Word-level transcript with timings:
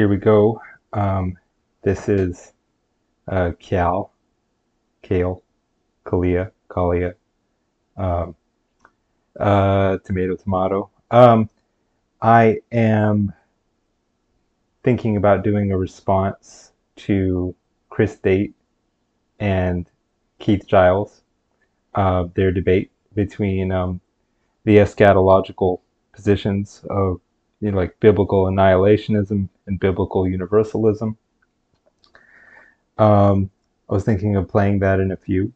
here 0.00 0.08
we 0.08 0.16
go. 0.16 0.58
Um, 0.94 1.36
this 1.82 2.08
is 2.08 2.54
uh, 3.28 3.52
Cal, 3.58 4.10
Kale, 5.02 5.42
Kalia, 6.06 6.52
Kalia, 6.70 7.12
um, 7.98 8.34
uh, 9.38 9.98
tomato, 9.98 10.36
tomato. 10.36 10.88
Um, 11.10 11.50
I 12.22 12.60
am 12.72 13.34
thinking 14.82 15.18
about 15.18 15.44
doing 15.44 15.70
a 15.70 15.76
response 15.76 16.72
to 17.04 17.54
Chris 17.90 18.16
Date 18.16 18.54
and 19.38 19.86
Keith 20.38 20.66
Giles, 20.66 21.20
uh, 21.94 22.24
their 22.32 22.52
debate 22.52 22.90
between 23.14 23.70
um, 23.70 24.00
the 24.64 24.78
eschatological 24.78 25.80
positions 26.14 26.86
of 26.88 27.20
you 27.60 27.70
know, 27.70 27.76
like 27.76 27.98
biblical 28.00 28.44
annihilationism 28.44 29.48
and 29.66 29.80
biblical 29.80 30.26
universalism. 30.26 31.16
Um, 32.98 33.50
I 33.88 33.94
was 33.94 34.04
thinking 34.04 34.36
of 34.36 34.48
playing 34.48 34.78
that 34.80 35.00
in 35.00 35.10
a 35.10 35.16
few, 35.16 35.52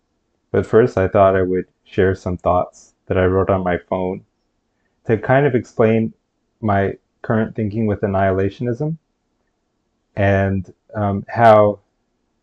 but 0.51 0.67
first 0.67 0.99
I 0.99 1.09
thought 1.09 1.37
I 1.37 1.43
would 1.43 1.67
share 1.85 2.15
some 2.15 2.37
thoughts 2.37 2.95
that 3.07 3.19
I 3.19 3.27
wrote 3.27 3.51
on 3.51 3.63
my 3.63 3.79
phone 3.79 4.25
to 5.07 5.19
kind 5.19 5.47
of 5.47 5.55
explain 5.55 6.13
my 6.61 6.97
current 7.23 7.55
thinking 7.55 7.87
with 7.87 8.01
annihilationism 8.01 8.97
and 10.17 10.73
um, 10.95 11.25
how, 11.29 11.81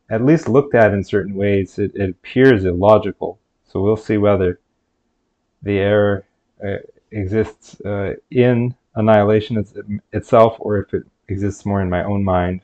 at 0.10 0.26
least 0.26 0.50
looked 0.50 0.76
at 0.76 0.94
in 0.94 1.04
certain 1.04 1.36
ways, 1.36 1.80
it, 1.80 1.91
it, 1.96 2.10
appears 2.10 2.66
illogical. 2.66 3.40
So 3.64 3.82
we'll 3.82 3.98
see 3.98 4.18
whether 4.18 4.60
the 5.62 5.80
error 5.80 6.26
uh, 6.66 6.78
exists 7.12 7.80
uh, 7.82 8.16
in 8.30 8.76
annihilation 8.95 9.63
itself 10.12 10.58
or 10.59 10.77
if 10.80 10.94
it 10.94 11.04
exists 11.27 11.66
more 11.66 11.82
in 11.82 11.90
my 11.90 12.04
own 12.04 12.23
mind. 12.23 12.62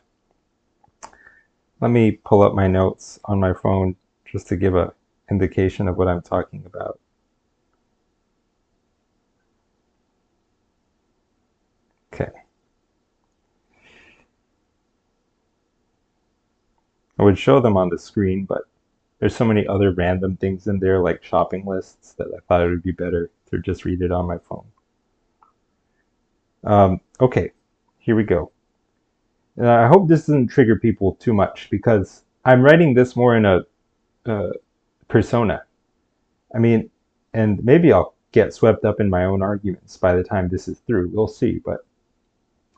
Let 1.80 1.92
me 1.92 2.12
pull 2.12 2.42
up 2.42 2.54
my 2.54 2.68
notes 2.68 3.20
on 3.26 3.40
my 3.40 3.54
phone 3.54 3.96
just 4.26 4.48
to 4.48 4.56
give 4.56 4.76
a 4.76 4.94
indication 5.30 5.88
of 5.88 5.98
what 5.98 6.08
I'm 6.08 6.22
talking 6.22 6.64
about. 6.66 7.00
Okay. 12.14 12.32
I 17.20 17.24
would 17.24 17.38
show 17.38 17.60
them 17.60 17.78
on 17.78 17.90
the 17.90 17.98
screen, 17.98 18.46
but 18.46 18.64
there's 19.20 19.36
so 19.36 19.46
many 19.46 19.68
other 19.68 19.92
random 19.92 20.38
things 20.38 20.68
in 20.68 20.80
there 20.80 21.00
like 21.00 21.24
shopping 21.24 21.66
lists 21.66 22.14
that 22.14 22.28
I 22.28 22.40
thought 22.48 22.62
it 22.62 22.70
would 22.70 22.84
be 22.84 22.92
better 22.92 23.30
to 23.52 23.60
just 23.60 23.86
read 23.86 24.02
it 24.02 24.12
on 24.12 24.28
my 24.28 24.38
phone. 24.38 24.66
Um, 26.68 27.00
okay, 27.22 27.52
here 27.98 28.16
we 28.18 28.24
go. 28.24 28.52
And 29.56 29.68
I 29.68 29.88
hope 29.88 30.08
this 30.08 30.28
doesn't 30.28 30.50
trigger 30.50 30.76
people 30.76 31.14
too 31.16 31.34
much 31.34 31.70
because 31.72 32.24
I'm 32.44 32.62
writing 32.62 32.94
this 32.94 33.16
more 33.16 33.38
in 33.38 33.46
a 33.46 33.62
persona. 35.08 35.64
I 36.54 36.60
mean, 36.60 36.90
and 37.34 37.64
maybe 37.64 37.94
I'll 37.94 38.16
get 38.34 38.54
swept 38.54 38.84
up 38.84 39.00
in 39.00 39.10
my 39.10 39.24
own 39.24 39.42
arguments 39.42 39.96
by 39.96 40.14
the 40.14 40.24
time 40.24 40.50
this 40.50 40.68
is 40.68 40.80
through. 40.80 41.10
We'll 41.14 41.30
see. 41.30 41.62
But 41.64 41.86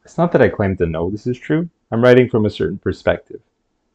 it's 0.06 0.20
not 0.20 0.32
that 0.34 0.42
I 0.42 0.50
claim 0.50 0.78
to 0.78 0.86
know 0.86 1.10
this 1.10 1.26
is 1.26 1.40
true. 1.40 1.68
I'm 1.92 2.04
writing 2.04 2.30
from 2.30 2.46
a 2.46 2.50
certain 2.52 2.78
perspective 2.78 3.42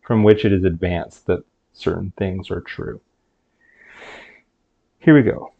from 0.03 0.25
which 0.25 0.45
it 0.45 0.53
is 0.53 0.64
advanced 0.64 1.27
that 1.27 1.45
certain 1.73 2.12
things 2.19 2.51
are 2.51 2.61
true. 2.61 3.01
Here 4.98 5.14
we 5.14 5.23
go. 5.23 5.53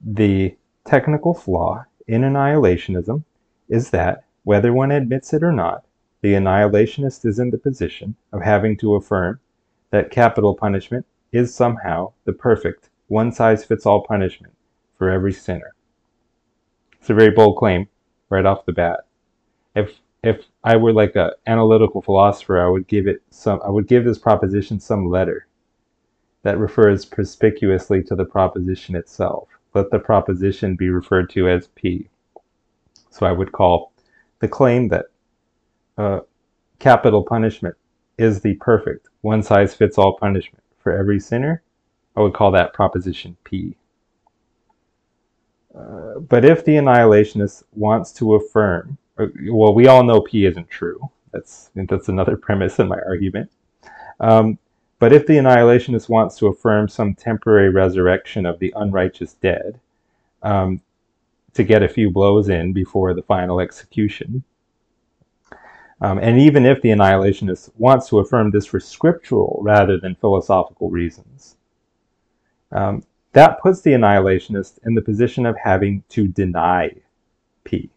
The 0.00 0.56
technical 0.86 1.34
flaw 1.34 1.84
in 2.10 2.22
annihilationism 2.22 3.22
is 3.68 3.90
that, 3.90 4.24
whether 4.42 4.72
one 4.72 4.90
admits 4.90 5.32
it 5.32 5.44
or 5.44 5.52
not, 5.52 5.84
the 6.22 6.32
annihilationist 6.32 7.24
is 7.24 7.38
in 7.38 7.50
the 7.50 7.56
position 7.56 8.16
of 8.32 8.42
having 8.42 8.76
to 8.76 8.96
affirm 8.96 9.38
that 9.92 10.10
capital 10.10 10.56
punishment 10.56 11.06
is 11.30 11.54
somehow 11.54 12.12
the 12.24 12.32
perfect 12.32 12.90
one 13.06 13.30
size 13.30 13.64
fits 13.64 13.86
all 13.86 14.02
punishment 14.02 14.52
for 14.98 15.08
every 15.08 15.32
sinner. 15.32 15.72
It's 16.98 17.10
a 17.10 17.14
very 17.14 17.30
bold 17.30 17.56
claim 17.56 17.86
right 18.28 18.44
off 18.44 18.66
the 18.66 18.72
bat. 18.72 19.06
If 19.76 20.00
if 20.24 20.46
I 20.64 20.76
were 20.78 20.92
like 20.92 21.14
an 21.14 21.30
analytical 21.46 22.02
philosopher, 22.02 22.60
I 22.60 22.68
would 22.68 22.88
give 22.88 23.06
it 23.06 23.22
some 23.30 23.60
I 23.64 23.70
would 23.70 23.86
give 23.86 24.04
this 24.04 24.18
proposition 24.18 24.80
some 24.80 25.08
letter 25.08 25.46
that 26.42 26.58
refers 26.58 27.04
perspicuously 27.04 28.02
to 28.02 28.16
the 28.16 28.24
proposition 28.24 28.96
itself 28.96 29.46
let 29.74 29.90
the 29.90 29.98
proposition 29.98 30.76
be 30.76 30.88
referred 30.88 31.30
to 31.30 31.48
as 31.48 31.68
P. 31.68 32.08
So 33.10 33.26
I 33.26 33.32
would 33.32 33.52
call 33.52 33.92
the 34.40 34.48
claim 34.48 34.88
that 34.88 35.06
uh, 35.98 36.20
capital 36.78 37.22
punishment 37.22 37.76
is 38.18 38.40
the 38.40 38.54
perfect 38.54 39.08
one 39.22 39.42
size 39.42 39.74
fits 39.74 39.98
all 39.98 40.16
punishment 40.16 40.62
for 40.78 40.96
every 40.96 41.20
sinner, 41.20 41.62
I 42.16 42.20
would 42.20 42.34
call 42.34 42.50
that 42.52 42.72
proposition 42.72 43.36
P. 43.44 43.76
Uh, 45.74 46.18
but 46.20 46.44
if 46.44 46.64
the 46.64 46.72
annihilationist 46.72 47.62
wants 47.72 48.12
to 48.12 48.34
affirm, 48.34 48.98
uh, 49.18 49.26
well, 49.50 49.74
we 49.74 49.86
all 49.86 50.02
know 50.02 50.20
P 50.20 50.46
isn't 50.46 50.68
true. 50.68 51.08
That's 51.32 51.70
that's 51.74 52.08
another 52.08 52.36
premise 52.46 52.78
in 52.78 52.88
my 52.88 52.98
argument. 53.06 53.50
Um, 54.18 54.58
but 55.00 55.14
if 55.14 55.26
the 55.26 55.38
annihilationist 55.38 56.10
wants 56.10 56.36
to 56.36 56.46
affirm 56.46 56.86
some 56.86 57.14
temporary 57.14 57.70
resurrection 57.70 58.44
of 58.44 58.58
the 58.58 58.72
unrighteous 58.76 59.32
dead 59.32 59.80
um, 60.42 60.82
to 61.54 61.64
get 61.64 61.82
a 61.82 61.88
few 61.88 62.10
blows 62.10 62.50
in 62.50 62.74
before 62.74 63.14
the 63.14 63.22
final 63.22 63.60
execution, 63.60 64.44
um, 66.02 66.18
and 66.18 66.38
even 66.38 66.66
if 66.66 66.82
the 66.82 66.90
annihilationist 66.90 67.70
wants 67.78 68.08
to 68.10 68.18
affirm 68.18 68.50
this 68.50 68.66
for 68.66 68.78
scriptural 68.78 69.58
rather 69.62 69.98
than 69.98 70.14
philosophical 70.16 70.90
reasons, 70.90 71.56
um, 72.72 73.02
that 73.32 73.60
puts 73.62 73.80
the 73.80 73.92
annihilationist 73.92 74.78
in 74.84 74.94
the 74.94 75.02
position 75.02 75.46
of 75.46 75.56
having 75.56 76.04
to 76.10 76.28
deny 76.28 76.94
P, 77.64 77.88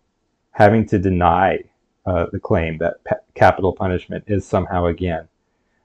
having 0.51 0.85
to 0.85 0.99
deny 0.99 1.59
uh, 2.05 2.27
the 2.31 2.39
claim 2.39 2.77
that 2.77 2.95
capital 3.33 3.73
punishment 3.73 4.23
is 4.27 4.45
somehow 4.45 4.85
again 4.85 5.27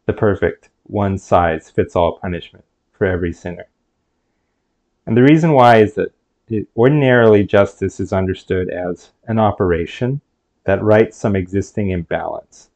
the 0.06 0.12
perfect 0.12 0.70
one 0.88 1.16
size 1.18 1.70
fits 1.70 1.94
all 1.94 2.18
punishment 2.18 2.64
for 2.92 3.06
every 3.06 3.32
sinner. 3.32 3.66
And 5.06 5.16
the 5.16 5.22
reason 5.22 5.52
why 5.52 5.76
is 5.76 5.94
that 5.94 6.12
it, 6.48 6.66
ordinarily 6.76 7.44
justice 7.44 8.00
is 8.00 8.12
understood 8.12 8.70
as 8.70 9.10
an 9.26 9.38
operation 9.38 10.20
that 10.64 10.82
rights 10.82 11.16
some 11.16 11.36
existing 11.36 11.90
imbalance. 11.90 12.70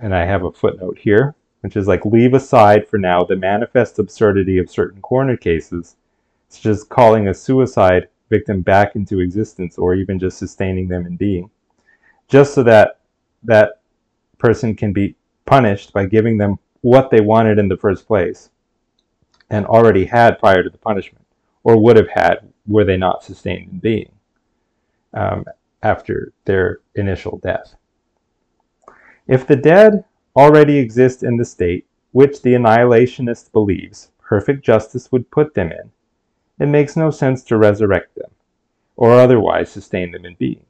And 0.00 0.14
I 0.14 0.24
have 0.24 0.44
a 0.44 0.52
footnote 0.52 0.98
here, 0.98 1.34
which 1.60 1.76
is 1.76 1.88
like 1.88 2.04
leave 2.04 2.34
aside 2.34 2.88
for 2.88 2.98
now 2.98 3.24
the 3.24 3.36
manifest 3.36 3.98
absurdity 3.98 4.58
of 4.58 4.70
certain 4.70 5.00
corner 5.00 5.36
cases, 5.36 5.96
such 6.48 6.66
as 6.66 6.84
calling 6.84 7.28
a 7.28 7.34
suicide 7.34 8.08
victim 8.30 8.62
back 8.62 8.96
into 8.96 9.20
existence 9.20 9.78
or 9.78 9.94
even 9.94 10.18
just 10.18 10.38
sustaining 10.38 10.88
them 10.88 11.06
in 11.06 11.16
being, 11.16 11.50
just 12.28 12.54
so 12.54 12.62
that 12.62 13.00
that 13.42 13.80
person 14.38 14.74
can 14.74 14.92
be 14.92 15.16
punished 15.44 15.92
by 15.92 16.06
giving 16.06 16.38
them 16.38 16.58
what 16.80 17.10
they 17.10 17.20
wanted 17.20 17.58
in 17.58 17.68
the 17.68 17.76
first 17.76 18.06
place 18.06 18.50
and 19.50 19.66
already 19.66 20.04
had 20.04 20.38
prior 20.38 20.62
to 20.62 20.70
the 20.70 20.78
punishment, 20.78 21.24
or 21.64 21.78
would 21.78 21.96
have 21.96 22.08
had 22.08 22.38
were 22.66 22.84
they 22.84 22.96
not 22.96 23.22
sustained 23.22 23.70
in 23.70 23.78
being 23.78 24.12
um, 25.14 25.44
after 25.82 26.32
their 26.44 26.80
initial 26.94 27.38
death. 27.38 27.74
If 29.26 29.46
the 29.46 29.56
dead 29.56 30.04
already 30.36 30.78
exist 30.78 31.22
in 31.22 31.36
the 31.36 31.44
state 31.44 31.86
which 32.12 32.42
the 32.42 32.54
annihilationist 32.54 33.52
believes 33.52 34.10
perfect 34.18 34.64
justice 34.64 35.10
would 35.12 35.30
put 35.30 35.54
them 35.54 35.72
in, 35.72 35.90
it 36.58 36.66
makes 36.66 36.96
no 36.96 37.10
sense 37.10 37.42
to 37.44 37.58
resurrect 37.58 38.14
them 38.14 38.30
or 38.96 39.12
otherwise 39.12 39.70
sustain 39.70 40.10
them 40.10 40.24
in 40.24 40.34
being. 40.38 40.64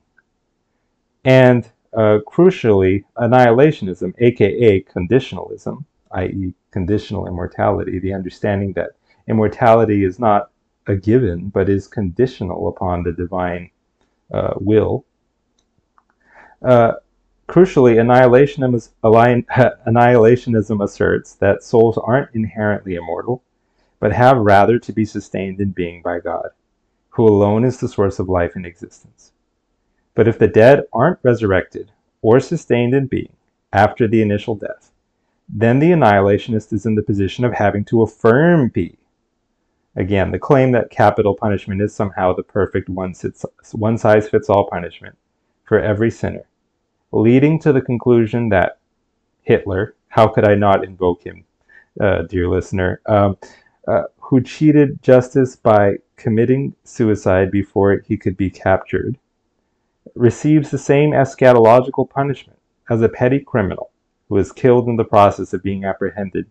And 1.24 1.70
uh, 1.94 2.18
crucially, 2.26 3.04
annihilationism, 3.16 4.14
aka 4.18 4.82
conditionalism, 4.82 5.84
i.e., 6.12 6.54
conditional 6.70 7.26
immortality, 7.26 7.98
the 7.98 8.12
understanding 8.12 8.72
that 8.72 8.92
immortality 9.28 10.04
is 10.04 10.18
not 10.18 10.50
a 10.86 10.96
given 10.96 11.48
but 11.48 11.68
is 11.68 11.86
conditional 11.86 12.68
upon 12.68 13.02
the 13.02 13.12
divine 13.12 13.70
uh, 14.32 14.54
will. 14.56 15.04
Uh, 16.62 16.94
crucially, 17.48 17.96
annihilationism, 17.96 18.90
annihilationism 19.86 20.82
asserts 20.82 21.34
that 21.34 21.62
souls 21.62 21.98
aren't 21.98 22.34
inherently 22.34 22.94
immortal, 22.94 23.42
but 24.00 24.12
have 24.12 24.38
rather 24.38 24.78
to 24.78 24.92
be 24.92 25.04
sustained 25.04 25.60
in 25.60 25.70
being 25.70 26.02
by 26.02 26.18
God, 26.18 26.48
who 27.10 27.26
alone 27.26 27.64
is 27.64 27.78
the 27.78 27.88
source 27.88 28.18
of 28.18 28.28
life 28.28 28.56
and 28.56 28.64
existence. 28.64 29.32
But 30.14 30.28
if 30.28 30.38
the 30.38 30.48
dead 30.48 30.84
aren't 30.92 31.18
resurrected 31.22 31.90
or 32.20 32.40
sustained 32.40 32.94
in 32.94 33.06
being 33.06 33.32
after 33.72 34.06
the 34.06 34.22
initial 34.22 34.54
death, 34.54 34.92
then 35.48 35.78
the 35.78 35.90
annihilationist 35.90 36.72
is 36.72 36.86
in 36.86 36.94
the 36.94 37.02
position 37.02 37.44
of 37.44 37.52
having 37.52 37.84
to 37.86 38.02
affirm 38.02 38.70
P. 38.70 38.96
Again, 39.96 40.30
the 40.30 40.38
claim 40.38 40.72
that 40.72 40.90
capital 40.90 41.34
punishment 41.34 41.82
is 41.82 41.94
somehow 41.94 42.34
the 42.34 42.42
perfect 42.42 42.88
one, 42.88 43.14
size 43.14 44.28
fits 44.28 44.48
all 44.48 44.68
punishment 44.70 45.16
for 45.64 45.78
every 45.78 46.10
sinner, 46.10 46.46
leading 47.12 47.58
to 47.60 47.72
the 47.72 47.82
conclusion 47.82 48.48
that 48.48 48.78
Hitler, 49.42 49.94
how 50.08 50.28
could 50.28 50.46
I 50.46 50.54
not 50.54 50.84
invoke 50.84 51.22
him, 51.24 51.44
uh, 52.00 52.22
dear 52.22 52.48
listener, 52.48 53.00
um, 53.06 53.36
uh, 53.86 54.04
who 54.18 54.40
cheated 54.40 55.02
justice 55.02 55.56
by 55.56 55.96
committing 56.16 56.74
suicide 56.84 57.50
before 57.50 58.02
he 58.06 58.16
could 58.16 58.36
be 58.36 58.48
captured, 58.48 59.18
receives 60.14 60.70
the 60.70 60.78
same 60.78 61.10
eschatological 61.10 62.08
punishment 62.08 62.58
as 62.90 63.02
a 63.02 63.08
petty 63.08 63.40
criminal 63.40 63.90
who 64.28 64.36
is 64.36 64.52
killed 64.52 64.88
in 64.88 64.96
the 64.96 65.04
process 65.04 65.52
of 65.52 65.62
being 65.62 65.84
apprehended 65.84 66.50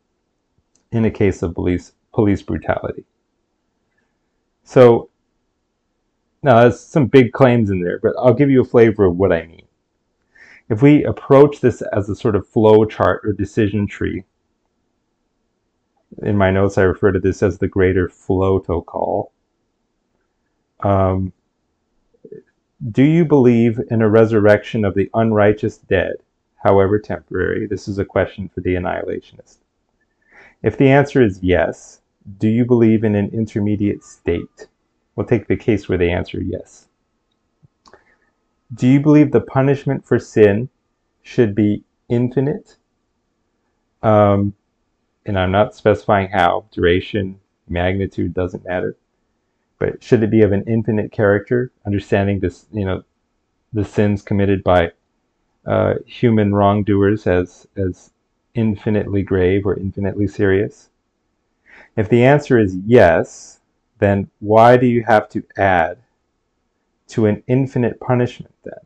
in 0.92 1.06
a 1.06 1.12
case 1.12 1.42
of 1.42 1.54
police, 1.54 1.94
police 2.14 2.42
brutality. 2.42 3.06
So, 4.64 5.10
now 6.44 6.62
there's 6.62 6.80
some 6.80 7.08
big 7.08 7.34
claims 7.34 7.70
in 7.70 7.82
there, 7.82 8.00
but 8.00 8.14
I'll 8.18 8.34
give 8.34 8.50
you 8.50 8.62
a 8.62 8.66
flavor 8.66 9.06
of 9.06 9.18
what 9.18 9.32
I 9.32 9.46
mean. 9.46 9.68
If 10.70 10.82
we 10.82 11.04
approach 11.04 11.60
this 11.60 11.82
as 11.82 12.10
a 12.10 12.16
sort 12.16 12.36
of 12.36 12.48
flow 12.48 12.86
chart 12.86 13.22
or 13.26 13.34
decision 13.34 13.88
tree, 13.88 14.24
in 16.24 16.38
my 16.38 16.52
notes 16.52 16.78
I 16.78 16.84
refer 16.84 17.12
to 17.12 17.20
this 17.20 17.44
as 17.44 17.58
the 17.58 17.68
greater 17.68 18.10
flow 18.10 18.60
to 18.60 18.82
call. 18.82 19.32
Um, 20.82 21.34
do 22.90 23.04
you 23.04 23.26
believe 23.26 23.80
in 23.92 24.02
a 24.02 24.10
resurrection 24.10 24.84
of 24.84 24.96
the 24.96 25.10
unrighteous 25.14 25.78
dead, 25.78 26.16
however 26.56 26.98
temporary? 26.98 27.68
This 27.68 27.88
is 27.88 28.00
a 28.00 28.06
question 28.06 28.50
for 28.50 28.62
the 28.62 28.74
annihilationist. 28.74 29.58
If 30.64 30.78
the 30.78 30.90
answer 30.90 31.22
is 31.22 31.44
yes, 31.44 32.02
do 32.40 32.48
you 32.48 32.66
believe 32.66 33.04
in 33.04 33.14
an 33.16 33.30
intermediate 33.34 34.04
state? 34.04 34.68
We'll 35.16 35.28
take 35.28 35.48
the 35.48 35.56
case 35.56 35.88
where 35.88 35.98
they 35.98 36.10
answer 36.10 36.42
yes. 36.42 36.88
Do 38.74 38.88
you 38.88 39.00
believe 39.00 39.32
the 39.32 39.42
punishment 39.42 40.06
for 40.06 40.18
sin 40.18 40.70
should 41.22 41.54
be 41.54 41.84
infinite? 42.10 42.78
Um, 44.02 44.56
and 45.26 45.38
I'm 45.38 45.52
not 45.52 45.76
specifying 45.76 46.30
how, 46.30 46.66
duration, 46.72 47.40
magnitude 47.68 48.34
doesn't 48.34 48.66
matter. 48.66 48.96
But 49.82 50.04
should 50.04 50.22
it 50.22 50.30
be 50.30 50.44
of 50.44 50.52
an 50.52 50.64
infinite 50.68 51.12
character, 51.12 51.72
understanding 51.88 52.40
this, 52.40 52.68
you 52.72 52.86
know, 52.86 53.04
the 53.74 53.84
sins 53.84 54.22
committed 54.22 54.64
by 54.64 54.92
uh, 55.66 55.96
human 56.06 56.54
wrongdoers 56.54 57.26
as 57.26 57.68
as 57.76 58.12
infinitely 58.54 59.24
grave 59.24 59.66
or 59.66 59.80
infinitely 59.80 60.28
serious? 60.28 60.92
If 61.98 62.10
the 62.10 62.24
answer 62.24 62.60
is 62.60 62.78
yes, 62.86 63.60
then 63.98 64.30
why 64.40 64.78
do 64.78 64.86
you 64.86 65.02
have 65.02 65.28
to 65.30 65.44
add 65.58 65.98
to 67.08 67.26
an 67.26 67.42
infinite 67.48 68.00
punishment 68.00 68.54
then, 68.64 68.86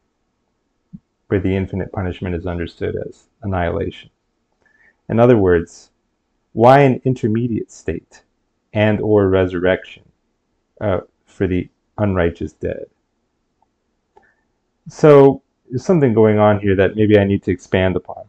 where 1.27 1.41
the 1.41 1.57
infinite 1.57 1.91
punishment 1.91 2.35
is 2.35 2.47
understood 2.47 2.95
as 3.05 3.27
annihilation? 3.41 4.09
In 5.09 5.19
other 5.19 5.35
words, 5.35 5.91
why 6.53 6.83
an 6.83 7.01
intermediate 7.03 7.69
state 7.69 8.23
and 8.71 9.01
or 9.01 9.27
resurrection 9.27 10.04
uh, 10.81 11.01
for 11.25 11.47
the 11.47 11.69
unrighteous 11.97 12.53
dead? 12.53 12.85
So 14.87 15.41
there's 15.69 15.85
something 15.85 16.13
going 16.13 16.39
on 16.39 16.59
here 16.59 16.75
that 16.75 16.95
maybe 16.95 17.17
I 17.17 17.23
need 17.23 17.43
to 17.43 17.51
expand 17.51 17.95
upon. 17.95 18.25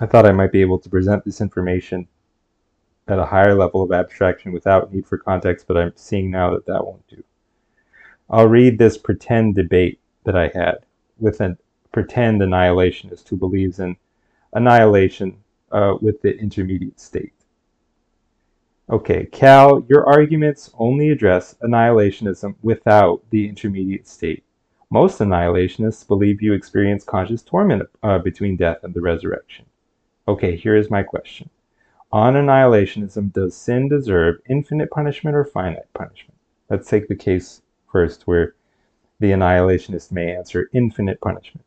I 0.00 0.06
thought 0.06 0.26
I 0.26 0.32
might 0.32 0.52
be 0.52 0.60
able 0.60 0.78
to 0.78 0.88
present 0.88 1.24
this 1.24 1.40
information 1.40 2.06
at 3.08 3.18
a 3.18 3.26
higher 3.26 3.54
level 3.54 3.82
of 3.82 3.92
abstraction 3.92 4.52
without 4.52 4.92
need 4.92 5.06
for 5.06 5.18
context, 5.18 5.66
but 5.66 5.76
I'm 5.76 5.92
seeing 5.96 6.30
now 6.30 6.50
that 6.50 6.66
that 6.66 6.84
won't 6.84 7.06
do. 7.08 7.22
I'll 8.30 8.48
read 8.48 8.78
this 8.78 8.98
pretend 8.98 9.54
debate 9.54 9.98
that 10.24 10.36
I 10.36 10.48
had 10.48 10.84
with 11.18 11.40
a 11.40 11.56
pretend 11.90 12.40
annihilationist 12.40 13.28
who 13.28 13.36
believes 13.36 13.80
in 13.80 13.96
annihilation 14.52 15.38
uh, 15.72 15.94
with 16.00 16.20
the 16.22 16.36
intermediate 16.38 17.00
state. 17.00 17.32
Okay, 18.90 19.26
Cal, 19.26 19.84
your 19.86 20.06
arguments 20.06 20.70
only 20.78 21.10
address 21.10 21.54
annihilationism 21.62 22.54
without 22.62 23.22
the 23.28 23.46
intermediate 23.46 24.08
state. 24.08 24.44
Most 24.88 25.18
annihilationists 25.18 26.08
believe 26.08 26.40
you 26.40 26.54
experience 26.54 27.04
conscious 27.04 27.42
torment 27.42 27.82
uh, 28.02 28.18
between 28.18 28.56
death 28.56 28.78
and 28.84 28.94
the 28.94 29.02
resurrection. 29.02 29.66
Okay, 30.26 30.56
here 30.56 30.74
is 30.74 30.90
my 30.90 31.02
question. 31.02 31.50
On 32.12 32.32
annihilationism, 32.32 33.30
does 33.34 33.54
sin 33.54 33.90
deserve 33.90 34.40
infinite 34.48 34.90
punishment 34.90 35.36
or 35.36 35.44
finite 35.44 35.92
punishment? 35.92 36.38
Let's 36.70 36.88
take 36.88 37.08
the 37.08 37.14
case 37.14 37.60
first 37.92 38.22
where 38.26 38.54
the 39.20 39.32
annihilationist 39.32 40.12
may 40.12 40.34
answer 40.34 40.70
infinite 40.72 41.20
punishment. 41.20 41.66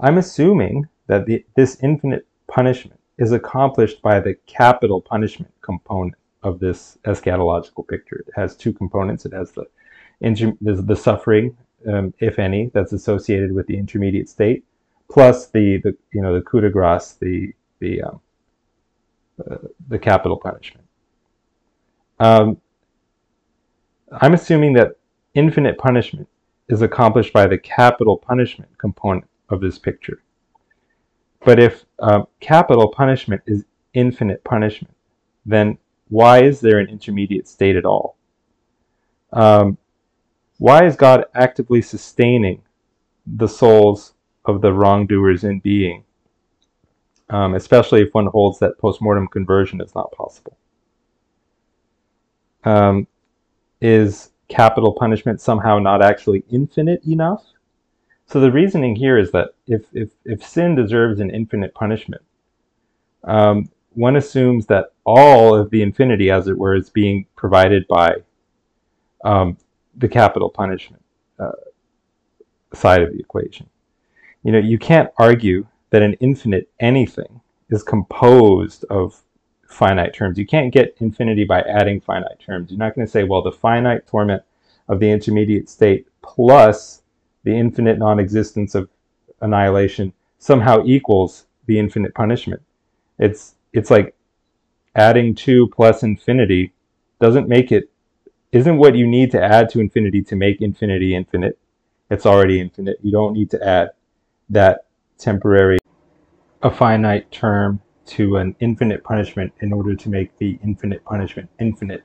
I'm 0.00 0.18
assuming 0.18 0.88
that 1.06 1.26
the, 1.26 1.44
this 1.54 1.80
infinite 1.84 2.26
punishment 2.48 2.97
is 3.18 3.32
accomplished 3.32 4.00
by 4.00 4.20
the 4.20 4.34
capital 4.46 5.00
punishment 5.00 5.52
component 5.60 6.14
of 6.42 6.60
this 6.60 6.98
eschatological 7.04 7.86
picture. 7.86 8.24
It 8.26 8.32
has 8.34 8.56
two 8.56 8.72
components. 8.72 9.26
It 9.26 9.32
has 9.32 9.52
the, 9.52 9.66
the 10.20 10.96
suffering, 10.96 11.56
um, 11.86 12.14
if 12.20 12.38
any, 12.38 12.70
that's 12.74 12.92
associated 12.92 13.52
with 13.52 13.66
the 13.66 13.76
intermediate 13.76 14.28
state, 14.28 14.64
plus 15.10 15.48
the, 15.48 15.78
the 15.78 15.96
you 16.12 16.22
know 16.22 16.34
the 16.34 16.42
coup 16.42 16.60
de 16.60 16.70
grace, 16.70 17.12
the 17.20 17.52
the 17.80 18.02
um, 18.02 18.20
uh, 19.50 19.56
the 19.88 19.98
capital 19.98 20.36
punishment. 20.36 20.86
Um, 22.20 22.56
I'm 24.20 24.34
assuming 24.34 24.72
that 24.74 24.96
infinite 25.34 25.78
punishment 25.78 26.28
is 26.68 26.82
accomplished 26.82 27.32
by 27.32 27.46
the 27.46 27.58
capital 27.58 28.16
punishment 28.16 28.70
component 28.78 29.28
of 29.48 29.60
this 29.60 29.78
picture. 29.78 30.22
But 31.44 31.60
if 31.60 31.84
uh, 31.98 32.22
capital 32.40 32.88
punishment 32.88 33.42
is 33.46 33.64
infinite 33.94 34.42
punishment, 34.44 34.94
then 35.46 35.78
why 36.08 36.42
is 36.42 36.60
there 36.60 36.78
an 36.78 36.88
intermediate 36.88 37.48
state 37.48 37.76
at 37.76 37.84
all? 37.84 38.16
Um, 39.32 39.78
why 40.58 40.84
is 40.84 40.96
God 40.96 41.24
actively 41.34 41.82
sustaining 41.82 42.62
the 43.26 43.46
souls 43.46 44.14
of 44.44 44.60
the 44.60 44.72
wrongdoers 44.72 45.44
in 45.44 45.60
being, 45.60 46.04
um, 47.30 47.54
especially 47.54 48.02
if 48.02 48.12
one 48.12 48.26
holds 48.26 48.58
that 48.58 48.78
postmortem 48.78 49.28
conversion 49.28 49.80
is 49.80 49.94
not 49.94 50.10
possible? 50.12 50.56
Um, 52.64 53.06
is 53.80 54.30
capital 54.48 54.92
punishment 54.92 55.40
somehow 55.40 55.78
not 55.78 56.02
actually 56.02 56.42
infinite 56.50 57.04
enough? 57.06 57.44
So 58.28 58.40
the 58.40 58.52
reasoning 58.52 58.94
here 58.94 59.16
is 59.16 59.30
that 59.32 59.54
if, 59.66 59.86
if, 59.94 60.10
if 60.26 60.46
sin 60.46 60.74
deserves 60.74 61.18
an 61.20 61.30
infinite 61.30 61.74
punishment, 61.74 62.22
um, 63.24 63.70
one 63.94 64.16
assumes 64.16 64.66
that 64.66 64.92
all 65.04 65.54
of 65.54 65.70
the 65.70 65.80
infinity, 65.80 66.30
as 66.30 66.46
it 66.46 66.56
were, 66.56 66.74
is 66.74 66.90
being 66.90 67.24
provided 67.36 67.88
by 67.88 68.16
um, 69.24 69.56
the 69.96 70.08
capital 70.08 70.50
punishment 70.50 71.02
uh, 71.38 71.52
side 72.74 73.02
of 73.02 73.12
the 73.12 73.18
equation. 73.18 73.66
You 74.44 74.52
know, 74.52 74.58
you 74.58 74.78
can't 74.78 75.10
argue 75.16 75.66
that 75.90 76.02
an 76.02 76.12
infinite 76.14 76.68
anything 76.80 77.40
is 77.70 77.82
composed 77.82 78.84
of 78.90 79.22
finite 79.66 80.12
terms. 80.12 80.38
You 80.38 80.46
can't 80.46 80.72
get 80.72 80.94
infinity 81.00 81.44
by 81.44 81.62
adding 81.62 81.98
finite 81.98 82.38
terms. 82.38 82.70
You're 82.70 82.78
not 82.78 82.94
going 82.94 83.06
to 83.06 83.10
say, 83.10 83.24
well, 83.24 83.42
the 83.42 83.52
finite 83.52 84.06
torment 84.06 84.42
of 84.88 85.00
the 85.00 85.10
intermediate 85.10 85.70
state 85.70 86.06
plus 86.22 87.02
the 87.44 87.56
infinite 87.56 87.98
non-existence 87.98 88.74
of 88.74 88.88
annihilation 89.40 90.12
somehow 90.38 90.82
equals 90.84 91.46
the 91.66 91.78
infinite 91.78 92.14
punishment. 92.14 92.62
It's 93.18 93.54
it's 93.72 93.90
like 93.90 94.14
adding 94.94 95.34
2 95.34 95.68
plus 95.68 96.02
infinity 96.02 96.72
doesn't 97.20 97.48
make 97.48 97.72
it 97.72 97.90
isn't 98.52 98.78
what 98.78 98.96
you 98.96 99.06
need 99.06 99.30
to 99.30 99.42
add 99.42 99.68
to 99.70 99.80
infinity 99.80 100.22
to 100.22 100.36
make 100.36 100.60
infinity 100.60 101.14
infinite. 101.14 101.58
It's 102.10 102.24
already 102.24 102.60
infinite. 102.60 102.98
You 103.02 103.12
don't 103.12 103.34
need 103.34 103.50
to 103.50 103.62
add 103.62 103.90
that 104.48 104.86
temporary 105.18 105.78
a 106.62 106.70
finite 106.70 107.30
term 107.30 107.80
to 108.06 108.36
an 108.36 108.56
infinite 108.60 109.04
punishment 109.04 109.52
in 109.60 109.72
order 109.72 109.94
to 109.94 110.08
make 110.08 110.36
the 110.38 110.58
infinite 110.64 111.04
punishment 111.04 111.48
infinite. 111.60 112.02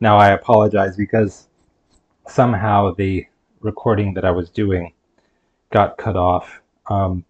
Now 0.00 0.18
I 0.18 0.30
apologize 0.30 0.96
because 0.96 1.48
somehow 2.26 2.94
the 2.94 3.26
recording 3.64 4.14
that 4.14 4.24
I 4.24 4.30
was 4.30 4.50
doing 4.50 4.92
got 5.70 5.96
cut 5.96 6.16
off. 6.16 6.60
Um, 6.88 7.24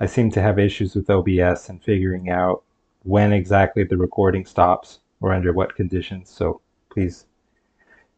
I 0.00 0.06
seem 0.06 0.30
to 0.32 0.40
have 0.40 0.58
issues 0.58 0.94
with 0.94 1.10
OBS 1.10 1.68
and 1.68 1.82
figuring 1.82 2.30
out 2.30 2.62
when 3.02 3.32
exactly 3.32 3.84
the 3.84 3.96
recording 3.96 4.46
stops 4.46 5.00
or 5.20 5.32
under 5.32 5.52
what 5.52 5.74
conditions, 5.74 6.30
so 6.30 6.60
please 6.90 7.26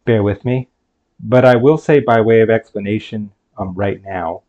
bear 0.04 0.22
with 0.22 0.44
me. 0.44 0.68
But 1.18 1.44
I 1.44 1.56
will 1.56 1.78
say 1.78 2.00
by 2.00 2.20
way 2.20 2.40
of 2.40 2.50
explanation 2.50 3.32
um, 3.58 3.74
right 3.74 4.02
now 4.04 4.42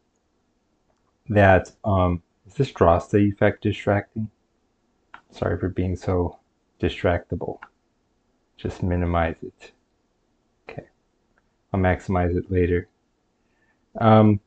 that, 1.30 1.72
um, 1.84 2.22
is 2.46 2.54
this 2.54 2.72
Droste 2.72 3.16
effect 3.16 3.64
distracting? 3.64 4.30
Sorry 5.32 5.58
for 5.58 5.70
being 5.70 5.96
so 5.96 6.40
distractible. 6.80 7.60
Just 8.58 8.84
minimize 8.84 9.38
it. 9.42 9.72
Okay. 10.70 10.88
I'll 11.74 11.80
maximize 11.80 12.36
it 12.38 12.52
later. 12.52 12.88
Um, 13.98 14.39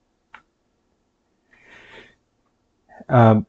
um, 3.09 3.47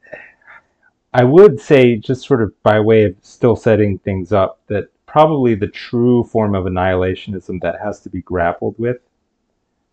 I 1.13 1.23
would 1.23 1.59
say, 1.59 1.97
just 1.97 2.25
sort 2.25 2.41
of 2.41 2.53
by 2.63 2.79
way 2.79 3.03
of 3.03 3.15
still 3.21 3.55
setting 3.55 3.99
things 3.99 4.31
up, 4.31 4.59
that 4.67 4.89
probably 5.05 5.55
the 5.55 5.67
true 5.67 6.23
form 6.23 6.55
of 6.55 6.65
annihilationism 6.65 7.61
that 7.61 7.79
has 7.81 7.99
to 8.01 8.09
be 8.09 8.21
grappled 8.21 8.75
with, 8.77 8.97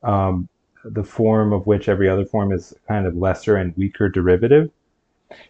um, 0.03 0.49
the 0.85 1.03
form 1.03 1.53
of 1.53 1.67
which 1.67 1.88
every 1.88 2.09
other 2.09 2.25
form 2.25 2.53
is 2.53 2.73
kind 2.87 3.05
of 3.05 3.17
lesser 3.17 3.57
and 3.57 3.77
weaker 3.77 4.09
derivative, 4.09 4.71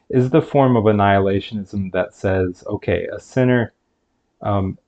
is 0.08 0.30
the 0.30 0.40
form 0.40 0.74
of 0.74 0.84
annihilationism 0.84 1.92
that 1.92 2.14
says, 2.14 2.64
okay, 2.66 3.06
a 3.14 3.20
sinner 3.20 3.74
um, 4.40 4.78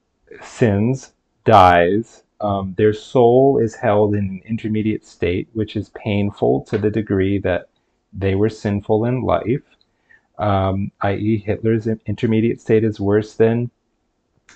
sins, 0.41 1.13
dies, 1.45 2.25
um, 2.41 2.75
their 2.77 2.93
soul 2.93 3.59
is 3.59 3.75
held 3.75 4.15
in 4.15 4.25
an 4.25 4.43
intermediate 4.47 5.05
state, 5.05 5.49
which 5.53 5.77
is 5.77 5.91
painful 5.91 6.63
to 6.63 6.79
the 6.79 6.91
degree 6.91 7.39
that 7.39 7.69
they 8.13 8.35
were 8.35 8.49
sinful 8.49 9.05
in 9.05 9.23
life, 9.23 9.63
um, 10.39 10.91
i.e., 11.03 11.37
Hitler's 11.39 11.87
intermediate 12.07 12.61
state 12.61 12.83
is 12.83 12.99
worse 12.99 13.35
than 13.35 13.71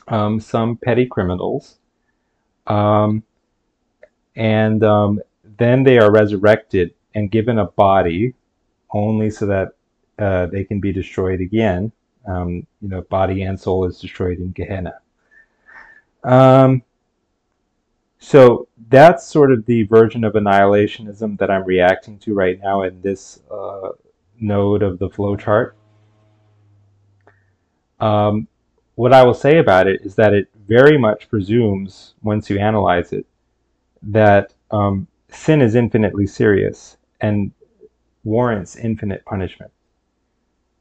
um, 0.09 0.41
some 0.41 0.77
petty 0.77 1.07
criminals. 1.07 1.79
Um, 2.67 3.23
and 4.35 4.83
um, 4.83 5.21
then 5.59 5.85
they 5.85 5.99
are 5.99 6.11
resurrected 6.11 6.95
and 7.15 7.31
given 7.31 7.59
a 7.59 7.67
body 7.67 8.35
only 8.91 9.31
so 9.31 9.47
that 9.47 9.73
uh, 10.19 10.47
they 10.47 10.65
can 10.65 10.81
be 10.81 10.93
destroyed 10.93 11.41
again. 11.41 11.93
Um, 12.27 12.67
you 12.81 12.89
know, 12.89 13.03
body 13.03 13.43
and 13.43 13.61
soul 13.61 13.85
is 13.85 14.01
destroyed 14.01 14.39
in 14.39 14.53
Gehenna. 14.53 14.95
So 18.25 18.69
that's 18.89 19.27
sort 19.27 19.53
of 19.53 19.67
the 19.67 19.83
version 19.83 20.25
of 20.25 20.33
annihilationism 20.33 21.39
that 21.39 21.51
I'm 21.51 21.63
reacting 21.65 22.19
to 22.21 22.33
right 22.33 22.59
now 22.59 22.85
in 22.85 23.03
this 23.03 23.43
uh, 23.51 23.91
node 24.41 24.83
of 24.83 24.99
the 24.99 25.11
flowchart. 25.11 25.73
Um, 28.01 28.49
what 28.95 29.13
I 29.13 29.23
will 29.25 29.35
say 29.35 29.59
about 29.59 29.87
it 29.87 30.01
is 30.05 30.15
that 30.15 30.33
it 30.33 30.49
very 30.67 30.97
much 30.97 31.29
presumes, 31.29 32.15
once 32.23 32.49
you 32.49 32.59
analyze 32.59 33.13
it, 33.13 33.27
that 34.01 34.55
um, 34.71 35.07
sin 35.29 35.61
is 35.61 35.75
infinitely 35.75 36.27
serious 36.27 36.97
and 37.21 37.53
warrants 38.25 38.77
infinite 38.77 39.23
punishment. 39.27 39.71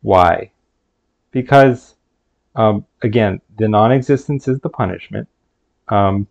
Why? 0.02 0.54
Because, 1.32 1.96
um, 2.56 2.86
again, 3.02 3.42
the 3.58 3.68
non 3.68 3.92
existence 3.92 4.48
is 4.48 4.62
the 4.62 4.70
punishment. 4.70 5.28
Um, 5.90 6.28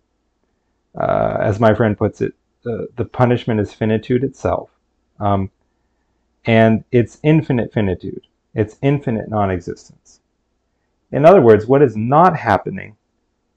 uh, 0.98 1.38
as 1.40 1.60
my 1.60 1.74
friend 1.74 1.96
puts 1.96 2.20
it, 2.20 2.34
the, 2.62 2.88
the 2.96 3.04
punishment 3.04 3.60
is 3.60 3.72
finitude 3.72 4.24
itself. 4.24 4.70
Um, 5.20 5.50
and 6.44 6.84
it's 6.90 7.18
infinite 7.22 7.72
finitude, 7.72 8.26
it's 8.54 8.76
infinite 8.82 9.28
non 9.28 9.50
existence. 9.50 10.20
In 11.12 11.24
other 11.24 11.40
words, 11.40 11.66
what 11.66 11.82
is 11.82 11.96
not 11.96 12.36
happening 12.36 12.96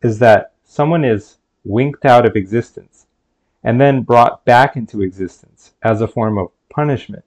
is 0.01 0.19
that 0.19 0.53
someone 0.63 1.03
is 1.03 1.37
winked 1.63 2.05
out 2.05 2.25
of 2.25 2.35
existence 2.35 3.07
and 3.63 3.81
then 3.81 4.03
brought 4.03 4.45
back 4.45 4.75
into 4.75 5.01
existence 5.01 5.73
as 5.81 6.01
a 6.01 6.07
form 6.07 6.37
of 6.37 6.51
punishment. 6.69 7.23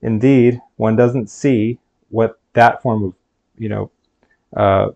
Indeed, 0.00 0.60
one 0.76 0.96
doesn't 0.96 1.28
see 1.28 1.78
what 2.08 2.40
that 2.54 2.82
form 2.82 3.04
of, 3.04 3.14
you 3.58 3.68
know, 3.68 3.90
uh, 4.56 4.88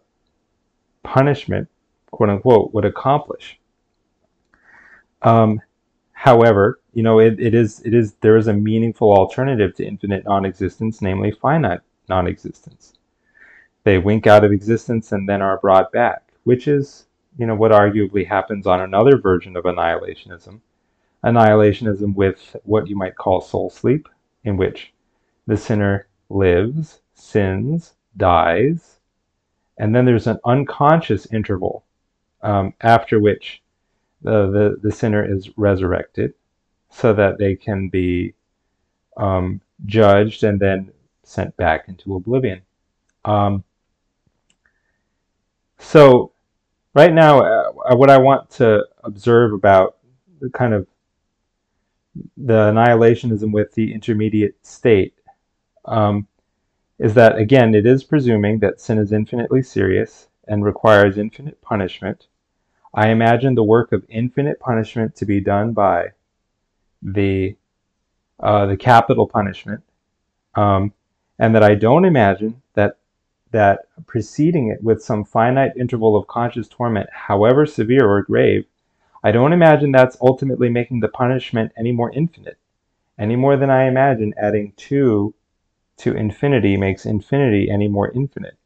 punishment, 1.02 1.68
quote 2.10 2.30
unquote, 2.30 2.72
would 2.72 2.84
accomplish. 2.84 3.58
Um, 5.26 5.60
however, 6.12 6.78
you 6.94 7.02
know, 7.02 7.18
it, 7.18 7.40
it 7.40 7.52
is 7.52 7.80
it 7.84 7.92
is 7.92 8.14
there 8.20 8.36
is 8.36 8.46
a 8.46 8.52
meaningful 8.52 9.12
alternative 9.12 9.74
to 9.74 9.84
infinite 9.84 10.24
non-existence, 10.24 11.02
namely 11.02 11.32
finite 11.32 11.80
non-existence. 12.08 12.94
They 13.82 13.98
wink 13.98 14.28
out 14.28 14.44
of 14.44 14.52
existence 14.52 15.10
and 15.10 15.28
then 15.28 15.42
are 15.42 15.58
brought 15.58 15.90
back, 15.90 16.32
which 16.44 16.68
is, 16.68 17.06
you 17.38 17.46
know, 17.46 17.56
what 17.56 17.72
arguably 17.72 18.24
happens 18.24 18.68
on 18.68 18.80
another 18.80 19.18
version 19.18 19.56
of 19.56 19.64
annihilationism. 19.64 20.60
Annihilationism 21.24 22.14
with 22.14 22.54
what 22.62 22.86
you 22.86 22.96
might 22.96 23.16
call 23.16 23.40
soul 23.40 23.68
sleep, 23.68 24.08
in 24.44 24.56
which 24.56 24.92
the 25.48 25.56
sinner 25.56 26.06
lives, 26.28 27.00
sins, 27.14 27.94
dies, 28.16 29.00
and 29.76 29.92
then 29.92 30.04
there's 30.04 30.28
an 30.28 30.38
unconscious 30.44 31.26
interval 31.32 31.84
um, 32.42 32.74
after 32.80 33.18
which 33.18 33.60
the, 34.26 34.50
the, 34.50 34.88
the 34.88 34.92
sinner 34.92 35.24
is 35.24 35.48
resurrected 35.56 36.34
so 36.90 37.12
that 37.12 37.38
they 37.38 37.54
can 37.54 37.88
be 37.88 38.34
um, 39.16 39.60
judged 39.86 40.42
and 40.42 40.58
then 40.58 40.90
sent 41.22 41.56
back 41.56 41.88
into 41.88 42.16
oblivion. 42.16 42.60
Um, 43.24 43.62
so, 45.78 46.32
right 46.94 47.12
now, 47.12 47.40
uh, 47.40 47.94
what 47.94 48.10
I 48.10 48.18
want 48.18 48.50
to 48.52 48.84
observe 49.04 49.52
about 49.52 49.98
the 50.40 50.50
kind 50.50 50.74
of 50.74 50.86
the 52.36 52.72
annihilationism 52.72 53.52
with 53.52 53.74
the 53.74 53.92
intermediate 53.92 54.56
state 54.66 55.14
um, 55.84 56.26
is 56.98 57.14
that, 57.14 57.36
again, 57.36 57.74
it 57.74 57.86
is 57.86 58.02
presuming 58.02 58.58
that 58.58 58.80
sin 58.80 58.98
is 58.98 59.12
infinitely 59.12 59.62
serious 59.62 60.28
and 60.48 60.64
requires 60.64 61.18
infinite 61.18 61.60
punishment. 61.62 62.26
I 62.96 63.10
imagine 63.10 63.54
the 63.54 63.62
work 63.62 63.92
of 63.92 64.06
infinite 64.08 64.58
punishment 64.58 65.14
to 65.16 65.26
be 65.26 65.38
done 65.38 65.74
by 65.74 66.12
the 67.02 67.54
uh, 68.40 68.66
the 68.66 68.76
capital 68.76 69.26
punishment, 69.28 69.82
um, 70.54 70.92
and 71.38 71.54
that 71.54 71.62
I 71.62 71.74
don't 71.74 72.06
imagine 72.06 72.62
that 72.72 72.96
that 73.50 73.80
preceding 74.06 74.68
it 74.68 74.82
with 74.82 75.02
some 75.02 75.24
finite 75.24 75.76
interval 75.76 76.16
of 76.16 76.26
conscious 76.26 76.68
torment, 76.68 77.08
however 77.12 77.66
severe 77.66 78.08
or 78.08 78.22
grave, 78.22 78.64
I 79.22 79.30
don't 79.30 79.52
imagine 79.52 79.92
that's 79.92 80.16
ultimately 80.22 80.70
making 80.70 81.00
the 81.00 81.08
punishment 81.08 81.72
any 81.76 81.92
more 81.92 82.10
infinite, 82.12 82.58
any 83.18 83.36
more 83.36 83.58
than 83.58 83.70
I 83.70 83.88
imagine 83.88 84.32
adding 84.38 84.72
two 84.76 85.34
to 85.98 86.14
infinity 86.14 86.76
makes 86.76 87.04
infinity 87.04 87.70
any 87.70 87.88
more 87.88 88.10
infinite. 88.10 88.56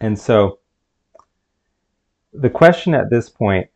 And 0.00 0.18
so 0.18 0.58
the 2.34 2.50
question 2.50 2.94
at 2.94 3.10
this 3.10 3.28
point 3.28 3.68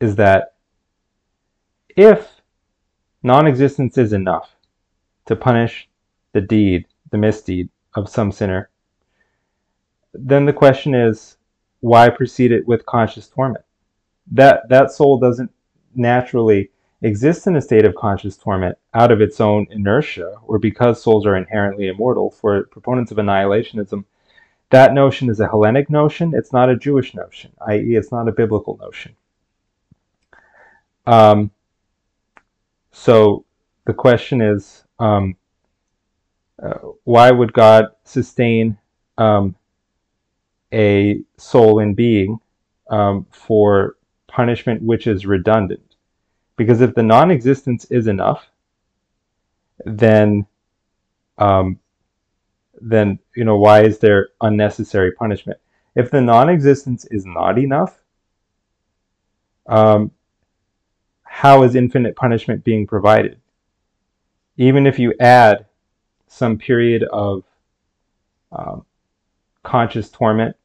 is 0.00 0.16
that 0.16 0.54
if 1.96 2.28
non-existence 3.22 3.96
is 3.96 4.12
enough 4.12 4.54
to 5.26 5.36
punish 5.36 5.88
the 6.32 6.40
deed, 6.40 6.86
the 7.10 7.18
misdeed 7.18 7.68
of 7.94 8.08
some 8.08 8.32
sinner, 8.32 8.70
then 10.12 10.44
the 10.44 10.52
question 10.52 10.94
is 10.94 11.36
why 11.80 12.08
precede 12.08 12.52
it 12.52 12.66
with 12.66 12.84
conscious 12.86 13.28
torment? 13.28 13.64
That 14.32 14.68
that 14.68 14.90
soul 14.90 15.18
doesn't 15.18 15.50
naturally 15.94 16.70
exist 17.02 17.46
in 17.46 17.56
a 17.56 17.62
state 17.62 17.84
of 17.84 17.94
conscious 17.94 18.36
torment 18.36 18.76
out 18.94 19.12
of 19.12 19.20
its 19.20 19.40
own 19.40 19.66
inertia 19.70 20.34
or 20.42 20.58
because 20.58 21.02
souls 21.02 21.24
are 21.26 21.36
inherently 21.36 21.86
immortal 21.86 22.30
for 22.30 22.64
proponents 22.64 23.12
of 23.12 23.18
annihilationism 23.18 24.04
that 24.70 24.92
notion 24.92 25.30
is 25.30 25.40
a 25.40 25.48
hellenic 25.48 25.88
notion. 25.88 26.34
It's 26.34 26.52
not 26.52 26.68
a 26.68 26.76
jewish 26.76 27.14
notion 27.14 27.52
i.e 27.66 27.96
it's 27.96 28.12
not 28.12 28.28
a 28.28 28.32
biblical 28.32 28.76
notion. 28.78 29.14
Um, 31.06 31.50
so 32.92 33.44
the 33.86 33.94
question 33.94 34.42
is 34.42 34.84
um, 34.98 35.36
uh, 36.62 36.78
why 37.04 37.30
would 37.30 37.52
god 37.52 37.86
sustain 38.04 38.76
um, 39.16 39.54
a 40.72 41.22
soul 41.36 41.78
in 41.78 41.94
being 41.94 42.38
um, 42.90 43.26
for 43.30 43.96
punishment 44.26 44.82
which 44.82 45.06
is 45.06 45.24
redundant? 45.24 45.94
Because 46.56 46.80
if 46.80 46.94
the 46.94 47.02
non-existence 47.02 47.84
is 47.86 48.06
enough, 48.08 48.50
then 49.84 50.46
um, 51.38 51.78
then 52.80 53.18
you 53.34 53.44
know 53.44 53.56
why 53.56 53.82
is 53.82 53.98
there 53.98 54.28
unnecessary 54.40 55.12
punishment? 55.12 55.58
If 55.94 56.10
the 56.10 56.20
non-existence 56.20 57.06
is 57.10 57.24
not 57.26 57.58
enough, 57.58 58.00
um, 59.66 60.10
how 61.22 61.62
is 61.62 61.74
infinite 61.74 62.16
punishment 62.16 62.64
being 62.64 62.86
provided? 62.86 63.38
Even 64.56 64.86
if 64.86 64.98
you 64.98 65.14
add 65.20 65.66
some 66.26 66.58
period 66.58 67.04
of 67.04 67.44
um, 68.52 68.84
conscious 69.62 70.08
torment 70.10 70.56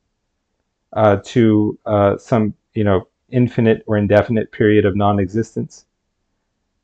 uh, 0.94 1.18
to 1.24 1.78
uh, 1.86 2.18
some 2.18 2.54
you 2.74 2.84
know 2.84 3.08
infinite 3.30 3.84
or 3.88 3.98
indefinite 3.98 4.52
period 4.52 4.86
of 4.86 4.96
non-existence. 4.96 5.86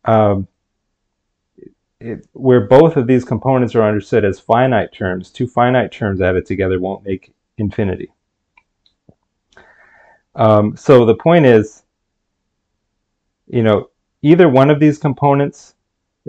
Um, 0.06 0.48
it, 2.00 2.28
where 2.34 2.62
both 2.62 2.98
of 2.98 3.08
these 3.08 3.26
components 3.26 3.76
are 3.76 3.84
understood 3.84 4.24
as 4.24 4.40
finite 4.40 4.94
terms, 4.94 5.30
two 5.30 5.48
finite 5.48 5.92
terms 5.92 6.22
added 6.22 6.46
together 6.46 6.80
won't 6.80 7.06
make 7.06 7.34
infinity. 7.58 8.12
Um, 10.36 10.78
so 10.78 11.06
the 11.06 11.16
point 11.16 11.46
is, 11.46 11.84
you 13.48 13.64
know, 13.64 13.90
either 14.22 14.48
one 14.48 14.70
of 14.70 14.80
these 14.80 14.98
components, 14.98 15.76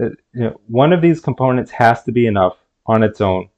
uh, 0.00 0.06
you 0.32 0.40
know, 0.40 0.60
one 0.66 0.92
of 0.92 1.02
these 1.02 1.20
components 1.20 1.70
has 1.70 2.02
to 2.04 2.12
be 2.12 2.26
enough 2.26 2.56
on 2.86 3.02
its 3.02 3.20
own 3.20 3.48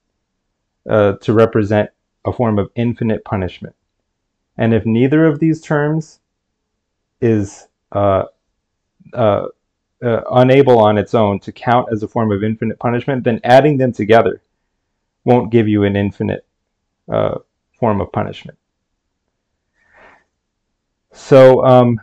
uh, 0.89 1.13
to 1.13 1.33
represent 1.33 1.89
a 2.25 2.33
form 2.33 2.59
of 2.59 2.71
infinite 2.75 3.25
punishment. 3.25 3.75
And 4.59 4.75
if 4.75 4.85
neither 4.85 5.25
of 5.25 5.39
these 5.39 5.61
terms 5.61 6.21
is 7.21 7.69
uh, 7.93 8.25
uh, 9.15 9.47
uh, 10.03 10.23
unable 10.33 10.79
on 10.79 10.99
its 10.99 11.15
own 11.15 11.39
to 11.41 11.53
count 11.53 11.89
as 11.93 12.03
a 12.03 12.09
form 12.09 12.33
of 12.33 12.43
infinite 12.43 12.79
punishment, 12.79 13.25
then 13.25 13.41
adding 13.45 13.77
them 13.77 13.93
together 13.93 14.43
won't 15.25 15.53
give 15.53 15.69
you 15.69 15.85
an 15.85 15.97
infinite 15.97 16.45
uh, 17.13 17.39
form 17.79 18.01
of 18.01 18.11
punishment. 18.13 18.59
So, 21.13 21.65
um, 21.65 22.01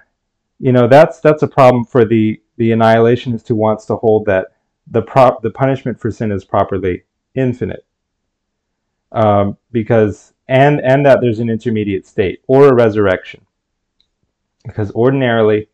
you 0.60 0.72
know, 0.72 0.88
that's 0.88 1.20
that's 1.20 1.44
a 1.44 1.48
problem 1.48 1.84
for 1.84 2.06
the 2.06 2.42
the 2.58 2.72
annihilationist 2.72 3.48
who 3.48 3.56
wants 3.56 3.86
to 3.86 3.96
hold 3.96 4.26
that 4.26 4.48
the 4.92 5.02
prop 5.02 5.42
the 5.42 5.50
punishment 5.50 6.00
for 6.00 6.12
sin 6.12 6.32
is 6.32 6.44
properly 6.44 7.04
infinite, 7.36 7.86
um, 9.12 9.58
because 9.72 10.34
and 10.48 10.80
and 10.82 11.06
that 11.06 11.22
there's 11.22 11.40
an 11.40 11.50
intermediate 11.50 12.06
state 12.06 12.42
or 12.48 12.68
a 12.68 12.74
resurrection, 12.74 13.46
because 14.64 14.92
ordinarily 14.92 15.70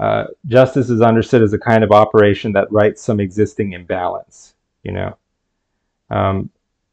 uh, 0.00 0.24
justice 0.46 0.88
is 0.88 1.02
understood 1.02 1.42
as 1.42 1.52
a 1.52 1.58
kind 1.58 1.84
of 1.84 1.92
operation 1.92 2.52
that 2.52 2.72
rights 2.72 3.02
some 3.02 3.20
existing 3.20 3.74
imbalance, 3.74 4.54
you 4.82 4.92
know, 4.92 5.16
um, 6.08 6.48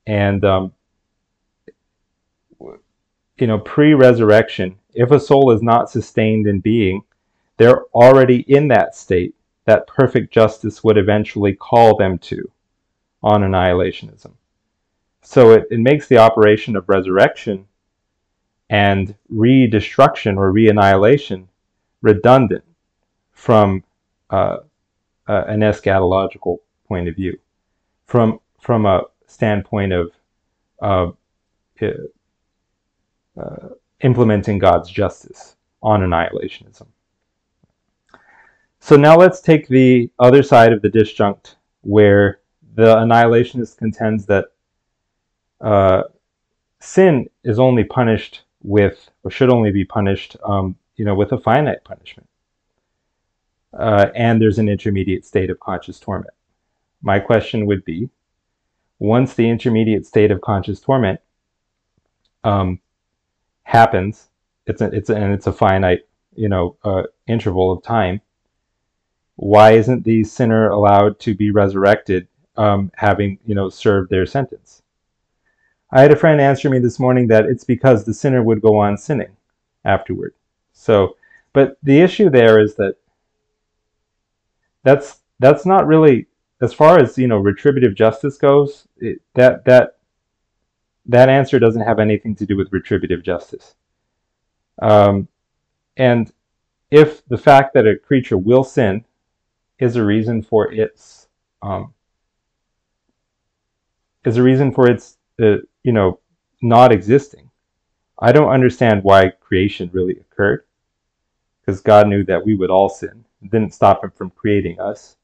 and 0.05 0.43
um, 0.43 0.73
you 2.59 3.47
know, 3.47 3.59
pre-resurrection, 3.59 4.77
if 4.93 5.11
a 5.11 5.19
soul 5.19 5.51
is 5.51 5.61
not 5.61 5.89
sustained 5.89 6.47
in 6.47 6.59
being, 6.59 7.01
they're 7.55 7.83
already 7.93 8.41
in 8.41 8.67
that 8.67 8.95
state 8.95 9.33
that 9.65 9.87
perfect 9.87 10.33
justice 10.33 10.83
would 10.83 10.97
eventually 10.97 11.53
call 11.53 11.95
them 11.95 12.17
to 12.17 12.51
on 13.23 13.41
annihilationism. 13.41 14.31
So 15.21 15.51
it, 15.51 15.67
it 15.71 15.79
makes 15.79 16.07
the 16.07 16.17
operation 16.17 16.75
of 16.75 16.89
resurrection 16.89 17.67
and 18.69 19.15
re-destruction 19.29 20.37
or 20.37 20.51
re-annihilation 20.51 21.47
redundant 22.01 22.63
from 23.37 23.83
uh, 24.31 24.57
uh, 25.27 25.43
an 25.47 25.59
eschatological 25.59 26.57
point 26.87 27.07
of 27.07 27.15
view, 27.15 27.37
from 28.07 28.39
from 28.59 28.85
a 28.87 29.03
standpoint 29.27 29.93
of 29.93 30.11
uh, 30.81 31.11
uh, 33.39 33.69
implementing 34.01 34.57
God's 34.57 34.89
justice 34.89 35.55
on 35.83 36.01
annihilationism. 36.01 36.87
So 38.79 38.95
now 38.95 39.15
let's 39.15 39.39
take 39.39 39.67
the 39.67 40.09
other 40.17 40.41
side 40.41 40.73
of 40.73 40.81
the 40.81 40.89
disjunct 40.89 41.55
where 41.81 42.39
the 42.73 42.95
annihilationist 42.95 43.77
contends 43.77 44.25
that 44.25 44.45
uh, 45.61 46.03
sin 46.79 47.29
is 47.43 47.59
only 47.59 47.83
punished 47.83 48.41
with, 48.63 49.09
or 49.23 49.29
should 49.29 49.51
only 49.51 49.71
be 49.71 49.85
punished, 49.85 50.35
um, 50.43 50.75
you 50.95 51.05
know, 51.05 51.13
with 51.13 51.31
a 51.33 51.37
finite 51.37 51.83
punishment 51.83 52.27
uh, 53.73 54.07
and 54.15 54.41
there's 54.41 54.59
an 54.59 54.69
intermediate 54.69 55.25
state 55.25 55.49
of 55.49 55.59
conscious 55.59 55.99
torment. 55.99 56.33
My 57.01 57.19
question 57.19 57.65
would 57.65 57.85
be, 57.85 58.09
once 58.99 59.33
the 59.33 59.49
intermediate 59.49 60.05
state 60.05 60.31
of 60.31 60.41
conscious 60.41 60.79
torment 60.79 61.19
um, 62.43 62.79
happens, 63.63 64.29
it's 64.65 64.81
a, 64.81 64.85
it's 64.85 65.09
a, 65.09 65.15
and 65.15 65.33
it's 65.33 65.47
a 65.47 65.53
finite, 65.53 66.07
you 66.35 66.49
know, 66.49 66.77
uh, 66.83 67.03
interval 67.27 67.71
of 67.71 67.83
time. 67.83 68.21
Why 69.35 69.73
isn't 69.73 70.03
the 70.03 70.23
sinner 70.23 70.69
allowed 70.69 71.19
to 71.19 71.35
be 71.35 71.51
resurrected, 71.51 72.27
um, 72.55 72.91
having 72.95 73.37
you 73.45 73.53
know 73.53 73.69
served 73.69 74.09
their 74.09 74.25
sentence? 74.25 74.81
I 75.91 76.01
had 76.01 76.11
a 76.11 76.17
friend 76.17 76.41
answer 76.41 76.69
me 76.69 76.79
this 76.79 76.99
morning 76.99 77.27
that 77.27 77.45
it's 77.45 77.63
because 77.63 78.03
the 78.03 78.13
sinner 78.13 78.43
would 78.43 78.61
go 78.61 78.77
on 78.77 78.97
sinning 78.97 79.37
afterward. 79.85 80.33
So, 80.73 81.15
but 81.53 81.77
the 81.83 82.01
issue 82.01 82.29
there 82.29 82.59
is 82.59 82.75
that 82.75 82.95
that's 84.87 85.19
that's 85.39 85.65
not 85.65 85.85
really 85.85 86.27
as 86.61 86.73
far 86.73 86.97
as 86.97 87.17
you 87.17 87.27
know 87.27 87.39
retributive 87.39 87.93
justice 87.93 88.37
goes. 88.37 88.87
It, 88.95 89.19
that 89.33 89.65
that 89.65 89.97
that 91.07 91.27
answer 91.27 91.59
doesn't 91.59 91.81
have 91.81 91.99
anything 91.99 92.35
to 92.35 92.45
do 92.45 92.55
with 92.55 92.71
retributive 92.71 93.21
justice. 93.21 93.75
Um, 94.81 95.27
and 95.97 96.31
if 96.89 97.25
the 97.27 97.37
fact 97.37 97.73
that 97.73 97.85
a 97.85 97.97
creature 97.97 98.37
will 98.37 98.63
sin 98.63 99.03
is 99.77 99.97
a 99.97 100.03
reason 100.05 100.41
for 100.41 100.71
its 100.71 101.27
um, 101.61 101.93
is 104.23 104.37
a 104.37 104.43
reason 104.43 104.71
for 104.71 104.89
its 104.89 105.17
uh, 105.41 105.57
you 105.83 105.91
know 105.91 106.19
not 106.61 106.93
existing, 106.93 107.51
I 108.17 108.31
don't 108.31 108.53
understand 108.53 109.03
why 109.03 109.31
creation 109.41 109.89
really 109.91 110.17
occurred 110.17 110.63
because 111.59 111.81
God 111.81 112.07
knew 112.07 112.23
that 112.23 112.45
we 112.45 112.55
would 112.55 112.69
all 112.69 112.87
sin 112.87 113.25
didn't 113.43 113.73
stop 113.73 114.03
him 114.03 114.11
from 114.11 114.31
creating 114.31 114.79
us. 114.79 115.15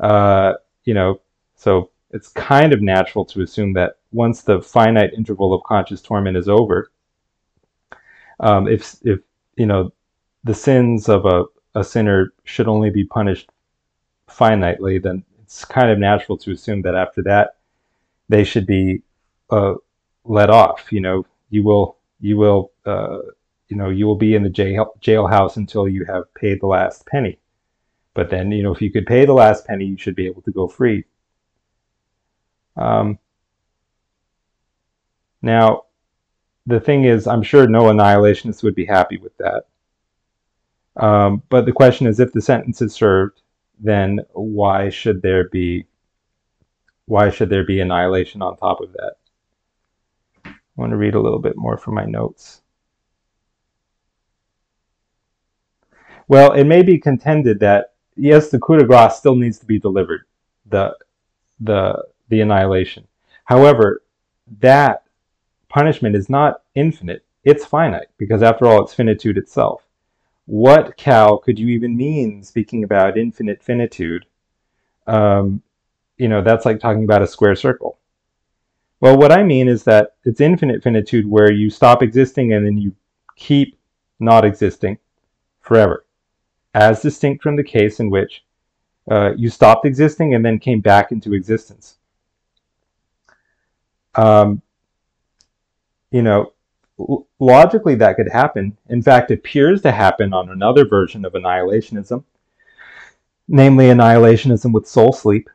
Uh, 0.00 0.54
you 0.84 0.94
know, 0.94 1.20
so 1.54 1.90
it's 2.10 2.28
kind 2.28 2.72
of 2.72 2.82
natural 2.82 3.24
to 3.26 3.42
assume 3.42 3.72
that 3.74 3.96
once 4.12 4.42
the 4.42 4.60
finite 4.60 5.12
interval 5.14 5.52
of 5.52 5.62
conscious 5.64 6.00
torment 6.00 6.36
is 6.36 6.48
over, 6.48 6.90
um, 8.40 8.68
if 8.68 8.96
if 9.02 9.20
you 9.56 9.66
know 9.66 9.92
the 10.44 10.54
sins 10.54 11.08
of 11.08 11.24
a, 11.24 11.44
a 11.74 11.84
sinner 11.84 12.32
should 12.44 12.68
only 12.68 12.90
be 12.90 13.04
punished 13.04 13.50
finitely, 14.28 15.02
then 15.02 15.24
it's 15.42 15.64
kind 15.64 15.90
of 15.90 15.98
natural 15.98 16.36
to 16.38 16.52
assume 16.52 16.82
that 16.82 16.94
after 16.94 17.22
that 17.22 17.56
they 18.28 18.44
should 18.44 18.66
be 18.66 19.02
uh, 19.50 19.74
let 20.24 20.50
off. 20.50 20.92
You 20.92 21.00
know, 21.00 21.26
you 21.50 21.62
will 21.62 21.96
you 22.20 22.36
will 22.36 22.72
uh, 22.86 23.18
you 23.74 23.80
know, 23.80 23.90
you 23.90 24.06
will 24.06 24.14
be 24.14 24.36
in 24.36 24.44
the 24.44 24.48
jail 24.48 24.92
jailhouse 25.00 25.56
until 25.56 25.88
you 25.88 26.04
have 26.04 26.32
paid 26.34 26.60
the 26.60 26.66
last 26.68 27.04
penny. 27.06 27.40
But 28.14 28.30
then, 28.30 28.52
you 28.52 28.62
know, 28.62 28.72
if 28.72 28.80
you 28.80 28.92
could 28.92 29.04
pay 29.04 29.24
the 29.24 29.32
last 29.32 29.66
penny, 29.66 29.84
you 29.84 29.98
should 29.98 30.14
be 30.14 30.26
able 30.26 30.42
to 30.42 30.52
go 30.52 30.68
free. 30.68 31.04
Um, 32.76 33.18
now, 35.42 35.86
the 36.66 36.78
thing 36.78 37.02
is, 37.02 37.26
I'm 37.26 37.42
sure 37.42 37.66
no 37.66 37.84
annihilationist 37.86 38.62
would 38.62 38.76
be 38.76 38.86
happy 38.86 39.16
with 39.16 39.36
that. 39.38 39.64
Um, 40.94 41.42
but 41.48 41.66
the 41.66 41.72
question 41.72 42.06
is, 42.06 42.20
if 42.20 42.32
the 42.32 42.40
sentence 42.40 42.80
is 42.80 42.94
served, 42.94 43.42
then 43.80 44.20
why 44.34 44.88
should 44.88 45.20
there 45.20 45.48
be 45.48 45.84
why 47.06 47.28
should 47.28 47.50
there 47.50 47.64
be 47.64 47.80
annihilation 47.80 48.40
on 48.40 48.56
top 48.56 48.80
of 48.80 48.92
that? 48.92 49.14
I 50.44 50.52
want 50.76 50.90
to 50.90 50.96
read 50.96 51.16
a 51.16 51.20
little 51.20 51.40
bit 51.40 51.56
more 51.56 51.76
from 51.76 51.96
my 51.96 52.04
notes. 52.04 52.62
Well, 56.28 56.52
it 56.52 56.64
may 56.64 56.82
be 56.82 56.98
contended 56.98 57.60
that 57.60 57.92
yes, 58.16 58.50
the 58.50 58.58
coup 58.58 58.78
de 58.78 58.84
grace 58.84 59.16
still 59.16 59.36
needs 59.36 59.58
to 59.58 59.66
be 59.66 59.78
delivered, 59.78 60.24
the 60.66 60.96
the 61.60 62.04
the 62.28 62.40
annihilation. 62.40 63.06
However, 63.44 64.02
that 64.60 65.02
punishment 65.68 66.16
is 66.16 66.30
not 66.30 66.62
infinite; 66.74 67.24
it's 67.44 67.66
finite 67.66 68.08
because, 68.18 68.42
after 68.42 68.66
all, 68.66 68.82
it's 68.82 68.94
finitude 68.94 69.36
itself. 69.36 69.82
What 70.46 70.96
Cal 70.96 71.38
could 71.38 71.58
you 71.58 71.68
even 71.68 71.96
mean 71.96 72.42
speaking 72.42 72.84
about 72.84 73.18
infinite 73.18 73.62
finitude? 73.62 74.26
Um, 75.06 75.62
you 76.16 76.28
know, 76.28 76.42
that's 76.42 76.64
like 76.64 76.80
talking 76.80 77.04
about 77.04 77.22
a 77.22 77.26
square 77.26 77.54
circle. 77.54 77.98
Well, 79.00 79.18
what 79.18 79.32
I 79.32 79.42
mean 79.42 79.68
is 79.68 79.84
that 79.84 80.14
it's 80.24 80.40
infinite 80.40 80.82
finitude 80.82 81.28
where 81.28 81.52
you 81.52 81.68
stop 81.68 82.02
existing 82.02 82.54
and 82.54 82.64
then 82.64 82.78
you 82.78 82.94
keep 83.36 83.76
not 84.18 84.44
existing 84.44 84.98
forever 85.60 86.04
as 86.74 87.00
distinct 87.00 87.42
from 87.42 87.56
the 87.56 87.64
case 87.64 88.00
in 88.00 88.10
which 88.10 88.44
uh, 89.10 89.32
you 89.36 89.48
stopped 89.48 89.86
existing 89.86 90.34
and 90.34 90.44
then 90.44 90.58
came 90.58 90.80
back 90.80 91.12
into 91.12 91.34
existence. 91.34 91.98
Um, 94.14 94.62
you 96.10 96.22
know, 96.22 96.52
logically 97.38 97.94
that 97.96 98.16
could 98.16 98.30
happen. 98.30 98.76
In 98.88 99.02
fact, 99.02 99.30
it 99.30 99.40
appears 99.40 99.82
to 99.82 99.92
happen 99.92 100.32
on 100.32 100.50
another 100.50 100.86
version 100.86 101.24
of 101.24 101.32
annihilationism, 101.32 102.24
namely 103.48 103.86
annihilationism 103.86 104.72
with 104.72 104.86
soul 104.88 105.12
sleep. 105.12 105.48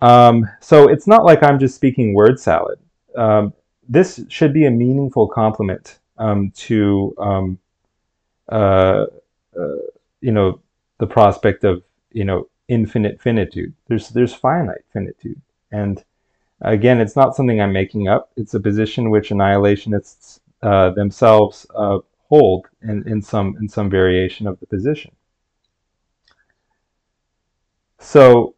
Um, 0.00 0.48
so 0.60 0.88
it's 0.88 1.06
not 1.06 1.24
like 1.24 1.42
I'm 1.42 1.58
just 1.58 1.74
speaking 1.74 2.14
word 2.14 2.38
salad. 2.38 2.78
Um, 3.16 3.52
this 3.88 4.20
should 4.28 4.52
be 4.52 4.66
a 4.66 4.70
meaningful 4.70 5.26
complement 5.26 5.98
um, 6.18 6.52
to 6.54 7.14
um, 7.18 7.58
uh, 8.50 9.06
uh, 9.58 9.76
you 10.20 10.32
know 10.32 10.60
the 10.98 11.06
prospect 11.06 11.64
of 11.64 11.82
you 12.12 12.24
know 12.24 12.48
infinite 12.68 13.20
finitude. 13.20 13.74
There's 13.88 14.08
there's 14.10 14.34
finite 14.34 14.84
finitude, 14.92 15.40
and 15.72 16.02
again, 16.60 17.00
it's 17.00 17.16
not 17.16 17.36
something 17.36 17.60
I'm 17.60 17.72
making 17.72 18.08
up. 18.08 18.30
It's 18.36 18.54
a 18.54 18.60
position 18.60 19.10
which 19.10 19.30
annihilationists 19.30 20.40
uh, 20.62 20.90
themselves 20.90 21.66
uh, 21.74 21.98
hold 22.28 22.66
in, 22.82 23.06
in 23.08 23.22
some 23.22 23.56
in 23.60 23.68
some 23.68 23.90
variation 23.90 24.46
of 24.46 24.58
the 24.60 24.66
position. 24.66 25.12
so 27.98 28.54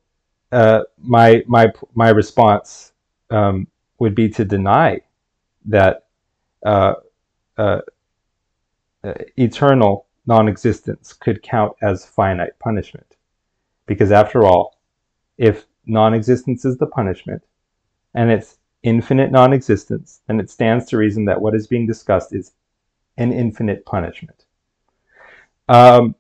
uh, 0.53 0.83
my 0.99 1.43
my 1.47 1.73
my 1.95 2.11
response 2.11 2.93
um, 3.31 3.67
would 3.99 4.15
be 4.15 4.29
to 4.29 4.45
deny 4.45 5.01
that 5.65 6.07
uh, 6.65 6.95
uh, 7.57 7.81
uh, 9.05 9.15
eternal 9.37 10.07
non-existence 10.31 11.13
could 11.13 11.43
count 11.43 11.73
as 11.83 12.07
finite 12.07 12.57
punishment, 12.59 13.17
because 13.87 14.13
after 14.13 14.45
all, 14.45 14.79
if 15.37 15.67
non-existence 15.87 16.65
is 16.65 16.77
the 16.79 16.87
punishment, 16.87 17.43
and 18.15 18.31
it's 18.31 18.59
infinite 18.83 19.31
non-existence, 19.33 20.21
then 20.27 20.39
it 20.41 20.49
stands 20.49 20.87
to 20.87 20.97
reason 20.97 21.25
that 21.27 21.41
what 21.41 21.55
is 21.55 21.67
being 21.67 21.87
discussed 21.87 22.33
is 22.33 22.53
an 23.17 23.33
infinite 23.33 23.85
punishment. 23.85 24.45
Um, 25.69 26.15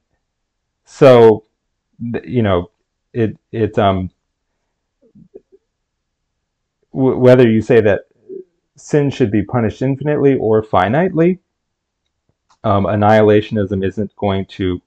so, 0.85 1.45
you 2.25 2.43
know, 2.43 2.71
it 3.13 3.37
it 3.53 3.79
um 3.79 4.11
whether 6.93 7.49
you 7.49 7.63
say 7.63 7.81
that 7.81 8.01
sin 8.77 9.11
should 9.11 9.31
be 9.31 9.45
punished 9.45 9.83
infinitely 9.83 10.35
or 10.35 10.63
finitely, 10.63 11.39
um, 12.65 12.85
annihilationism 12.85 13.85
isn't 13.85 14.15
going 14.17 14.47
to 14.47 14.81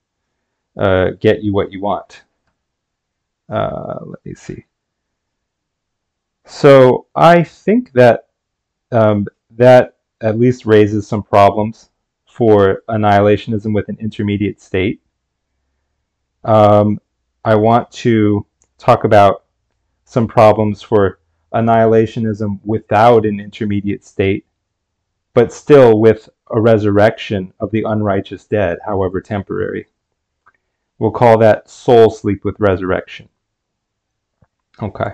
uh, 0.77 1.11
get 1.19 1.43
you 1.43 1.53
what 1.53 1.71
you 1.71 1.81
want. 1.81 2.23
Uh, 3.49 3.99
let 4.05 4.25
me 4.25 4.33
see. 4.33 4.65
So 6.45 7.07
I 7.15 7.43
think 7.43 7.91
that 7.93 8.27
um, 8.91 9.27
that 9.51 9.97
at 10.21 10.39
least 10.39 10.65
raises 10.65 11.07
some 11.07 11.23
problems 11.23 11.89
for 12.25 12.83
annihilationism 12.89 13.73
with 13.73 13.89
an 13.89 13.97
intermediate 13.99 14.61
state. 14.61 15.01
Um, 16.43 16.99
I 17.45 17.55
want 17.55 17.91
to 17.91 18.45
talk 18.77 19.03
about 19.03 19.43
some 20.05 20.27
problems 20.27 20.81
for 20.81 21.19
annihilationism 21.53 22.59
without 22.63 23.25
an 23.25 23.39
intermediate 23.39 24.03
state, 24.03 24.45
but 25.33 25.53
still 25.53 25.99
with 25.99 26.29
a 26.51 26.59
resurrection 26.59 27.53
of 27.59 27.71
the 27.71 27.83
unrighteous 27.83 28.45
dead, 28.45 28.77
however 28.85 29.21
temporary. 29.21 29.87
We'll 30.99 31.11
call 31.11 31.37
that 31.39 31.69
soul 31.69 32.09
sleep 32.09 32.45
with 32.45 32.59
resurrection. 32.59 33.29
Okay. 34.81 35.11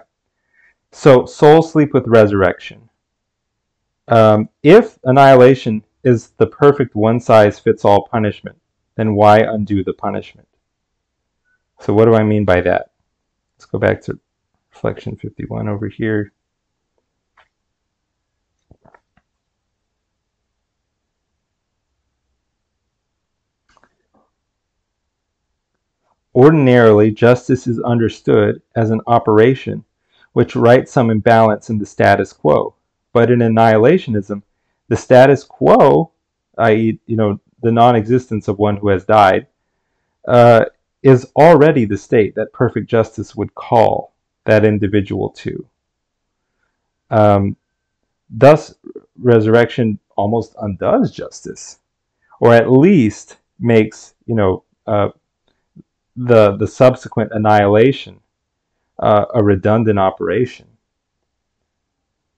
So, 0.91 1.25
soul 1.25 1.61
sleep 1.61 1.93
with 1.93 2.07
resurrection. 2.07 2.89
Um, 4.07 4.49
if 4.63 4.97
annihilation 5.03 5.83
is 6.03 6.31
the 6.37 6.47
perfect 6.47 6.95
one 6.95 7.19
size 7.19 7.59
fits 7.59 7.85
all 7.85 8.07
punishment, 8.07 8.57
then 8.95 9.13
why 9.13 9.39
undo 9.39 9.83
the 9.83 9.93
punishment? 9.93 10.47
So, 11.79 11.93
what 11.93 12.05
do 12.05 12.15
I 12.15 12.23
mean 12.23 12.43
by 12.43 12.61
that? 12.61 12.91
Let's 13.55 13.65
go 13.65 13.77
back 13.77 14.01
to 14.03 14.19
reflection 14.71 15.15
51 15.15 15.67
over 15.67 15.87
here. 15.87 16.31
Ordinarily, 26.39 27.11
justice 27.11 27.67
is 27.67 27.81
understood 27.81 28.61
as 28.73 28.91
an 28.91 29.01
operation 29.07 29.83
which 30.31 30.55
rights 30.55 30.89
some 30.89 31.09
imbalance 31.09 31.69
in 31.69 31.77
the 31.77 31.85
status 31.85 32.31
quo. 32.31 32.75
But 33.11 33.29
in 33.29 33.39
annihilationism, 33.39 34.41
the 34.87 34.95
status 34.95 35.43
quo, 35.43 36.11
i.e., 36.57 36.97
you 37.07 37.17
know, 37.17 37.41
the 37.61 37.73
non-existence 37.73 38.47
of 38.47 38.57
one 38.57 38.77
who 38.77 38.87
has 38.87 39.03
died, 39.03 39.47
uh, 40.29 40.63
is 41.03 41.29
already 41.35 41.83
the 41.83 41.97
state 41.97 42.35
that 42.35 42.53
perfect 42.53 42.87
justice 42.87 43.35
would 43.35 43.53
call 43.53 44.13
that 44.45 44.63
individual 44.63 45.31
to. 45.31 45.67
Um, 47.09 47.57
thus, 48.29 48.75
resurrection 49.17 49.99
almost 50.15 50.55
undoes 50.61 51.11
justice, 51.11 51.79
or 52.39 52.53
at 52.53 52.71
least 52.71 53.35
makes 53.59 54.13
you 54.25 54.35
know 54.35 54.63
uh, 54.87 55.09
the 56.25 56.57
the 56.57 56.67
subsequent 56.67 57.31
annihilation 57.33 58.19
uh, 58.99 59.25
a 59.33 59.43
redundant 59.43 59.97
operation. 59.97 60.67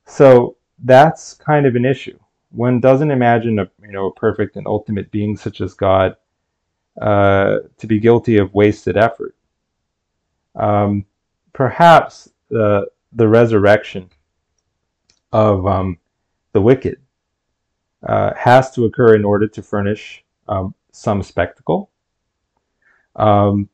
So 0.06 0.58
that's 0.84 1.34
kind 1.34 1.66
of 1.66 1.76
an 1.76 1.86
issue. 1.86 2.18
One 2.52 2.80
doesn't 2.80 3.12
imagine 3.12 3.60
a 3.60 3.70
you 3.82 3.92
know 3.92 4.08
a 4.08 4.14
perfect 4.14 4.56
and 4.56 4.68
ultimate 4.68 5.10
being 5.10 5.36
such 5.36 5.62
as 5.62 5.74
God 5.74 6.16
uh, 7.02 7.60
to 7.78 7.88
be 7.88 8.00
guilty 8.00 8.38
of 8.38 8.54
wasted 8.54 8.98
effort. 8.98 9.36
Um, 10.56 11.06
perhaps 11.54 12.30
the 12.50 12.88
the 13.14 13.28
resurrection 13.28 14.10
of 15.32 15.66
um, 15.66 15.98
the 16.52 16.62
wicked 16.62 16.98
uh, 18.04 18.34
has 18.36 18.72
to 18.72 18.86
occur 18.86 19.16
in 19.16 19.26
order 19.26 19.48
to 19.48 19.64
furnish 19.64 20.24
um, 20.48 20.76
some 20.92 21.24
spectacle 21.24 21.91
um, 23.16 23.70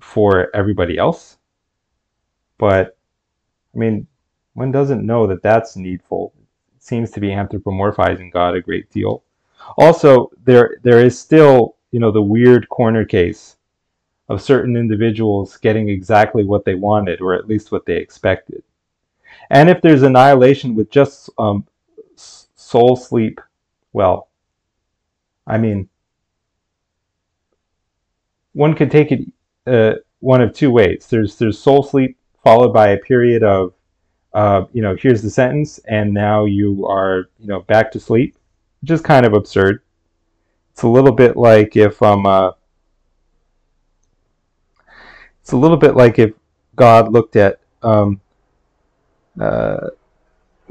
for 0.00 0.54
everybody 0.54 0.98
else. 0.98 1.38
But 2.58 2.96
I 3.74 3.78
mean, 3.78 4.06
one 4.54 4.72
doesn't 4.72 5.06
know 5.06 5.26
that 5.26 5.42
that's 5.42 5.76
needful. 5.76 6.32
It 6.76 6.82
seems 6.82 7.10
to 7.12 7.20
be 7.20 7.28
anthropomorphizing 7.28 8.32
God 8.32 8.54
a 8.54 8.60
great 8.60 8.90
deal. 8.90 9.22
Also, 9.76 10.30
there 10.44 10.78
there 10.82 11.04
is 11.04 11.18
still 11.18 11.76
you 11.90 12.00
know 12.00 12.10
the 12.10 12.22
weird 12.22 12.68
corner 12.68 13.04
case 13.04 13.56
of 14.28 14.42
certain 14.42 14.76
individuals 14.76 15.56
getting 15.56 15.88
exactly 15.88 16.44
what 16.44 16.64
they 16.64 16.74
wanted, 16.74 17.20
or 17.20 17.34
at 17.34 17.48
least 17.48 17.72
what 17.72 17.86
they 17.86 17.96
expected. 17.96 18.62
And 19.50 19.70
if 19.70 19.80
there's 19.80 20.02
annihilation 20.02 20.74
with 20.74 20.90
just 20.90 21.30
um, 21.38 21.66
soul 22.16 22.96
sleep, 22.96 23.40
well, 23.92 24.28
I 25.46 25.56
mean, 25.56 25.88
one 28.58 28.74
could 28.74 28.90
take 28.90 29.12
it 29.12 29.20
uh, 29.68 30.00
one 30.18 30.40
of 30.40 30.52
two 30.52 30.70
ways. 30.72 31.06
There's 31.08 31.36
there's 31.36 31.58
soul 31.58 31.84
sleep 31.84 32.18
followed 32.42 32.72
by 32.72 32.88
a 32.88 32.98
period 32.98 33.44
of, 33.44 33.72
uh, 34.34 34.64
you 34.72 34.82
know, 34.82 34.96
here's 34.96 35.22
the 35.22 35.30
sentence, 35.30 35.78
and 35.86 36.12
now 36.12 36.44
you 36.44 36.84
are, 36.86 37.28
you 37.38 37.46
know, 37.46 37.60
back 37.60 37.92
to 37.92 38.00
sleep, 38.00 38.36
which 38.80 38.90
is 38.90 39.00
kind 39.00 39.24
of 39.24 39.32
absurd. 39.32 39.82
It's 40.72 40.82
a 40.82 40.88
little 40.88 41.12
bit 41.12 41.36
like 41.36 41.76
if 41.76 42.02
um, 42.02 42.26
uh, 42.26 42.50
it's 45.40 45.52
a 45.52 45.56
little 45.56 45.76
bit 45.76 45.94
like 45.94 46.18
if 46.18 46.32
God 46.74 47.12
looked 47.12 47.36
at 47.36 47.60
um, 47.84 48.20
uh, 49.40 49.90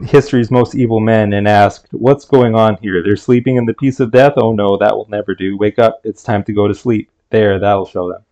history's 0.04 0.52
most 0.52 0.76
evil 0.76 1.00
men 1.00 1.32
and 1.32 1.48
asked, 1.48 1.88
"What's 1.92 2.26
going 2.26 2.54
on 2.54 2.78
here? 2.82 3.02
They're 3.02 3.16
sleeping 3.16 3.56
in 3.56 3.66
the 3.66 3.74
peace 3.76 4.02
of 4.02 4.12
death. 4.12 4.34
Oh 4.36 4.52
no, 4.52 4.76
that 4.76 4.94
will 4.94 5.08
never 5.10 5.34
do. 5.34 5.58
Wake 5.58 5.80
up! 5.80 6.02
It's 6.04 6.22
time 6.22 6.44
to 6.44 6.52
go 6.52 6.68
to 6.68 6.76
sleep. 6.76 7.10
There, 7.30 7.60
that'll 7.60 7.86
show 7.86 8.12
them." 8.12 8.24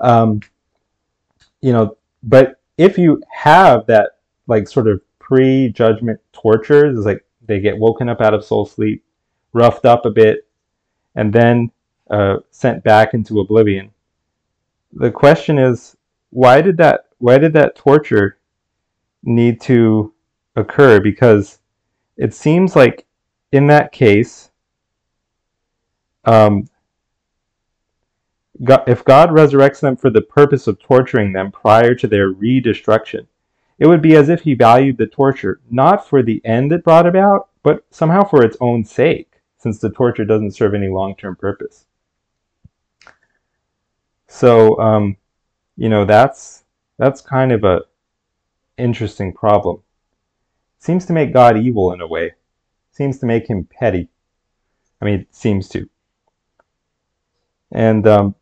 Um, 0.00 0.40
you 1.60 1.72
know, 1.72 1.96
but 2.22 2.60
if 2.78 2.98
you 2.98 3.22
have 3.30 3.86
that 3.86 4.18
like 4.46 4.68
sort 4.68 4.88
of 4.88 5.00
pre-judgment 5.18 6.20
torture, 6.32 6.86
it's 6.86 7.06
like 7.06 7.24
they 7.46 7.60
get 7.60 7.78
woken 7.78 8.08
up 8.08 8.20
out 8.20 8.34
of 8.34 8.44
soul 8.44 8.66
sleep, 8.66 9.04
roughed 9.52 9.84
up 9.84 10.04
a 10.04 10.10
bit, 10.10 10.46
and 11.14 11.32
then 11.32 11.70
uh, 12.10 12.38
sent 12.50 12.82
back 12.84 13.14
into 13.14 13.40
oblivion. 13.40 13.90
The 14.92 15.10
question 15.10 15.58
is, 15.58 15.96
why 16.30 16.60
did 16.60 16.76
that 16.78 17.06
why 17.18 17.38
did 17.38 17.52
that 17.54 17.76
torture 17.76 18.38
need 19.22 19.60
to 19.62 20.12
occur? 20.56 21.00
Because 21.00 21.60
it 22.16 22.34
seems 22.34 22.74
like 22.74 23.06
in 23.52 23.66
that 23.68 23.92
case, 23.92 24.50
um, 26.24 26.68
God, 28.64 28.84
if 28.86 29.04
God 29.04 29.30
resurrects 29.30 29.80
them 29.80 29.96
for 29.96 30.10
the 30.10 30.20
purpose 30.20 30.66
of 30.66 30.78
torturing 30.78 31.32
them 31.32 31.50
prior 31.50 31.94
to 31.96 32.06
their 32.06 32.28
re-destruction, 32.28 33.26
it 33.78 33.86
would 33.86 34.02
be 34.02 34.14
as 34.14 34.28
if 34.28 34.42
he 34.42 34.54
valued 34.54 34.98
the 34.98 35.06
torture 35.06 35.60
not 35.70 36.08
for 36.08 36.22
the 36.22 36.40
end 36.44 36.72
it 36.72 36.84
brought 36.84 37.06
about, 37.06 37.48
but 37.62 37.84
somehow 37.90 38.22
for 38.22 38.44
its 38.44 38.56
own 38.60 38.84
sake, 38.84 39.40
since 39.58 39.78
the 39.78 39.90
torture 39.90 40.24
doesn't 40.24 40.52
serve 40.52 40.74
any 40.74 40.88
long-term 40.88 41.36
purpose. 41.36 41.86
So, 44.28 44.78
um, 44.78 45.16
you 45.76 45.88
know, 45.88 46.04
that's 46.04 46.64
that's 46.98 47.20
kind 47.20 47.52
of 47.52 47.64
a 47.64 47.82
interesting 48.78 49.32
problem. 49.32 49.82
seems 50.78 51.04
to 51.06 51.12
make 51.12 51.32
God 51.32 51.56
evil 51.56 51.92
in 51.92 52.00
a 52.00 52.06
way. 52.06 52.34
seems 52.92 53.18
to 53.18 53.26
make 53.26 53.48
him 53.48 53.64
petty. 53.64 54.08
I 55.00 55.04
mean, 55.04 55.26
seems 55.30 55.68
to. 55.70 55.88
And 57.72 58.06
um, 58.06 58.34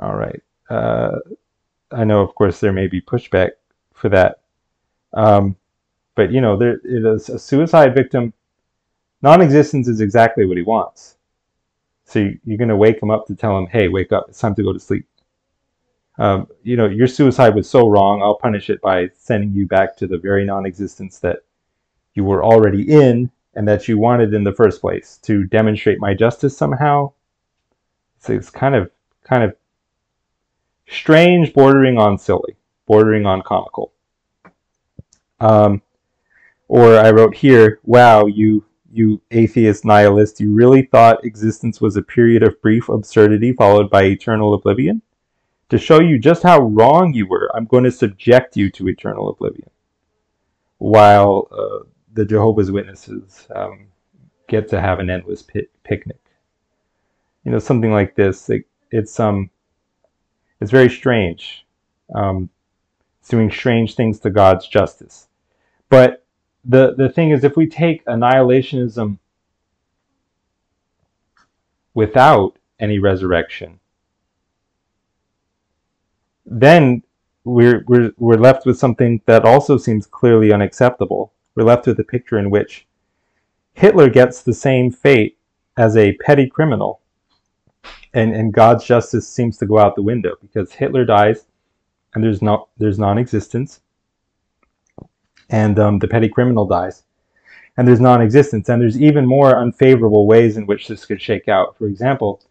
all 0.00 0.14
right. 0.14 0.42
Uh, 0.70 1.18
I 1.90 2.04
know, 2.04 2.20
of 2.22 2.34
course, 2.34 2.60
there 2.60 2.72
may 2.72 2.86
be 2.86 3.00
pushback 3.00 3.50
for 3.92 4.08
that. 4.08 4.40
Um, 5.12 5.56
but, 6.14 6.32
you 6.32 6.40
know, 6.40 6.56
there 6.56 6.80
it 6.84 7.04
is 7.04 7.28
a 7.28 7.38
suicide 7.38 7.94
victim. 7.94 8.32
Non-existence 9.20 9.88
is 9.88 10.00
exactly 10.00 10.46
what 10.46 10.56
he 10.56 10.62
wants. 10.62 11.16
So 12.04 12.18
you, 12.18 12.54
are 12.54 12.56
going 12.56 12.68
to 12.68 12.76
wake 12.76 13.02
him 13.02 13.10
up 13.10 13.26
to 13.26 13.34
tell 13.34 13.56
him, 13.56 13.66
hey, 13.66 13.88
wake 13.88 14.12
up. 14.12 14.26
It's 14.28 14.38
time 14.38 14.54
to 14.56 14.62
go 14.62 14.72
to 14.72 14.80
sleep. 14.80 15.06
um, 16.18 16.48
you 16.62 16.76
know, 16.76 16.86
your 16.86 17.06
suicide 17.06 17.54
was 17.54 17.68
so 17.68 17.88
wrong, 17.88 18.22
I'll 18.22 18.36
punish 18.36 18.68
it 18.68 18.80
by 18.82 19.10
sending 19.14 19.52
you 19.52 19.66
back 19.66 19.96
to 19.98 20.06
the 20.06 20.18
very 20.18 20.44
non 20.44 20.66
existence 20.66 21.18
that 21.20 21.38
you 22.14 22.24
were 22.24 22.44
already 22.44 22.82
in 22.82 23.30
and 23.54 23.66
that 23.68 23.88
you 23.88 23.98
wanted 23.98 24.34
in 24.34 24.44
the 24.44 24.52
first 24.52 24.80
place 24.80 25.18
to 25.22 25.44
demonstrate 25.44 26.00
my 26.00 26.14
justice 26.14 26.56
somehow. 26.56 27.12
So 28.18 28.32
it's 28.34 28.50
kind 28.50 28.74
of, 28.74 28.90
kind 29.24 29.42
of 29.42 29.56
strange, 30.88 31.52
bordering 31.52 31.98
on 31.98 32.18
silly, 32.18 32.56
bordering 32.86 33.26
on 33.26 33.42
comical. 33.42 33.92
Um, 35.40 35.82
or 36.68 36.96
I 36.98 37.10
wrote 37.10 37.34
here, 37.34 37.80
wow, 37.84 38.26
you 38.26 38.64
you 38.94 39.22
atheist 39.30 39.84
nihilist, 39.86 40.38
you 40.38 40.52
really 40.52 40.82
thought 40.82 41.24
existence 41.24 41.80
was 41.80 41.96
a 41.96 42.02
period 42.02 42.42
of 42.42 42.60
brief 42.60 42.90
absurdity 42.90 43.52
followed 43.52 43.90
by 43.90 44.04
eternal 44.04 44.52
oblivion? 44.52 45.00
To 45.70 45.78
show 45.78 46.00
you 46.00 46.18
just 46.18 46.42
how 46.42 46.60
wrong 46.60 47.14
you 47.14 47.26
were, 47.26 47.50
I'm 47.54 47.64
going 47.64 47.84
to 47.84 47.90
subject 47.90 48.54
you 48.54 48.70
to 48.72 48.88
eternal 48.90 49.30
oblivion. 49.30 49.70
While 50.76 51.48
uh, 51.50 51.86
the 52.12 52.26
Jehovah's 52.26 52.70
Witnesses 52.70 53.46
um, 53.54 53.86
get 54.48 54.68
to 54.68 54.80
have 54.80 54.98
an 54.98 55.08
endless 55.08 55.42
pi- 55.42 55.66
picnic. 55.82 56.20
You 57.44 57.52
know, 57.52 57.58
something 57.58 57.90
like 57.90 58.14
this. 58.14 58.50
It, 58.50 58.64
it's 58.90 59.18
um, 59.18 59.50
it's 60.62 60.70
very 60.70 60.88
strange. 60.88 61.66
Um, 62.14 62.48
it's 63.20 63.28
doing 63.28 63.50
strange 63.50 63.94
things 63.94 64.20
to 64.20 64.30
God's 64.30 64.66
justice. 64.66 65.28
But 65.88 66.24
the 66.64 66.94
the 66.94 67.08
thing 67.08 67.30
is, 67.30 67.44
if 67.44 67.56
we 67.56 67.66
take 67.66 68.04
annihilationism 68.06 69.18
without 71.94 72.58
any 72.80 72.98
resurrection, 72.98 73.80
then 76.46 77.02
we're, 77.44 77.84
we're, 77.86 78.12
we're 78.18 78.36
left 78.36 78.66
with 78.66 78.78
something 78.78 79.20
that 79.26 79.44
also 79.44 79.76
seems 79.76 80.06
clearly 80.06 80.52
unacceptable. 80.52 81.32
We're 81.54 81.64
left 81.64 81.86
with 81.86 81.98
a 82.00 82.04
picture 82.04 82.38
in 82.38 82.50
which 82.50 82.86
Hitler 83.74 84.08
gets 84.08 84.42
the 84.42 84.54
same 84.54 84.90
fate 84.90 85.38
as 85.76 85.96
a 85.96 86.14
petty 86.14 86.48
criminal, 86.48 87.01
and, 88.14 88.34
and 88.34 88.52
God's 88.52 88.84
justice 88.84 89.28
seems 89.28 89.56
to 89.58 89.66
go 89.66 89.78
out 89.78 89.94
the 89.94 90.02
window 90.02 90.36
because 90.40 90.72
Hitler 90.72 91.04
dies, 91.04 91.46
and 92.14 92.22
there's 92.22 92.42
no 92.42 92.68
there's 92.78 92.98
non-existence, 92.98 93.80
and 95.50 95.78
um, 95.78 95.98
the 95.98 96.08
petty 96.08 96.28
criminal 96.28 96.66
dies, 96.66 97.04
and 97.76 97.88
there's 97.88 98.00
non-existence, 98.00 98.68
and 98.68 98.80
there's 98.80 99.00
even 99.00 99.26
more 99.26 99.58
unfavorable 99.58 100.26
ways 100.26 100.56
in 100.56 100.66
which 100.66 100.88
this 100.88 101.04
could 101.04 101.20
shake 101.20 101.48
out. 101.48 101.76
For 101.76 101.86
example, 101.86 102.42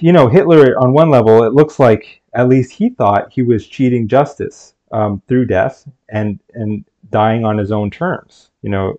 you 0.00 0.12
know, 0.12 0.28
Hitler, 0.28 0.78
on 0.78 0.92
one 0.92 1.10
level, 1.10 1.42
it 1.44 1.52
looks 1.52 1.78
like 1.78 2.22
at 2.34 2.48
least 2.48 2.72
he 2.72 2.90
thought 2.90 3.32
he 3.32 3.42
was 3.42 3.66
cheating 3.66 4.08
justice 4.08 4.74
um, 4.92 5.22
through 5.26 5.46
death 5.46 5.88
and, 6.08 6.38
and 6.54 6.84
dying 7.10 7.44
on 7.44 7.58
his 7.58 7.72
own 7.72 7.90
terms, 7.90 8.50
you 8.62 8.70
know, 8.70 8.98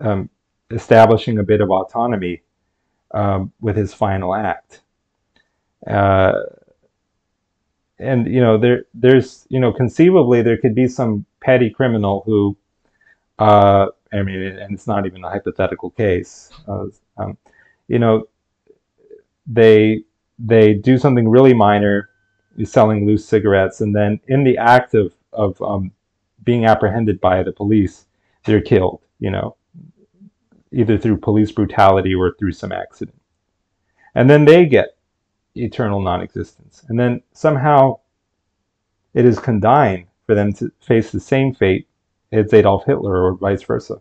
um, 0.00 0.28
establishing 0.70 1.38
a 1.38 1.42
bit 1.42 1.60
of 1.60 1.70
autonomy 1.70 2.42
um, 3.12 3.52
with 3.60 3.76
his 3.76 3.92
final 3.94 4.34
act. 4.34 4.80
Uh, 5.86 6.32
and 7.98 8.26
you 8.26 8.40
know 8.40 8.56
there 8.56 8.84
there's 8.94 9.46
you 9.50 9.60
know 9.60 9.72
conceivably 9.72 10.42
there 10.42 10.56
could 10.56 10.74
be 10.74 10.88
some 10.88 11.24
petty 11.40 11.68
criminal 11.68 12.22
who 12.24 12.56
uh, 13.38 13.86
I 14.12 14.22
mean 14.22 14.40
and 14.40 14.74
it's 14.74 14.86
not 14.86 15.06
even 15.06 15.22
a 15.24 15.28
hypothetical 15.28 15.90
case 15.90 16.50
uh, 16.66 16.86
um, 17.18 17.36
you 17.88 17.98
know 17.98 18.26
they 19.46 20.04
they 20.38 20.74
do 20.74 20.96
something 20.96 21.28
really 21.28 21.52
minor, 21.52 22.10
selling 22.64 23.06
loose 23.06 23.24
cigarettes, 23.24 23.80
and 23.80 23.94
then 23.94 24.20
in 24.28 24.44
the 24.44 24.56
act 24.56 24.94
of 24.94 25.14
of 25.32 25.60
um, 25.62 25.92
being 26.42 26.64
apprehended 26.64 27.20
by 27.20 27.42
the 27.42 27.52
police, 27.52 28.06
they're 28.44 28.60
killed. 28.60 29.02
You 29.18 29.30
know, 29.30 29.56
either 30.72 30.98
through 30.98 31.16
police 31.18 31.52
brutality 31.52 32.14
or 32.14 32.34
through 32.38 32.52
some 32.52 32.72
accident, 32.72 33.20
and 34.14 34.28
then 34.28 34.44
they 34.44 34.66
get 34.66 34.96
eternal 35.54 36.00
non-existence, 36.00 36.84
and 36.88 36.98
then 36.98 37.22
somehow 37.32 37.98
it 39.14 39.24
is 39.24 39.38
condign 39.38 40.06
for 40.26 40.34
them 40.34 40.52
to 40.52 40.70
face 40.80 41.10
the 41.10 41.20
same 41.20 41.52
fate 41.54 41.88
as 42.32 42.52
Adolf 42.54 42.84
Hitler 42.84 43.24
or 43.24 43.34
vice 43.34 43.62
versa. 43.62 44.00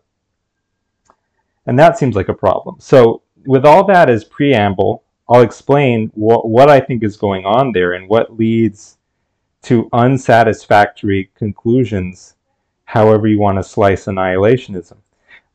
And 1.66 1.78
that 1.80 1.98
seems 1.98 2.16
like 2.16 2.30
a 2.30 2.34
problem. 2.34 2.76
So, 2.80 3.24
with 3.46 3.66
all 3.66 3.86
that 3.86 4.10
as 4.10 4.24
preamble, 4.24 5.04
I'll 5.30 5.42
explain 5.42 6.12
what, 6.14 6.48
what 6.48 6.70
I 6.70 6.80
think 6.80 7.04
is 7.04 7.16
going 7.16 7.46
on 7.46 7.72
there 7.72 7.94
and 7.94 8.10
what 8.10 8.38
leads 8.38 8.98
to 9.64 9.90
unsatisfactory 9.94 11.32
conclusions, 11.36 12.36
however 12.86 13.28
you 13.28 13.40
want 13.40 13.58
to 13.58 13.64
slice 13.64 14.06
annihilationism. 14.06 14.98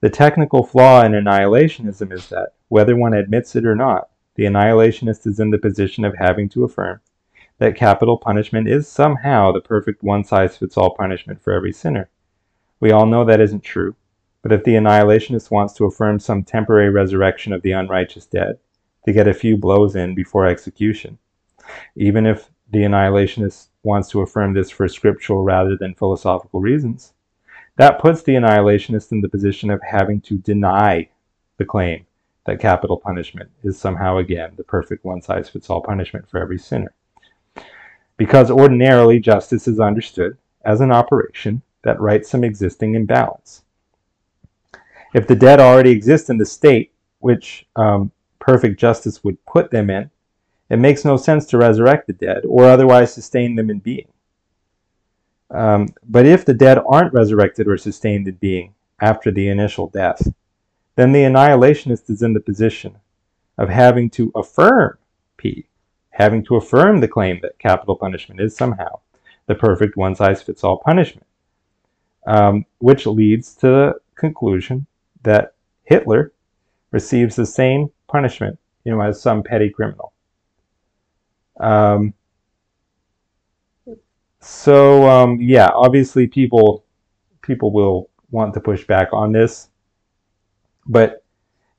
The 0.05 0.11
technical 0.11 0.63
flaw 0.67 1.03
in 1.03 1.13
annihilationism 1.13 2.13
is 2.13 2.29
that, 2.29 2.53
whether 2.69 2.95
one 2.95 3.15
admits 3.15 3.57
it 3.57 3.65
or 3.65 3.75
not, 3.75 4.11
the 4.35 4.45
annihilationist 4.45 5.27
is 5.27 5.41
in 5.41 5.49
the 5.49 5.57
position 5.57 6.05
of 6.05 6.15
having 6.19 6.47
to 6.51 6.65
affirm 6.65 7.01
that 7.57 7.75
capital 7.75 8.19
punishment 8.19 8.69
is 8.69 8.87
somehow 8.87 9.51
the 9.51 9.63
perfect 9.63 10.03
one 10.03 10.23
size 10.23 10.59
fits 10.59 10.77
all 10.77 10.95
punishment 10.95 11.41
for 11.41 11.55
every 11.55 11.73
sinner. 11.73 12.11
We 12.81 12.91
all 12.91 13.07
know 13.07 13.25
that 13.25 13.41
isn't 13.41 13.63
true, 13.63 13.97
but 14.43 14.53
if 14.53 14.63
the 14.65 14.75
annihilationist 14.75 15.51
wants 15.51 15.73
to 15.77 15.87
affirm 15.87 16.19
some 16.21 16.45
temporary 16.45 16.91
resurrection 16.91 17.55
of 17.55 17.63
the 17.63 17.73
unrighteous 17.73 18.27
dead, 18.27 18.59
to 19.07 19.13
get 19.15 19.27
a 19.27 19.33
few 19.33 19.57
blows 19.57 19.97
in 19.97 20.15
before 20.15 20.45
execution. 20.45 21.17
Even 21.97 22.27
if 22.27 22.51
the 22.71 22.81
annihilationist 22.81 23.69
wants 23.85 24.11
to 24.11 24.21
affirm 24.21 24.53
this 24.53 24.69
for 24.69 24.87
scriptural 24.87 25.45
rather 25.45 25.79
than 25.79 25.95
philosophical 25.95 26.61
reasons, 26.61 27.14
that 27.77 28.01
puts 28.01 28.23
the 28.23 28.35
annihilationist 28.35 29.13
in 29.13 29.21
the 29.21 29.29
position 29.29 29.71
of 29.71 29.83
having 29.83 30.21
to 30.23 30.39
deny 30.39 31.09
the 31.57 31.65
claim 31.65 32.07
that 32.47 32.61
capital 32.61 32.97
punishment 32.97 33.51
is 33.63 33.79
somehow 33.79 34.19
again 34.19 34.53
the 34.57 34.65
perfect 34.65 35.05
one 35.05 35.23
size 35.23 35.49
fits 35.49 35.71
all 35.71 35.81
punishment 35.81 36.29
for 36.29 36.41
every 36.41 36.59
sinner. 36.59 36.93
Because 38.17 38.51
ordinarily 38.51 39.19
justice 39.19 39.67
is 39.67 39.81
understood 39.81 40.37
as 40.65 40.81
an 40.81 40.93
operation 40.93 41.63
that 41.83 42.01
rights 42.01 42.31
some 42.31 42.45
existing 42.45 42.95
imbalance. 42.95 43.63
If 45.15 45.27
the 45.27 45.37
dead 45.37 45.61
already 45.61 45.91
exist 45.91 46.31
in 46.31 46.39
the 46.39 46.47
state 46.47 46.93
which 47.21 47.67
um, 47.77 48.13
perfect 48.39 48.79
justice 48.79 49.25
would 49.25 49.45
put 49.47 49.71
them 49.71 49.91
in, 49.91 50.11
it 50.71 50.79
makes 50.79 51.05
no 51.05 51.17
sense 51.17 51.47
to 51.47 51.59
resurrect 51.59 52.07
the 52.07 52.13
dead 52.13 52.43
or 52.47 52.65
otherwise 52.65 53.13
sustain 53.13 53.55
them 53.55 53.71
in 53.71 53.79
being. 53.79 54.09
Um, 55.55 55.89
but 56.09 56.27
if 56.27 56.45
the 56.45 56.53
dead 56.53 56.79
aren't 56.87 57.15
resurrected 57.15 57.69
or 57.69 57.79
sustained 57.79 58.27
in 58.27 58.35
being 58.35 58.75
after 59.01 59.31
the 59.31 59.49
initial 59.49 59.89
death, 59.89 60.27
then 60.97 61.13
the 61.13 61.21
annihilationist 61.21 62.11
is 62.11 62.23
in 62.23 62.33
the 62.33 62.41
position 62.41 62.97
of 63.57 63.69
having 63.69 64.11
to 64.11 64.33
affirm 64.35 64.99
P, 65.37 65.67
having 66.11 66.45
to 66.47 66.57
affirm 66.57 67.01
the 67.01 67.09
claim 67.09 67.39
that 67.43 67.59
capital 67.59 67.97
punishment 67.97 68.41
is 68.41 68.57
somehow 68.57 68.99
the 69.47 69.55
perfect 69.55 69.97
one 69.97 70.15
size 70.17 70.43
fits 70.43 70.65
all 70.65 70.79
punishment, 70.79 71.27
um, 72.27 72.67
which 72.79 73.07
leads 73.07 73.55
to 73.55 73.67
the 73.67 73.95
conclusion 74.17 74.87
that 75.23 75.55
Hitler 75.85 76.33
receives 76.91 77.37
the 77.37 77.47
same 77.47 77.91
punishment, 78.09 78.59
you 78.85 78.93
know, 78.93 79.01
as 79.01 79.21
some 79.21 79.43
petty 79.43 79.71
criminal. 79.71 80.13
Um, 81.61 82.15
so 84.45 85.09
um, 85.09 85.41
yeah, 85.41 85.71
obviously 85.73 86.27
people 86.27 86.85
people 87.43 87.73
will 87.73 88.11
want 88.31 88.55
to 88.55 88.61
push 88.61 88.87
back 88.87 89.09
on 89.13 89.33
this, 89.33 89.69
but 90.87 91.25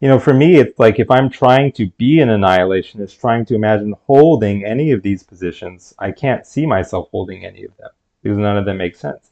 you 0.01 0.09
know, 0.09 0.19
for 0.19 0.33
me, 0.33 0.57
it's 0.57 0.77
like 0.77 0.99
if 0.99 1.09
I'm 1.09 1.29
trying 1.29 1.71
to 1.73 1.87
be 1.91 2.19
an 2.19 2.29
annihilationist, 2.29 3.19
trying 3.19 3.45
to 3.45 3.55
imagine 3.55 3.95
holding 4.05 4.65
any 4.65 4.91
of 4.91 5.01
these 5.01 5.23
positions, 5.23 5.93
I 5.99 6.11
can't 6.11 6.45
see 6.45 6.65
myself 6.65 7.09
holding 7.11 7.45
any 7.45 7.63
of 7.63 7.75
them 7.77 7.89
because 8.21 8.37
none 8.37 8.57
of 8.57 8.65
them 8.65 8.77
make 8.77 8.95
sense. 8.95 9.31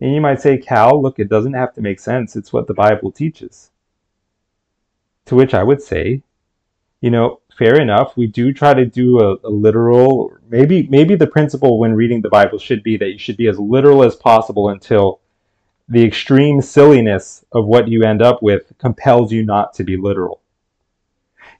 And 0.00 0.14
you 0.14 0.20
might 0.20 0.40
say, 0.40 0.56
Cal, 0.56 1.00
look, 1.00 1.18
it 1.18 1.28
doesn't 1.28 1.52
have 1.52 1.74
to 1.74 1.82
make 1.82 2.00
sense. 2.00 2.34
It's 2.36 2.52
what 2.52 2.66
the 2.66 2.74
Bible 2.74 3.12
teaches. 3.12 3.70
To 5.26 5.36
which 5.36 5.54
I 5.54 5.62
would 5.62 5.82
say, 5.82 6.22
you 7.00 7.10
know, 7.10 7.41
fair 7.58 7.80
enough. 7.80 8.16
We 8.16 8.26
do 8.26 8.52
try 8.52 8.74
to 8.74 8.84
do 8.84 9.20
a, 9.20 9.36
a, 9.44 9.50
literal. 9.50 10.32
Maybe 10.48 10.86
maybe 10.88 11.14
the 11.14 11.26
principle 11.26 11.78
when 11.78 11.94
reading 11.94 12.20
the 12.20 12.28
Bible 12.28 12.58
should 12.58 12.82
be 12.82 12.96
that 12.98 13.10
you 13.10 13.18
should 13.18 13.36
be 13.36 13.48
as 13.48 13.58
literal 13.58 14.02
as 14.02 14.16
possible 14.16 14.68
until 14.68 15.20
the 15.88 16.04
extreme 16.04 16.60
silliness 16.60 17.44
of 17.52 17.66
what 17.66 17.88
you 17.88 18.02
end 18.04 18.22
up 18.22 18.42
with 18.42 18.72
compels 18.78 19.32
you 19.32 19.44
not 19.44 19.74
to 19.74 19.84
be 19.84 19.96
literal. 19.96 20.40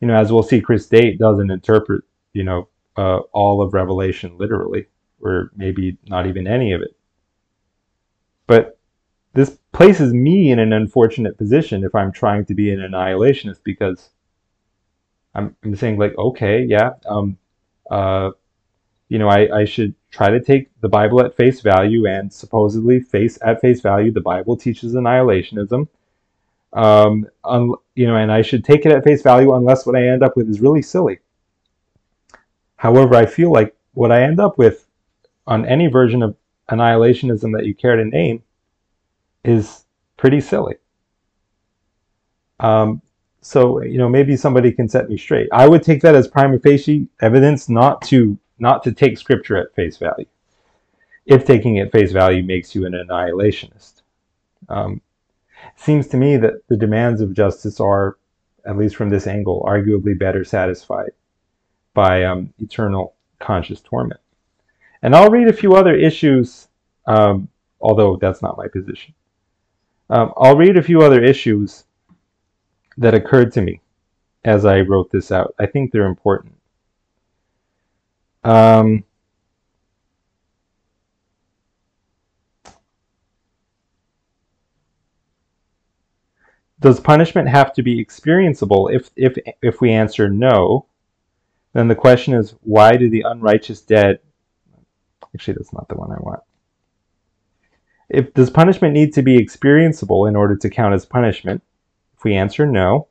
You 0.00 0.08
know, 0.08 0.16
as 0.16 0.32
we'll 0.32 0.42
see, 0.42 0.60
Chris 0.60 0.86
Date 0.86 1.18
doesn't 1.18 1.50
interpret 1.50 2.04
you 2.32 2.44
know 2.44 2.68
uh, 2.96 3.20
all 3.32 3.62
of 3.62 3.74
Revelation 3.74 4.36
literally, 4.38 4.86
or 5.20 5.50
maybe 5.56 5.98
not 6.06 6.26
even 6.26 6.46
any 6.46 6.72
of 6.72 6.82
it. 6.82 6.96
But 8.46 8.78
this 9.34 9.58
places 9.72 10.12
me 10.12 10.50
in 10.50 10.58
an 10.58 10.72
unfortunate 10.72 11.38
position 11.38 11.84
if 11.84 11.94
I'm 11.94 12.12
trying 12.12 12.44
to 12.46 12.54
be 12.54 12.70
an 12.70 12.80
annihilationist 12.80 13.60
because 13.64 14.10
I'm, 15.34 15.56
I'm 15.64 15.76
saying 15.76 15.98
like, 15.98 16.16
okay, 16.16 16.62
yeah, 16.62 16.92
um, 17.06 17.38
uh, 17.90 18.30
you 19.08 19.18
know, 19.18 19.28
I, 19.28 19.60
I 19.60 19.64
should 19.64 19.94
try 20.10 20.30
to 20.30 20.40
take 20.40 20.70
the 20.80 20.88
Bible 20.88 21.20
at 21.20 21.36
face 21.36 21.60
value, 21.60 22.06
and 22.06 22.32
supposedly 22.32 23.00
face 23.00 23.38
at 23.42 23.60
face 23.60 23.80
value, 23.80 24.10
the 24.10 24.20
Bible 24.20 24.56
teaches 24.56 24.94
annihilationism. 24.94 25.88
Um, 26.72 27.26
un, 27.44 27.74
you 27.94 28.06
know, 28.06 28.16
and 28.16 28.32
I 28.32 28.40
should 28.40 28.64
take 28.64 28.86
it 28.86 28.92
at 28.92 29.04
face 29.04 29.22
value 29.22 29.54
unless 29.54 29.84
what 29.84 29.96
I 29.96 30.08
end 30.08 30.22
up 30.22 30.36
with 30.36 30.48
is 30.48 30.60
really 30.60 30.80
silly. 30.80 31.18
However, 32.76 33.14
I 33.14 33.26
feel 33.26 33.52
like 33.52 33.76
what 33.92 34.10
I 34.10 34.22
end 34.22 34.40
up 34.40 34.56
with 34.56 34.86
on 35.46 35.66
any 35.66 35.88
version 35.88 36.22
of 36.22 36.34
annihilationism 36.70 37.52
that 37.56 37.66
you 37.66 37.74
care 37.74 37.96
to 37.96 38.04
name 38.04 38.42
is 39.44 39.84
pretty 40.16 40.40
silly. 40.40 40.76
Um, 42.60 43.02
so 43.42 43.82
you 43.82 43.98
know, 43.98 44.08
maybe 44.08 44.36
somebody 44.36 44.72
can 44.72 44.88
set 44.88 45.08
me 45.08 45.18
straight. 45.18 45.48
I 45.52 45.68
would 45.68 45.82
take 45.82 46.00
that 46.02 46.14
as 46.14 46.28
prima 46.28 46.58
facie 46.58 47.08
evidence, 47.20 47.68
not 47.68 48.00
to 48.02 48.38
not 48.58 48.82
to 48.84 48.92
take 48.92 49.18
scripture 49.18 49.56
at 49.56 49.74
face 49.74 49.96
value. 49.96 50.26
If 51.26 51.44
taking 51.44 51.76
it 51.76 51.92
face 51.92 52.12
value 52.12 52.42
makes 52.44 52.74
you 52.74 52.86
an 52.86 52.92
annihilationist, 52.92 54.02
um, 54.68 55.00
seems 55.76 56.06
to 56.08 56.16
me 56.16 56.36
that 56.36 56.66
the 56.68 56.76
demands 56.76 57.20
of 57.20 57.34
justice 57.34 57.80
are, 57.80 58.16
at 58.64 58.76
least 58.76 58.96
from 58.96 59.10
this 59.10 59.26
angle, 59.26 59.64
arguably 59.66 60.18
better 60.18 60.44
satisfied 60.44 61.10
by 61.94 62.24
um, 62.24 62.52
eternal 62.58 63.14
conscious 63.40 63.80
torment. 63.80 64.20
And 65.02 65.14
I'll 65.16 65.30
read 65.30 65.48
a 65.48 65.52
few 65.52 65.74
other 65.74 65.94
issues, 65.94 66.68
um, 67.06 67.48
although 67.80 68.16
that's 68.16 68.42
not 68.42 68.56
my 68.56 68.68
position. 68.68 69.14
Um, 70.10 70.32
I'll 70.36 70.56
read 70.56 70.76
a 70.76 70.82
few 70.82 71.02
other 71.02 71.22
issues 71.22 71.84
that 72.98 73.14
occurred 73.14 73.52
to 73.52 73.60
me 73.60 73.80
as 74.44 74.64
I 74.64 74.80
wrote 74.80 75.10
this 75.10 75.30
out. 75.30 75.54
I 75.58 75.66
think 75.66 75.92
they're 75.92 76.06
important. 76.06 76.54
Um, 78.44 79.04
does 86.80 86.98
punishment 86.98 87.48
have 87.48 87.72
to 87.74 87.82
be 87.82 88.04
experienceable? 88.04 88.92
If, 88.94 89.10
if, 89.16 89.38
if 89.62 89.80
we 89.80 89.92
answer 89.92 90.28
no, 90.28 90.86
then 91.72 91.88
the 91.88 91.94
question 91.94 92.34
is, 92.34 92.54
why 92.62 92.96
do 92.96 93.08
the 93.08 93.22
unrighteous 93.22 93.80
dead... 93.80 94.18
Actually, 95.34 95.54
that's 95.54 95.72
not 95.72 95.88
the 95.88 95.94
one 95.94 96.10
I 96.12 96.20
want. 96.20 96.40
If 98.10 98.34
Does 98.34 98.50
punishment 98.50 98.92
need 98.92 99.14
to 99.14 99.22
be 99.22 99.38
experienceable 99.38 100.28
in 100.28 100.36
order 100.36 100.54
to 100.56 100.68
count 100.68 100.92
as 100.92 101.06
punishment? 101.06 101.62
If 102.22 102.24
we 102.24 102.36
answer 102.36 102.66
no, 102.66 103.08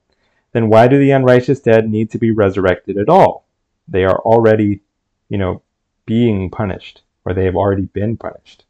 then 0.54 0.70
why 0.70 0.88
do 0.88 0.98
the 0.98 1.12
unrighteous 1.12 1.60
dead 1.60 1.90
need 1.90 2.12
to 2.12 2.18
be 2.18 2.32
resurrected 2.32 2.98
at 2.98 3.10
all? 3.10 3.46
They 3.90 4.06
are 4.06 4.20
already 4.20 4.80
you 5.28 5.38
know, 5.38 5.62
being 6.06 6.50
punished, 6.50 7.04
or 7.26 7.34
they 7.34 7.44
have 7.44 7.58
already 7.58 7.88
been 7.88 8.18
punished. 8.18 8.66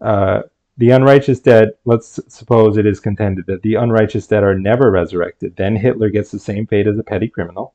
Uh, 0.00 0.42
the 0.78 0.90
unrighteous 0.90 1.40
dead, 1.40 1.70
let's 1.84 2.18
suppose 2.28 2.76
it 2.76 2.86
is 2.86 2.98
contended 2.98 3.46
that 3.46 3.62
the 3.62 3.74
unrighteous 3.74 4.26
dead 4.26 4.42
are 4.42 4.58
never 4.58 4.90
resurrected. 4.90 5.54
Then 5.56 5.76
Hitler 5.76 6.08
gets 6.08 6.30
the 6.30 6.38
same 6.38 6.66
fate 6.66 6.86
as 6.86 6.98
a 6.98 7.02
petty 7.02 7.28
criminal. 7.28 7.74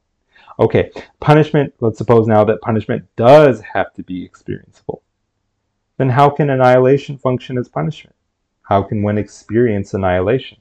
Okay, 0.59 0.91
punishment, 1.19 1.73
let's 1.79 1.99
suppose 1.99 2.27
now 2.27 2.43
that 2.43 2.61
punishment 2.61 3.05
does 3.15 3.61
have 3.61 3.93
to 3.93 4.03
be 4.03 4.27
experienceable. 4.27 5.01
Then 5.97 6.09
how 6.09 6.29
can 6.29 6.49
annihilation 6.49 7.19
function 7.19 7.57
as 7.59 7.67
punishment? 7.67 8.15
How 8.63 8.83
can 8.83 9.01
one 9.03 9.17
experience 9.17 9.95
annihilation? 9.95 10.57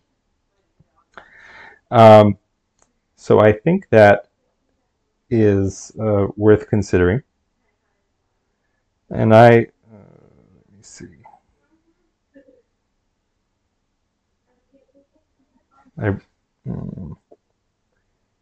Um, 1.91 2.39
so 3.17 3.41
I 3.41 3.53
think 3.53 3.89
that 3.91 4.29
is 5.31 5.93
uh, 6.01 6.27
worth 6.37 6.69
considering. 6.69 7.23
And 9.11 9.35
I, 9.35 9.67
uh, 9.93 10.17
let 10.69 10.77
me 10.77 10.83
see. 10.83 11.07
I, 15.99 16.09
um, 16.69 17.17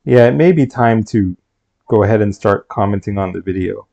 yeah, 0.05 0.27
it 0.27 0.35
may 0.35 0.53
be 0.53 0.67
time 0.67 1.05
to 1.05 1.37
go 1.87 2.03
ahead 2.03 2.21
and 2.23 2.35
start 2.35 2.69
commenting 2.69 3.19
on 3.19 3.33
the 3.33 3.41
video. 3.41 3.87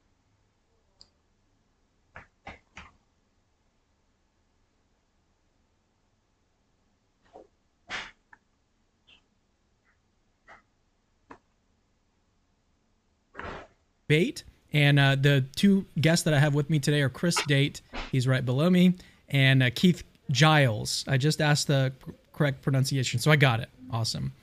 Bate. 14.11 14.43
And 14.73 14.99
uh, 14.99 15.15
the 15.15 15.45
two 15.55 15.85
guests 16.01 16.25
that 16.25 16.33
I 16.33 16.39
have 16.39 16.53
with 16.53 16.69
me 16.69 16.79
today 16.79 17.01
are 17.01 17.07
Chris 17.07 17.41
Date, 17.45 17.79
he's 18.11 18.27
right 18.27 18.45
below 18.45 18.69
me, 18.69 18.95
and 19.29 19.63
uh, 19.63 19.69
Keith 19.73 20.03
Giles. 20.29 21.05
I 21.07 21.15
just 21.15 21.39
asked 21.39 21.67
the 21.67 21.93
correct 22.33 22.61
pronunciation, 22.61 23.21
so 23.21 23.31
I 23.31 23.37
got 23.37 23.61
it. 23.61 23.69
Awesome. 23.89 24.33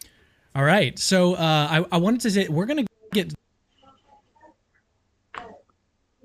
All 0.55 0.65
right, 0.65 0.99
so 0.99 1.35
uh, 1.35 1.69
I, 1.71 1.85
I 1.93 1.99
wanted 1.99 2.23
to 2.23 2.31
say 2.31 2.49
we're 2.49 2.65
gonna 2.65 2.87
get. 3.13 3.35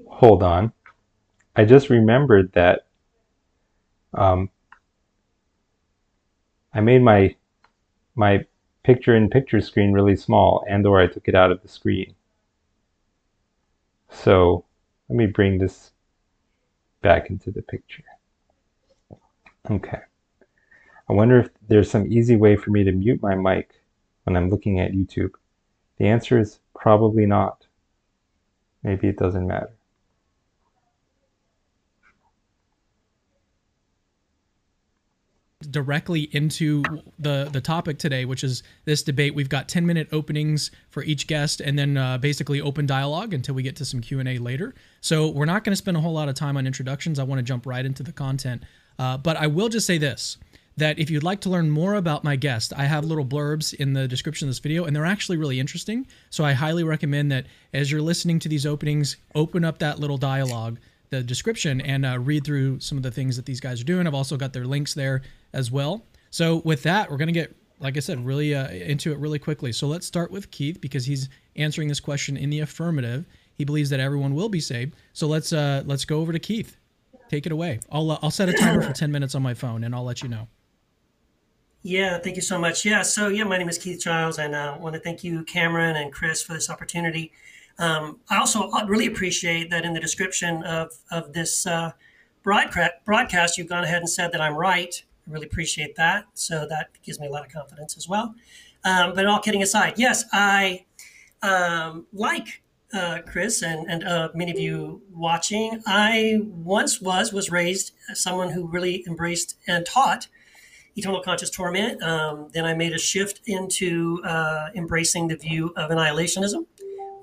Hold 0.07 0.41
on, 0.41 0.71
I 1.57 1.65
just 1.65 1.89
remembered 1.89 2.53
that. 2.53 2.85
Um, 4.13 4.49
I 6.73 6.79
made 6.79 7.01
my 7.01 7.35
my 8.15 8.45
picture-in-picture 8.83 9.59
screen 9.59 9.91
really 9.91 10.15
small, 10.15 10.63
and/or 10.69 11.01
I 11.01 11.07
took 11.07 11.27
it 11.27 11.35
out 11.35 11.51
of 11.51 11.61
the 11.61 11.67
screen. 11.67 12.15
So 14.13 14.65
let 15.09 15.17
me 15.17 15.25
bring 15.25 15.57
this 15.57 15.91
back 17.01 17.29
into 17.29 17.51
the 17.51 17.61
picture. 17.61 18.03
Okay. 19.69 19.99
I 21.09 21.13
wonder 21.13 21.39
if 21.39 21.49
there's 21.67 21.91
some 21.91 22.11
easy 22.11 22.35
way 22.35 22.55
for 22.55 22.71
me 22.71 22.83
to 22.83 22.91
mute 22.91 23.21
my 23.21 23.35
mic 23.35 23.71
when 24.23 24.37
I'm 24.37 24.49
looking 24.49 24.79
at 24.79 24.93
YouTube. 24.93 25.31
The 25.97 26.07
answer 26.07 26.39
is 26.39 26.59
probably 26.73 27.25
not. 27.25 27.65
Maybe 28.83 29.07
it 29.07 29.17
doesn't 29.17 29.47
matter. 29.47 29.73
Directly 35.71 36.29
into 36.31 36.83
the 37.19 37.49
the 37.51 37.61
topic 37.61 37.97
today, 37.97 38.25
which 38.25 38.43
is 38.43 38.63
this 38.85 39.03
debate. 39.03 39.35
We've 39.35 39.49
got 39.49 39.67
10 39.67 39.85
minute 39.85 40.07
openings 40.11 40.71
for 40.89 41.03
each 41.03 41.27
guest, 41.27 41.61
and 41.61 41.77
then 41.77 41.97
uh, 41.97 42.17
basically 42.17 42.61
open 42.61 42.85
dialogue 42.85 43.33
until 43.33 43.55
we 43.55 43.63
get 43.63 43.75
to 43.77 43.85
some 43.85 44.01
Q 44.01 44.19
and 44.19 44.29
A 44.29 44.37
later. 44.37 44.73
So 45.01 45.29
we're 45.29 45.45
not 45.45 45.63
going 45.63 45.71
to 45.73 45.77
spend 45.77 45.97
a 45.97 46.01
whole 46.01 46.13
lot 46.13 46.29
of 46.29 46.35
time 46.35 46.57
on 46.57 46.67
introductions. 46.67 47.19
I 47.19 47.23
want 47.23 47.39
to 47.39 47.43
jump 47.43 47.65
right 47.65 47.85
into 47.85 48.03
the 48.03 48.11
content. 48.11 48.63
Uh, 48.99 49.17
but 49.17 49.37
I 49.37 49.47
will 49.47 49.69
just 49.69 49.87
say 49.87 49.97
this 49.97 50.37
that 50.77 50.97
if 50.97 51.09
you'd 51.09 51.23
like 51.23 51.41
to 51.41 51.49
learn 51.49 51.69
more 51.69 51.95
about 51.95 52.23
my 52.23 52.35
guest, 52.35 52.73
I 52.75 52.85
have 52.85 53.05
little 53.05 53.25
blurbs 53.25 53.73
in 53.73 53.93
the 53.93 54.07
description 54.07 54.47
of 54.47 54.49
this 54.49 54.59
video, 54.59 54.85
and 54.85 54.95
they're 54.95 55.05
actually 55.05 55.37
really 55.37 55.59
interesting. 55.59 56.07
So 56.29 56.43
I 56.43 56.53
highly 56.53 56.83
recommend 56.83 57.31
that 57.31 57.45
as 57.73 57.91
you're 57.91 58.01
listening 58.01 58.39
to 58.39 58.49
these 58.49 58.65
openings, 58.65 59.17
open 59.35 59.63
up 59.63 59.77
that 59.79 59.99
little 59.99 60.17
dialogue 60.17 60.79
the 61.09 61.23
description 61.23 61.81
and 61.81 62.05
uh, 62.05 62.19
read 62.19 62.43
through 62.43 62.79
some 62.79 62.97
of 62.97 63.03
the 63.03 63.11
things 63.11 63.35
that 63.35 63.45
these 63.45 63.59
guys 63.59 63.81
are 63.81 63.85
doing. 63.85 64.07
I've 64.07 64.13
also 64.13 64.37
got 64.37 64.53
their 64.53 64.65
links 64.65 64.93
there 64.93 65.21
as 65.53 65.71
well. 65.71 66.03
So 66.31 66.61
with 66.65 66.83
that, 66.83 67.11
we're 67.11 67.17
gonna 67.17 67.31
get, 67.31 67.55
like 67.79 67.97
I 67.97 67.99
said, 67.99 68.25
really 68.25 68.55
uh, 68.55 68.69
into 68.69 69.11
it 69.11 69.19
really 69.19 69.39
quickly. 69.39 69.71
So 69.71 69.87
let's 69.87 70.07
start 70.07 70.31
with 70.31 70.49
Keith 70.51 70.81
because 70.81 71.05
he's 71.05 71.29
answering 71.55 71.87
this 71.87 71.99
question 71.99 72.37
in 72.37 72.49
the 72.49 72.61
affirmative. 72.61 73.25
He 73.55 73.65
believes 73.65 73.89
that 73.91 73.99
everyone 73.99 74.33
will 74.33 74.49
be 74.49 74.59
saved. 74.59 74.95
So 75.13 75.27
let's 75.27 75.53
uh, 75.53 75.83
let's 75.85 76.05
go 76.05 76.19
over 76.19 76.33
to 76.33 76.39
Keith. 76.39 76.77
Take 77.29 77.45
it 77.45 77.51
away. 77.51 77.79
I'll 77.91 78.11
uh, 78.11 78.19
I'll 78.21 78.31
set 78.31 78.49
a 78.49 78.53
timer 78.53 78.81
for 78.81 78.93
ten 78.93 79.11
minutes 79.11 79.35
on 79.35 79.41
my 79.41 79.53
phone 79.53 79.83
and 79.83 79.93
I'll 79.93 80.03
let 80.03 80.23
you 80.23 80.29
know. 80.29 80.47
Yeah, 81.85 82.17
thank 82.17 82.37
you 82.37 82.41
so 82.41 82.57
much. 82.57 82.85
Yeah, 82.85 83.01
so 83.01 83.27
yeah, 83.27 83.43
my 83.43 83.57
name 83.57 83.67
is 83.67 83.77
Keith 83.77 84.01
Giles, 84.01 84.39
and 84.39 84.55
I 84.55 84.67
uh, 84.67 84.77
want 84.77 84.93
to 84.93 85.01
thank 85.01 85.21
you, 85.21 85.43
Cameron 85.43 85.97
and 85.97 86.13
Chris, 86.13 86.41
for 86.41 86.53
this 86.53 86.69
opportunity. 86.69 87.33
Um, 87.79 88.19
I 88.29 88.37
also 88.37 88.69
really 88.87 89.07
appreciate 89.07 89.69
that 89.71 89.83
in 89.83 89.93
the 89.93 89.99
description 89.99 90.63
of, 90.63 90.91
of 91.11 91.33
this 91.33 91.65
uh, 91.65 91.91
broadcast, 92.43 93.57
you've 93.57 93.69
gone 93.69 93.83
ahead 93.83 93.99
and 93.99 94.09
said 94.09 94.31
that 94.31 94.41
I'm 94.41 94.55
right. 94.55 95.03
I 95.27 95.31
really 95.31 95.47
appreciate 95.47 95.95
that. 95.95 96.25
So 96.33 96.67
that 96.69 96.89
gives 97.03 97.19
me 97.19 97.27
a 97.27 97.31
lot 97.31 97.45
of 97.45 97.51
confidence 97.51 97.97
as 97.97 98.07
well. 98.07 98.35
Um, 98.83 99.13
but 99.15 99.25
all 99.25 99.39
kidding 99.39 99.63
aside, 99.63 99.93
yes, 99.97 100.25
I 100.33 100.85
um, 101.41 102.05
like 102.13 102.61
uh, 102.93 103.19
Chris 103.25 103.61
and, 103.61 103.89
and 103.89 104.03
uh, 104.03 104.29
many 104.35 104.51
of 104.51 104.59
you 104.59 105.01
watching. 105.11 105.81
I 105.87 106.41
once 106.43 107.01
was, 107.01 107.33
was 107.33 107.49
raised 107.49 107.91
as 108.09 108.21
someone 108.21 108.51
who 108.51 108.67
really 108.67 109.03
embraced 109.07 109.57
and 109.67 109.85
taught 109.85 110.27
eternal 110.95 111.21
conscious 111.21 111.49
torment. 111.49 112.03
Um, 112.03 112.49
then 112.53 112.65
I 112.65 112.75
made 112.75 112.93
a 112.93 112.99
shift 112.99 113.41
into 113.47 114.21
uh, 114.23 114.69
embracing 114.75 115.27
the 115.27 115.35
view 115.35 115.73
of 115.75 115.89
annihilationism 115.89 116.65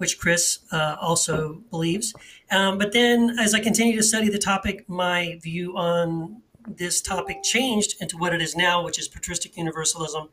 which 0.00 0.18
Chris 0.18 0.60
uh, 0.72 0.96
also 1.08 1.62
believes. 1.70 2.14
Um, 2.50 2.78
but 2.78 2.92
then, 2.92 3.36
as 3.38 3.54
I 3.54 3.60
continue 3.60 3.94
to 3.96 4.02
study 4.02 4.28
the 4.30 4.38
topic, 4.38 4.76
my 4.88 5.38
view 5.42 5.76
on 5.76 6.42
this 6.66 7.02
topic 7.02 7.36
changed 7.42 7.90
into 8.02 8.16
what 8.16 8.32
it 8.36 8.40
is 8.40 8.56
now, 8.56 8.82
which 8.86 8.98
is 8.98 9.08
patristic 9.08 9.56
universalism 9.56 10.24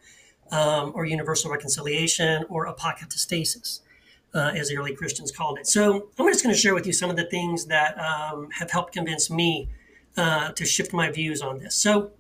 um, 0.52 0.86
or 0.96 1.06
universal 1.06 1.52
reconciliation 1.52 2.46
or 2.50 2.66
apokatastasis. 2.74 3.82
uh, 4.34 4.52
as 4.56 4.70
the 4.70 4.78
early 4.78 4.96
Christians 4.96 5.32
called 5.32 5.58
it. 5.60 5.68
So 5.68 6.10
I'm 6.18 6.28
just 6.28 6.44
going 6.44 6.54
to 6.54 6.60
share 6.60 6.74
with 6.74 6.86
you 6.86 6.94
some 6.94 7.10
of 7.10 7.16
the 7.16 7.26
things 7.26 7.66
that 7.66 7.98
um, 8.00 8.50
have 8.52 8.70
helped 8.72 8.94
convince 8.94 9.30
me 9.30 9.70
uh, 10.16 10.52
to 10.52 10.66
shift 10.66 10.94
my 10.94 11.12
views 11.12 11.42
on 11.42 11.60
this. 11.60 11.76
So, 11.76 12.12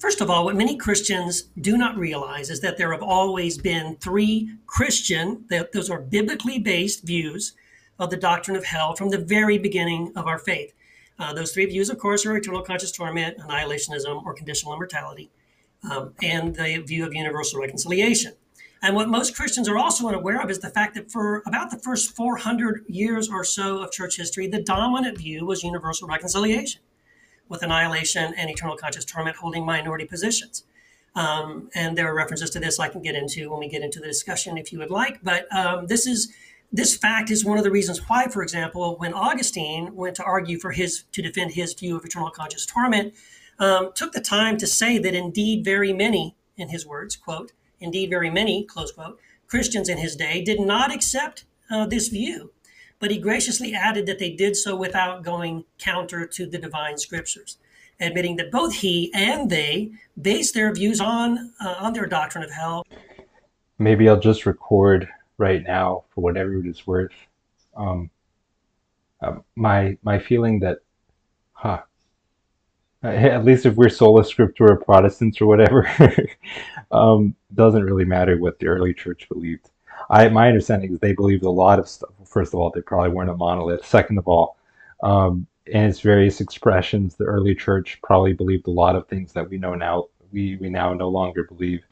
first 0.00 0.20
of 0.20 0.30
all, 0.30 0.44
what 0.44 0.56
many 0.56 0.76
Christians 0.76 1.42
do 1.60 1.76
not 1.76 1.96
realize 1.96 2.50
is 2.50 2.60
that 2.60 2.78
there 2.78 2.90
have 2.92 3.02
always 3.02 3.58
been 3.58 3.96
three 3.96 4.50
Christian, 4.66 5.44
those 5.72 5.90
are 5.90 6.00
biblically 6.00 6.58
based 6.58 7.04
views 7.04 7.54
of 7.98 8.10
the 8.10 8.16
doctrine 8.16 8.56
of 8.56 8.64
hell 8.64 8.96
from 8.96 9.10
the 9.10 9.18
very 9.18 9.58
beginning 9.58 10.12
of 10.16 10.26
our 10.26 10.38
faith. 10.38 10.72
Uh, 11.18 11.34
those 11.34 11.52
three 11.52 11.66
views, 11.66 11.90
of 11.90 11.98
course, 11.98 12.24
are 12.24 12.34
eternal 12.34 12.62
conscious 12.62 12.90
torment, 12.90 13.36
annihilationism, 13.38 14.24
or 14.24 14.32
conditional 14.32 14.72
immortality, 14.72 15.30
um, 15.90 16.14
and 16.22 16.56
the 16.56 16.78
view 16.78 17.04
of 17.04 17.12
universal 17.12 17.60
reconciliation. 17.60 18.32
And 18.82 18.96
what 18.96 19.10
most 19.10 19.36
Christians 19.36 19.68
are 19.68 19.76
also 19.76 20.08
unaware 20.08 20.40
of 20.40 20.50
is 20.50 20.60
the 20.60 20.70
fact 20.70 20.94
that 20.94 21.12
for 21.12 21.42
about 21.46 21.70
the 21.70 21.78
first 21.78 22.16
400 22.16 22.84
years 22.88 23.28
or 23.28 23.44
so 23.44 23.82
of 23.82 23.92
church 23.92 24.16
history, 24.16 24.46
the 24.46 24.62
dominant 24.62 25.18
view 25.18 25.44
was 25.44 25.62
universal 25.62 26.08
reconciliation, 26.08 26.80
with 27.50 27.62
annihilation 27.62 28.32
and 28.38 28.48
eternal 28.48 28.76
conscious 28.76 29.04
torment 29.04 29.36
holding 29.36 29.66
minority 29.66 30.06
positions. 30.06 30.64
Um, 31.14 31.68
and 31.74 31.98
there 31.98 32.06
are 32.06 32.14
references 32.14 32.48
to 32.50 32.60
this 32.60 32.80
I 32.80 32.88
can 32.88 33.02
get 33.02 33.14
into 33.14 33.50
when 33.50 33.60
we 33.60 33.68
get 33.68 33.82
into 33.82 34.00
the 34.00 34.06
discussion 34.06 34.56
if 34.56 34.72
you 34.72 34.78
would 34.78 34.90
like. 34.90 35.22
But 35.22 35.54
um, 35.54 35.88
this 35.88 36.06
is 36.06 36.32
this 36.72 36.96
fact 36.96 37.30
is 37.30 37.44
one 37.44 37.58
of 37.58 37.64
the 37.64 37.70
reasons 37.70 38.08
why, 38.08 38.28
for 38.28 38.44
example, 38.44 38.96
when 38.96 39.12
Augustine 39.12 39.94
went 39.96 40.14
to 40.16 40.22
argue 40.22 40.56
for 40.58 40.70
his 40.70 41.02
to 41.10 41.20
defend 41.20 41.50
his 41.52 41.74
view 41.74 41.96
of 41.96 42.04
eternal 42.04 42.30
conscious 42.30 42.64
torment, 42.64 43.12
um, 43.58 43.90
took 43.94 44.12
the 44.12 44.20
time 44.20 44.56
to 44.56 44.68
say 44.68 44.96
that 44.98 45.14
indeed 45.14 45.64
very 45.64 45.92
many, 45.92 46.36
in 46.56 46.68
his 46.68 46.86
words, 46.86 47.16
quote, 47.16 47.50
indeed 47.80 48.08
very 48.08 48.30
many, 48.30 48.64
close 48.64 48.92
quote, 48.92 49.18
Christians 49.48 49.88
in 49.88 49.98
his 49.98 50.14
day 50.14 50.42
did 50.42 50.60
not 50.60 50.94
accept 50.94 51.44
uh, 51.70 51.86
this 51.86 52.06
view, 52.06 52.52
but 53.00 53.10
he 53.10 53.18
graciously 53.18 53.74
added 53.74 54.06
that 54.06 54.18
they 54.18 54.30
did 54.30 54.54
so 54.54 54.76
without 54.76 55.24
going 55.24 55.64
counter 55.78 56.26
to 56.26 56.46
the 56.46 56.58
divine 56.58 56.98
scriptures, 56.98 57.56
admitting 57.98 58.36
that 58.36 58.52
both 58.52 58.74
he 58.74 59.10
and 59.14 59.50
they 59.50 59.90
based 60.20 60.54
their 60.54 60.72
views 60.72 61.00
on 61.00 61.52
uh, 61.60 61.74
on 61.80 61.94
their 61.94 62.06
doctrine 62.06 62.44
of 62.44 62.52
hell. 62.52 62.86
Maybe 63.78 64.08
I'll 64.08 64.20
just 64.20 64.46
record 64.46 65.08
right 65.38 65.62
now 65.62 66.04
for 66.14 66.20
whatever 66.20 66.54
it 66.58 66.66
is 66.66 66.86
worth. 66.86 67.14
Um, 67.74 68.10
uh, 69.22 69.36
my 69.56 69.96
my 70.02 70.18
feeling 70.18 70.60
that, 70.60 70.78
huh, 71.52 71.80
at 73.02 73.44
least 73.44 73.64
if 73.64 73.74
we're 73.76 73.88
sola 73.88 74.22
scriptura 74.22 74.84
Protestants 74.84 75.40
or 75.40 75.46
whatever, 75.46 75.90
um, 76.90 77.34
doesn't 77.54 77.82
really 77.82 78.04
matter 78.04 78.38
what 78.38 78.58
the 78.58 78.66
early 78.66 78.92
church 78.92 79.26
believed. 79.30 79.70
I 80.10 80.28
my 80.28 80.48
understanding 80.48 80.92
is 80.92 81.00
they 81.00 81.14
believed 81.14 81.44
a 81.44 81.50
lot 81.50 81.78
of 81.78 81.88
stuff. 81.88 82.10
First 82.30 82.54
of 82.54 82.60
all, 82.60 82.70
they 82.70 82.80
probably 82.80 83.10
weren't 83.10 83.30
a 83.30 83.36
monolith. 83.36 83.84
Second 83.84 84.18
of 84.18 84.28
all, 84.28 84.56
um, 85.02 85.46
in 85.66 85.84
its 85.84 86.00
various 86.00 86.40
expressions, 86.40 87.16
the 87.16 87.24
early 87.24 87.54
church 87.54 87.98
probably 88.02 88.32
believed 88.32 88.66
a 88.66 88.72
lot 88.72 88.96
of 88.96 89.06
things 89.08 89.32
that 89.32 89.48
we 89.48 89.58
know 89.58 89.74
now 89.74 90.06
we 90.32 90.56
we 90.56 90.70
now 90.70 90.94
no 90.94 91.08
longer 91.08 91.44
believe. 91.44 91.84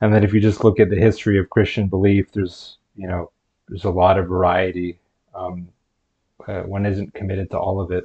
And 0.00 0.12
then 0.12 0.24
if 0.24 0.32
you 0.32 0.40
just 0.40 0.64
look 0.64 0.80
at 0.80 0.90
the 0.90 0.96
history 0.96 1.38
of 1.38 1.50
Christian 1.50 1.88
belief, 1.88 2.32
there's 2.32 2.78
you 2.96 3.08
know 3.08 3.30
there's 3.68 3.84
a 3.84 3.90
lot 3.90 4.18
of 4.18 4.28
variety. 4.28 4.98
Um, 5.34 5.68
uh, 6.46 6.62
one 6.62 6.86
isn't 6.86 7.14
committed 7.14 7.50
to 7.50 7.58
all 7.58 7.80
of 7.80 7.90
it. 7.92 8.04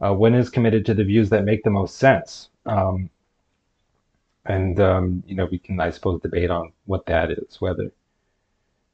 Uh, 0.00 0.14
one 0.14 0.34
is 0.34 0.50
committed 0.50 0.86
to 0.86 0.94
the 0.94 1.04
views 1.04 1.30
that 1.30 1.44
make 1.44 1.64
the 1.64 1.70
most 1.70 1.96
sense. 1.96 2.50
Um, 2.66 3.10
and 4.48 4.80
um, 4.80 5.22
you 5.26 5.34
know 5.34 5.46
we 5.50 5.58
can 5.58 5.78
i 5.80 5.90
suppose 5.90 6.20
debate 6.20 6.50
on 6.50 6.72
what 6.86 7.06
that 7.06 7.30
is 7.30 7.60
whether 7.60 7.90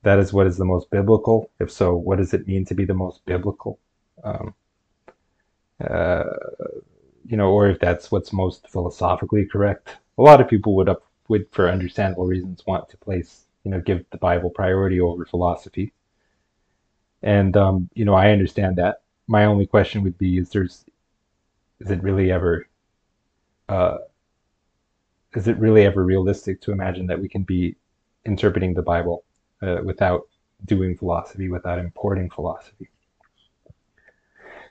that 0.03 0.19
is 0.19 0.33
what 0.33 0.47
is 0.47 0.57
the 0.57 0.65
most 0.65 0.91
biblical. 0.91 1.51
If 1.61 1.71
so 1.71 1.95
what 1.95 2.19
does 2.19 2.35
it 2.35 2.47
mean 2.47 2.65
to 2.67 2.75
be 2.75 2.85
the 2.85 2.95
most 2.95 3.25
biblical? 3.25 3.79
Um, 4.25 4.55
uh, 5.83 6.25
you 7.27 7.37
know 7.37 7.51
or 7.51 7.69
if 7.69 7.79
that's 7.79 8.11
what's 8.11 8.33
most 8.33 8.69
philosophically 8.69 9.47
correct. 9.47 9.97
A 10.19 10.23
lot 10.23 10.41
of 10.41 10.49
people 10.49 10.75
would 10.77 10.89
up 10.89 11.05
would 11.29 11.47
for 11.53 11.69
understandable 11.69 12.27
reasons 12.27 12.67
want 12.67 12.89
to 12.91 12.97
place 12.97 13.47
you 13.65 13.71
know 13.71 13.81
give 13.81 14.05
the 14.11 14.19
bible 14.19 14.51
priority 14.51 15.01
over 15.01 15.25
philosophy. 15.25 15.93
And 17.23 17.57
um, 17.57 17.89
you 17.95 18.05
know 18.05 18.15
i 18.15 18.31
understand 18.31 18.77
that. 18.77 19.03
My 19.29 19.45
only 19.45 19.67
question 19.67 20.03
would 20.03 20.19
be 20.19 20.39
is 20.39 20.51
there's 20.51 20.85
is 21.81 21.91
it 21.91 22.03
really 22.03 22.31
ever 22.33 22.67
uh, 23.69 23.99
is 25.35 25.49
it 25.49 25.57
really 25.59 25.85
ever 25.85 26.05
realistic 26.05 26.61
to 26.63 26.73
imagine 26.73 27.07
that 27.07 27.21
we 27.21 27.29
can 27.29 27.43
be 27.43 27.77
interpreting 28.25 28.75
the 28.75 28.83
Bible 28.83 29.25
uh, 29.63 29.81
without 29.85 30.29
doing 30.65 30.97
philosophy, 30.97 31.49
without 31.49 31.79
importing 31.79 32.31
philosophy? 32.31 32.89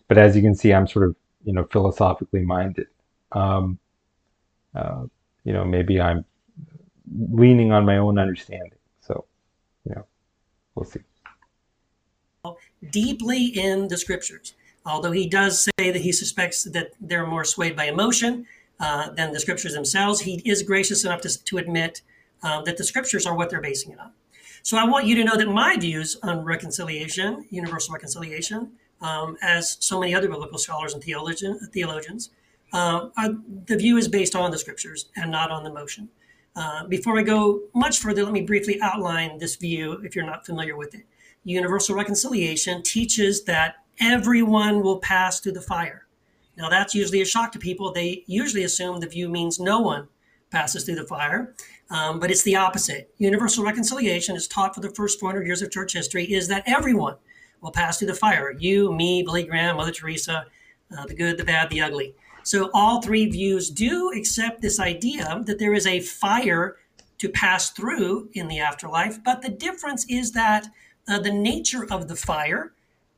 But 0.07 0.17
as 0.17 0.35
you 0.35 0.41
can 0.41 0.55
see, 0.55 0.73
I'm 0.73 0.87
sort 0.87 1.05
of, 1.05 1.15
you 1.45 1.53
know, 1.53 1.65
philosophically 1.71 2.41
minded. 2.41 2.87
Um, 3.31 3.79
uh, 4.75 5.05
you 5.43 5.53
know, 5.53 5.63
maybe 5.63 5.99
I'm 6.01 6.25
leaning 7.31 7.71
on 7.71 7.85
my 7.85 7.97
own 7.97 8.17
understanding. 8.19 8.77
So, 9.01 9.25
you 9.85 9.95
know, 9.95 10.05
we'll 10.75 10.85
see. 10.85 10.99
Deeply 12.89 13.45
in 13.45 13.87
the 13.87 13.97
scriptures, 13.97 14.53
although 14.85 15.11
he 15.11 15.27
does 15.27 15.63
say 15.63 15.91
that 15.91 16.01
he 16.01 16.11
suspects 16.11 16.63
that 16.65 16.91
they're 16.99 17.27
more 17.27 17.45
swayed 17.45 17.75
by 17.75 17.85
emotion 17.85 18.45
uh, 18.79 19.11
than 19.11 19.31
the 19.31 19.39
scriptures 19.39 19.73
themselves. 19.73 20.21
He 20.21 20.41
is 20.43 20.63
gracious 20.63 21.05
enough 21.05 21.21
to, 21.21 21.43
to 21.43 21.57
admit 21.57 22.01
uh, 22.43 22.61
that 22.63 22.77
the 22.77 22.83
scriptures 22.83 23.25
are 23.25 23.35
what 23.35 23.49
they're 23.49 23.61
basing 23.61 23.93
it 23.93 23.99
on. 23.99 24.11
So 24.63 24.77
I 24.77 24.85
want 24.85 25.05
you 25.05 25.15
to 25.15 25.23
know 25.23 25.37
that 25.37 25.47
my 25.47 25.75
views 25.77 26.17
on 26.23 26.43
reconciliation, 26.43 27.45
universal 27.49 27.93
reconciliation, 27.93 28.71
um, 29.01 29.37
as 29.41 29.77
so 29.79 29.99
many 29.99 30.13
other 30.13 30.29
biblical 30.29 30.57
scholars 30.57 30.93
and 30.93 31.03
theologian, 31.03 31.59
theologians, 31.73 32.29
uh, 32.73 33.09
are, 33.17 33.29
the 33.65 33.75
view 33.75 33.97
is 33.97 34.07
based 34.07 34.35
on 34.35 34.51
the 34.51 34.57
scriptures 34.57 35.09
and 35.15 35.31
not 35.31 35.51
on 35.51 35.63
the 35.63 35.71
motion. 35.71 36.09
Uh, 36.55 36.85
before 36.85 37.17
I 37.17 37.23
go 37.23 37.61
much 37.73 37.99
further, 37.99 38.23
let 38.23 38.33
me 38.33 38.41
briefly 38.41 38.79
outline 38.81 39.39
this 39.39 39.55
view 39.55 39.93
if 40.03 40.15
you're 40.15 40.25
not 40.25 40.45
familiar 40.45 40.77
with 40.77 40.93
it. 40.93 41.05
Universal 41.43 41.95
reconciliation 41.95 42.83
teaches 42.83 43.43
that 43.45 43.75
everyone 43.99 44.81
will 44.81 44.99
pass 44.99 45.39
through 45.39 45.53
the 45.53 45.61
fire. 45.61 46.05
Now, 46.57 46.69
that's 46.69 46.93
usually 46.93 47.21
a 47.21 47.25
shock 47.25 47.51
to 47.53 47.59
people. 47.59 47.91
They 47.91 48.23
usually 48.27 48.63
assume 48.63 48.99
the 48.99 49.07
view 49.07 49.29
means 49.29 49.59
no 49.59 49.79
one 49.79 50.07
passes 50.51 50.83
through 50.83 50.95
the 50.95 51.07
fire, 51.07 51.55
um, 51.91 52.19
but 52.19 52.31
it's 52.31 52.43
the 52.43 52.55
opposite. 52.55 53.13
Universal 53.17 53.65
reconciliation 53.65 54.35
is 54.35 54.47
taught 54.47 54.73
for 54.73 54.81
the 54.81 54.89
first 54.89 55.19
400 55.19 55.45
years 55.45 55.61
of 55.61 55.69
church 55.69 55.93
history 55.93 56.31
is 56.31 56.47
that 56.47 56.63
everyone 56.65 57.17
will 57.59 57.71
pass 57.71 57.99
through 57.99 58.07
the 58.07 58.15
fire. 58.15 58.55
You, 58.57 58.91
me, 58.93 59.23
Billy 59.23 59.43
Graham, 59.43 59.75
Mother 59.75 59.91
Teresa, 59.91 60.45
uh, 60.97 61.05
the 61.05 61.13
good, 61.13 61.37
the 61.37 61.43
bad, 61.43 61.69
the 61.69 61.81
ugly. 61.81 62.15
So 62.43 62.71
all 62.73 63.01
three 63.01 63.29
views 63.29 63.69
do 63.69 64.11
accept 64.15 64.61
this 64.61 64.79
idea 64.79 65.43
that 65.45 65.59
there 65.59 65.73
is 65.73 65.85
a 65.85 65.99
fire 65.99 66.77
to 67.19 67.29
pass 67.29 67.69
through 67.69 68.29
in 68.33 68.47
the 68.47 68.59
afterlife, 68.59 69.23
but 69.23 69.41
the 69.41 69.49
difference 69.49 70.05
is 70.09 70.31
that 70.31 70.67
uh, 71.07 71.19
the 71.19 71.31
nature 71.31 71.85
of 71.91 72.07
the 72.07 72.15
fire 72.15 72.73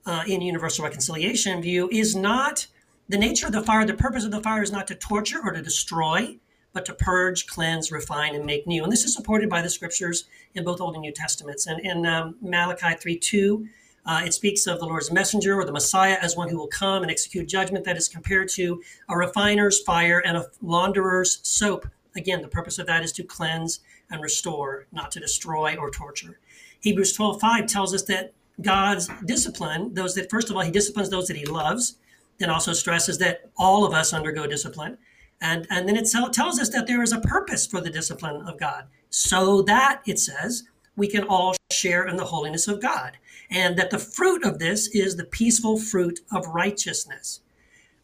uh, 0.06 0.24
in 0.28 0.42
universal 0.42 0.84
reconciliation 0.84 1.62
view 1.62 1.88
is 1.92 2.16
not 2.16 2.68
the 3.08 3.18
nature 3.18 3.46
of 3.46 3.54
the 3.54 3.62
fire, 3.62 3.86
the 3.86 3.94
purpose 3.94 4.26
of 4.26 4.32
the 4.32 4.42
fire 4.42 4.64
is 4.64 4.72
not 4.72 4.88
to 4.88 4.96
torture 4.96 5.40
or 5.44 5.52
to 5.52 5.62
destroy, 5.62 6.38
but 6.74 6.86
to 6.86 6.94
purge, 6.94 7.48
cleanse, 7.48 7.92
refine, 7.92 8.36
and 8.36 8.46
make 8.46 8.68
new. 8.68 8.84
And 8.84 8.92
this 8.92 9.06
is 9.06 9.14
supported 9.14 9.50
by 9.50 9.62
the 9.62 9.70
scriptures 9.70 10.26
in 10.56 10.64
both 10.64 10.82
Old 10.82 10.96
and 10.96 11.02
New 11.02 11.12
Testaments. 11.12 11.68
And 11.68 11.80
in 11.86 12.06
um, 12.06 12.36
Malachi 12.42 12.96
3 12.96 13.18
2, 13.18 13.68
uh, 14.06 14.22
it 14.26 14.34
speaks 14.34 14.68
of 14.68 14.80
the 14.80 14.86
Lord's 14.86 15.12
messenger 15.12 15.58
or 15.58 15.66
the 15.66 15.72
Messiah 15.72 16.18
as 16.22 16.36
one 16.36 16.50
who 16.50 16.58
will 16.58 16.68
come 16.68 17.04
and 17.04 17.12
execute 17.12 17.48
judgment 17.48 17.86
that 17.86 17.96
is 17.96 18.10
compared 18.10 18.50
to 18.50 18.82
a 19.10 19.18
refiner's 19.18 19.82
fire 19.82 20.22
and 20.26 20.36
a 20.36 20.48
launderer's 20.62 21.40
soap. 21.44 21.88
Again, 22.16 22.42
the 22.42 22.48
purpose 22.48 22.80
of 22.80 22.88
that 22.88 23.04
is 23.04 23.12
to 23.14 23.24
cleanse 23.24 23.80
and 24.12 24.22
restore, 24.22 24.88
not 24.92 25.12
to 25.12 25.20
destroy 25.20 25.76
or 25.78 25.90
torture. 25.90 26.40
Hebrews 26.82 27.14
12 27.14 27.40
5 27.40 27.66
tells 27.68 27.94
us 27.94 28.04
that 28.04 28.34
God's 28.62 29.10
discipline, 29.26 29.94
those 29.94 30.16
that, 30.16 30.30
first 30.30 30.50
of 30.50 30.56
all, 30.56 30.64
he 30.64 30.72
disciplines 30.72 31.10
those 31.10 31.28
that 31.28 31.38
he 31.38 31.46
loves 31.46 31.96
it 32.40 32.50
also 32.50 32.74
stresses 32.74 33.18
that 33.20 33.50
all 33.58 33.86
of 33.86 33.94
us 33.94 34.14
undergo 34.14 34.48
discipline. 34.48 34.98
And, 35.44 35.68
and 35.70 35.88
then 35.88 35.98
it 35.98 36.10
tells 36.32 36.58
us 36.60 36.70
that 36.70 36.88
there 36.88 37.04
is 37.04 37.12
a 37.12 37.20
purpose 37.20 37.68
for 37.68 37.82
the 37.82 37.90
discipline 37.90 38.48
of 38.48 38.58
God, 38.58 38.86
so 39.10 39.62
that, 39.64 40.02
it 40.08 40.18
says, 40.18 40.64
we 40.96 41.08
can 41.08 41.26
all 41.26 41.54
share 41.70 42.08
in 42.08 42.16
the 42.16 42.24
holiness 42.24 42.68
of 42.68 42.82
God. 42.82 43.18
And 43.52 43.78
that 43.78 43.92
the 43.92 44.00
fruit 44.00 44.44
of 44.46 44.58
this 44.58 44.88
is 44.88 45.16
the 45.16 45.26
peaceful 45.26 45.78
fruit 45.78 46.22
of 46.32 46.48
righteousness. 46.48 47.42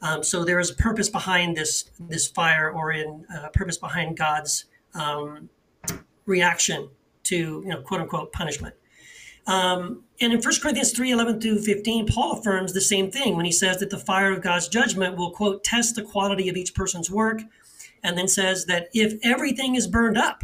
Um, 0.02 0.22
so 0.22 0.44
there 0.44 0.60
is 0.60 0.70
a 0.70 0.76
purpose 0.76 1.10
behind 1.10 1.56
this, 1.56 1.90
this 1.98 2.28
fire, 2.28 2.72
or 2.72 2.92
in 2.92 3.26
uh, 3.34 3.48
purpose 3.50 3.78
behind 3.78 4.18
God's 4.18 4.66
um, 4.94 5.50
reaction 6.26 6.90
to, 7.24 7.36
you 7.36 7.70
know, 7.70 7.82
quote 7.82 8.02
unquote, 8.02 8.34
punishment. 8.34 8.76
Um, 9.50 10.04
and 10.22 10.32
in 10.32 10.39
1 10.39 10.54
Corinthians 10.62 10.91
3 10.91 11.12
11 11.12 11.41
through 11.41 11.62
15, 11.64 12.06
Paul 12.06 12.38
affirms 12.38 12.72
the 12.72 12.82
same 12.82 13.10
thing 13.10 13.36
when 13.36 13.45
he 13.45 13.52
says 13.52 13.80
that 13.80 13.89
the 13.89 13.97
fire 13.97 14.32
of 14.32 14.43
God's 14.43 14.68
judgment 14.68 15.18
will, 15.18 15.32
quote, 15.32 15.64
test 15.64 15.95
the 15.95 16.04
quality 16.04 16.50
of 16.50 16.56
each 16.56 16.76
person's 16.76 17.10
work, 17.10 17.41
and 18.04 18.16
then 18.16 18.28
says 18.28 18.66
that 18.66 18.89
if 18.93 19.14
everything 19.24 19.74
is 19.74 19.88
burned 19.88 20.20
up, 20.20 20.43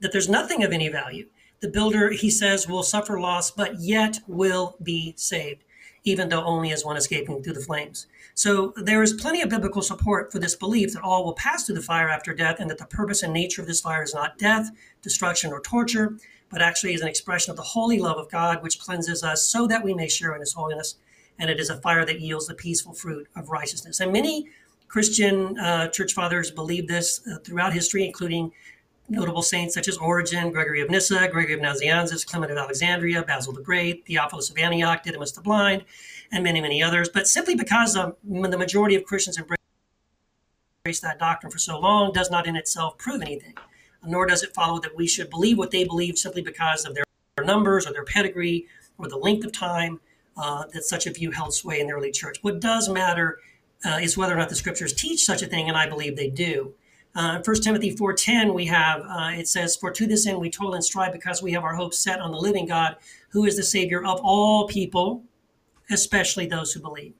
that 0.00 0.12
there's 0.12 0.28
nothing 0.28 0.62
of 0.62 0.72
any 0.72 0.88
value, 0.88 1.26
The 1.60 1.68
builder, 1.68 2.10
he 2.10 2.30
says, 2.30 2.68
will 2.68 2.82
suffer 2.84 3.20
loss, 3.20 3.50
but 3.50 3.80
yet 3.80 4.20
will 4.28 4.76
be 4.82 5.14
saved, 5.16 5.64
even 6.04 6.28
though 6.28 6.44
only 6.44 6.72
as 6.72 6.84
one 6.84 6.96
escaping 6.96 7.42
through 7.42 7.54
the 7.54 7.60
flames. 7.60 8.06
So 8.34 8.72
there 8.76 9.02
is 9.02 9.12
plenty 9.12 9.42
of 9.42 9.48
biblical 9.48 9.82
support 9.82 10.30
for 10.32 10.38
this 10.38 10.56
belief 10.56 10.92
that 10.92 11.02
all 11.02 11.24
will 11.24 11.34
pass 11.34 11.64
through 11.64 11.74
the 11.76 11.82
fire 11.82 12.08
after 12.08 12.34
death, 12.34 12.60
and 12.60 12.70
that 12.70 12.78
the 12.78 12.86
purpose 12.86 13.22
and 13.24 13.32
nature 13.32 13.62
of 13.62 13.68
this 13.68 13.80
fire 13.80 14.02
is 14.02 14.14
not 14.14 14.38
death, 14.38 14.70
destruction, 15.02 15.52
or 15.52 15.60
torture, 15.60 16.18
but 16.52 16.62
actually 16.62 16.92
is 16.92 17.00
an 17.00 17.08
expression 17.08 17.50
of 17.50 17.56
the 17.56 17.62
holy 17.62 17.98
love 17.98 18.18
of 18.18 18.30
God, 18.30 18.62
which 18.62 18.78
cleanses 18.78 19.24
us 19.24 19.44
so 19.44 19.66
that 19.66 19.82
we 19.82 19.94
may 19.94 20.06
share 20.06 20.34
in 20.34 20.40
his 20.40 20.52
holiness. 20.52 20.96
And 21.38 21.50
it 21.50 21.58
is 21.58 21.70
a 21.70 21.76
fire 21.78 22.04
that 22.04 22.20
yields 22.20 22.46
the 22.46 22.54
peaceful 22.54 22.92
fruit 22.92 23.26
of 23.34 23.48
righteousness. 23.48 24.00
And 24.00 24.12
many 24.12 24.48
Christian 24.86 25.58
uh, 25.58 25.88
church 25.88 26.12
fathers 26.12 26.50
believe 26.50 26.86
this 26.86 27.26
uh, 27.26 27.38
throughout 27.38 27.72
history, 27.72 28.04
including 28.04 28.52
notable 29.08 29.42
saints 29.42 29.74
such 29.74 29.88
as 29.88 29.96
Origen, 29.96 30.52
Gregory 30.52 30.82
of 30.82 30.90
Nyssa, 30.90 31.28
Gregory 31.28 31.54
of 31.54 31.60
Nazianzus, 31.60 32.26
Clement 32.26 32.52
of 32.52 32.58
Alexandria, 32.58 33.22
Basil 33.22 33.54
the 33.54 33.62
Great, 33.62 34.04
Theophilus 34.06 34.50
of 34.50 34.58
Antioch, 34.58 35.02
Didymus 35.02 35.32
the 35.32 35.40
Blind, 35.40 35.84
and 36.30 36.44
many, 36.44 36.60
many 36.60 36.82
others. 36.82 37.08
But 37.08 37.26
simply 37.26 37.54
because 37.54 37.94
the 37.94 38.14
majority 38.58 38.94
of 38.94 39.04
Christians 39.04 39.38
embrace 39.38 41.00
that 41.00 41.18
doctrine 41.18 41.50
for 41.50 41.58
so 41.58 41.78
long 41.78 42.12
does 42.12 42.30
not 42.30 42.46
in 42.46 42.56
itself 42.56 42.98
prove 42.98 43.22
anything, 43.22 43.54
nor 44.04 44.26
does 44.26 44.42
it 44.42 44.54
follow 44.54 44.80
that 44.80 44.96
we 44.96 45.06
should 45.06 45.30
believe 45.30 45.58
what 45.58 45.70
they 45.70 45.84
believe 45.84 46.18
simply 46.18 46.42
because 46.42 46.84
of 46.84 46.94
their 46.94 47.04
numbers 47.44 47.86
or 47.86 47.92
their 47.92 48.04
pedigree 48.04 48.66
or 48.98 49.08
the 49.08 49.16
length 49.16 49.44
of 49.44 49.52
time 49.52 50.00
uh, 50.36 50.64
that 50.72 50.84
such 50.84 51.06
a 51.06 51.12
view 51.12 51.30
held 51.30 51.54
sway 51.54 51.80
in 51.80 51.86
the 51.86 51.92
early 51.92 52.10
church. 52.10 52.38
What 52.42 52.60
does 52.60 52.88
matter 52.88 53.38
uh, 53.84 53.98
is 54.00 54.16
whether 54.16 54.32
or 54.32 54.38
not 54.38 54.48
the 54.48 54.54
scriptures 54.54 54.92
teach 54.92 55.24
such 55.24 55.42
a 55.42 55.46
thing, 55.46 55.68
and 55.68 55.76
I 55.76 55.88
believe 55.88 56.16
they 56.16 56.30
do. 56.30 56.74
Uh, 57.14 57.42
1 57.44 57.56
Timothy 57.60 57.94
4.10, 57.94 58.54
we 58.54 58.64
have, 58.66 59.00
uh, 59.00 59.32
it 59.34 59.46
says, 59.46 59.76
For 59.76 59.90
to 59.90 60.06
this 60.06 60.26
end 60.26 60.38
we 60.38 60.50
toil 60.50 60.74
and 60.74 60.84
strive 60.84 61.12
because 61.12 61.42
we 61.42 61.52
have 61.52 61.62
our 61.62 61.74
hope 61.74 61.92
set 61.92 62.20
on 62.20 62.30
the 62.30 62.38
living 62.38 62.66
God, 62.66 62.96
who 63.30 63.44
is 63.44 63.56
the 63.56 63.62
Savior 63.62 64.04
of 64.04 64.20
all 64.22 64.66
people, 64.66 65.22
especially 65.90 66.46
those 66.46 66.72
who 66.72 66.80
believe. 66.80 67.12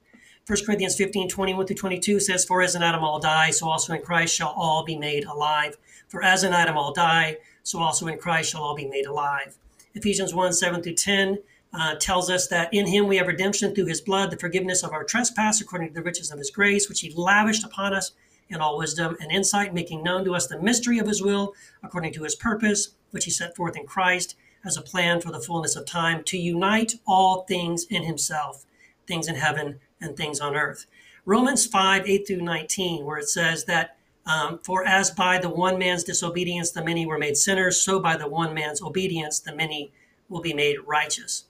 1 0.45 0.65
Corinthians 0.65 0.97
15, 0.97 1.29
21 1.29 1.65
through 1.65 1.75
22 1.77 2.19
says, 2.19 2.43
For 2.43 2.61
as 2.61 2.75
in 2.75 2.83
Adam 2.83 3.01
all 3.01 3.17
die, 3.17 3.49
so 3.51 3.69
also 3.69 3.93
in 3.93 4.01
Christ 4.01 4.35
shall 4.35 4.53
all 4.57 4.83
be 4.83 4.97
made 4.97 5.23
alive. 5.23 5.77
For 6.09 6.21
as 6.21 6.43
in 6.43 6.51
Adam 6.51 6.77
all 6.77 6.91
die, 6.91 7.37
so 7.63 7.79
also 7.79 8.07
in 8.07 8.17
Christ 8.17 8.51
shall 8.51 8.61
all 8.61 8.75
be 8.75 8.85
made 8.85 9.05
alive. 9.05 9.55
Ephesians 9.95 10.33
1, 10.33 10.51
7 10.51 10.83
through 10.83 10.95
10 10.95 11.39
uh, 11.73 11.95
tells 11.95 12.29
us 12.29 12.47
that 12.47 12.73
in 12.73 12.87
him 12.87 13.07
we 13.07 13.15
have 13.15 13.27
redemption 13.27 13.73
through 13.73 13.85
his 13.85 14.01
blood, 14.01 14.31
the 14.31 14.37
forgiveness 14.37 14.83
of 14.83 14.91
our 14.91 15.05
trespass 15.05 15.61
according 15.61 15.87
to 15.87 15.93
the 15.93 16.03
riches 16.03 16.29
of 16.29 16.39
his 16.39 16.51
grace, 16.51 16.89
which 16.89 16.99
he 16.99 17.13
lavished 17.15 17.63
upon 17.63 17.93
us 17.93 18.11
in 18.49 18.59
all 18.59 18.77
wisdom 18.77 19.15
and 19.21 19.31
insight, 19.31 19.73
making 19.73 20.03
known 20.03 20.25
to 20.25 20.35
us 20.35 20.47
the 20.47 20.61
mystery 20.61 20.99
of 20.99 21.07
his 21.07 21.21
will 21.21 21.53
according 21.81 22.11
to 22.11 22.23
his 22.23 22.35
purpose, 22.35 22.95
which 23.11 23.23
he 23.23 23.31
set 23.31 23.55
forth 23.55 23.77
in 23.77 23.85
Christ 23.85 24.35
as 24.65 24.75
a 24.75 24.81
plan 24.81 25.21
for 25.21 25.31
the 25.31 25.39
fullness 25.39 25.77
of 25.77 25.85
time 25.85 26.21
to 26.25 26.37
unite 26.37 26.95
all 27.07 27.43
things 27.43 27.85
in 27.85 28.03
himself, 28.03 28.65
things 29.07 29.29
in 29.29 29.35
heaven 29.35 29.79
and 30.03 30.15
things 30.15 30.39
on 30.39 30.55
earth. 30.55 30.85
Romans 31.25 31.65
5 31.65 32.03
8 32.05 32.27
through 32.27 32.41
19, 32.41 33.05
where 33.05 33.17
it 33.17 33.29
says 33.29 33.65
that, 33.65 33.97
um, 34.25 34.59
For 34.59 34.85
as 34.85 35.09
by 35.11 35.37
the 35.37 35.49
one 35.49 35.79
man's 35.79 36.03
disobedience 36.03 36.71
the 36.71 36.83
many 36.83 37.05
were 37.05 37.17
made 37.17 37.37
sinners, 37.37 37.81
so 37.81 37.99
by 37.99 38.17
the 38.17 38.27
one 38.27 38.53
man's 38.53 38.81
obedience 38.81 39.39
the 39.39 39.55
many 39.55 39.91
will 40.29 40.41
be 40.41 40.53
made 40.53 40.77
righteous. 40.85 41.45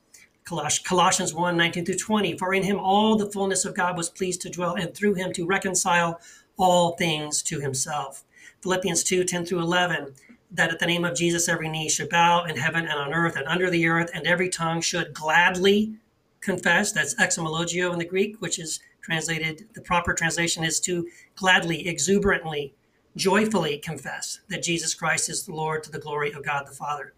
Colossians 0.45 1.33
1 1.33 1.57
19 1.57 1.85
through 1.85 1.95
20, 1.95 2.37
For 2.37 2.53
in 2.53 2.63
him 2.63 2.79
all 2.79 3.15
the 3.15 3.31
fullness 3.31 3.65
of 3.65 3.75
God 3.75 3.97
was 3.97 4.09
pleased 4.09 4.41
to 4.41 4.49
dwell, 4.49 4.75
and 4.75 4.93
through 4.93 5.15
him 5.15 5.33
to 5.33 5.45
reconcile 5.45 6.19
all 6.57 6.95
things 6.95 7.41
to 7.43 7.59
himself. 7.59 8.23
Philippians 8.61 9.03
2 9.03 9.23
10 9.23 9.45
through 9.45 9.59
11, 9.59 10.13
that 10.51 10.71
at 10.71 10.79
the 10.79 10.85
name 10.85 11.03
of 11.03 11.15
Jesus 11.15 11.49
every 11.49 11.69
knee 11.69 11.89
should 11.89 12.09
bow 12.09 12.45
in 12.45 12.57
heaven 12.57 12.85
and 12.85 12.99
on 12.99 13.13
earth 13.13 13.35
and 13.35 13.47
under 13.47 13.69
the 13.69 13.87
earth, 13.87 14.11
and 14.13 14.27
every 14.27 14.49
tongue 14.49 14.81
should 14.81 15.13
gladly 15.13 15.95
confess. 16.43 16.91
That's 16.91 17.15
exomologio 17.15 17.93
in 17.93 17.99
the 17.99 18.05
Greek, 18.05 18.41
which 18.41 18.59
is 18.59 18.79
translated, 19.01 19.67
the 19.73 19.81
proper 19.81 20.13
translation 20.13 20.63
is 20.63 20.79
to 20.81 21.07
gladly, 21.35 21.87
exuberantly, 21.87 22.73
joyfully 23.15 23.77
confess 23.77 24.39
that 24.49 24.63
Jesus 24.63 24.93
Christ 24.93 25.29
is 25.29 25.43
the 25.43 25.53
Lord 25.53 25.83
to 25.83 25.91
the 25.91 25.99
glory 25.99 26.31
of 26.31 26.43
God 26.43 26.65
the 26.67 26.73
Father. 26.73 27.13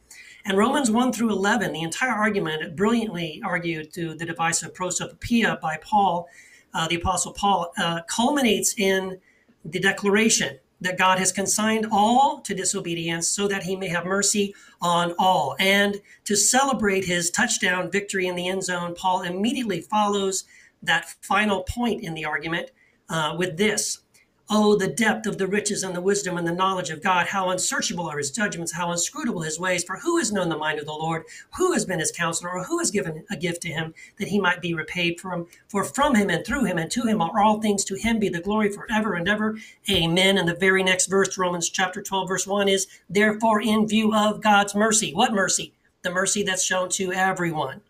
And 0.45 0.57
Romans 0.57 0.91
1 0.91 1.13
through 1.13 1.31
11, 1.31 1.73
the 1.73 1.81
entire 1.81 2.11
argument, 2.11 2.75
brilliantly 2.75 3.41
argued 3.43 3.93
through 3.93 4.15
the 4.15 4.25
device 4.25 4.61
of 4.61 4.73
prosopopoeia 4.73 5.57
by 5.61 5.77
Paul, 5.81 6.27
uh, 6.73 6.87
the 6.87 6.97
Apostle 6.97 7.33
Paul, 7.33 7.71
uh, 7.77 8.01
culminates 8.07 8.75
in 8.77 9.19
the 9.63 9.79
declaration 9.79 10.59
that 10.81 10.97
God 10.97 11.19
has 11.19 11.31
consigned 11.31 11.87
all 11.91 12.41
to 12.41 12.53
disobedience 12.53 13.27
so 13.27 13.47
that 13.47 13.63
he 13.63 13.75
may 13.75 13.87
have 13.87 14.05
mercy 14.05 14.53
on 14.81 15.13
all. 15.17 15.55
And 15.59 16.01
to 16.25 16.35
celebrate 16.35 17.05
his 17.05 17.31
touchdown 17.31 17.89
victory 17.89 18.27
in 18.27 18.35
the 18.35 18.47
end 18.47 18.63
zone, 18.63 18.95
Paul 18.95 19.23
immediately 19.23 19.81
follows 19.81 20.43
that 20.83 21.15
final 21.21 21.63
point 21.63 22.03
in 22.03 22.13
the 22.13 22.25
argument 22.25 22.71
uh, 23.09 23.35
with 23.37 23.57
this 23.57 23.99
Oh, 24.47 24.75
the 24.75 24.87
depth 24.87 25.25
of 25.25 25.39
the 25.39 25.47
riches 25.47 25.81
and 25.81 25.95
the 25.95 26.01
wisdom 26.01 26.37
and 26.37 26.47
the 26.47 26.53
knowledge 26.53 26.91
of 26.91 27.01
God. 27.01 27.25
How 27.25 27.49
unsearchable 27.49 28.07
are 28.07 28.19
his 28.19 28.29
judgments, 28.29 28.73
how 28.73 28.91
inscrutable 28.91 29.41
his 29.41 29.59
ways. 29.59 29.83
For 29.83 29.97
who 29.97 30.19
has 30.19 30.31
known 30.31 30.49
the 30.49 30.57
mind 30.57 30.77
of 30.77 30.85
the 30.85 30.91
Lord? 30.91 31.23
Who 31.57 31.71
has 31.73 31.83
been 31.83 31.97
his 31.97 32.11
counselor? 32.11 32.51
Or 32.51 32.63
who 32.63 32.77
has 32.77 32.91
given 32.91 33.25
a 33.31 33.37
gift 33.37 33.63
to 33.63 33.69
him 33.69 33.95
that 34.19 34.27
he 34.27 34.39
might 34.39 34.61
be 34.61 34.75
repaid 34.75 35.19
from? 35.19 35.47
For 35.67 35.83
from 35.83 36.13
him 36.13 36.29
and 36.29 36.45
through 36.45 36.65
him 36.65 36.77
and 36.77 36.91
to 36.91 37.07
him 37.07 37.23
are 37.23 37.41
all 37.41 37.59
things. 37.59 37.83
To 37.85 37.95
him 37.95 38.19
be 38.19 38.29
the 38.29 38.39
glory 38.39 38.69
forever 38.69 39.15
and 39.15 39.27
ever. 39.27 39.57
Amen. 39.89 40.37
And 40.37 40.47
the 40.47 40.53
very 40.53 40.83
next 40.83 41.07
verse, 41.07 41.39
Romans 41.39 41.67
chapter 41.67 42.03
12, 42.03 42.27
verse 42.27 42.45
1 42.45 42.69
is, 42.69 42.85
Therefore, 43.09 43.61
in 43.61 43.87
view 43.87 44.13
of 44.13 44.41
God's 44.43 44.75
mercy. 44.75 45.11
What 45.11 45.33
mercy? 45.33 45.73
The 46.03 46.11
mercy 46.11 46.43
that's 46.43 46.63
shown 46.63 46.89
to 46.89 47.11
everyone. 47.11 47.81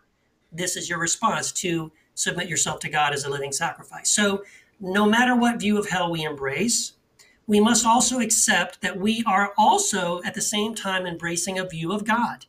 This 0.54 0.78
is 0.78 0.90
your 0.90 1.00
response 1.00 1.52
to 1.52 1.92
submit 2.14 2.48
yourself 2.48 2.80
to 2.80 2.90
God 2.90 3.14
as 3.14 3.26
a 3.26 3.30
living 3.30 3.52
sacrifice. 3.52 4.10
So, 4.10 4.44
no 4.80 5.06
matter 5.06 5.36
what 5.36 5.60
view 5.60 5.78
of 5.78 5.90
hell 5.90 6.12
we 6.12 6.24
embrace, 6.24 6.94
we 7.48 7.60
must 7.60 7.86
also 7.86 8.20
accept 8.20 8.82
that 8.82 9.00
we 9.00 9.24
are 9.26 9.54
also 9.58 10.22
at 10.24 10.34
the 10.34 10.42
same 10.42 10.74
time 10.76 11.06
embracing 11.06 11.60
a 11.60 11.68
view 11.68 11.92
of 11.92 12.06
God. 12.06 12.46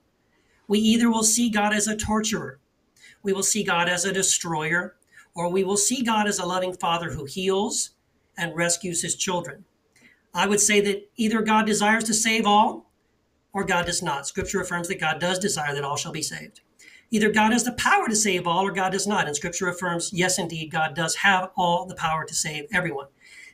We 0.69 0.79
either 0.79 1.11
will 1.11 1.23
see 1.23 1.51
God 1.51 1.73
as 1.75 1.87
a 1.87 1.97
torturer, 1.97 2.59
we 3.23 3.33
will 3.33 3.43
see 3.43 3.65
God 3.65 3.89
as 3.89 4.05
a 4.05 4.13
destroyer, 4.13 4.97
or 5.35 5.51
we 5.51 5.65
will 5.65 5.77
see 5.77 6.03
God 6.03 6.27
as 6.27 6.39
a 6.39 6.47
loving 6.47 6.73
father 6.73 7.11
who 7.11 7.25
heals 7.25 7.91
and 8.39 8.55
rescues 8.57 9.03
his 9.03 9.17
children. 9.17 9.65
I 10.33 10.47
would 10.47 10.61
say 10.61 10.81
that 10.83 11.09
either 11.17 11.43
God 11.43 11.67
desires 11.67 12.05
to 12.05 12.15
save 12.15 12.47
all 12.47 12.91
or 13.53 13.65
God 13.65 13.87
does 13.87 14.03
not. 14.03 14.27
Scripture 14.27 14.61
affirms 14.61 14.89
that 14.89 15.01
God 15.01 15.21
does 15.21 15.39
desire 15.39 15.75
that 15.75 15.85
all 15.85 15.97
shall 15.97 16.13
be 16.13 16.23
saved. 16.23 16.61
Either 17.11 17.31
God 17.31 17.53
has 17.53 17.65
the 17.65 17.73
power 17.73 18.09
to 18.09 18.17
save 18.17 18.47
all 18.47 18.67
or 18.67 18.73
God 18.73 18.93
does 18.93 19.07
not. 19.07 19.27
And 19.27 19.37
scripture 19.37 19.69
affirms, 19.69 20.13
yes, 20.13 20.39
indeed, 20.39 20.71
God 20.71 20.95
does 20.95 21.17
have 21.17 21.51
all 21.57 21.87
the 21.87 21.95
power 21.95 22.25
to 22.25 22.35
save 22.35 22.67
everyone. 22.73 23.07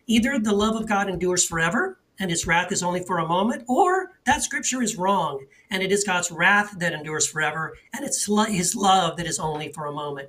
Either 0.06 0.38
the 0.38 0.54
love 0.54 0.74
of 0.74 0.88
God 0.88 1.08
endures 1.08 1.44
forever 1.44 1.98
and 2.18 2.30
his 2.30 2.46
wrath 2.46 2.72
is 2.72 2.82
only 2.82 3.02
for 3.02 3.18
a 3.18 3.26
moment, 3.26 3.64
or 3.68 4.12
that 4.26 4.42
scripture 4.42 4.82
is 4.82 4.96
wrong 4.96 5.44
and 5.70 5.82
it 5.82 5.90
is 5.90 6.04
God's 6.04 6.30
wrath 6.30 6.78
that 6.78 6.92
endures 6.92 7.26
forever 7.26 7.74
and 7.92 8.04
it's 8.04 8.26
his 8.48 8.76
love 8.76 9.16
that 9.16 9.26
is 9.26 9.38
only 9.38 9.72
for 9.72 9.86
a 9.86 9.92
moment. 9.92 10.28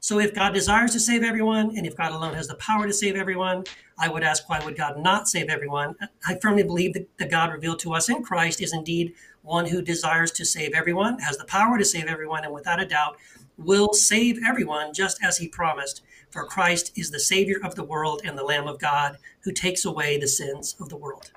So 0.00 0.18
if 0.18 0.34
God 0.34 0.52
desires 0.52 0.92
to 0.92 1.00
save 1.00 1.22
everyone 1.22 1.76
and 1.76 1.86
if 1.86 1.96
God 1.96 2.12
alone 2.12 2.34
has 2.34 2.48
the 2.48 2.56
power 2.56 2.86
to 2.86 2.92
save 2.92 3.16
everyone, 3.16 3.64
I 3.98 4.08
would 4.08 4.22
ask, 4.22 4.48
why 4.48 4.62
would 4.62 4.76
God 4.76 4.98
not 4.98 5.28
save 5.28 5.48
everyone? 5.48 5.96
I 6.26 6.38
firmly 6.42 6.62
believe 6.62 6.92
that 6.92 7.08
the 7.16 7.26
God 7.26 7.50
revealed 7.50 7.78
to 7.80 7.94
us 7.94 8.10
in 8.10 8.22
Christ 8.22 8.60
is 8.60 8.74
indeed 8.74 9.14
one 9.44 9.66
who 9.66 9.82
desires 9.82 10.30
to 10.32 10.44
save 10.44 10.72
everyone, 10.74 11.18
has 11.20 11.36
the 11.36 11.44
power 11.44 11.78
to 11.78 11.84
save 11.84 12.06
everyone, 12.06 12.44
and 12.44 12.52
without 12.52 12.80
a 12.80 12.86
doubt 12.86 13.16
will 13.56 13.92
save 13.92 14.40
everyone 14.44 14.92
just 14.92 15.22
as 15.22 15.38
he 15.38 15.46
promised. 15.46 16.02
For 16.30 16.44
Christ 16.44 16.90
is 16.96 17.10
the 17.10 17.20
Savior 17.20 17.58
of 17.62 17.76
the 17.76 17.84
world 17.84 18.22
and 18.24 18.36
the 18.36 18.42
Lamb 18.42 18.66
of 18.66 18.80
God 18.80 19.18
who 19.40 19.52
takes 19.52 19.84
away 19.84 20.18
the 20.18 20.26
sins 20.26 20.74
of 20.80 20.88
the 20.88 20.96
world. 20.96 21.30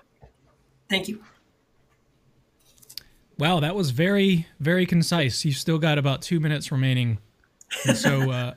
Thank 0.90 1.08
you. 1.08 1.24
Wow, 3.38 3.60
that 3.60 3.76
was 3.76 3.92
very, 3.92 4.48
very 4.60 4.88
concise. 4.88 5.46
You've 5.46 5.58
still 5.58 5.78
got 5.78 6.00
about 6.00 6.24
two 6.24 6.40
minutes 6.40 6.72
remaining. 6.72 7.20
And 7.86 7.96
so 7.96 8.32
uh, 8.32 8.54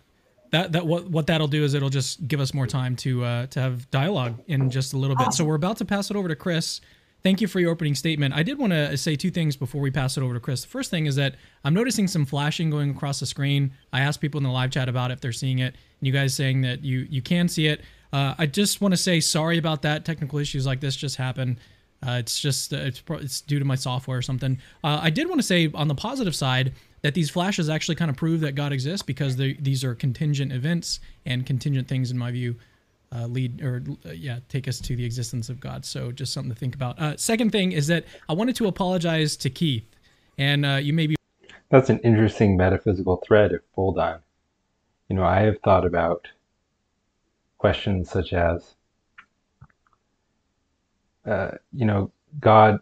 that 0.53 0.73
that 0.73 0.87
what 0.87 1.11
what 1.11 1.27
that'll 1.27 1.49
do 1.49 1.63
is 1.63 1.75
it'll 1.75 1.91
just 1.91 2.27
give 2.27 2.41
us 2.41 2.55
more 2.55 2.67
time 2.67 2.97
to 2.97 3.25
uh, 3.25 3.47
to 3.49 3.61
have 3.61 3.91
dialogue 3.91 4.41
in 4.47 4.71
just 4.71 4.95
a 4.95 4.97
little 4.97 5.17
bit. 5.17 5.35
So 5.35 5.45
we're 5.45 5.57
about 5.57 5.77
to 5.79 5.85
pass 5.85 6.11
it 6.11 6.17
over 6.17 6.29
to 6.29 6.37
Chris 6.37 6.81
thank 7.23 7.41
you 7.41 7.49
for 7.49 7.61
your 7.61 7.71
opening 7.71 7.95
statement. 7.95 8.35
I 8.35 8.43
did 8.43 8.59
want 8.59 8.73
to 8.73 8.97
say 8.97 9.17
two 9.17 9.31
things 9.31 9.57
before 9.57 9.81
we 9.81 9.91
pass 9.91 10.17
it 10.17 10.23
over 10.23 10.35
to 10.35 10.41
Chris. 10.41 10.63
The 10.63 10.69
first 10.69 10.91
thing 10.91 11.07
is 11.07 11.17
that 11.17 11.37
I'm 11.65 11.75
noticing 11.75 12.09
some 12.09 12.25
flashing 12.25 12.71
going 12.71 12.91
across 12.91 13.21
the 13.21 13.27
screen. 13.27 13.73
I 13.93 14.01
asked 14.01 14.21
people 14.21 14.39
in 14.39 14.45
the 14.45 14.51
live 14.51 14.71
chat 14.71 14.89
about 14.89 15.11
if 15.11 15.21
they're 15.21 15.33
seeing 15.33 15.59
it, 15.59 15.75
and 16.01 16.07
you 16.07 16.13
guys 16.13 16.35
saying 16.35 16.63
that 16.63 16.83
you 16.83 17.07
you 17.11 17.23
can 17.23 17.49
see 17.49 17.67
it. 17.67 17.83
Uh, 18.13 18.35
I 18.39 18.47
just 18.47 18.81
want 18.81 18.93
to 18.93 18.97
say 18.97 19.21
sorry 19.21 19.59
about 19.59 19.83
that. 19.83 20.05
Technical 20.05 20.39
issues 20.39 20.67
like 20.67 20.81
this 20.81 20.97
just 20.97 21.17
happen. 21.17 21.59
Uh, 22.07 22.13
it's 22.13 22.41
just 22.41 22.73
uh, 22.73 22.79
it's 22.79 23.03
it's 23.09 23.41
due 23.43 23.59
to 23.59 23.65
my 23.65 23.75
software 23.75 24.19
or 24.19 24.23
something. 24.23 24.59
Uh, 24.83 25.01
I 25.03 25.11
did 25.11 25.29
want 25.29 25.41
to 25.41 25.47
say 25.47 25.71
on 25.75 25.89
the 25.89 25.95
positive 25.95 26.35
side 26.35 26.73
that 27.03 27.15
these 27.15 27.31
flashes 27.31 27.69
actually 27.69 27.95
kind 27.95 28.11
of 28.11 28.17
prove 28.17 28.41
that 28.41 28.55
God 28.55 28.73
exists 28.73 29.03
because 29.03 29.37
these 29.37 29.85
are 29.85 29.95
contingent 29.95 30.53
events 30.53 31.01
and 31.25 31.47
contingent 31.47 31.89
things 31.89 32.11
in 32.11 32.19
my 32.19 32.31
view 32.31 32.57
uh, 33.15 33.27
lead 33.27 33.61
or 33.63 33.83
uh, 34.07 34.11
yeah 34.11 34.39
take 34.49 34.69
us 34.69 34.79
to 34.81 34.95
the 34.95 35.05
existence 35.05 35.49
of 35.49 35.59
god 35.59 35.85
so 35.85 36.13
just 36.13 36.33
something 36.33 36.53
to 36.53 36.59
think 36.59 36.75
about 36.75 36.99
uh, 37.01 37.17
second 37.17 37.51
thing 37.51 37.73
is 37.73 37.87
that 37.87 38.05
i 38.29 38.33
wanted 38.33 38.55
to 38.55 38.67
apologize 38.67 39.37
to 39.37 39.51
keith 39.51 39.85
and 40.41 40.65
uh, 40.65 40.77
you 40.77 40.95
may 40.95 41.07
be. 41.07 41.17
That's 41.69 41.91
an 41.91 42.01
interesting 42.01 42.57
metaphysical 42.57 43.19
thread 43.19 43.53
if 43.53 43.61
pulled 43.75 43.99
on. 43.99 44.21
You 45.09 45.17
know, 45.17 45.25
I 45.25 45.43
have 45.43 45.61
thought 45.61 45.85
about 45.85 46.27
questions 47.59 48.11
such 48.11 48.33
as, 48.33 48.75
uh, 51.27 51.51
you 51.73 51.85
know, 51.85 52.11
God 52.41 52.81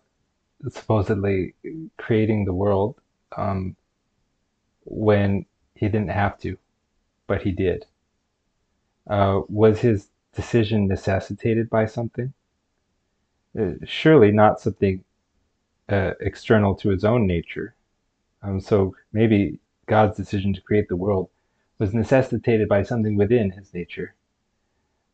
supposedly 0.68 1.54
creating 1.96 2.44
the 2.44 2.52
world 2.52 3.00
um, 3.36 3.74
when 4.84 5.46
he 5.74 5.86
didn't 5.86 6.10
have 6.10 6.38
to, 6.40 6.56
but 7.26 7.42
he 7.42 7.50
did. 7.50 7.86
Uh, 9.10 9.40
was 9.48 9.80
his 9.80 10.08
decision 10.38 10.86
necessitated 10.86 11.68
by 11.68 11.84
something? 11.84 12.32
Uh, 13.58 13.72
surely 13.84 14.30
not 14.30 14.60
something 14.60 15.02
uh, 15.88 16.12
external 16.20 16.76
to 16.76 16.90
his 16.90 17.04
own 17.04 17.26
nature. 17.26 17.74
Um, 18.44 18.60
so 18.60 18.94
maybe 19.12 19.58
God's 19.86 20.16
decision 20.16 20.54
to 20.54 20.60
create 20.60 20.88
the 20.88 21.02
world 21.04 21.28
was 21.80 21.92
necessitated 21.92 22.68
by 22.68 22.84
something 22.84 23.16
within 23.16 23.50
his 23.50 23.74
nature. 23.74 24.14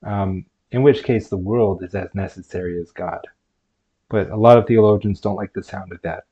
Um, 0.02 0.44
in 0.72 0.82
which 0.82 1.04
case, 1.04 1.28
the 1.28 1.38
world 1.38 1.82
is 1.82 1.94
as 1.94 2.14
necessary 2.14 2.78
as 2.78 2.90
God. 2.90 3.26
But 4.10 4.28
a 4.28 4.36
lot 4.36 4.58
of 4.58 4.66
theologians 4.66 5.22
don't 5.22 5.36
like 5.36 5.54
the 5.54 5.62
sound 5.62 5.90
of 5.90 6.02
that. 6.02 6.24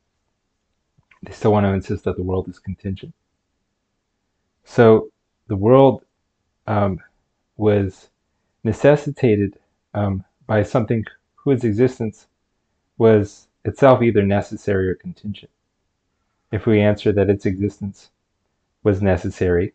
They 1.23 1.33
still 1.33 1.53
want 1.53 1.65
to 1.65 1.73
insist 1.73 2.05
that 2.05 2.17
the 2.17 2.23
world 2.23 2.47
is 2.49 2.59
contingent. 2.59 3.15
So 4.65 5.09
the 5.47 5.57
world 5.57 6.05
um, 6.67 6.99
was 7.57 8.11
necessitated 8.65 9.59
um, 9.95 10.25
by 10.47 10.63
something 10.63 11.05
whose 11.35 11.65
existence 11.65 12.27
was 12.99 13.49
itself 13.65 14.03
either 14.03 14.23
necessary 14.23 14.89
or 14.89 14.95
contingent. 14.95 15.51
If 16.51 16.67
we 16.67 16.81
answer 16.81 17.13
that 17.13 17.31
its 17.31 17.47
existence 17.47 18.11
was 18.83 19.03
necessary, 19.03 19.75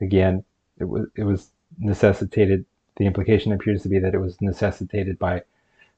again, 0.00 0.44
it 0.78 0.84
was, 0.84 1.06
it 1.16 1.24
was 1.24 1.50
necessitated, 1.78 2.64
the 2.96 3.06
implication 3.06 3.52
appears 3.52 3.82
to 3.82 3.88
be 3.88 3.98
that 3.98 4.14
it 4.14 4.20
was 4.20 4.40
necessitated 4.40 5.18
by 5.18 5.42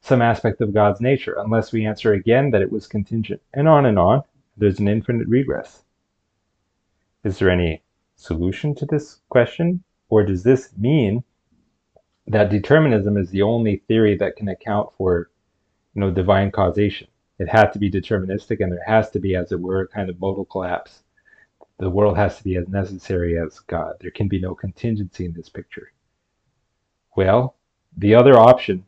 some 0.01 0.23
aspect 0.23 0.61
of 0.61 0.75
God's 0.75 1.01
nature, 1.01 1.35
unless 1.39 1.73
we 1.73 1.87
answer 1.87 2.13
again 2.13 2.51
that 2.51 2.63
it 2.63 2.71
was 2.71 2.87
contingent, 2.87 3.41
and 3.55 3.67
on 3.67 3.87
and 3.87 3.99
on. 3.99 4.23
There's 4.57 4.79
an 4.79 4.87
infinite 4.87 5.27
regress. 5.27 5.83
Is 7.25 7.39
there 7.39 7.51
any 7.51 7.83
solution 8.17 8.75
to 8.77 8.87
this 8.87 9.21
question? 9.31 9.83
Or 10.11 10.23
does 10.23 10.43
this 10.43 10.71
mean 10.77 11.25
that 12.27 12.51
determinism 12.51 13.17
is 13.17 13.31
the 13.31 13.43
only 13.43 13.83
theory 13.89 14.17
that 14.17 14.37
can 14.37 14.49
account 14.49 14.91
for 14.97 15.31
you 15.95 16.01
know 16.01 16.11
divine 16.11 16.51
causation? 16.51 17.09
It 17.39 17.49
had 17.49 17.73
to 17.73 17.79
be 17.79 17.91
deterministic 17.91 18.61
and 18.61 18.73
there 18.73 18.85
has 18.87 19.11
to 19.11 19.19
be, 19.19 19.35
as 19.35 19.51
it 19.53 19.61
were, 19.61 19.83
a 19.83 19.89
kind 19.89 20.09
of 20.09 20.21
modal 20.21 20.45
collapse. 20.45 21.03
The 21.79 21.91
world 21.91 22.17
has 22.17 22.39
to 22.39 22.45
be 22.45 22.57
as 22.57 22.69
necessary 22.69 23.39
as 23.39 23.59
God. 23.61 23.97
There 24.01 24.13
can 24.13 24.29
be 24.29 24.41
no 24.41 24.55
contingency 24.55 25.25
in 25.25 25.33
this 25.33 25.49
picture. 25.49 25.93
Well, 27.17 27.57
the 27.97 28.15
other 28.15 28.39
option, 28.39 28.87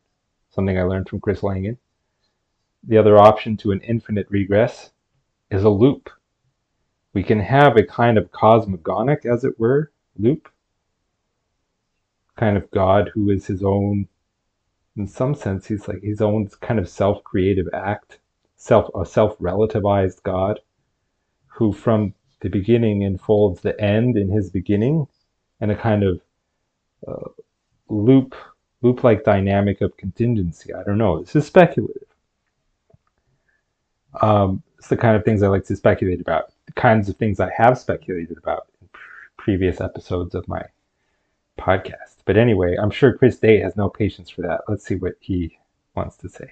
something 0.49 0.77
I 0.77 0.83
learned 0.83 1.09
from 1.09 1.19
Chris 1.19 1.43
Langan, 1.43 1.77
the 2.83 2.97
other 2.97 3.17
option 3.17 3.57
to 3.57 3.71
an 3.71 3.81
infinite 3.81 4.27
regress 4.29 4.91
is 5.51 5.63
a 5.63 5.69
loop. 5.69 6.09
We 7.13 7.23
can 7.23 7.39
have 7.39 7.75
a 7.75 7.85
kind 7.85 8.17
of 8.17 8.31
cosmogonic, 8.31 9.25
as 9.25 9.43
it 9.43 9.59
were, 9.59 9.91
loop. 10.17 10.49
Kind 12.37 12.57
of 12.57 12.69
God 12.71 13.11
who 13.13 13.29
is 13.29 13.45
his 13.47 13.63
own, 13.63 14.07
in 14.95 15.07
some 15.07 15.35
sense, 15.35 15.67
he's 15.67 15.87
like 15.87 16.01
his 16.01 16.21
own 16.21 16.47
kind 16.61 16.79
of 16.79 16.87
self 16.87 17.23
creative 17.23 17.67
act 17.73 18.19
self 18.57 18.89
a 18.95 19.05
self-relativized 19.05 20.21
God 20.23 20.59
who 21.47 21.71
from 21.71 22.13
the 22.41 22.49
beginning 22.49 23.03
enfolds 23.03 23.61
the 23.61 23.79
end 23.79 24.17
in 24.17 24.29
his 24.29 24.49
beginning 24.49 25.07
and 25.59 25.71
a 25.71 25.75
kind 25.75 26.03
of 26.03 26.21
uh, 27.07 27.29
loop 27.89 28.35
loop 28.81 29.03
like 29.03 29.23
dynamic 29.23 29.81
of 29.81 29.95
contingency. 29.97 30.73
I 30.73 30.83
don't 30.83 30.97
know. 30.97 31.19
This 31.21 31.35
is 31.35 31.47
speculative. 31.47 32.03
Um, 34.21 34.61
it's 34.77 34.87
the 34.87 34.97
kind 34.97 35.15
of 35.15 35.23
things 35.23 35.41
I 35.41 35.47
like 35.47 35.65
to 35.65 35.75
speculate 35.75 36.21
about. 36.21 36.51
The 36.65 36.73
kinds 36.73 37.09
of 37.09 37.17
things 37.17 37.39
I 37.39 37.51
have 37.57 37.77
speculated 37.77 38.37
about 38.37 38.67
in 38.81 38.89
previous 39.37 39.81
episodes 39.81 40.35
of 40.35 40.47
my 40.47 40.63
podcast. 41.57 42.17
But 42.25 42.37
anyway, 42.37 42.75
I'm 42.81 42.91
sure 42.91 43.17
Chris 43.17 43.37
Date 43.37 43.61
has 43.63 43.75
no 43.75 43.89
patience 43.89 44.29
for 44.29 44.41
that. 44.43 44.61
Let's 44.67 44.85
see 44.85 44.95
what 44.95 45.13
he 45.19 45.57
wants 45.95 46.17
to 46.17 46.29
say 46.29 46.49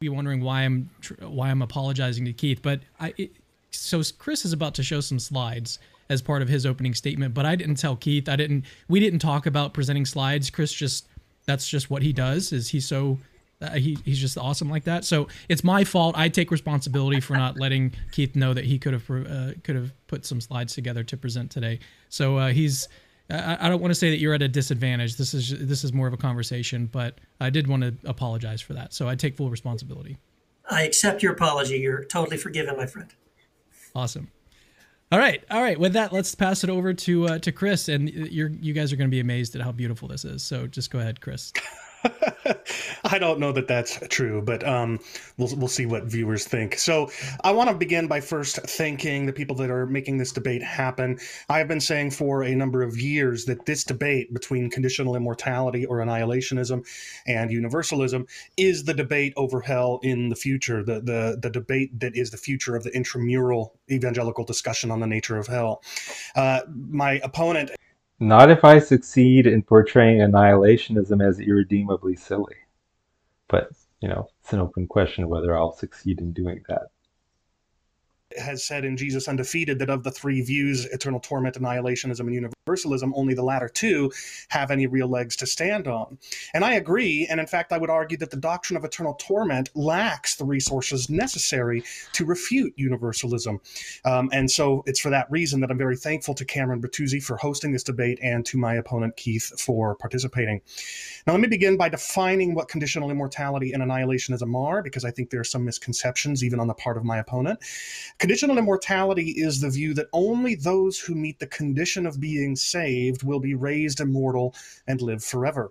be 0.00 0.08
wondering 0.10 0.42
why 0.42 0.62
I'm 0.62 0.90
why 1.20 1.50
I'm 1.50 1.62
apologizing 1.62 2.26
to 2.26 2.32
Keith, 2.32 2.60
but 2.60 2.80
I 3.00 3.14
it, 3.16 3.32
so 3.70 4.02
Chris 4.18 4.44
is 4.44 4.52
about 4.52 4.74
to 4.74 4.82
show 4.82 5.00
some 5.00 5.18
slides 5.18 5.78
as 6.08 6.22
part 6.22 6.42
of 6.42 6.48
his 6.48 6.66
opening 6.66 6.94
statement, 6.94 7.34
but 7.34 7.46
I 7.46 7.56
didn't 7.56 7.76
tell 7.76 7.96
Keith. 7.96 8.28
I 8.28 8.36
didn't. 8.36 8.66
We 8.88 9.00
didn't 9.00 9.20
talk 9.20 9.46
about 9.46 9.72
presenting 9.72 10.04
slides. 10.04 10.50
Chris 10.50 10.72
just 10.72 11.08
that's 11.46 11.66
just 11.66 11.90
what 11.90 12.02
he 12.02 12.12
does. 12.12 12.52
Is 12.52 12.68
he 12.68 12.78
so 12.78 13.18
uh, 13.62 13.70
he 13.70 13.96
he's 14.04 14.18
just 14.18 14.36
awesome 14.36 14.68
like 14.68 14.84
that. 14.84 15.06
So 15.06 15.28
it's 15.48 15.64
my 15.64 15.82
fault. 15.82 16.14
I 16.16 16.28
take 16.28 16.50
responsibility 16.50 17.20
for 17.20 17.34
not 17.34 17.58
letting 17.58 17.94
Keith 18.12 18.36
know 18.36 18.52
that 18.52 18.66
he 18.66 18.78
could 18.78 18.92
have 18.92 19.10
uh, 19.10 19.52
could 19.64 19.76
have 19.76 19.92
put 20.08 20.26
some 20.26 20.42
slides 20.42 20.74
together 20.74 21.04
to 21.04 21.16
present 21.16 21.50
today. 21.50 21.78
So 22.10 22.36
uh, 22.36 22.48
he's 22.48 22.86
I, 23.30 23.56
I 23.60 23.68
don't 23.68 23.80
want 23.80 23.90
to 23.90 23.94
say 23.94 24.10
that 24.10 24.18
you're 24.18 24.34
at 24.34 24.42
a 24.42 24.48
disadvantage. 24.48 25.16
This 25.16 25.34
is 25.34 25.54
this 25.58 25.84
is 25.84 25.92
more 25.92 26.06
of 26.06 26.12
a 26.12 26.16
conversation, 26.16 26.86
but 26.86 27.18
I 27.40 27.50
did 27.50 27.66
want 27.66 27.82
to 27.82 27.94
apologize 28.04 28.60
for 28.60 28.74
that. 28.74 28.92
So 28.92 29.08
I 29.08 29.14
take 29.14 29.36
full 29.36 29.50
responsibility. 29.50 30.18
I 30.70 30.82
accept 30.82 31.22
your 31.22 31.32
apology. 31.32 31.78
You're 31.78 32.04
totally 32.04 32.36
forgiven, 32.36 32.76
my 32.76 32.86
friend. 32.86 33.08
Awesome. 33.94 34.30
All 35.12 35.20
right, 35.20 35.44
all 35.50 35.62
right. 35.62 35.78
With 35.78 35.92
that, 35.92 36.12
let's 36.12 36.34
pass 36.34 36.64
it 36.64 36.70
over 36.70 36.92
to 36.92 37.28
uh, 37.28 37.38
to 37.38 37.52
Chris, 37.52 37.88
and 37.88 38.08
you're 38.10 38.48
you 38.48 38.72
guys 38.72 38.92
are 38.92 38.96
going 38.96 39.08
to 39.08 39.14
be 39.14 39.20
amazed 39.20 39.54
at 39.54 39.62
how 39.62 39.72
beautiful 39.72 40.08
this 40.08 40.24
is. 40.24 40.42
So 40.42 40.66
just 40.66 40.90
go 40.90 40.98
ahead, 40.98 41.20
Chris. 41.20 41.52
I 43.04 43.18
don't 43.18 43.38
know 43.38 43.52
that 43.52 43.68
that's 43.68 43.98
true, 44.08 44.42
but 44.42 44.66
um, 44.66 45.00
we'll 45.36 45.54
we'll 45.56 45.68
see 45.68 45.86
what 45.86 46.04
viewers 46.04 46.46
think. 46.46 46.78
So 46.78 47.10
I 47.42 47.52
want 47.52 47.70
to 47.70 47.76
begin 47.76 48.06
by 48.06 48.20
first 48.20 48.56
thanking 48.56 49.26
the 49.26 49.32
people 49.32 49.56
that 49.56 49.70
are 49.70 49.86
making 49.86 50.18
this 50.18 50.32
debate 50.32 50.62
happen. 50.62 51.18
I 51.48 51.58
have 51.58 51.68
been 51.68 51.80
saying 51.80 52.12
for 52.12 52.42
a 52.42 52.54
number 52.54 52.82
of 52.82 52.98
years 52.98 53.44
that 53.46 53.66
this 53.66 53.84
debate 53.84 54.32
between 54.32 54.70
conditional 54.70 55.16
immortality 55.16 55.86
or 55.86 55.98
annihilationism 55.98 56.86
and 57.26 57.50
universalism 57.50 58.26
is 58.56 58.84
the 58.84 58.94
debate 58.94 59.32
over 59.36 59.60
hell 59.60 60.00
in 60.02 60.28
the 60.28 60.36
future. 60.36 60.82
The 60.82 61.00
the 61.00 61.38
the 61.40 61.50
debate 61.50 61.98
that 62.00 62.16
is 62.16 62.30
the 62.30 62.36
future 62.36 62.76
of 62.76 62.84
the 62.84 62.94
intramural 62.94 63.74
evangelical 63.90 64.44
discussion 64.44 64.90
on 64.90 65.00
the 65.00 65.06
nature 65.06 65.38
of 65.38 65.46
hell. 65.46 65.82
Uh, 66.34 66.60
my 66.68 67.20
opponent 67.22 67.70
not 68.18 68.50
if 68.50 68.64
I 68.64 68.78
succeed 68.78 69.46
in 69.46 69.62
portraying 69.62 70.18
annihilationism 70.18 71.26
as 71.26 71.38
irredeemably 71.40 72.16
silly. 72.16 72.56
But, 73.48 73.70
you 74.00 74.08
know, 74.08 74.28
it's 74.40 74.52
an 74.52 74.60
open 74.60 74.86
question 74.86 75.28
whether 75.28 75.56
I'll 75.56 75.72
succeed 75.72 76.20
in 76.20 76.32
doing 76.32 76.62
that 76.68 76.88
has 78.38 78.64
said 78.64 78.84
in 78.84 78.96
Jesus 78.96 79.28
Undefeated 79.28 79.78
that 79.78 79.90
of 79.90 80.02
the 80.02 80.10
three 80.10 80.40
views, 80.40 80.86
eternal 80.86 81.20
torment, 81.20 81.56
annihilationism, 81.56 82.20
and 82.20 82.34
universalism, 82.34 83.12
only 83.14 83.34
the 83.34 83.42
latter 83.42 83.68
two 83.68 84.10
have 84.48 84.70
any 84.70 84.86
real 84.86 85.08
legs 85.08 85.36
to 85.36 85.46
stand 85.46 85.86
on. 85.86 86.18
And 86.54 86.64
I 86.64 86.74
agree. 86.74 87.26
And 87.28 87.40
in 87.40 87.46
fact, 87.46 87.72
I 87.72 87.78
would 87.78 87.90
argue 87.90 88.18
that 88.18 88.30
the 88.30 88.36
doctrine 88.36 88.76
of 88.76 88.84
eternal 88.84 89.14
torment 89.14 89.70
lacks 89.74 90.36
the 90.36 90.44
resources 90.44 91.08
necessary 91.08 91.82
to 92.12 92.24
refute 92.24 92.72
universalism. 92.76 93.60
Um, 94.04 94.30
and 94.32 94.50
so 94.50 94.82
it's 94.86 95.00
for 95.00 95.10
that 95.10 95.30
reason 95.30 95.60
that 95.60 95.70
I'm 95.70 95.78
very 95.78 95.96
thankful 95.96 96.34
to 96.34 96.44
Cameron 96.44 96.80
Bertuzzi 96.80 97.22
for 97.22 97.36
hosting 97.36 97.72
this 97.72 97.82
debate 97.82 98.18
and 98.22 98.44
to 98.46 98.58
my 98.58 98.74
opponent 98.74 99.16
Keith 99.16 99.60
for 99.60 99.94
participating. 99.96 100.60
Now, 101.26 101.32
let 101.32 101.40
me 101.40 101.48
begin 101.48 101.76
by 101.76 101.88
defining 101.88 102.54
what 102.54 102.68
conditional 102.68 103.10
immortality 103.10 103.72
and 103.72 103.82
annihilationism 103.82 104.54
are, 104.56 104.82
because 104.82 105.04
I 105.04 105.10
think 105.10 105.30
there 105.30 105.40
are 105.40 105.44
some 105.44 105.64
misconceptions 105.64 106.44
even 106.44 106.60
on 106.60 106.66
the 106.66 106.74
part 106.74 106.96
of 106.96 107.04
my 107.04 107.18
opponent. 107.18 107.60
Conditional 108.26 108.58
immortality 108.58 109.34
is 109.36 109.60
the 109.60 109.70
view 109.70 109.94
that 109.94 110.08
only 110.12 110.56
those 110.56 110.98
who 110.98 111.14
meet 111.14 111.38
the 111.38 111.46
condition 111.46 112.06
of 112.06 112.18
being 112.18 112.56
saved 112.56 113.22
will 113.22 113.38
be 113.38 113.54
raised 113.54 114.00
immortal 114.00 114.52
and 114.88 115.00
live 115.00 115.22
forever. 115.22 115.70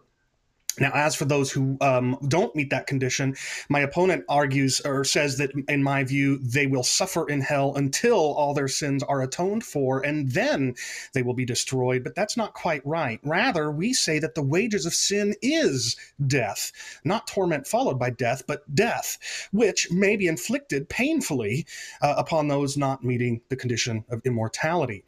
Now, 0.80 0.92
as 0.94 1.16
for 1.16 1.26
those 1.26 1.52
who 1.52 1.78
um, 1.82 2.18
don't 2.28 2.56
meet 2.56 2.70
that 2.70 2.88
condition, 2.88 3.36
my 3.70 3.80
opponent 3.80 4.26
argues 4.28 4.82
or 4.82 5.04
says 5.04 5.38
that, 5.38 5.52
in 5.70 5.84
my 5.84 6.04
view, 6.04 6.38
they 6.40 6.68
will 6.68 6.84
suffer 6.84 7.28
in 7.30 7.42
hell 7.42 7.74
until 7.76 8.16
all 8.16 8.54
their 8.54 8.68
sins 8.68 9.04
are 9.04 9.22
atoned 9.22 9.64
for, 9.64 10.02
and 10.02 10.32
then 10.32 10.76
they 11.14 11.24
will 11.24 11.34
be 11.34 11.46
destroyed. 11.46 12.04
But 12.04 12.16
that's 12.16 12.36
not 12.36 12.54
quite 12.54 12.86
right. 12.86 13.20
Rather, 13.24 13.72
we 13.72 13.94
say 13.94 14.20
that 14.20 14.36
the 14.36 14.44
wages 14.44 14.86
of 14.86 14.94
sin 14.94 15.36
is 15.42 15.96
death, 16.28 16.72
not 17.04 17.28
torment 17.28 17.68
followed 17.68 17.98
by 17.98 18.10
death, 18.10 18.44
but 18.48 18.76
death, 18.76 19.18
which 19.52 19.90
may 19.92 20.16
be 20.16 20.28
inflicted 20.28 20.90
painfully 20.90 21.66
uh, 22.02 22.16
upon 22.18 22.48
those 22.48 22.78
not 22.78 23.04
meeting 23.04 23.42
the 23.50 23.56
condition 23.56 24.04
of 24.10 24.22
immortality. 24.26 25.04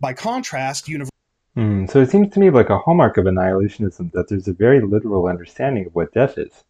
By 0.00 0.14
contrast, 0.14 0.88
universal 0.88 1.11
Mm, 1.56 1.90
so 1.90 2.00
it 2.00 2.10
seems 2.10 2.32
to 2.32 2.40
me 2.40 2.48
like 2.48 2.70
a 2.70 2.78
hallmark 2.78 3.18
of 3.18 3.26
annihilationism 3.26 4.12
that 4.12 4.28
there's 4.28 4.48
a 4.48 4.54
very 4.54 4.80
literal 4.80 5.26
understanding 5.26 5.86
of 5.86 5.94
what 5.94 6.14
death 6.14 6.38
is. 6.38 6.64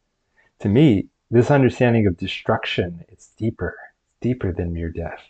To 0.60 0.68
me, 0.68 1.08
this 1.30 1.50
understanding 1.50 2.06
of 2.06 2.16
destruction, 2.16 3.04
it's 3.08 3.28
deeper, 3.38 3.76
deeper 4.20 4.52
than 4.52 4.72
mere 4.72 4.90
death. 4.90 5.22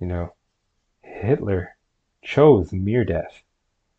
You 0.00 0.06
know, 0.06 0.34
Hitler 1.02 1.76
chose 2.22 2.72
mere 2.72 3.04
death 3.04 3.42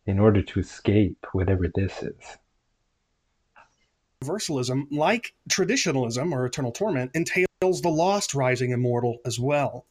in 0.06 0.18
order 0.18 0.42
to 0.42 0.60
escape 0.60 1.26
whatever 1.32 1.66
this 1.68 2.02
is. 2.02 2.38
Universalism, 4.22 4.88
like 4.90 5.34
traditionalism 5.48 6.34
or 6.34 6.44
eternal 6.44 6.72
torment, 6.72 7.10
entails 7.14 7.48
the 7.80 7.88
lost 7.88 8.34
rising 8.34 8.70
immortal 8.72 9.18
as 9.24 9.38
well. 9.38 9.86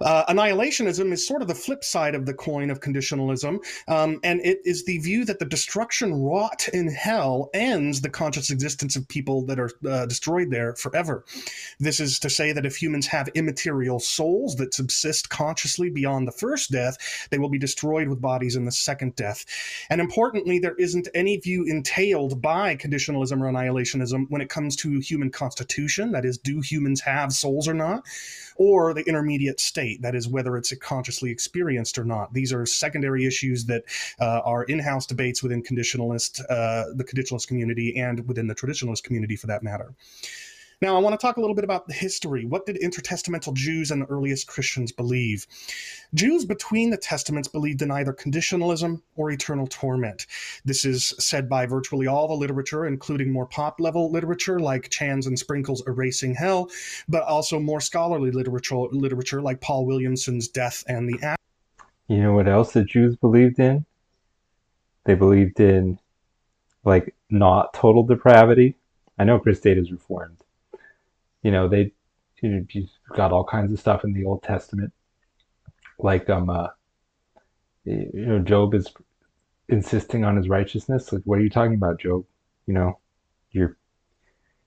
Uh, 0.00 0.24
annihilationism 0.26 1.12
is 1.12 1.26
sort 1.26 1.42
of 1.42 1.48
the 1.48 1.54
flip 1.54 1.84
side 1.84 2.14
of 2.14 2.26
the 2.26 2.34
coin 2.34 2.70
of 2.70 2.80
conditionalism, 2.80 3.58
um, 3.88 4.18
and 4.24 4.40
it 4.44 4.58
is 4.64 4.84
the 4.84 4.98
view 4.98 5.24
that 5.24 5.38
the 5.38 5.44
destruction 5.44 6.14
wrought 6.14 6.68
in 6.72 6.88
hell 6.88 7.50
ends 7.54 8.00
the 8.00 8.10
conscious 8.10 8.50
existence 8.50 8.96
of 8.96 9.06
people 9.08 9.44
that 9.46 9.58
are 9.58 9.70
uh, 9.88 10.06
destroyed 10.06 10.50
there 10.50 10.74
forever. 10.74 11.24
This 11.78 12.00
is 12.00 12.18
to 12.20 12.30
say 12.30 12.52
that 12.52 12.66
if 12.66 12.76
humans 12.76 13.06
have 13.06 13.28
immaterial 13.34 14.00
souls 14.00 14.56
that 14.56 14.74
subsist 14.74 15.28
consciously 15.28 15.90
beyond 15.90 16.26
the 16.26 16.32
first 16.32 16.70
death, 16.70 17.28
they 17.30 17.38
will 17.38 17.48
be 17.48 17.58
destroyed 17.58 18.08
with 18.08 18.20
bodies 18.20 18.56
in 18.56 18.64
the 18.64 18.72
second 18.72 19.14
death. 19.16 19.44
And 19.90 20.00
importantly, 20.00 20.58
there 20.58 20.74
isn't 20.76 21.08
any 21.14 21.36
view 21.36 21.64
entailed 21.64 22.40
by 22.42 22.76
conditionalism 22.76 23.42
or 23.42 23.50
annihilationism 23.50 24.26
when 24.28 24.40
it 24.40 24.48
comes 24.48 24.76
to 24.76 24.98
human 24.98 25.30
constitution, 25.30 26.12
that 26.12 26.24
is, 26.24 26.38
do 26.38 26.60
humans 26.60 27.00
have 27.02 27.32
souls 27.32 27.68
or 27.68 27.74
not, 27.74 28.04
or 28.56 28.94
the 28.94 29.02
intermediate 29.02 29.60
state, 29.60 30.02
that 30.02 30.14
is, 30.14 30.28
whether 30.28 30.56
it's 30.56 30.74
consciously 30.78 31.30
experienced 31.30 31.98
or 31.98 32.04
not. 32.04 32.32
These 32.32 32.52
are 32.52 32.66
secondary 32.66 33.26
issues 33.26 33.64
that 33.66 33.84
uh, 34.20 34.40
are 34.44 34.64
in-house 34.64 35.06
debates 35.06 35.42
within 35.42 35.62
conditionalist, 35.62 36.40
uh, 36.48 36.84
the 36.94 37.04
conditionalist 37.04 37.48
community, 37.48 37.96
and 37.96 38.26
within 38.26 38.46
the 38.46 38.54
traditionalist 38.54 39.02
community, 39.02 39.36
for 39.36 39.46
that 39.46 39.62
matter. 39.62 39.94
Now, 40.82 40.96
I 40.96 41.00
want 41.00 41.18
to 41.18 41.24
talk 41.24 41.36
a 41.36 41.40
little 41.40 41.54
bit 41.54 41.64
about 41.64 41.86
the 41.86 41.94
history. 41.94 42.44
What 42.44 42.66
did 42.66 42.76
intertestamental 42.76 43.54
Jews 43.54 43.90
and 43.90 44.02
the 44.02 44.06
earliest 44.06 44.46
Christians 44.46 44.92
believe? 44.92 45.46
Jews 46.14 46.44
between 46.44 46.90
the 46.90 46.96
Testaments 46.96 47.48
believed 47.48 47.82
in 47.82 47.90
either 47.90 48.12
conditionalism 48.12 49.02
or 49.16 49.30
eternal 49.30 49.66
torment. 49.66 50.26
This 50.64 50.84
is 50.84 51.14
said 51.18 51.48
by 51.48 51.66
virtually 51.66 52.06
all 52.06 52.28
the 52.28 52.34
literature, 52.34 52.86
including 52.86 53.32
more 53.32 53.46
pop 53.46 53.80
level 53.80 54.10
literature 54.10 54.60
like 54.60 54.90
Chans 54.90 55.26
and 55.26 55.38
Sprinkle's 55.38 55.82
Erasing 55.86 56.34
Hell, 56.34 56.70
but 57.08 57.22
also 57.22 57.58
more 57.58 57.80
scholarly 57.80 58.30
literature, 58.30 58.76
literature 58.76 59.40
like 59.42 59.60
Paul 59.60 59.86
Williamson's 59.86 60.48
Death 60.48 60.84
and 60.88 61.08
the 61.08 61.24
Act. 61.24 61.40
You 62.08 62.18
know 62.22 62.34
what 62.34 62.48
else 62.48 62.72
the 62.72 62.84
Jews 62.84 63.16
believed 63.16 63.58
in? 63.58 63.86
They 65.04 65.14
believed 65.14 65.60
in 65.60 65.98
like 66.84 67.14
not 67.30 67.72
total 67.72 68.02
depravity. 68.02 68.76
I 69.18 69.24
know 69.24 69.38
Chris 69.38 69.60
Date 69.60 69.78
is 69.78 69.90
reformed, 69.90 70.43
you 71.44 71.52
know 71.52 71.68
they 71.68 71.92
you 72.42 72.48
know, 72.48 72.66
you've 72.70 72.90
got 73.14 73.30
all 73.30 73.44
kinds 73.44 73.72
of 73.72 73.78
stuff 73.78 74.02
in 74.02 74.12
the 74.12 74.24
Old 74.24 74.42
Testament, 74.42 74.92
like 75.98 76.28
um 76.28 76.50
uh, 76.50 76.68
you 77.84 78.10
know 78.14 78.40
Job 78.40 78.74
is 78.74 78.92
insisting 79.68 80.24
on 80.24 80.36
his 80.36 80.48
righteousness. 80.48 81.12
Like, 81.12 81.22
what 81.24 81.38
are 81.38 81.42
you 81.42 81.50
talking 81.50 81.74
about, 81.74 82.00
Job? 82.00 82.24
You 82.66 82.74
know, 82.74 82.98
you're 83.52 83.76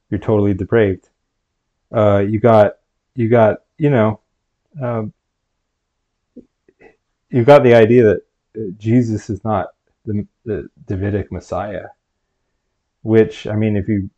you're 0.09 0.19
totally 0.19 0.53
depraved. 0.53 1.09
Uh, 1.91 2.19
you 2.19 2.39
got 2.39 2.77
you 3.15 3.27
got 3.27 3.57
you 3.77 3.89
know, 3.89 4.21
um, 4.81 5.13
you've 7.29 7.45
got 7.45 7.63
the 7.63 7.73
idea 7.73 8.03
that 8.03 8.21
uh, 8.55 8.71
Jesus 8.77 9.29
is 9.29 9.43
not 9.43 9.67
the, 10.05 10.25
the 10.45 10.69
Davidic 10.85 11.31
Messiah, 11.31 11.87
which 13.01 13.47
I 13.47 13.55
mean, 13.55 13.75
if 13.75 13.87
you 13.87 14.09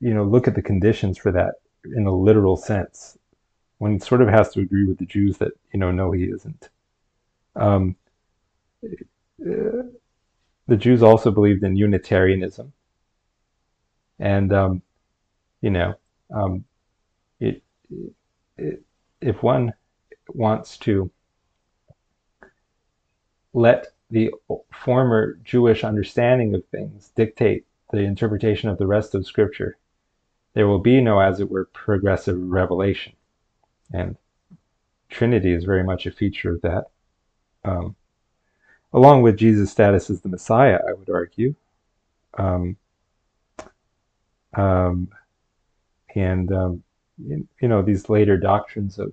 you 0.00 0.12
know 0.12 0.24
look 0.24 0.48
at 0.48 0.54
the 0.54 0.62
conditions 0.62 1.16
for 1.16 1.32
that 1.32 1.54
in 1.84 2.06
a 2.06 2.14
literal 2.14 2.56
sense, 2.56 3.18
one 3.78 3.98
sort 4.00 4.22
of 4.22 4.28
has 4.28 4.50
to 4.50 4.60
agree 4.60 4.84
with 4.84 4.98
the 4.98 5.06
Jews 5.06 5.38
that 5.38 5.52
you 5.72 5.80
know 5.80 5.90
no 5.90 6.12
he 6.12 6.24
isn't. 6.24 6.68
Um, 7.56 7.96
uh, 8.84 9.88
the 10.66 10.76
Jews 10.76 11.02
also 11.02 11.30
believed 11.30 11.64
in 11.64 11.76
Unitarianism, 11.76 12.72
and 14.18 14.52
um, 14.52 14.82
you 15.60 15.70
know, 15.70 15.94
um, 16.34 16.64
it, 17.40 17.62
it, 18.56 18.82
if 19.20 19.42
one 19.42 19.72
wants 20.28 20.76
to 20.78 21.10
let 23.52 23.88
the 24.10 24.30
former 24.72 25.38
Jewish 25.44 25.84
understanding 25.84 26.54
of 26.54 26.64
things 26.66 27.10
dictate 27.14 27.64
the 27.92 28.00
interpretation 28.00 28.68
of 28.68 28.78
the 28.78 28.86
rest 28.86 29.14
of 29.14 29.26
Scripture, 29.26 29.76
there 30.54 30.66
will 30.66 30.78
be 30.78 31.00
no, 31.00 31.20
as 31.20 31.40
it 31.40 31.50
were, 31.50 31.66
progressive 31.66 32.38
revelation. 32.38 33.12
And 33.92 34.16
Trinity 35.08 35.52
is 35.52 35.64
very 35.64 35.84
much 35.84 36.06
a 36.06 36.10
feature 36.10 36.54
of 36.54 36.62
that. 36.62 36.84
Um, 37.64 37.96
along 38.92 39.22
with 39.22 39.36
Jesus' 39.36 39.70
status 39.70 40.10
as 40.10 40.20
the 40.20 40.28
Messiah, 40.28 40.78
I 40.88 40.92
would 40.92 41.10
argue. 41.10 41.54
Um, 42.34 42.76
um, 44.54 45.08
and, 46.14 46.52
um, 46.52 46.82
you, 47.18 47.46
you 47.60 47.68
know, 47.68 47.82
these 47.82 48.08
later 48.08 48.36
doctrines 48.36 48.98
of 48.98 49.12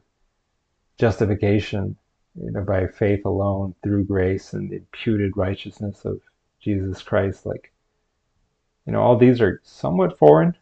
justification, 0.97 1.95
you 2.35 2.51
know, 2.51 2.61
by 2.61 2.87
faith 2.87 3.25
alone, 3.25 3.75
through 3.83 4.05
grace 4.05 4.53
and 4.53 4.69
the 4.69 4.77
imputed 4.77 5.35
righteousness 5.35 6.05
of 6.05 6.19
Jesus 6.59 7.01
Christ, 7.01 7.45
like, 7.45 7.71
you 8.85 8.93
know, 8.93 9.01
all 9.01 9.17
these 9.17 9.41
are 9.41 9.61
somewhat 9.63 10.17
foreign 10.17 10.55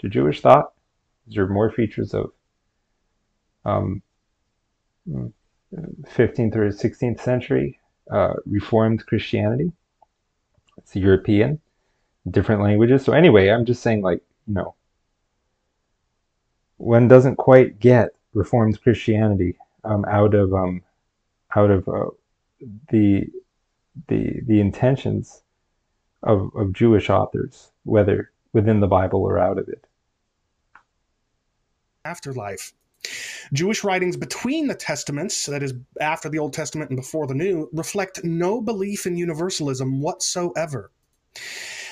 to 0.00 0.08
Jewish 0.08 0.40
thought. 0.40 0.72
These 1.26 1.38
are 1.38 1.46
more 1.46 1.70
features 1.70 2.14
of 2.14 2.32
um, 3.64 4.02
15th 5.08 6.56
or 6.56 6.68
16th 6.70 7.20
century 7.20 7.78
uh, 8.10 8.34
Reformed 8.46 9.06
Christianity. 9.06 9.72
It's 10.78 10.96
European, 10.96 11.60
different 12.28 12.62
languages. 12.62 13.04
So 13.04 13.12
anyway, 13.12 13.48
I'm 13.48 13.64
just 13.64 13.82
saying, 13.82 14.02
like, 14.02 14.22
know, 14.46 14.74
one 16.78 17.08
doesn't 17.08 17.36
quite 17.36 17.78
get 17.78 18.10
Reformed 18.32 18.80
Christianity 18.82 19.56
um, 19.84 20.04
out 20.06 20.34
of 20.34 20.54
um, 20.54 20.82
out 21.54 21.70
of 21.70 21.88
uh, 21.88 22.06
the 22.90 23.26
the 24.08 24.40
the 24.46 24.60
intentions 24.60 25.42
of, 26.22 26.50
of 26.54 26.72
Jewish 26.72 27.10
authors, 27.10 27.70
whether 27.84 28.30
within 28.52 28.80
the 28.80 28.86
Bible 28.86 29.22
or 29.22 29.38
out 29.38 29.58
of 29.58 29.68
it 29.68 29.84
afterlife. 32.04 32.72
Jewish 33.52 33.82
writings 33.82 34.16
between 34.16 34.66
the 34.66 34.74
Testaments, 34.74 35.46
that 35.46 35.62
is, 35.62 35.74
after 36.00 36.28
the 36.28 36.38
Old 36.38 36.52
Testament 36.52 36.90
and 36.90 36.98
before 36.98 37.26
the 37.26 37.34
New, 37.34 37.68
reflect 37.72 38.22
no 38.24 38.60
belief 38.60 39.06
in 39.06 39.16
universalism 39.16 40.00
whatsoever. 40.00 40.90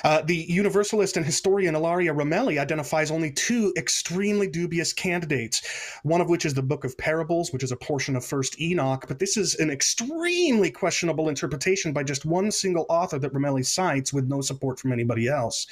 Uh, 0.05 0.23
the 0.23 0.47
universalist 0.49 1.17
and 1.17 1.27
historian 1.27 1.75
Ilaria 1.75 2.15
Ramelli 2.15 2.59
identifies 2.59 3.11
only 3.11 3.31
two 3.31 3.73
extremely 3.77 4.47
dubious 4.47 4.93
candidates, 4.93 5.63
one 6.03 6.21
of 6.21 6.29
which 6.29 6.45
is 6.45 6.55
the 6.55 6.63
Book 6.63 6.85
of 6.85 6.97
Parables, 6.99 7.53
which 7.53 7.63
is 7.63 7.73
a 7.73 7.77
portion 7.77 8.17
of 8.17 8.25
First 8.25 8.61
Enoch, 8.61 9.05
but 9.09 9.19
this 9.19 9.37
is 9.37 9.55
an 9.57 9.71
extremely 9.71 10.71
questionable 10.71 11.29
interpretation 11.29 11.93
by 11.93 12.03
just 12.03 12.25
one 12.25 12.51
single 12.51 12.87
author 12.89 13.19
that 13.19 13.33
Ramelli 13.33 13.65
cites 13.65 14.13
with 14.13 14.29
no 14.29 14.41
support 14.41 14.79
from 14.79 14.93
anybody 14.93 15.29
else. 15.29 15.67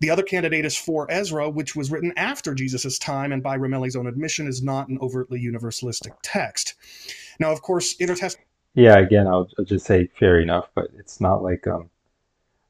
The 0.00 0.10
other 0.10 0.22
candidate 0.22 0.64
is 0.64 0.76
for 0.76 1.10
Ezra, 1.10 1.50
which 1.50 1.76
was 1.76 1.90
written 1.90 2.12
after 2.16 2.54
Jesus' 2.54 2.98
time 2.98 3.32
and 3.32 3.42
by 3.42 3.58
Ramelli's 3.58 3.96
own 3.96 4.06
admission 4.06 4.46
is 4.46 4.62
not 4.62 4.88
an 4.88 4.98
overtly 5.00 5.40
universalistic 5.40 6.12
text. 6.22 6.74
Now, 7.38 7.52
of 7.52 7.62
course, 7.62 7.96
intertest. 7.98 8.38
Yeah, 8.74 8.98
again, 8.98 9.26
I'll, 9.26 9.48
I'll 9.58 9.64
just 9.64 9.86
say 9.86 10.08
fair 10.18 10.40
enough, 10.40 10.68
but 10.74 10.88
it's 10.96 11.20
not 11.20 11.42
like 11.42 11.66
um, 11.66 11.90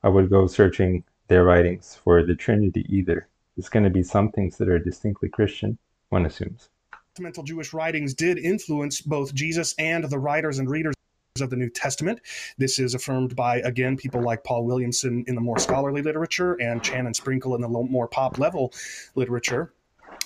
I 0.02 0.08
would 0.08 0.30
go 0.30 0.46
searching 0.46 1.04
their 1.28 1.44
writings 1.44 1.94
for 1.94 2.22
the 2.24 2.34
Trinity 2.34 2.86
either. 2.88 3.28
It's 3.56 3.68
going 3.68 3.84
to 3.84 3.90
be 3.90 4.02
some 4.02 4.32
things 4.32 4.56
that 4.56 4.68
are 4.68 4.78
distinctly 4.78 5.28
Christian, 5.28 5.78
one 6.08 6.24
assumes. 6.24 6.70
Testamental 7.14 7.44
Jewish 7.44 7.72
writings 7.72 8.14
did 8.14 8.38
influence 8.38 9.00
both 9.00 9.34
Jesus 9.34 9.74
and 9.78 10.04
the 10.04 10.18
writers 10.18 10.58
and 10.58 10.70
readers 10.70 10.94
of 11.40 11.50
the 11.50 11.56
New 11.56 11.68
Testament. 11.68 12.20
This 12.58 12.78
is 12.78 12.94
affirmed 12.94 13.36
by, 13.36 13.58
again, 13.58 13.96
people 13.96 14.22
like 14.22 14.44
Paul 14.44 14.64
Williamson 14.64 15.24
in 15.26 15.34
the 15.34 15.40
more 15.40 15.58
scholarly 15.58 16.02
literature 16.02 16.54
and 16.54 16.86
and 16.88 17.14
Sprinkle 17.14 17.54
in 17.54 17.60
the 17.60 17.68
more 17.68 18.08
pop 18.08 18.38
level 18.38 18.72
literature. 19.14 19.72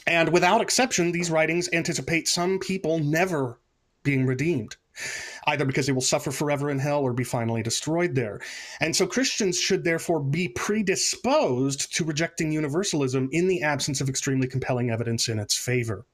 And 0.07 0.31
without 0.31 0.61
exception, 0.61 1.13
these 1.13 1.31
writings 1.31 1.69
anticipate 1.73 2.29
some 2.29 2.59
people 2.59 2.99
never 2.99 3.59
being 4.03 4.27
redeemed, 4.27 4.77
either 5.47 5.65
because 5.65 5.87
they 5.87 5.93
will 5.93 6.01
suffer 6.01 6.31
forever 6.31 6.71
in 6.71 6.79
hell 6.79 7.03
or 7.03 7.13
be 7.13 7.25
finally 7.25 7.63
destroyed 7.63 8.15
there. 8.15 8.41
And 8.81 8.95
so 8.95 9.07
Christians 9.07 9.59
should 9.59 9.85
therefore 9.85 10.21
be 10.21 10.49
predisposed 10.49 11.95
to 11.97 12.05
rejecting 12.05 12.53
universalism 12.53 13.29
in 13.33 13.49
the 13.49 13.63
absence 13.63 14.01
of 14.01 14.09
extremely 14.09 14.49
compelling 14.49 14.91
evidence 14.91 15.29
in 15.29 15.39
its 15.39 15.57
favor. 15.57 16.05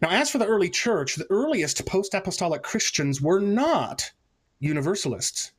Now, 0.00 0.10
as 0.10 0.30
for 0.30 0.38
the 0.38 0.46
early 0.46 0.70
church, 0.70 1.16
the 1.16 1.26
earliest 1.30 1.84
post 1.86 2.14
apostolic 2.14 2.62
Christians 2.62 3.20
were 3.20 3.40
not 3.40 4.10
universalists. 4.60 5.52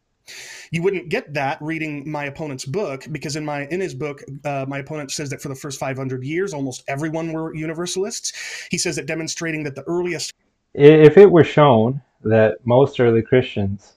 You 0.72 0.82
wouldn't 0.82 1.10
get 1.10 1.34
that 1.34 1.62
reading 1.62 2.10
my 2.10 2.26
opponent's 2.26 2.64
book 2.64 3.06
because 3.12 3.36
in 3.36 3.44
my 3.44 3.68
in 3.68 3.82
his 3.82 3.94
book, 3.94 4.24
uh, 4.46 4.66
my 4.68 4.78
opponent 4.80 5.12
says 5.12 5.30
that 5.32 5.42
for 5.42 5.50
the 5.50 5.56
first 5.56 5.80
500 5.80 6.24
years, 6.24 6.54
almost 6.54 6.84
everyone 6.88 7.34
were 7.34 7.54
universalists. 7.54 8.32
He 8.70 8.78
says 8.78 8.96
that 8.96 9.08
demonstrating 9.08 9.64
that 9.64 9.76
the 9.76 9.84
earliest 9.84 10.32
If 10.74 11.18
it 11.18 11.32
were 11.32 11.44
shown 11.44 12.02
that 12.24 12.66
most 12.66 13.00
early 13.00 13.22
Christians, 13.22 13.94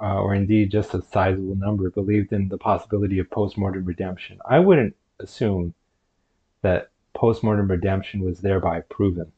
uh, 0.00 0.20
or 0.20 0.34
indeed 0.34 0.70
just 0.70 0.94
a 0.94 1.02
sizable 1.02 1.56
number, 1.56 1.90
believed 1.90 2.32
in 2.32 2.48
the 2.48 2.58
possibility 2.58 3.18
of 3.18 3.30
postmortem 3.30 3.84
redemption, 3.84 4.38
I 4.48 4.58
wouldn't 4.58 4.96
assume 5.20 5.74
that 6.62 6.90
postmortem 7.14 7.68
redemption 7.68 8.20
was 8.20 8.40
thereby 8.40 8.80
proven. 8.82 9.32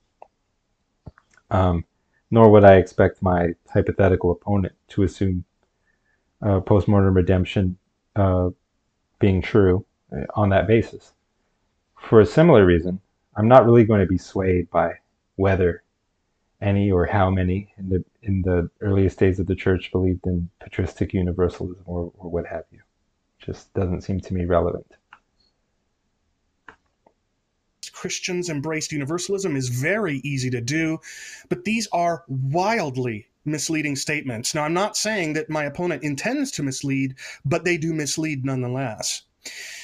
Um, 1.51 1.85
nor 2.31 2.51
would 2.51 2.65
I 2.65 2.77
expect 2.77 3.23
my 3.23 3.55
hypothetical 3.69 4.31
opponent 4.31 4.75
to 4.89 5.03
assume 5.03 5.45
uh, 6.43 6.61
postmortem 6.61 7.15
redemption 7.15 7.77
uh, 8.17 8.51
being 9.19 9.43
true 9.43 9.85
uh, 10.13 10.25
on 10.35 10.51
that 10.51 10.67
basis. 10.67 11.13
For 12.01 12.21
a 12.21 12.27
similar 12.27 12.65
reason, 12.65 13.01
I'm 13.37 13.49
not 13.49 13.67
really 13.67 13.85
going 13.85 14.01
to 14.01 14.07
be 14.07 14.19
swayed 14.19 14.71
by 14.71 14.95
whether 15.37 15.83
any 16.61 16.91
or 16.91 17.07
how 17.07 17.31
many 17.31 17.73
in 17.79 17.89
the 17.89 18.05
in 18.23 18.43
the 18.43 18.71
earliest 18.81 19.19
days 19.19 19.39
of 19.39 19.47
the 19.47 19.55
church 19.55 19.91
believed 19.93 20.27
in 20.27 20.51
patristic 20.61 21.13
universalism 21.15 21.83
or, 21.87 22.13
or 22.19 22.31
what 22.31 22.47
have 22.47 22.65
you. 22.71 22.81
Just 23.39 23.73
doesn't 23.75 24.03
seem 24.03 24.21
to 24.21 24.35
me 24.35 24.45
relevant. 24.45 24.87
Christians 27.93 28.49
embraced 28.49 28.93
universalism 28.93 29.57
is 29.57 29.69
very 29.69 30.19
easy 30.25 30.51
to 30.51 30.61
do, 30.61 30.99
but 31.49 31.65
these 31.65 31.87
are 31.93 32.25
wildly 32.29 33.27
misleading 33.45 33.97
statements. 33.97 34.55
Now, 34.55 34.65
I'm 34.65 34.75
not 34.75 34.97
saying 34.97 35.33
that 35.35 35.51
my 35.51 35.65
opponent 35.65 36.03
intends 36.03 36.51
to 36.53 36.63
mislead, 36.63 37.15
but 37.45 37.65
they 37.65 37.77
do 37.77 37.93
mislead 37.93 38.45
nonetheless. 38.45 39.23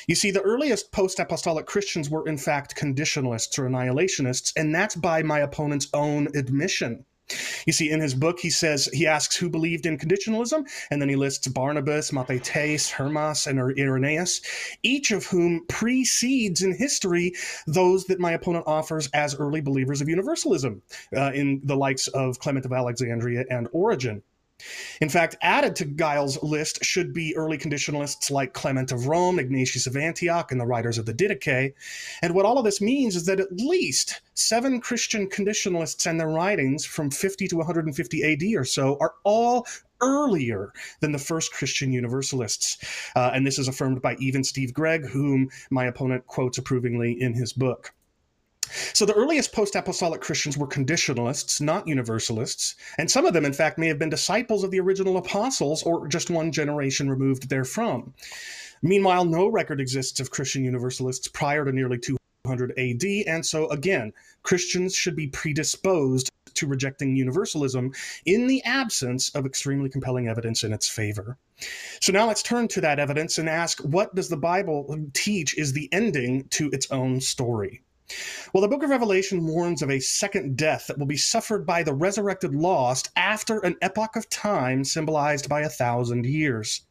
You 0.06 0.14
see, 0.14 0.30
the 0.30 0.42
earliest 0.42 0.92
post 0.92 1.18
apostolic 1.18 1.66
Christians 1.66 2.10
were, 2.10 2.26
in 2.28 2.36
fact, 2.36 2.74
conditionalists 2.74 3.58
or 3.58 3.66
annihilationists, 3.66 4.52
and 4.56 4.74
that's 4.74 4.94
by 4.94 5.22
my 5.22 5.40
opponent's 5.40 5.88
own 5.94 6.28
admission. 6.36 7.04
You 7.66 7.72
see, 7.72 7.90
in 7.90 8.00
his 8.00 8.14
book, 8.14 8.38
he 8.38 8.50
says, 8.50 8.88
he 8.92 9.06
asks 9.06 9.36
who 9.36 9.48
believed 9.48 9.86
in 9.86 9.98
conditionalism, 9.98 10.66
and 10.90 11.02
then 11.02 11.08
he 11.08 11.16
lists 11.16 11.46
Barnabas, 11.48 12.12
Mathetes, 12.12 12.90
Hermas, 12.90 13.46
and 13.46 13.58
Irenaeus, 13.58 14.40
each 14.82 15.10
of 15.10 15.26
whom 15.26 15.64
precedes 15.68 16.62
in 16.62 16.76
history 16.76 17.32
those 17.66 18.04
that 18.04 18.20
my 18.20 18.32
opponent 18.32 18.64
offers 18.66 19.08
as 19.14 19.34
early 19.34 19.60
believers 19.60 20.00
of 20.00 20.08
universalism, 20.08 20.82
uh, 21.16 21.32
in 21.32 21.60
the 21.64 21.76
likes 21.76 22.08
of 22.08 22.38
Clement 22.38 22.64
of 22.64 22.72
Alexandria 22.72 23.44
and 23.50 23.68
Origen. 23.72 24.22
In 25.00 25.08
fact, 25.10 25.36
added 25.42 25.76
to 25.76 25.84
Giles' 25.84 26.42
list 26.42 26.82
should 26.82 27.12
be 27.12 27.36
early 27.36 27.58
conditionalists 27.58 28.30
like 28.30 28.54
Clement 28.54 28.90
of 28.90 29.06
Rome, 29.06 29.38
Ignatius 29.38 29.86
of 29.86 29.96
Antioch, 29.96 30.50
and 30.50 30.60
the 30.60 30.66
writers 30.66 30.96
of 30.96 31.04
the 31.04 31.12
Didache. 31.12 31.74
And 32.22 32.34
what 32.34 32.46
all 32.46 32.58
of 32.58 32.64
this 32.64 32.80
means 32.80 33.16
is 33.16 33.26
that 33.26 33.40
at 33.40 33.52
least 33.52 34.22
seven 34.34 34.80
Christian 34.80 35.28
conditionalists 35.28 36.06
and 36.06 36.18
their 36.18 36.28
writings 36.28 36.86
from 36.86 37.10
50 37.10 37.48
to 37.48 37.56
150 37.56 38.32
AD 38.32 38.58
or 38.58 38.64
so 38.64 38.96
are 39.00 39.14
all 39.24 39.66
earlier 40.00 40.72
than 41.00 41.12
the 41.12 41.18
first 41.18 41.52
Christian 41.52 41.92
Universalists. 41.92 42.78
Uh, 43.14 43.30
and 43.34 43.46
this 43.46 43.58
is 43.58 43.68
affirmed 43.68 44.00
by 44.02 44.16
even 44.16 44.44
Steve 44.44 44.72
Gregg, 44.72 45.06
whom 45.06 45.50
my 45.70 45.84
opponent 45.84 46.26
quotes 46.26 46.58
approvingly 46.58 47.20
in 47.20 47.34
his 47.34 47.52
book. 47.52 47.92
So 48.92 49.06
the 49.06 49.14
earliest 49.14 49.52
post 49.52 49.74
apostolic 49.74 50.20
Christians 50.20 50.58
were 50.58 50.66
conditionalists, 50.66 51.60
not 51.60 51.86
universalists, 51.86 52.74
and 52.98 53.10
some 53.10 53.26
of 53.26 53.32
them, 53.32 53.44
in 53.44 53.52
fact, 53.52 53.78
may 53.78 53.88
have 53.88 53.98
been 53.98 54.10
disciples 54.10 54.64
of 54.64 54.70
the 54.70 54.80
original 54.80 55.16
apostles 55.16 55.82
or 55.82 56.08
just 56.08 56.30
one 56.30 56.52
generation 56.52 57.08
removed 57.08 57.48
therefrom. 57.48 58.14
Meanwhile, 58.82 59.24
no 59.24 59.48
record 59.48 59.80
exists 59.80 60.20
of 60.20 60.30
Christian 60.30 60.64
universalists 60.64 61.28
prior 61.28 61.64
to 61.64 61.72
nearly 61.72 61.98
200 61.98 62.72
AD, 62.78 63.04
and 63.26 63.44
so 63.44 63.68
again, 63.70 64.12
Christians 64.42 64.94
should 64.94 65.16
be 65.16 65.28
predisposed 65.28 66.30
to 66.54 66.66
rejecting 66.66 67.16
universalism 67.16 67.92
in 68.24 68.46
the 68.46 68.62
absence 68.64 69.30
of 69.30 69.46
extremely 69.46 69.88
compelling 69.88 70.28
evidence 70.28 70.64
in 70.64 70.72
its 70.72 70.88
favor. 70.88 71.36
So 72.00 72.12
now 72.12 72.26
let's 72.26 72.42
turn 72.42 72.68
to 72.68 72.80
that 72.82 72.98
evidence 72.98 73.38
and 73.38 73.48
ask 73.48 73.80
what 73.80 74.14
does 74.14 74.28
the 74.28 74.36
Bible 74.36 74.98
teach 75.12 75.56
is 75.56 75.72
the 75.72 75.88
ending 75.92 76.44
to 76.50 76.70
its 76.70 76.90
own 76.90 77.20
story? 77.20 77.82
Well, 78.52 78.60
the 78.60 78.68
book 78.68 78.82
of 78.82 78.90
Revelation 78.90 79.46
warns 79.46 79.82
of 79.82 79.90
a 79.90 80.00
second 80.00 80.56
death 80.56 80.86
that 80.86 80.98
will 80.98 81.06
be 81.06 81.16
suffered 81.16 81.66
by 81.66 81.82
the 81.82 81.94
resurrected 81.94 82.54
lost 82.54 83.10
after 83.16 83.58
an 83.60 83.76
epoch 83.82 84.16
of 84.16 84.28
time 84.28 84.84
symbolized 84.84 85.48
by 85.48 85.62
a 85.62 85.68
thousand 85.68 86.26
years. 86.26 86.82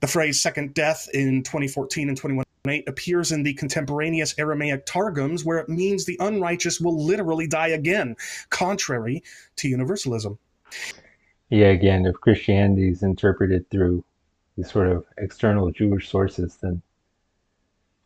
The 0.00 0.06
phrase 0.06 0.42
second 0.42 0.74
death 0.74 1.08
in 1.14 1.42
2014 1.42 2.08
and 2.08 2.20
21:8 2.20 2.88
appears 2.88 3.32
in 3.32 3.42
the 3.42 3.54
contemporaneous 3.54 4.34
Aramaic 4.38 4.86
Targums, 4.86 5.44
where 5.44 5.58
it 5.58 5.68
means 5.68 6.04
the 6.04 6.18
unrighteous 6.20 6.80
will 6.80 7.02
literally 7.02 7.46
die 7.46 7.68
again, 7.68 8.16
contrary 8.50 9.22
to 9.56 9.68
universalism. 9.68 10.38
Yeah, 11.48 11.68
again, 11.68 12.06
if 12.06 12.14
Christianity 12.14 12.88
is 12.88 13.02
interpreted 13.02 13.68
through 13.70 14.04
these 14.56 14.70
sort 14.70 14.88
of 14.88 15.04
external 15.18 15.70
Jewish 15.70 16.08
sources, 16.08 16.56
then 16.62 16.82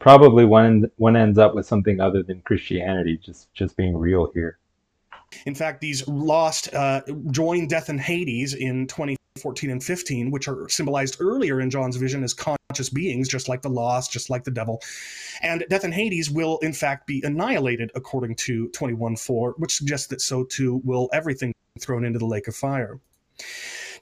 probably 0.04 0.44
one 0.44 0.84
one 0.96 1.16
ends 1.16 1.38
up 1.38 1.54
with 1.54 1.64
something 1.64 1.98
other 1.98 2.22
than 2.22 2.42
Christianity, 2.42 3.16
just 3.16 3.52
just 3.54 3.74
being 3.74 3.96
real 3.96 4.30
here. 4.34 4.58
In 5.46 5.54
fact, 5.54 5.80
these 5.80 6.06
lost 6.06 6.72
uh, 6.74 7.00
join 7.30 7.66
death 7.66 7.88
and 7.88 7.98
Hades 7.98 8.52
in 8.52 8.86
2014 8.86 9.70
and 9.70 9.82
15, 9.82 10.30
which 10.30 10.46
are 10.46 10.68
symbolized 10.68 11.16
earlier 11.20 11.62
in 11.62 11.70
John's 11.70 11.96
vision 11.96 12.22
as 12.22 12.34
conscious 12.34 12.90
beings, 12.90 13.28
just 13.28 13.48
like 13.48 13.62
the 13.62 13.70
lost, 13.70 14.12
just 14.12 14.28
like 14.28 14.44
the 14.44 14.50
devil. 14.50 14.82
And 15.40 15.64
death 15.70 15.84
and 15.84 15.94
Hades 15.94 16.30
will, 16.30 16.58
in 16.58 16.74
fact, 16.74 17.06
be 17.06 17.22
annihilated 17.24 17.90
according 17.94 18.36
to 18.46 18.68
21.4, 18.68 19.54
which 19.56 19.74
suggests 19.74 20.06
that 20.08 20.20
so 20.20 20.44
too 20.44 20.82
will 20.84 21.08
everything 21.14 21.54
thrown 21.80 22.04
into 22.04 22.18
the 22.18 22.26
lake 22.26 22.46
of 22.46 22.54
fire. 22.54 23.00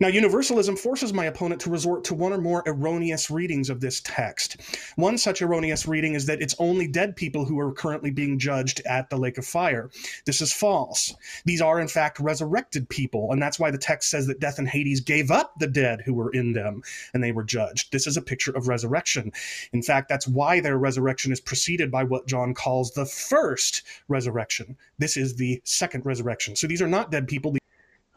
Now, 0.02 0.08
universalism 0.08 0.74
forces 0.76 1.12
my 1.12 1.26
opponent 1.26 1.60
to 1.60 1.70
resort 1.70 2.02
to 2.06 2.14
one 2.14 2.32
or 2.32 2.38
more 2.38 2.64
erroneous 2.66 3.30
readings 3.30 3.70
of 3.70 3.80
this 3.80 4.00
text. 4.00 4.60
One 4.96 5.16
such 5.16 5.42
erroneous 5.42 5.86
reading 5.86 6.14
is 6.14 6.26
that 6.26 6.42
it's 6.42 6.56
only 6.58 6.88
dead 6.88 7.14
people 7.14 7.44
who 7.44 7.60
are 7.60 7.70
currently 7.70 8.10
being 8.10 8.36
judged 8.36 8.80
at 8.84 9.10
the 9.10 9.16
lake 9.16 9.38
of 9.38 9.46
fire. 9.46 9.90
This 10.26 10.40
is 10.40 10.52
false. 10.52 11.14
These 11.44 11.60
are, 11.60 11.78
in 11.78 11.86
fact, 11.86 12.18
resurrected 12.18 12.88
people, 12.88 13.30
and 13.30 13.40
that's 13.40 13.60
why 13.60 13.70
the 13.70 13.78
text 13.78 14.10
says 14.10 14.26
that 14.26 14.40
death 14.40 14.58
and 14.58 14.66
Hades 14.66 15.00
gave 15.00 15.30
up 15.30 15.56
the 15.60 15.68
dead 15.68 16.00
who 16.04 16.14
were 16.14 16.32
in 16.32 16.52
them 16.52 16.82
and 17.14 17.22
they 17.22 17.30
were 17.30 17.44
judged. 17.44 17.92
This 17.92 18.08
is 18.08 18.16
a 18.16 18.22
picture 18.22 18.50
of 18.56 18.66
resurrection. 18.66 19.30
In 19.72 19.84
fact, 19.84 20.08
that's 20.08 20.26
why 20.26 20.58
their 20.58 20.78
resurrection 20.78 21.30
is 21.30 21.40
preceded 21.40 21.92
by 21.92 22.02
what 22.02 22.26
John 22.26 22.54
calls 22.54 22.90
the 22.90 23.06
first 23.06 23.82
resurrection. 24.08 24.76
This 24.98 25.16
is 25.16 25.36
the 25.36 25.62
second 25.62 26.04
resurrection. 26.04 26.56
So 26.56 26.66
these 26.66 26.82
are 26.82 26.88
not 26.88 27.12
dead 27.12 27.28
people. 27.28 27.54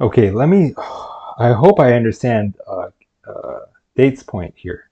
Okay, 0.02 0.32
let 0.32 0.50
me. 0.50 0.74
I 1.38 1.52
hope 1.52 1.80
I 1.80 1.94
understand 1.94 2.56
uh, 2.66 2.90
uh, 3.28 3.60
Date's 3.96 4.24
point 4.24 4.54
here. 4.56 4.90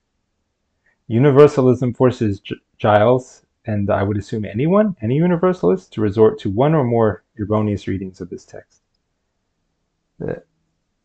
Universalism 1.08 1.94
forces 1.94 2.42
G- 2.42 2.56
Giles, 2.78 3.46
and 3.66 3.90
I 3.90 4.04
would 4.04 4.18
assume 4.18 4.44
anyone, 4.44 4.96
any 5.02 5.16
universalist, 5.16 5.94
to 5.94 6.02
resort 6.02 6.40
to 6.40 6.50
one 6.50 6.74
or 6.74 6.84
more 6.84 7.24
erroneous 7.40 7.88
readings 7.88 8.20
of 8.20 8.30
this 8.30 8.44
text. 8.44 8.82
That 10.20 10.46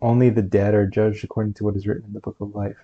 only 0.00 0.30
the 0.30 0.42
dead 0.42 0.74
are 0.74 0.86
judged 0.86 1.24
according 1.24 1.54
to 1.54 1.64
what 1.64 1.76
is 1.76 1.86
written 1.86 2.06
in 2.06 2.12
the 2.12 2.20
book 2.20 2.36
of 2.40 2.54
life. 2.54 2.76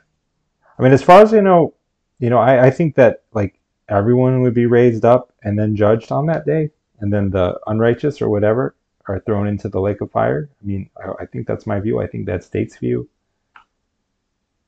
I 0.78 0.82
mean, 0.82 0.92
as 0.92 1.02
far 1.02 1.22
as 1.22 1.34
I 1.34 1.40
know, 1.40 1.74
you 2.20 2.30
know, 2.30 2.38
I, 2.38 2.66
I 2.66 2.70
think 2.70 2.94
that 2.96 3.22
like 3.32 3.58
everyone 3.88 4.42
would 4.42 4.54
be 4.54 4.66
raised 4.66 5.04
up 5.04 5.32
and 5.42 5.58
then 5.58 5.76
judged 5.76 6.12
on 6.12 6.26
that 6.26 6.46
day, 6.46 6.70
and 7.00 7.12
then 7.12 7.30
the 7.30 7.58
unrighteous 7.66 8.22
or 8.22 8.28
whatever 8.28 8.76
are 9.06 9.20
thrown 9.20 9.46
into 9.46 9.68
the 9.68 9.80
lake 9.80 10.00
of 10.00 10.10
fire. 10.10 10.48
I 10.62 10.66
mean, 10.66 10.90
I, 10.96 11.22
I 11.22 11.26
think 11.26 11.46
that's 11.46 11.66
my 11.66 11.80
view. 11.80 12.00
I 12.00 12.06
think 12.06 12.26
that's 12.26 12.48
Date's 12.48 12.76
view. 12.76 13.08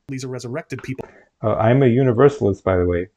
These 0.07 0.23
are 0.23 0.29
resurrected 0.29 0.81
people. 0.83 1.07
Uh, 1.43 1.55
I'm 1.55 1.83
a 1.83 1.87
universalist, 1.87 2.63
by 2.63 2.77
the 2.77 2.85
way. 2.85 3.09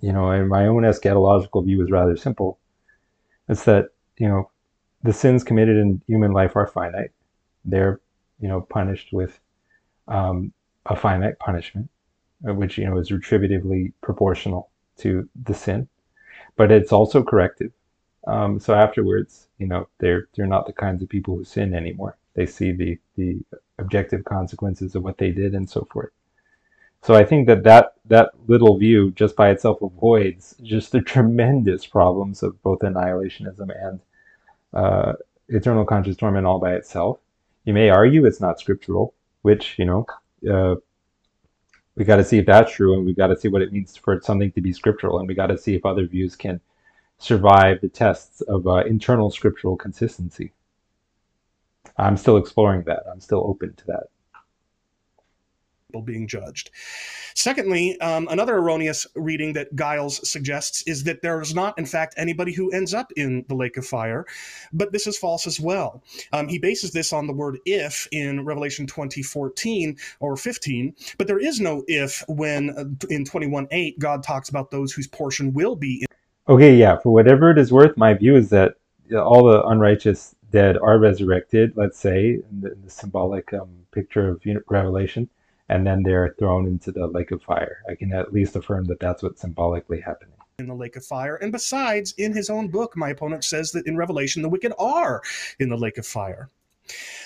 You 0.00 0.12
know, 0.12 0.30
and 0.30 0.48
my 0.48 0.66
own 0.66 0.82
eschatological 0.82 1.64
view 1.64 1.82
is 1.82 1.90
rather 1.90 2.16
simple. 2.16 2.58
It's 3.48 3.64
that, 3.64 3.90
you 4.18 4.28
know, 4.28 4.50
the 5.02 5.12
sins 5.12 5.44
committed 5.44 5.76
in 5.76 6.02
human 6.06 6.32
life 6.32 6.56
are 6.56 6.66
finite. 6.66 7.10
They're, 7.64 8.00
you 8.40 8.48
know, 8.48 8.62
punished 8.62 9.12
with 9.12 9.38
um, 10.08 10.52
a 10.86 10.96
finite 10.96 11.38
punishment, 11.38 11.88
uh, 12.48 12.54
which, 12.54 12.78
you 12.78 12.86
know, 12.86 12.98
is 12.98 13.10
retributively 13.10 13.92
proportional 14.00 14.70
to 14.98 15.28
the 15.44 15.54
sin. 15.54 15.88
But 16.56 16.72
it's 16.72 16.92
also 16.92 17.22
corrective. 17.22 17.72
Um, 18.26 18.60
so 18.60 18.74
afterwards, 18.74 19.48
you 19.58 19.66
know, 19.66 19.88
they're 19.98 20.28
they're 20.36 20.46
not 20.46 20.66
the 20.66 20.72
kinds 20.72 21.02
of 21.02 21.08
people 21.08 21.36
who 21.36 21.44
sin 21.44 21.74
anymore. 21.74 22.16
They 22.34 22.46
see 22.46 22.72
the 22.72 22.98
the 23.16 23.40
objective 23.78 24.24
consequences 24.24 24.94
of 24.94 25.02
what 25.02 25.18
they 25.18 25.30
did 25.30 25.54
and 25.54 25.68
so 25.68 25.86
forth. 25.90 26.12
So 27.02 27.14
I 27.14 27.24
think 27.24 27.48
that 27.48 27.64
that, 27.64 27.94
that 28.06 28.30
little 28.46 28.78
view 28.78 29.10
just 29.10 29.34
by 29.34 29.50
itself 29.50 29.82
avoids 29.82 30.54
just 30.62 30.92
the 30.92 31.00
tremendous 31.14 31.84
problems 31.84 32.42
of 32.44 32.62
both 32.62 32.78
annihilationism 32.80 33.70
and 33.84 34.00
uh, 34.72 35.14
eternal 35.48 35.84
conscious 35.84 36.16
torment 36.16 36.46
all 36.46 36.60
by 36.60 36.74
itself. 36.74 37.18
You 37.64 37.74
may 37.74 37.90
argue 37.90 38.24
it's 38.24 38.40
not 38.40 38.60
scriptural, 38.60 39.14
which 39.42 39.78
you 39.78 39.84
know 39.84 40.06
uh, 40.50 40.76
we 41.96 42.04
got 42.04 42.16
to 42.16 42.24
see 42.24 42.38
if 42.38 42.46
that's 42.46 42.72
true, 42.72 42.94
and 42.94 43.04
we 43.04 43.14
got 43.14 43.28
to 43.28 43.36
see 43.36 43.48
what 43.48 43.62
it 43.62 43.72
means 43.72 43.96
for 43.96 44.20
something 44.22 44.50
to 44.52 44.60
be 44.60 44.72
scriptural, 44.72 45.18
and 45.18 45.28
we 45.28 45.34
got 45.34 45.48
to 45.48 45.58
see 45.58 45.74
if 45.74 45.84
other 45.84 46.06
views 46.06 46.34
can 46.34 46.60
survive 47.22 47.80
the 47.80 47.88
tests 47.88 48.40
of 48.42 48.66
uh, 48.66 48.84
internal 48.84 49.30
scriptural 49.30 49.76
consistency. 49.76 50.52
I'm 51.96 52.16
still 52.16 52.36
exploring 52.36 52.82
that. 52.84 53.04
I'm 53.10 53.20
still 53.20 53.44
open 53.46 53.74
to 53.74 53.86
that 53.86 54.04
being 56.00 56.26
judged. 56.26 56.70
Secondly, 57.34 58.00
um, 58.00 58.28
another 58.30 58.56
erroneous 58.56 59.06
reading 59.14 59.52
that 59.52 59.74
Giles 59.74 60.26
suggests 60.28 60.82
is 60.86 61.04
that 61.04 61.22
there 61.22 61.40
is 61.40 61.54
not, 61.54 61.78
in 61.78 61.86
fact, 61.86 62.14
anybody 62.16 62.52
who 62.52 62.70
ends 62.72 62.94
up 62.94 63.12
in 63.16 63.44
the 63.48 63.54
lake 63.54 63.76
of 63.76 63.86
fire, 63.86 64.24
but 64.72 64.92
this 64.92 65.06
is 65.06 65.18
false 65.18 65.46
as 65.46 65.60
well. 65.60 66.02
Um, 66.32 66.48
he 66.48 66.58
bases 66.58 66.92
this 66.92 67.12
on 67.12 67.26
the 67.26 67.32
word 67.32 67.58
if 67.66 68.08
in 68.12 68.44
Revelation 68.44 68.86
2014 68.86 69.96
or 70.20 70.36
15, 70.36 70.94
but 71.18 71.26
there 71.26 71.38
is 71.38 71.60
no 71.60 71.84
if 71.88 72.24
when 72.28 72.70
uh, 72.70 72.84
in 73.10 73.24
21.8 73.24 73.98
God 73.98 74.22
talks 74.22 74.48
about 74.48 74.70
those 74.70 74.92
whose 74.92 75.06
portion 75.06 75.52
will 75.52 75.76
be. 75.76 76.06
Okay, 76.48 76.74
yeah, 76.76 76.98
for 76.98 77.12
whatever 77.12 77.50
it 77.50 77.58
is 77.58 77.72
worth, 77.72 77.96
my 77.96 78.14
view 78.14 78.36
is 78.36 78.50
that 78.50 78.76
all 79.14 79.44
the 79.44 79.62
unrighteous 79.64 80.34
dead 80.50 80.76
are 80.76 80.98
resurrected, 80.98 81.72
let's 81.76 81.98
say, 81.98 82.40
in 82.50 82.60
the, 82.60 82.72
in 82.72 82.82
the 82.82 82.90
symbolic 82.90 83.52
um, 83.54 83.70
picture 83.92 84.28
of 84.28 84.42
Revelation 84.68 85.28
and 85.72 85.86
then 85.86 86.02
they're 86.02 86.34
thrown 86.38 86.66
into 86.66 86.92
the 86.92 87.06
lake 87.06 87.30
of 87.30 87.42
fire. 87.42 87.78
I 87.88 87.94
can 87.94 88.12
at 88.12 88.32
least 88.32 88.56
affirm 88.56 88.84
that 88.86 89.00
that's 89.00 89.22
what's 89.22 89.40
symbolically 89.40 90.00
happening. 90.00 90.34
In 90.58 90.68
the 90.68 90.74
lake 90.74 90.96
of 90.96 91.04
fire. 91.04 91.36
And 91.36 91.50
besides, 91.50 92.12
in 92.18 92.34
his 92.34 92.50
own 92.50 92.68
book, 92.68 92.94
my 92.94 93.08
opponent 93.08 93.42
says 93.42 93.72
that 93.72 93.86
in 93.86 93.96
Revelation, 93.96 94.42
the 94.42 94.50
wicked 94.50 94.74
are 94.78 95.22
in 95.58 95.70
the 95.70 95.76
lake 95.76 95.96
of 95.96 96.06
fire. 96.06 96.50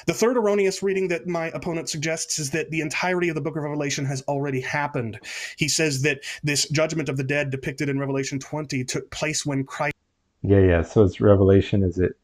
The 0.06 0.14
third 0.14 0.36
erroneous 0.36 0.82
reading 0.82 1.08
that 1.08 1.26
my 1.26 1.48
opponent 1.48 1.88
suggests 1.88 2.38
is 2.38 2.50
that 2.50 2.70
the 2.70 2.80
entirety 2.80 3.28
of 3.28 3.34
the 3.34 3.40
book 3.40 3.56
of 3.56 3.62
Revelation 3.62 4.04
has 4.04 4.22
already 4.22 4.60
happened. 4.60 5.18
He 5.56 5.68
says 5.68 6.02
that 6.02 6.20
this 6.42 6.68
judgment 6.68 7.08
of 7.08 7.16
the 7.16 7.24
dead 7.24 7.50
depicted 7.50 7.88
in 7.88 7.98
Revelation 7.98 8.38
20 8.38 8.84
took 8.84 9.10
place 9.10 9.44
when 9.44 9.64
Christ. 9.64 9.96
Yeah, 10.42 10.60
yeah. 10.60 10.82
So 10.82 11.02
it's 11.02 11.20
Revelation. 11.20 11.82
Is 11.82 11.98
it 11.98 12.16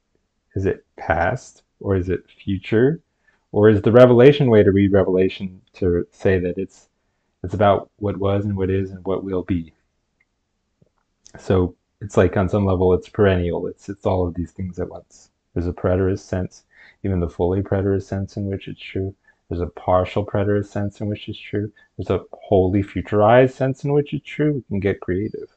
is 0.54 0.66
it 0.66 0.84
past 0.96 1.62
or 1.80 1.96
is 1.96 2.08
it 2.08 2.24
future? 2.28 3.00
Or 3.50 3.68
is 3.68 3.82
the 3.82 3.92
Revelation 3.92 4.48
way 4.48 4.62
to 4.62 4.70
read 4.70 4.92
Revelation 4.92 5.60
to 5.74 6.06
say 6.12 6.38
that 6.38 6.58
it's 6.58 6.88
it's 7.42 7.54
about 7.54 7.90
what 7.96 8.18
was 8.18 8.44
and 8.44 8.56
what 8.56 8.70
is 8.70 8.90
and 8.90 9.04
what 9.04 9.24
will 9.24 9.42
be? 9.42 9.72
So 11.38 11.74
it's 12.00 12.16
like 12.16 12.36
on 12.36 12.48
some 12.48 12.66
level 12.66 12.92
it's 12.94 13.08
perennial. 13.08 13.66
It's 13.66 13.88
it's 13.88 14.06
all 14.06 14.26
of 14.26 14.34
these 14.34 14.52
things 14.52 14.78
at 14.78 14.88
once. 14.88 15.30
There's 15.54 15.66
a 15.66 15.72
preterist 15.72 16.20
sense, 16.20 16.64
even 17.04 17.20
the 17.20 17.28
fully 17.28 17.62
preterist 17.62 18.04
sense 18.04 18.36
in 18.36 18.46
which 18.46 18.68
it's 18.68 18.80
true. 18.80 19.14
There's 19.48 19.60
a 19.60 19.66
partial 19.66 20.24
preterist 20.24 20.66
sense 20.66 21.00
in 21.00 21.08
which 21.08 21.28
it's 21.28 21.38
true. 21.38 21.72
There's 21.96 22.10
a 22.10 22.24
wholly 22.32 22.82
futurized 22.82 23.52
sense 23.52 23.84
in 23.84 23.92
which 23.92 24.12
it's 24.14 24.26
true. 24.26 24.54
We 24.54 24.62
can 24.62 24.80
get 24.80 25.00
creative. 25.00 25.56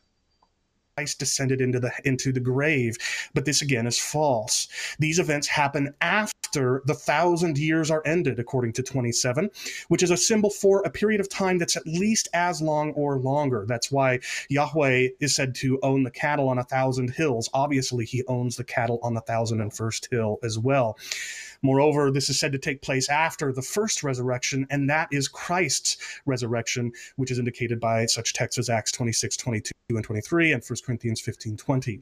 Christ 0.98 1.20
descended 1.20 1.60
into 1.60 1.78
the 1.78 1.92
into 2.06 2.32
the 2.32 2.40
grave. 2.40 2.96
But 3.34 3.44
this 3.44 3.62
again 3.62 3.86
is 3.86 4.00
false. 4.00 4.70
These 4.98 5.20
events 5.20 5.46
happen 5.46 5.94
after 6.00 6.84
the 6.86 6.94
thousand 6.94 7.58
years 7.58 7.92
are 7.92 8.02
ended, 8.06 8.40
according 8.40 8.72
to 8.74 8.84
27, 8.84 9.50
which 9.90 10.04
is 10.04 10.12
a 10.12 10.16
symbol 10.16 10.50
for 10.50 10.84
a 10.84 10.90
period 10.90 11.20
of 11.20 11.28
time 11.28 11.58
that's 11.58 11.76
at 11.76 11.86
least 11.86 12.30
as 12.34 12.62
long 12.62 12.92
or 12.92 13.20
longer. 13.20 13.66
That's 13.68 13.92
why 13.92 14.22
Yahweh 14.48 15.10
is 15.20 15.36
said 15.36 15.54
to 15.56 15.80
own 15.84 16.04
the 16.04 16.12
cattle 16.12 16.48
on 16.48 16.60
a 16.60 16.64
thousand 16.64 17.10
hills. 17.10 17.50
Obviously, 17.54 18.06
he 18.06 18.24
owns 18.30 18.56
the 18.56 18.64
cattle 18.64 19.00
on 19.04 19.16
the 19.16 19.22
thousand 19.22 19.60
and 19.60 19.74
first 19.74 20.08
hill 20.10 20.38
as 20.44 20.58
well. 20.58 20.98
Moreover, 21.66 22.12
this 22.12 22.30
is 22.30 22.40
said 22.40 22.52
to 22.52 22.60
take 22.60 22.84
place 22.84 23.10
after 23.10 23.52
the 23.52 23.64
first 23.64 24.04
resurrection, 24.04 24.68
and 24.70 24.88
that 24.88 25.08
is 25.12 25.28
Christ's 25.28 25.98
resurrection, 26.28 26.92
which 27.16 27.32
is 27.32 27.40
indicated 27.40 27.80
by 27.80 28.06
such 28.06 28.34
texts 28.34 28.60
as 28.60 28.70
Acts 28.70 28.92
26, 28.92 29.36
22, 29.36 29.72
and 29.90 30.04
23, 30.04 30.52
and 30.52 30.64
1 30.64 30.78
Corinthians 30.86 31.22
15, 31.22 31.58
20. 31.58 32.02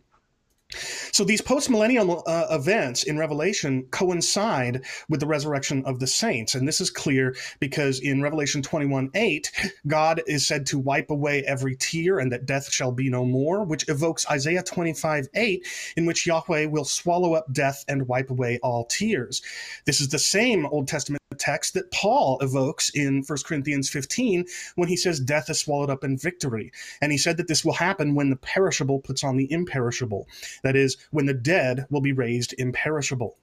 So 1.11 1.23
these 1.23 1.41
post-millennial 1.41 2.23
uh, 2.25 2.47
events 2.51 3.03
in 3.03 3.17
Revelation 3.17 3.83
coincide 3.91 4.83
with 5.09 5.19
the 5.19 5.27
resurrection 5.27 5.83
of 5.85 5.99
the 5.99 6.07
saints, 6.07 6.55
and 6.55 6.67
this 6.67 6.81
is 6.81 6.89
clear 6.89 7.35
because 7.59 7.99
in 7.99 8.21
Revelation 8.21 8.61
21, 8.61 9.09
8, 9.13 9.51
God 9.87 10.21
is 10.27 10.47
said 10.47 10.65
to 10.67 10.79
wipe 10.79 11.09
away 11.09 11.43
every 11.43 11.75
tear 11.75 12.19
and 12.19 12.31
that 12.31 12.45
death 12.45 12.71
shall 12.71 12.91
be 12.91 13.09
no 13.09 13.25
more, 13.25 13.63
which 13.63 13.87
evokes 13.89 14.29
Isaiah 14.29 14.63
25, 14.63 15.27
8, 15.33 15.67
in 15.97 16.05
which 16.05 16.25
Yahweh 16.27 16.65
will 16.65 16.85
swallow 16.85 17.33
up 17.33 17.51
death 17.51 17.83
and 17.87 18.07
wipe 18.07 18.29
away 18.29 18.59
all 18.61 18.85
tears. 18.85 19.41
This 19.85 20.01
is 20.01 20.09
the 20.09 20.19
same 20.19 20.65
Old 20.65 20.87
Testament 20.87 21.22
text 21.33 21.73
that 21.73 21.91
Paul 21.91 22.37
evokes 22.41 22.89
in 22.89 23.23
1 23.25 23.37
Corinthians 23.45 23.89
15 23.89 24.45
when 24.75 24.89
he 24.89 24.97
says 24.97 25.19
death 25.19 25.49
is 25.49 25.59
swallowed 25.59 25.89
up 25.89 26.03
in 26.03 26.17
victory. 26.17 26.71
And 27.01 27.11
he 27.11 27.17
said 27.17 27.37
that 27.37 27.47
this 27.47 27.63
will 27.63 27.73
happen 27.73 28.15
when 28.15 28.29
the 28.29 28.35
perishable 28.35 28.99
puts 28.99 29.23
on 29.23 29.37
the 29.37 29.51
imperishable. 29.51 30.27
That 30.63 30.75
is, 30.75 30.97
when 31.11 31.25
the 31.25 31.33
dead 31.33 31.85
will 31.89 32.01
be 32.01 32.13
raised 32.13 32.53
imperishable. 32.57 33.37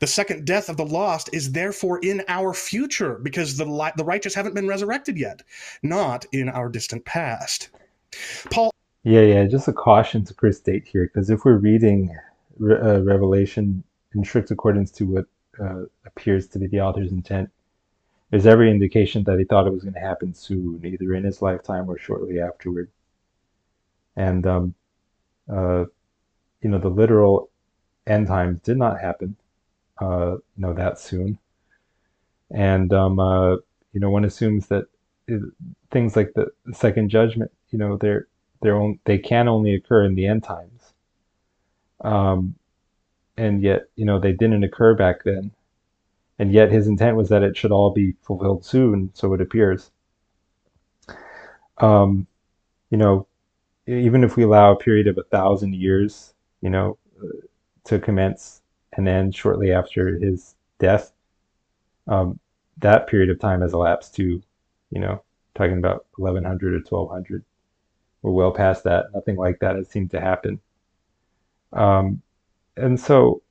The 0.00 0.06
second 0.06 0.46
death 0.46 0.68
of 0.68 0.76
the 0.76 0.86
lost 0.86 1.28
is 1.32 1.52
therefore 1.52 1.98
in 1.98 2.22
our 2.28 2.54
future 2.54 3.18
because 3.22 3.56
the, 3.56 3.92
the 3.96 4.04
righteous 4.04 4.34
haven't 4.34 4.54
been 4.54 4.68
resurrected 4.68 5.18
yet, 5.18 5.42
not 5.82 6.24
in 6.32 6.48
our 6.48 6.68
distant 6.68 7.04
past. 7.04 7.68
Paul. 8.50 8.70
Yeah, 9.04 9.22
yeah, 9.22 9.44
just 9.44 9.68
a 9.68 9.72
caution 9.72 10.24
to 10.24 10.34
Chris 10.34 10.60
Date 10.60 10.86
here 10.86 11.10
because 11.12 11.30
if 11.30 11.44
we're 11.44 11.58
reading 11.58 12.14
uh, 12.60 13.02
Revelation 13.02 13.84
in 14.14 14.24
strict 14.24 14.50
accordance 14.50 14.90
to 14.92 15.04
what 15.04 15.26
uh, 15.60 15.84
appears 16.04 16.46
to 16.48 16.58
be 16.58 16.66
the 16.66 16.80
author's 16.80 17.12
intent, 17.12 17.50
there's 18.30 18.46
every 18.46 18.70
indication 18.70 19.24
that 19.24 19.38
he 19.38 19.44
thought 19.44 19.66
it 19.66 19.72
was 19.72 19.82
going 19.82 19.94
to 19.94 20.00
happen 20.00 20.34
soon, 20.34 20.80
either 20.84 21.14
in 21.14 21.24
his 21.24 21.40
lifetime 21.40 21.88
or 21.88 21.98
shortly 21.98 22.40
afterward. 22.40 22.90
And 24.16 24.46
um, 24.46 24.74
uh, 25.48 25.84
you 26.60 26.70
know, 26.70 26.78
the 26.78 26.88
literal 26.88 27.50
end 28.06 28.26
times 28.26 28.60
did 28.60 28.76
not 28.76 29.00
happen, 29.00 29.36
uh, 30.00 30.32
you 30.32 30.42
know, 30.56 30.74
that 30.74 30.98
soon. 30.98 31.38
And, 32.50 32.92
um, 32.92 33.18
uh, 33.18 33.56
you 33.92 34.00
know, 34.00 34.10
one 34.10 34.24
assumes 34.24 34.66
that 34.68 34.86
it, 35.26 35.42
things 35.90 36.16
like 36.16 36.32
the 36.34 36.50
second 36.72 37.10
judgment, 37.10 37.50
you 37.70 37.78
know, 37.78 37.96
they're, 37.96 38.26
they're 38.60 38.76
on, 38.76 38.98
they 39.04 39.18
can 39.18 39.48
only 39.48 39.74
occur 39.74 40.04
in 40.04 40.14
the 40.14 40.26
end 40.26 40.42
times. 40.42 40.92
Um, 42.00 42.54
and 43.38 43.62
yet, 43.62 43.88
you 43.96 44.04
know, 44.04 44.18
they 44.18 44.32
didn't 44.32 44.64
occur 44.64 44.94
back 44.94 45.24
then. 45.24 45.52
And 46.38 46.52
yet 46.52 46.70
his 46.70 46.86
intent 46.86 47.16
was 47.16 47.28
that 47.30 47.42
it 47.42 47.56
should 47.56 47.72
all 47.72 47.90
be 47.90 48.14
fulfilled 48.22 48.64
soon, 48.64 49.10
so 49.14 49.34
it 49.34 49.40
appears. 49.40 49.90
Um, 51.78 52.26
you 52.90 52.98
know, 52.98 53.26
even 53.86 54.24
if 54.24 54.36
we 54.36 54.44
allow 54.44 54.72
a 54.72 54.76
period 54.76 55.06
of 55.08 55.18
a 55.18 55.22
thousand 55.24 55.74
years 55.74 56.34
you 56.60 56.70
know, 56.70 56.98
to 57.84 57.98
commence 57.98 58.62
and 58.94 59.06
then 59.06 59.30
shortly 59.32 59.72
after 59.72 60.18
his 60.18 60.54
death. 60.78 61.12
Um, 62.06 62.38
that 62.78 63.06
period 63.06 63.30
of 63.30 63.38
time 63.38 63.60
has 63.60 63.72
elapsed 63.72 64.14
to, 64.16 64.42
you 64.90 65.00
know, 65.00 65.22
talking 65.54 65.78
about 65.78 66.06
1100 66.16 66.74
or 66.74 66.76
1200. 66.78 67.44
We're 68.22 68.32
well 68.32 68.52
past 68.52 68.84
that. 68.84 69.06
Nothing 69.14 69.36
like 69.36 69.58
that 69.60 69.76
has 69.76 69.88
seemed 69.88 70.10
to 70.12 70.20
happen. 70.20 70.60
Um, 71.72 72.22
and 72.78 72.98
so, 72.98 73.42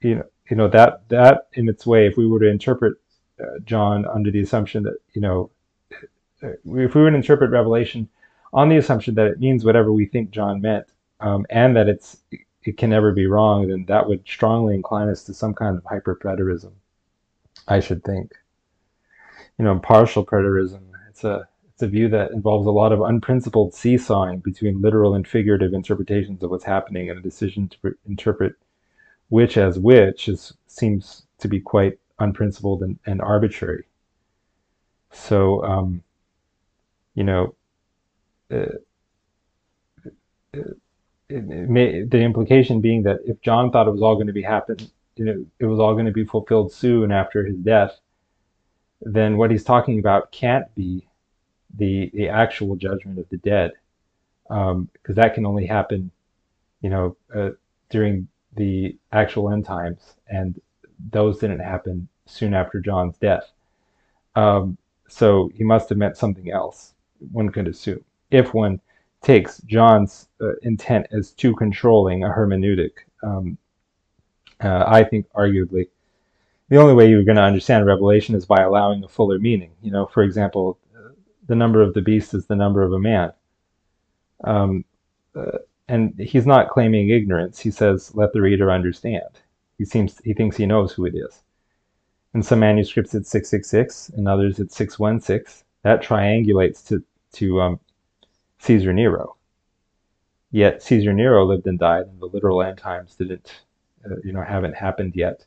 you 0.00 0.16
know, 0.16 0.24
you 0.50 0.56
know 0.56 0.68
that 0.68 1.08
that 1.08 1.48
in 1.54 1.68
its 1.68 1.86
way, 1.86 2.06
if 2.06 2.16
we 2.16 2.26
were 2.26 2.40
to 2.40 2.48
interpret 2.48 2.94
uh, 3.40 3.58
John 3.64 4.06
under 4.06 4.30
the 4.30 4.40
assumption 4.40 4.82
that 4.84 4.96
you 5.12 5.20
know, 5.20 5.50
uh, 6.42 6.48
if 6.48 6.64
we 6.64 6.86
were 6.86 7.10
to 7.10 7.16
interpret 7.16 7.50
Revelation 7.50 8.08
on 8.52 8.68
the 8.68 8.76
assumption 8.76 9.14
that 9.16 9.26
it 9.26 9.40
means 9.40 9.64
whatever 9.64 9.92
we 9.92 10.06
think 10.06 10.30
John 10.30 10.60
meant, 10.60 10.86
um, 11.20 11.46
and 11.50 11.76
that 11.76 11.88
it's 11.88 12.18
it 12.64 12.76
can 12.78 12.90
never 12.90 13.12
be 13.12 13.26
wrong, 13.26 13.68
then 13.68 13.84
that 13.86 14.08
would 14.08 14.26
strongly 14.26 14.74
incline 14.74 15.08
us 15.08 15.24
to 15.24 15.34
some 15.34 15.54
kind 15.54 15.76
of 15.76 15.84
hyperpreterism. 15.84 16.72
I 17.68 17.80
should 17.80 18.04
think. 18.04 18.32
You 19.58 19.64
know, 19.64 19.78
partial 19.78 20.24
preterism. 20.24 20.80
It's 21.08 21.24
a 21.24 21.48
it's 21.74 21.82
a 21.82 21.88
view 21.88 22.08
that 22.08 22.30
involves 22.30 22.66
a 22.66 22.70
lot 22.70 22.92
of 22.92 23.00
unprincipled 23.00 23.74
seesawing 23.74 24.38
between 24.38 24.80
literal 24.80 25.14
and 25.14 25.26
figurative 25.26 25.74
interpretations 25.74 26.42
of 26.42 26.50
what's 26.50 26.64
happening, 26.64 27.10
and 27.10 27.18
a 27.18 27.22
decision 27.22 27.68
to 27.68 27.96
interpret 28.06 28.54
which 29.28 29.56
as 29.56 29.78
which 29.78 30.28
is 30.28 30.52
seems 30.68 31.26
to 31.38 31.48
be 31.48 31.58
quite 31.58 31.98
unprincipled 32.20 32.82
and, 32.82 32.98
and 33.06 33.20
arbitrary. 33.20 33.84
So, 35.10 35.64
um, 35.64 36.02
you 37.14 37.24
know, 37.24 37.54
uh, 38.52 38.78
uh, 40.54 40.74
it 41.28 41.44
may, 41.44 42.02
the 42.02 42.18
implication 42.18 42.80
being 42.80 43.02
that 43.04 43.20
if 43.24 43.40
John 43.40 43.72
thought 43.72 43.88
it 43.88 43.92
was 43.92 44.02
all 44.02 44.14
going 44.14 44.28
to 44.28 44.32
be 44.32 44.42
happen, 44.42 44.76
you 45.16 45.24
know, 45.24 45.44
it 45.58 45.66
was 45.66 45.80
all 45.80 45.94
going 45.94 46.06
to 46.06 46.12
be 46.12 46.24
fulfilled 46.24 46.72
soon 46.72 47.10
after 47.10 47.44
his 47.44 47.56
death, 47.56 47.98
then 49.00 49.36
what 49.36 49.50
he's 49.50 49.64
talking 49.64 49.98
about 49.98 50.30
can't 50.30 50.72
be 50.74 51.06
the 51.78 52.10
the 52.14 52.28
actual 52.28 52.76
judgment 52.76 53.18
of 53.18 53.28
the 53.28 53.38
dead, 53.38 53.72
because 54.48 54.72
um, 54.72 54.88
that 55.06 55.34
can 55.34 55.46
only 55.46 55.66
happen, 55.66 56.10
you 56.80 56.90
know, 56.90 57.16
uh, 57.34 57.50
during 57.90 58.28
the 58.56 58.96
actual 59.12 59.50
end 59.50 59.64
times, 59.64 60.14
and 60.28 60.60
those 61.10 61.38
didn't 61.38 61.60
happen 61.60 62.08
soon 62.26 62.54
after 62.54 62.80
John's 62.80 63.16
death. 63.18 63.50
Um, 64.36 64.76
so 65.08 65.50
he 65.54 65.64
must 65.64 65.88
have 65.88 65.98
meant 65.98 66.16
something 66.16 66.50
else, 66.50 66.94
one 67.32 67.50
could 67.50 67.68
assume, 67.68 68.04
if 68.30 68.54
one 68.54 68.80
takes 69.22 69.58
John's 69.66 70.28
uh, 70.40 70.54
intent 70.62 71.06
as 71.10 71.30
too 71.32 71.54
controlling 71.54 72.24
a 72.24 72.28
hermeneutic. 72.28 72.92
Um, 73.22 73.58
uh, 74.60 74.84
I 74.86 75.02
think, 75.04 75.26
arguably, 75.32 75.88
the 76.68 76.76
only 76.76 76.94
way 76.94 77.08
you're 77.08 77.24
going 77.24 77.36
to 77.36 77.42
understand 77.42 77.86
Revelation 77.86 78.34
is 78.34 78.46
by 78.46 78.62
allowing 78.62 79.02
a 79.02 79.08
fuller 79.08 79.38
meaning. 79.38 79.70
You 79.82 79.90
know, 79.90 80.06
for 80.06 80.22
example, 80.22 80.78
the 81.46 81.54
number 81.54 81.82
of 81.82 81.94
the 81.94 82.02
beast 82.02 82.34
is 82.34 82.46
the 82.46 82.56
number 82.56 82.82
of 82.82 82.92
a 82.92 82.98
man. 82.98 83.32
Um, 84.44 84.84
uh, 85.34 85.58
and 85.88 86.18
he's 86.18 86.46
not 86.46 86.70
claiming 86.70 87.10
ignorance. 87.10 87.58
He 87.58 87.70
says, 87.70 88.14
"Let 88.14 88.32
the 88.32 88.40
reader 88.40 88.70
understand." 88.70 89.40
He 89.78 89.84
seems 89.84 90.18
he 90.24 90.32
thinks 90.32 90.56
he 90.56 90.66
knows 90.66 90.92
who 90.92 91.04
it 91.04 91.14
is. 91.14 91.42
In 92.34 92.42
some 92.42 92.60
manuscripts, 92.60 93.14
it's 93.14 93.30
six 93.30 93.48
six 93.48 93.68
six. 93.68 94.08
In 94.10 94.26
others, 94.26 94.58
it's 94.58 94.76
six 94.76 94.98
one 94.98 95.20
six. 95.20 95.64
That 95.82 96.02
triangulates 96.02 96.86
to 96.88 97.02
to 97.34 97.60
um, 97.60 97.80
Caesar 98.58 98.92
Nero. 98.92 99.36
Yet 100.50 100.82
Caesar 100.82 101.12
Nero 101.12 101.44
lived 101.44 101.66
and 101.66 101.78
died, 101.78 102.06
and 102.06 102.20
the 102.20 102.26
literal 102.26 102.62
end 102.62 102.78
times 102.78 103.16
didn't, 103.16 103.62
uh, 104.06 104.16
you 104.24 104.32
know, 104.32 104.42
haven't 104.42 104.74
happened 104.74 105.16
yet. 105.16 105.44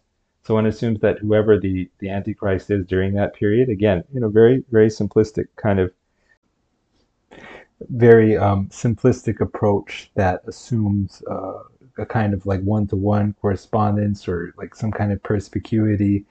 So 0.48 0.54
one 0.54 0.66
assumes 0.66 1.02
that 1.02 1.20
whoever 1.20 1.60
the 1.60 1.90
the 2.00 2.08
Antichrist 2.08 2.72
is 2.72 2.86
during 2.86 3.14
that 3.16 3.34
period, 3.36 3.68
again, 3.68 4.06
you 4.14 4.22
know, 4.22 4.30
very 4.30 4.64
very 4.72 4.88
simplistic 4.88 5.48
kind 5.58 5.78
of 5.78 5.92
very 7.90 8.38
um, 8.38 8.70
simplistic 8.70 9.42
approach 9.42 10.10
that 10.16 10.44
assumes 10.48 11.22
uh, 11.30 11.64
a 11.98 12.06
kind 12.06 12.34
of 12.34 12.46
like 12.46 12.62
one-to-one 12.62 13.36
correspondence 13.42 14.26
or 14.26 14.54
like 14.58 14.74
some 14.74 14.90
kind 14.90 15.12
of 15.12 15.22
perspicuity. 15.22 16.24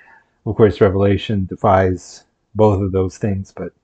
Of 0.46 0.56
course, 0.56 0.80
Revelation 0.80 1.44
defies 1.44 2.24
both 2.54 2.80
of 2.80 2.92
those 2.92 3.18
things, 3.18 3.52
but 3.54 3.74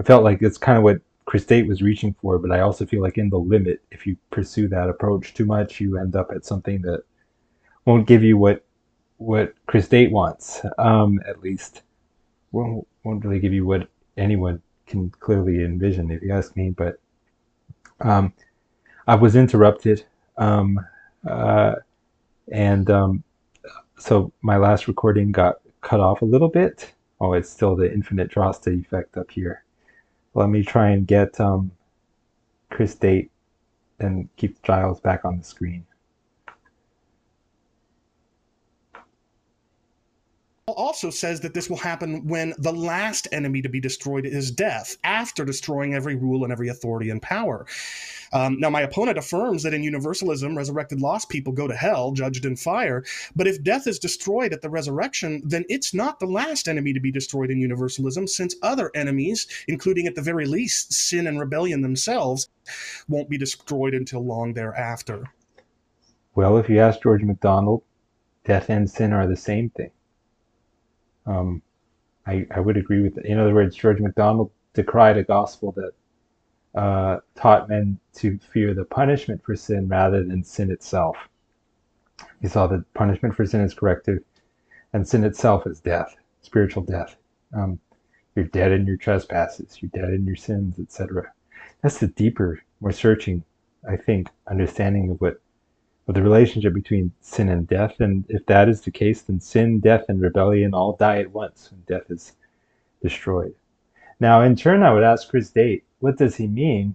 I 0.00 0.02
felt 0.04 0.24
like 0.24 0.40
it's 0.40 0.56
kind 0.56 0.78
of 0.78 0.84
what 0.84 1.02
Chris 1.26 1.44
Date 1.44 1.68
was 1.68 1.82
reaching 1.82 2.14
for. 2.22 2.38
But 2.38 2.52
I 2.52 2.60
also 2.60 2.86
feel 2.86 3.02
like 3.02 3.18
in 3.18 3.28
the 3.28 3.38
limit, 3.38 3.82
if 3.90 4.06
you 4.06 4.16
pursue 4.30 4.66
that 4.68 4.88
approach 4.88 5.34
too 5.34 5.44
much, 5.44 5.78
you 5.78 5.98
end 5.98 6.16
up 6.16 6.30
at 6.34 6.46
something 6.46 6.80
that 6.80 7.02
won't 7.84 8.06
give 8.06 8.22
you 8.22 8.38
what 8.38 8.64
what 9.18 9.54
Chris 9.66 9.88
Date 9.88 10.10
wants, 10.10 10.60
um, 10.78 11.20
at 11.26 11.40
least. 11.40 11.82
Won't 12.52 12.86
won't 13.02 13.24
really 13.24 13.40
give 13.40 13.52
you 13.52 13.66
what 13.66 13.88
anyone 14.16 14.62
can 14.86 15.10
clearly 15.10 15.64
envision, 15.64 16.10
if 16.10 16.22
you 16.22 16.32
ask 16.32 16.56
me. 16.56 16.70
But 16.70 17.00
um, 18.00 18.32
I 19.06 19.14
was 19.14 19.36
interrupted, 19.36 20.04
um, 20.36 20.78
uh, 21.28 21.74
and 22.52 22.90
um, 22.90 23.24
so 23.98 24.32
my 24.42 24.56
last 24.56 24.88
recording 24.88 25.32
got 25.32 25.56
cut 25.80 26.00
off 26.00 26.22
a 26.22 26.26
little 26.26 26.48
bit. 26.48 26.92
Oh, 27.20 27.32
it's 27.32 27.50
still 27.50 27.76
the 27.76 27.92
infinite 27.92 28.30
Droste 28.30 28.78
effect 28.80 29.16
up 29.16 29.30
here. 29.30 29.64
Let 30.34 30.48
me 30.48 30.62
try 30.62 30.90
and 30.90 31.06
get 31.06 31.38
um, 31.40 31.70
Chris 32.70 32.94
Date 32.94 33.30
and 34.00 34.28
Keith 34.36 34.60
Giles 34.62 35.00
back 35.00 35.24
on 35.24 35.38
the 35.38 35.44
screen. 35.44 35.86
Also 40.66 41.10
says 41.10 41.40
that 41.40 41.52
this 41.52 41.68
will 41.68 41.76
happen 41.76 42.26
when 42.26 42.54
the 42.58 42.72
last 42.72 43.28
enemy 43.32 43.60
to 43.60 43.68
be 43.68 43.80
destroyed 43.80 44.24
is 44.24 44.50
death, 44.50 44.96
after 45.04 45.44
destroying 45.44 45.94
every 45.94 46.14
rule 46.14 46.44
and 46.44 46.52
every 46.52 46.68
authority 46.68 47.10
and 47.10 47.20
power. 47.20 47.66
Um, 48.32 48.58
now, 48.58 48.70
my 48.70 48.80
opponent 48.80 49.18
affirms 49.18 49.62
that 49.62 49.74
in 49.74 49.82
universalism, 49.82 50.56
resurrected 50.56 51.00
lost 51.00 51.28
people 51.28 51.52
go 51.52 51.68
to 51.68 51.76
hell, 51.76 52.12
judged 52.12 52.46
in 52.46 52.56
fire. 52.56 53.04
But 53.36 53.46
if 53.46 53.62
death 53.62 53.86
is 53.86 53.98
destroyed 53.98 54.52
at 54.52 54.62
the 54.62 54.70
resurrection, 54.70 55.42
then 55.44 55.64
it's 55.68 55.92
not 55.92 56.18
the 56.18 56.26
last 56.26 56.66
enemy 56.66 56.92
to 56.94 57.00
be 57.00 57.12
destroyed 57.12 57.50
in 57.50 57.60
universalism, 57.60 58.26
since 58.26 58.56
other 58.62 58.90
enemies, 58.94 59.46
including 59.68 60.06
at 60.06 60.14
the 60.14 60.22
very 60.22 60.46
least 60.46 60.92
sin 60.92 61.26
and 61.26 61.38
rebellion 61.38 61.82
themselves, 61.82 62.48
won't 63.06 63.28
be 63.28 63.38
destroyed 63.38 63.94
until 63.94 64.24
long 64.24 64.54
thereafter. 64.54 65.24
Well, 66.34 66.56
if 66.56 66.68
you 66.68 66.80
ask 66.80 67.02
George 67.02 67.22
MacDonald, 67.22 67.82
death 68.44 68.70
and 68.70 68.90
sin 68.90 69.12
are 69.12 69.26
the 69.26 69.36
same 69.36 69.70
thing. 69.70 69.90
Um, 71.26 71.62
I, 72.26 72.46
I 72.54 72.60
would 72.60 72.76
agree 72.76 73.02
with 73.02 73.14
that. 73.16 73.26
In 73.26 73.38
other 73.38 73.54
words, 73.54 73.76
George 73.76 74.00
MacDonald 74.00 74.50
decried 74.72 75.18
a 75.18 75.24
gospel 75.24 75.72
that 75.72 75.92
uh, 76.78 77.20
taught 77.34 77.68
men 77.68 77.98
to 78.14 78.38
fear 78.52 78.74
the 78.74 78.84
punishment 78.84 79.42
for 79.44 79.54
sin 79.54 79.88
rather 79.88 80.24
than 80.24 80.42
sin 80.42 80.70
itself. 80.70 81.16
He 82.40 82.48
saw 82.48 82.66
that 82.68 82.92
punishment 82.94 83.34
for 83.34 83.46
sin 83.46 83.60
is 83.60 83.74
corrective, 83.74 84.18
and 84.92 85.06
sin 85.06 85.24
itself 85.24 85.66
is 85.66 85.80
death, 85.80 86.14
spiritual 86.42 86.82
death. 86.82 87.16
Um, 87.54 87.78
you're 88.34 88.46
dead 88.46 88.72
in 88.72 88.86
your 88.86 88.96
trespasses, 88.96 89.80
you're 89.80 89.90
dead 89.94 90.12
in 90.12 90.26
your 90.26 90.36
sins, 90.36 90.78
etc. 90.78 91.32
That's 91.82 91.98
the 91.98 92.08
deeper, 92.08 92.62
more 92.80 92.92
searching, 92.92 93.44
I 93.88 93.96
think, 93.96 94.28
understanding 94.48 95.10
of 95.10 95.20
what 95.20 95.40
of 96.06 96.14
the 96.14 96.22
relationship 96.22 96.74
between 96.74 97.12
sin 97.20 97.48
and 97.48 97.66
death. 97.66 98.00
And 98.00 98.24
if 98.28 98.44
that 98.46 98.68
is 98.68 98.80
the 98.80 98.90
case, 98.90 99.22
then 99.22 99.40
sin, 99.40 99.80
death, 99.80 100.04
and 100.08 100.20
rebellion 100.20 100.74
all 100.74 100.96
die 100.96 101.18
at 101.20 101.32
once 101.32 101.70
when 101.70 101.82
death 101.86 102.10
is 102.10 102.32
destroyed. 103.02 103.54
Now, 104.20 104.42
in 104.42 104.54
turn, 104.54 104.82
I 104.82 104.92
would 104.92 105.02
ask 105.02 105.28
Chris 105.28 105.50
Date, 105.50 105.84
what 106.00 106.18
does 106.18 106.36
he 106.36 106.46
mean 106.46 106.94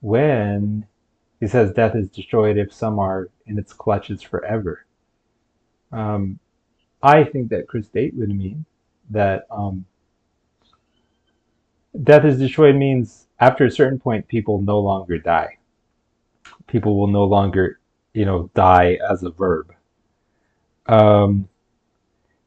when 0.00 0.86
he 1.40 1.46
says 1.46 1.72
death 1.72 1.94
is 1.94 2.08
destroyed 2.08 2.58
if 2.58 2.72
some 2.72 2.98
are 2.98 3.30
in 3.46 3.58
its 3.58 3.72
clutches 3.72 4.22
forever? 4.22 4.84
Um, 5.92 6.38
I 7.02 7.24
think 7.24 7.48
that 7.50 7.68
Chris 7.68 7.88
Date 7.88 8.14
would 8.14 8.28
mean 8.28 8.64
that 9.10 9.46
um, 9.50 9.86
death 12.02 12.24
is 12.24 12.38
destroyed 12.38 12.74
means 12.74 13.28
after 13.40 13.64
a 13.64 13.70
certain 13.70 13.98
point, 13.98 14.26
people 14.26 14.60
no 14.60 14.80
longer 14.80 15.18
die. 15.18 15.58
People 16.66 16.98
will 16.98 17.06
no 17.06 17.24
longer 17.24 17.77
you 18.14 18.24
know, 18.24 18.50
die 18.54 18.98
as 19.08 19.22
a 19.22 19.30
verb. 19.30 19.74
Um, 20.86 21.48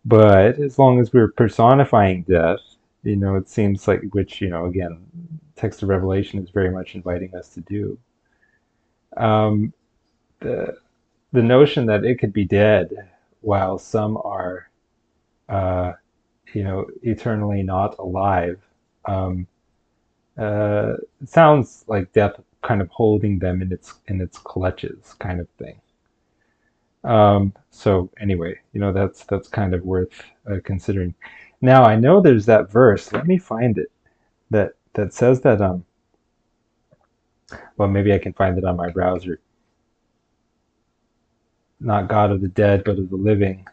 but 0.05 0.59
as 0.59 0.80
long 0.80 0.99
as 0.99 1.14
we're 1.14 1.32
personifying 1.32 2.24
death, 2.24 2.59
you 3.03 3.16
know, 3.16 3.36
it 3.36 3.49
seems 3.49 3.88
like, 3.88 4.01
which, 4.12 4.41
you 4.41 4.49
know, 4.49 4.66
again, 4.66 4.99
text 5.55 5.84
of 5.84 5.89
Revelation 5.89 6.39
is 6.41 6.49
very 6.49 6.72
much 6.72 6.95
inviting 6.95 7.36
us 7.36 7.49
to 7.49 7.62
do. 7.62 7.97
Um, 9.18 9.74
the, 10.39 10.78
the 11.32 11.43
notion 11.43 11.86
that 11.86 12.03
it 12.03 12.16
could 12.16 12.34
be 12.34 12.45
dead 12.45 13.09
while 13.41 13.78
some 13.78 14.18
are, 14.18 14.70
uh, 15.49 15.93
you 16.53 16.64
know, 16.64 16.88
eternally 17.03 17.64
not 17.64 17.97
alive, 17.99 18.59
um, 19.05 19.47
uh, 20.38 20.94
sounds 21.26 21.84
like 21.88 22.11
death 22.14 22.40
kind 22.61 22.81
of 22.81 22.89
holding 22.89 23.39
them 23.39 23.61
in 23.61 23.71
its 23.71 23.95
in 24.07 24.21
its 24.21 24.38
clutches, 24.38 25.13
kind 25.19 25.39
of 25.39 25.47
thing. 25.57 25.79
Um, 27.03 27.53
so 27.71 28.09
anyway, 28.19 28.59
you 28.73 28.79
know 28.79 28.93
that's 28.93 29.23
that's 29.25 29.47
kind 29.47 29.73
of 29.73 29.83
worth 29.83 30.21
uh, 30.49 30.57
considering. 30.63 31.13
Now 31.61 31.83
I 31.83 31.95
know 31.95 32.21
there's 32.21 32.45
that 32.47 32.71
verse. 32.71 33.11
Let 33.11 33.27
me 33.27 33.38
find 33.38 33.77
it. 33.77 33.91
That 34.51 34.73
that 34.93 35.13
says 35.13 35.41
that 35.41 35.61
um. 35.61 35.85
Well, 37.77 37.89
maybe 37.89 38.13
I 38.13 38.19
can 38.19 38.33
find 38.33 38.57
it 38.57 38.63
on 38.63 38.77
my 38.77 38.89
browser. 38.89 39.39
Not 41.79 42.07
God 42.07 42.31
of 42.31 42.41
the 42.41 42.47
dead, 42.47 42.83
but 42.85 42.99
of 42.99 43.09
the 43.09 43.15
living. 43.15 43.67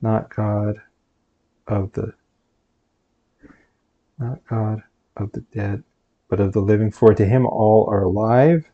Not 0.00 0.34
God 0.34 0.80
of 1.66 1.92
the. 1.92 2.14
Not 4.18 4.46
God 4.46 4.82
of 5.16 5.32
the 5.32 5.40
dead, 5.52 5.82
but 6.28 6.40
of 6.40 6.52
the 6.52 6.60
living, 6.60 6.90
for 6.90 7.14
to 7.14 7.24
him 7.24 7.46
all 7.46 7.88
are 7.90 8.02
alive. 8.02 8.70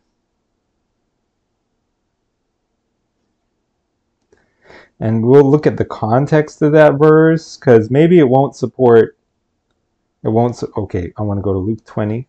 And 5.01 5.27
we'll 5.27 5.51
look 5.51 5.66
at 5.66 5.77
the 5.77 5.85
context 5.85 6.62
of 6.62 6.73
that 6.73 6.95
verse 6.95 7.57
because 7.57 7.91
maybe 7.91 8.19
it 8.20 8.29
won't 8.29 8.55
support. 8.55 9.19
It 10.23 10.29
won't. 10.29 10.57
Su- 10.57 10.73
okay, 10.77 11.12
I 11.16 11.23
want 11.23 11.39
to 11.39 11.43
go 11.43 11.53
to 11.53 11.59
Luke 11.59 11.85
20. 11.85 12.29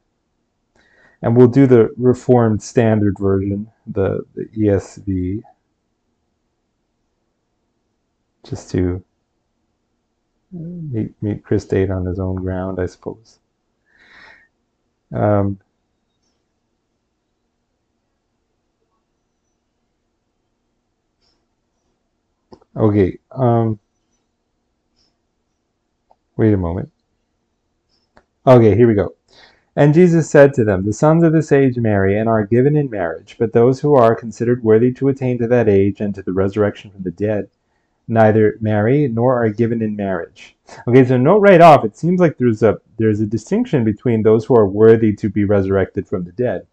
And 1.22 1.38
we'll 1.38 1.48
do 1.48 1.68
the 1.68 1.94
Reformed 1.98 2.62
Standard 2.62 3.18
Version, 3.18 3.72
the, 3.88 4.26
the 4.36 4.46
ESV, 4.58 5.42
just 8.44 8.72
to 8.72 9.04
meet, 10.52 11.14
meet 11.22 11.44
Chris 11.44 11.66
Date 11.66 11.90
on 11.90 12.06
his 12.06 12.20
own 12.20 12.36
ground, 12.36 12.80
I 12.80 12.88
suppose. 12.88 13.40
Um, 15.14 15.60
okay. 22.76 23.20
Um, 23.32 23.80
wait 26.36 26.54
a 26.54 26.58
moment. 26.58 26.92
Okay, 28.46 28.76
here 28.76 28.88
we 28.88 28.96
go. 28.96 29.16
And 29.76 29.94
Jesus 29.94 30.30
said 30.30 30.54
to 30.56 30.64
them, 30.64 30.86
The 30.86 30.94
sons 30.94 31.24
of 31.24 31.34
this 31.34 31.52
age 31.52 31.78
marry 31.78 32.18
and 32.18 32.30
are 32.30 32.46
given 32.46 32.76
in 32.76 32.90
marriage, 32.90 33.38
but 33.40 33.54
those 33.54 33.80
who 33.80 33.96
are 33.96 34.16
considered 34.16 34.64
worthy 34.64 34.92
to 34.94 35.08
attain 35.08 35.38
to 35.40 35.48
that 35.48 35.70
age 35.70 36.02
and 36.02 36.14
to 36.16 36.22
the 36.22 36.34
resurrection 36.34 36.92
from 36.92 37.04
the 37.04 37.12
dead 37.12 37.50
neither 38.08 38.58
marry 38.60 39.08
nor 39.08 39.44
are 39.44 39.50
given 39.50 39.82
in 39.82 39.96
marriage. 39.96 40.53
Okay, 40.88 41.06
so 41.06 41.18
note 41.18 41.40
right 41.40 41.62
off, 41.62 41.86
it 41.86 41.98
seems 41.98 42.20
like 42.20 42.38
there's 42.38 42.64
a 42.64 42.80
there's 42.98 43.20
a 43.20 43.26
distinction 43.26 43.84
between 43.84 44.24
those 44.24 44.46
who 44.46 44.56
are 44.56 44.68
worthy 44.68 45.14
to 45.14 45.30
be 45.30 45.44
resurrected 45.44 46.08
from 46.08 46.24
the 46.24 46.32
dead. 46.32 46.66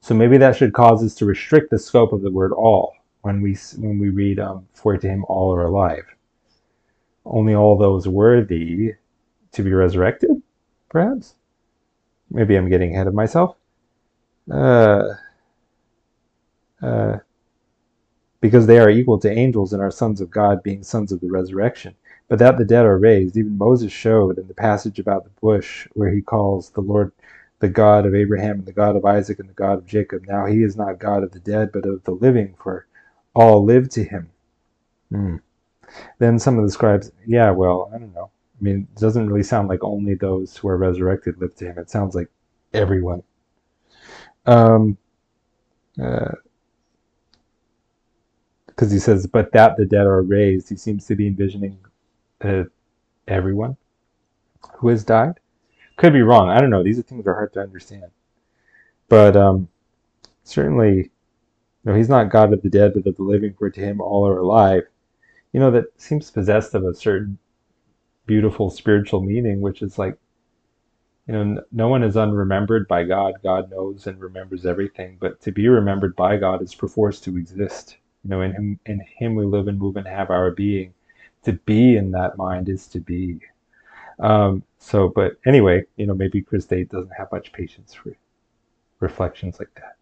So 0.00 0.14
maybe 0.14 0.38
that 0.38 0.54
should 0.54 0.72
cause 0.72 1.02
us 1.02 1.14
to 1.16 1.24
restrict 1.26 1.70
the 1.70 1.78
scope 1.78 2.12
of 2.12 2.22
the 2.22 2.30
word 2.30 2.52
all 2.52 2.94
when 3.22 3.40
we 3.40 3.56
when 3.78 3.98
we 3.98 4.10
read 4.10 4.38
um, 4.38 4.68
for 4.72 4.96
to 4.96 5.08
him 5.08 5.24
all 5.28 5.54
are 5.54 5.66
alive. 5.66 6.04
Only 7.24 7.54
all 7.54 7.76
those 7.76 8.06
worthy 8.06 8.94
to 9.52 9.62
be 9.62 9.72
resurrected, 9.72 10.30
perhaps. 10.88 11.34
Maybe 12.30 12.56
I'm 12.56 12.68
getting 12.68 12.94
ahead 12.94 13.06
of 13.06 13.14
myself. 13.14 13.56
Uh, 14.50 15.14
uh, 16.82 17.16
because 18.40 18.66
they 18.66 18.78
are 18.78 18.90
equal 18.90 19.18
to 19.18 19.30
angels 19.30 19.72
and 19.72 19.82
are 19.82 19.90
sons 19.90 20.20
of 20.20 20.30
God, 20.30 20.62
being 20.62 20.84
sons 20.84 21.10
of 21.10 21.20
the 21.20 21.30
resurrection. 21.30 21.96
But 22.28 22.40
that 22.40 22.58
the 22.58 22.64
dead 22.64 22.84
are 22.84 22.98
raised, 22.98 23.36
even 23.36 23.56
Moses 23.56 23.92
showed 23.92 24.38
in 24.38 24.48
the 24.48 24.54
passage 24.54 24.98
about 24.98 25.24
the 25.24 25.30
bush, 25.40 25.86
where 25.92 26.10
he 26.10 26.20
calls 26.20 26.70
the 26.70 26.80
Lord 26.80 27.12
the 27.60 27.68
God 27.68 28.04
of 28.04 28.14
Abraham 28.14 28.58
and 28.58 28.66
the 28.66 28.72
God 28.72 28.96
of 28.96 29.04
Isaac 29.04 29.38
and 29.38 29.48
the 29.48 29.54
God 29.54 29.78
of 29.78 29.86
Jacob. 29.86 30.26
Now 30.26 30.46
he 30.46 30.62
is 30.62 30.76
not 30.76 30.98
God 30.98 31.22
of 31.22 31.32
the 31.32 31.38
dead, 31.38 31.70
but 31.72 31.86
of 31.86 32.02
the 32.04 32.12
living, 32.12 32.54
for 32.62 32.86
all 33.34 33.64
live 33.64 33.88
to 33.90 34.02
him. 34.04 34.30
Hmm. 35.10 35.36
Then 36.18 36.38
some 36.38 36.58
of 36.58 36.64
the 36.64 36.72
scribes, 36.72 37.12
yeah, 37.26 37.50
well, 37.52 37.90
I 37.94 37.98
don't 37.98 38.14
know. 38.14 38.30
I 38.60 38.64
mean, 38.64 38.88
it 38.92 39.00
doesn't 39.00 39.28
really 39.28 39.42
sound 39.42 39.68
like 39.68 39.84
only 39.84 40.14
those 40.14 40.56
who 40.56 40.68
are 40.68 40.76
resurrected 40.76 41.40
live 41.40 41.54
to 41.56 41.66
him. 41.66 41.78
It 41.78 41.90
sounds 41.90 42.14
like 42.14 42.28
everyone. 42.74 43.22
Um, 44.46 44.98
uh, 46.02 46.32
because 48.66 48.90
he 48.90 48.98
says, 48.98 49.26
but 49.26 49.52
that 49.52 49.76
the 49.76 49.86
dead 49.86 50.06
are 50.06 50.20
raised. 50.20 50.68
He 50.68 50.76
seems 50.76 51.06
to 51.06 51.14
be 51.14 51.26
envisioning 51.26 51.78
uh, 52.42 52.64
everyone 53.26 53.76
who 54.78 54.88
has 54.88 55.04
died. 55.04 55.40
Could 55.96 56.12
be 56.12 56.22
wrong. 56.22 56.50
I 56.50 56.60
don't 56.60 56.70
know. 56.70 56.82
These 56.82 56.98
are 56.98 57.02
things 57.02 57.24
that 57.24 57.30
are 57.30 57.34
hard 57.34 57.52
to 57.54 57.60
understand. 57.60 58.10
But 59.08 59.36
um, 59.36 59.68
certainly, 60.44 61.10
no, 61.84 61.94
he's 61.94 62.08
not 62.08 62.30
God 62.30 62.52
of 62.52 62.62
the 62.62 62.68
dead, 62.68 62.92
but 62.94 63.06
of 63.06 63.16
the 63.16 63.22
living, 63.22 63.54
for 63.54 63.70
to 63.70 63.80
him 63.80 64.00
all 64.00 64.26
are 64.26 64.38
alive. 64.38 64.82
You 65.52 65.60
know, 65.60 65.70
that 65.70 66.00
seems 66.00 66.30
possessed 66.30 66.74
of 66.74 66.84
a 66.84 66.94
certain 66.94 67.38
beautiful 68.26 68.68
spiritual 68.68 69.22
meaning, 69.22 69.60
which 69.60 69.80
is 69.80 69.98
like, 69.98 70.18
you 71.26 71.32
know, 71.32 71.62
no 71.72 71.88
one 71.88 72.02
is 72.02 72.16
unremembered 72.16 72.86
by 72.86 73.04
God. 73.04 73.34
God 73.42 73.70
knows 73.70 74.06
and 74.06 74.20
remembers 74.20 74.66
everything. 74.66 75.16
But 75.18 75.40
to 75.42 75.52
be 75.52 75.68
remembered 75.68 76.14
by 76.14 76.36
God 76.36 76.62
is 76.62 76.74
perforce 76.74 77.20
to 77.20 77.36
exist. 77.36 77.96
You 78.22 78.30
know, 78.30 78.42
in 78.42 78.52
him, 78.52 78.80
in 78.86 79.00
him 79.18 79.34
we 79.34 79.44
live 79.44 79.66
and 79.68 79.78
move 79.78 79.96
and 79.96 80.06
have 80.06 80.30
our 80.30 80.50
being. 80.50 80.92
To 81.46 81.52
be 81.52 81.96
in 81.96 82.10
that 82.10 82.36
mind 82.36 82.68
is 82.68 82.88
to 82.88 83.00
be. 83.00 83.38
Um, 84.18 84.64
so, 84.78 85.08
but 85.08 85.36
anyway, 85.46 85.84
you 85.96 86.06
know, 86.06 86.14
maybe 86.14 86.42
Chris 86.42 86.64
Date 86.64 86.90
doesn't 86.90 87.12
have 87.16 87.30
much 87.30 87.52
patience 87.52 87.94
for 87.94 88.16
reflections 88.98 89.60
like 89.60 89.72
that. 89.76 89.95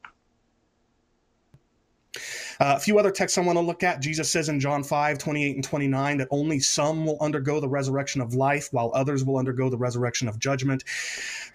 Uh, 2.61 2.75
a 2.77 2.81
few 2.81 2.99
other 2.99 3.11
texts 3.11 3.37
I 3.37 3.41
want 3.41 3.57
to 3.57 3.65
look 3.65 3.83
at. 3.83 4.01
Jesus 4.01 4.31
says 4.31 4.49
in 4.49 4.61
John 4.61 4.85
5, 4.85 5.19
28 5.19 5.55
and 5.57 5.65
29 5.65 6.19
that 6.19 6.29
only 6.31 6.61
some 6.61 7.05
will 7.05 7.19
undergo 7.21 7.61
the 7.61 7.69
resurrection 7.69 8.21
of 8.21 8.35
life, 8.35 8.69
while 8.73 8.91
others 8.95 9.25
will 9.25 9.39
undergo 9.39 9.69
the 9.69 9.77
resurrection 9.77 10.29
of 10.29 10.39
judgment. 10.39 10.85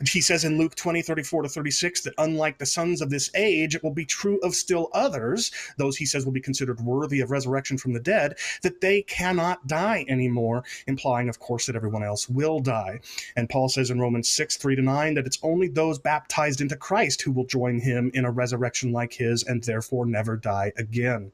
He 0.06 0.22
says 0.22 0.44
in 0.44 0.58
Luke 0.58 0.76
20, 0.76 1.02
34 1.02 1.44
to 1.44 1.50
36 1.50 2.02
that 2.02 2.14
unlike 2.18 2.58
the 2.58 2.66
sons 2.66 3.02
of 3.02 3.10
this 3.10 3.30
age, 3.36 3.76
it 3.76 3.84
will 3.84 3.94
be 3.94 4.06
true 4.06 4.40
of 4.40 4.56
still 4.56 4.90
others, 4.94 5.52
those 5.78 5.98
he 5.98 6.06
says 6.06 6.26
will 6.26 6.34
be 6.34 6.42
considered 6.42 6.82
worthy 6.82 7.22
of 7.22 7.32
resurrection 7.32 7.78
from 7.78 7.94
the 7.94 8.00
dead, 8.00 8.38
that 8.62 8.82
they 8.82 9.02
cannot 9.04 9.68
die 9.68 10.06
anymore, 10.10 10.64
implying, 10.88 11.30
of 11.30 11.40
course, 11.40 11.66
that 11.66 11.76
everyone 11.76 12.04
else 12.04 12.28
will 12.28 12.60
die. 12.60 13.00
And 13.36 13.50
Paul 13.50 13.70
says 13.70 13.90
in 13.90 14.02
Romans 14.02 14.30
6, 14.30 14.58
3 14.58 14.76
to 14.76 14.82
9 14.82 15.14
that 15.14 15.26
it's 15.26 15.40
only 15.44 15.70
those 15.70 16.00
baptized 16.00 16.62
into 16.62 16.76
Christ 16.76 17.22
who 17.22 17.32
will 17.32 17.46
join 17.46 17.80
him 17.80 18.12
in 18.14 18.26
a 18.26 18.32
resurrection 18.32 18.92
like 18.92 19.14
his 19.14 19.44
and 19.44 19.64
therefore 19.64 20.06
never 20.06 20.36
die 20.36 20.74
again 20.78 20.89
again. 20.90 21.32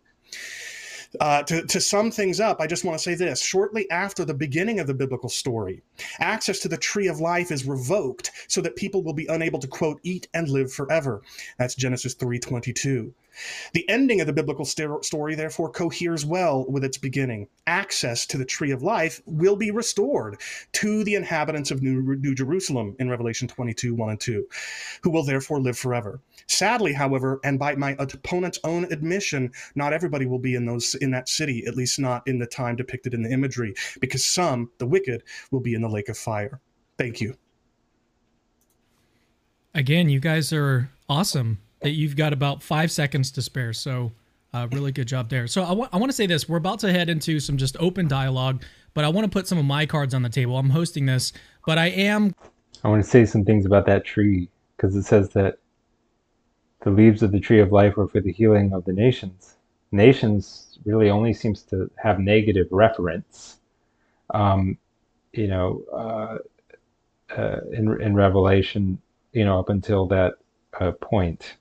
Uh, 1.20 1.44
to, 1.44 1.66
to 1.66 1.80
sum 1.80 2.12
things 2.12 2.40
up, 2.40 2.60
I 2.60 2.68
just 2.68 2.84
want 2.84 2.98
to 2.98 3.04
say 3.04 3.16
this. 3.16 3.42
Shortly 3.42 3.90
after 3.90 4.26
the 4.26 4.34
beginning 4.34 4.80
of 4.80 4.88
the 4.88 4.94
biblical 4.94 5.30
story, 5.30 5.82
access 6.20 6.60
to 6.60 6.68
the 6.68 6.78
tree 6.78 7.08
of 7.08 7.20
life 7.20 7.52
is 7.52 7.66
revoked 7.66 8.32
so 8.48 8.60
that 8.62 8.76
people 8.76 9.02
will 9.02 9.14
be 9.14 9.28
unable 9.28 9.60
to, 9.60 9.68
quote, 9.68 10.00
eat 10.04 10.28
and 10.34 10.50
live 10.50 10.74
forever. 10.74 11.22
That's 11.58 11.76
Genesis 11.76 12.16
3.22. 12.16 13.14
The 13.74 13.88
ending 13.90 14.22
of 14.22 14.28
the 14.28 14.34
biblical 14.34 14.66
story, 14.66 15.36
therefore, 15.36 15.70
coheres 15.70 16.26
well 16.26 16.66
with 16.70 16.84
its 16.84 16.98
beginning. 16.98 17.48
Access 17.68 18.26
to 18.28 18.38
the 18.38 18.46
tree 18.46 18.72
of 18.72 18.84
life 18.84 19.22
will 19.26 19.56
be 19.56 19.72
restored 19.72 20.40
to 20.74 21.04
the 21.04 21.16
inhabitants 21.16 21.72
of 21.72 21.82
New, 21.82 22.16
New 22.18 22.36
Jerusalem 22.36 22.96
in 23.00 23.10
Revelation 23.10 23.48
22 23.48 23.96
1 23.96 24.10
and 24.10 24.20
2, 24.20 24.48
who 25.02 25.10
will 25.10 25.24
therefore 25.24 25.60
live 25.60 25.78
forever. 25.78 26.20
Sadly, 26.48 26.94
however, 26.94 27.40
and 27.44 27.58
by 27.60 27.76
my 27.76 27.96
opponent's 28.00 28.60
own 28.64 28.86
admission, 28.92 29.52
not 29.76 29.94
everybody 29.94 30.26
will 30.26 30.40
be 30.40 30.56
in 30.56 30.66
those 30.66 30.96
in 30.96 31.12
that 31.12 31.30
city, 31.30 31.66
at 31.66 31.76
least 31.76 32.00
not 32.00 32.28
in 32.28 32.40
the 32.40 32.48
time 32.48 32.76
depicted 32.76 33.14
in 33.14 33.24
the 33.24 33.32
imagery, 33.32 33.74
because 34.00 34.26
some, 34.26 34.70
the 34.78 34.86
wicked, 34.86 35.24
will 35.52 35.60
be 35.60 35.74
in 35.74 35.82
the 35.82 35.90
lake 35.90 36.10
of 36.10 36.18
fire. 36.18 36.60
Thank 36.98 37.22
you. 37.22 37.36
Again, 39.74 40.08
you 40.08 40.22
guys 40.22 40.54
are 40.54 40.90
awesome 41.10 41.60
that 41.86 41.92
you've 41.92 42.16
got 42.16 42.34
about 42.34 42.64
five 42.64 42.90
seconds 42.90 43.30
to 43.30 43.44
spare. 43.44 43.72
So, 43.72 44.12
uh, 44.56 44.68
really 44.72 44.92
good 44.92 45.08
job 45.08 45.30
there. 45.30 45.46
So, 45.46 45.62
I, 45.62 45.72
I 45.94 45.98
want 45.98 46.10
to 46.10 46.14
say 46.14 46.26
this 46.26 46.50
we're 46.50 46.58
about 46.58 46.80
to 46.80 46.92
head 46.92 47.12
into 47.12 47.40
some 47.40 47.58
just 47.58 47.78
open 47.80 48.08
dialogue, 48.08 48.64
but 48.96 49.06
I 49.06 49.10
want 49.10 49.26
to 49.26 49.30
put 49.30 49.48
some 49.48 49.60
of 49.60 49.66
my 49.66 49.86
cards 49.86 50.16
on 50.16 50.24
the 50.24 50.30
table. 50.30 50.58
I'm 50.58 50.72
hosting 50.72 51.06
this, 51.06 51.32
but 51.64 51.78
I 51.78 51.90
am. 51.90 52.34
I 52.84 52.88
want 52.88 53.04
to 53.04 53.10
say 53.10 53.24
some 53.24 53.46
things 53.46 53.68
about 53.68 53.86
that 53.86 54.04
tree 54.04 54.50
because 54.76 54.96
it 54.96 55.04
says 55.04 55.30
that 55.34 55.60
the 56.82 56.90
leaves 56.90 57.22
of 57.22 57.32
the 57.32 57.40
tree 57.40 57.60
of 57.60 57.72
life 57.72 58.00
are 58.00 58.08
for 58.08 58.20
the 58.20 58.32
healing 58.32 58.74
of 58.74 58.84
the 58.86 58.94
nations. 58.94 59.58
Nations 59.92 60.80
really 60.86 61.12
only 61.12 61.34
seems 61.34 61.62
to 61.66 61.92
have 62.02 62.18
negative 62.18 62.66
reference. 62.72 63.60
Um, 64.34 64.80
you 65.34 65.48
know, 65.48 65.84
uh, 65.94 66.38
uh, 67.40 67.60
in 67.72 68.02
in 68.02 68.16
Revelation, 68.16 68.98
you 69.34 69.46
know, 69.46 69.60
up 69.60 69.70
until 69.70 70.08
that 70.08 70.34
uh, 70.80 70.92
point 70.94 71.58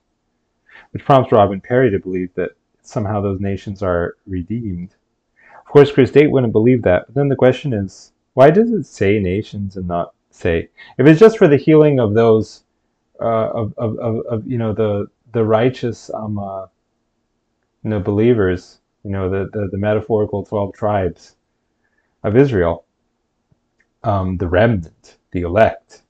which 0.95 1.03
prompts 1.03 1.33
Robin 1.33 1.59
Perry 1.59 1.91
to 1.91 1.99
believe 1.99 2.33
that 2.35 2.51
somehow 2.81 3.19
those 3.19 3.41
nations 3.41 3.83
are 3.83 4.15
redeemed. 4.25 4.95
Of 5.59 5.65
course, 5.65 5.91
Chris 5.91 6.09
Date 6.09 6.31
wouldn't 6.31 6.53
believe 6.53 6.83
that, 6.83 7.07
but 7.07 7.15
then 7.15 7.27
the 7.27 7.35
question 7.35 7.73
is, 7.73 8.13
why 8.33 8.49
does 8.49 8.71
it 8.71 8.85
say 8.85 9.19
nations 9.19 9.75
and 9.75 9.89
not 9.89 10.13
say? 10.31 10.69
If 10.97 11.05
it's 11.05 11.19
just 11.19 11.37
for 11.37 11.49
the 11.49 11.57
healing 11.57 11.99
of 11.99 12.13
those, 12.13 12.63
uh, 13.19 13.49
of, 13.49 13.73
of, 13.77 13.99
of, 13.99 14.25
of, 14.27 14.47
you 14.47 14.57
know, 14.57 14.71
the 14.71 15.07
the 15.33 15.43
righteous, 15.43 16.09
um, 16.13 16.39
uh, 16.39 16.67
you 17.83 17.89
know, 17.89 17.99
believers, 17.99 18.79
you 19.03 19.11
know, 19.11 19.29
the, 19.29 19.49
the, 19.51 19.67
the 19.73 19.77
metaphorical 19.77 20.45
12 20.45 20.73
tribes 20.75 21.35
of 22.23 22.37
Israel, 22.37 22.85
um, 24.05 24.37
the 24.37 24.47
remnant, 24.47 25.17
the 25.31 25.41
elect, 25.41 26.03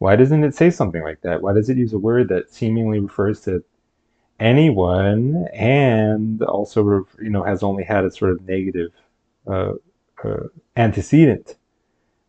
why 0.00 0.16
doesn't 0.16 0.44
it 0.44 0.54
say 0.54 0.68
something 0.68 1.02
like 1.02 1.22
that? 1.22 1.40
Why 1.40 1.54
does 1.54 1.70
it 1.70 1.78
use 1.78 1.94
a 1.94 1.98
word 1.98 2.28
that 2.28 2.52
seemingly 2.52 3.00
refers 3.00 3.40
to 3.42 3.64
anyone 4.42 5.46
and 5.54 6.42
also 6.42 7.06
you 7.20 7.30
know 7.30 7.44
has 7.44 7.62
only 7.62 7.84
had 7.84 8.04
a 8.04 8.10
sort 8.10 8.32
of 8.32 8.46
negative 8.46 8.90
uh, 9.46 9.72
uh, 10.24 10.48
antecedent 10.76 11.56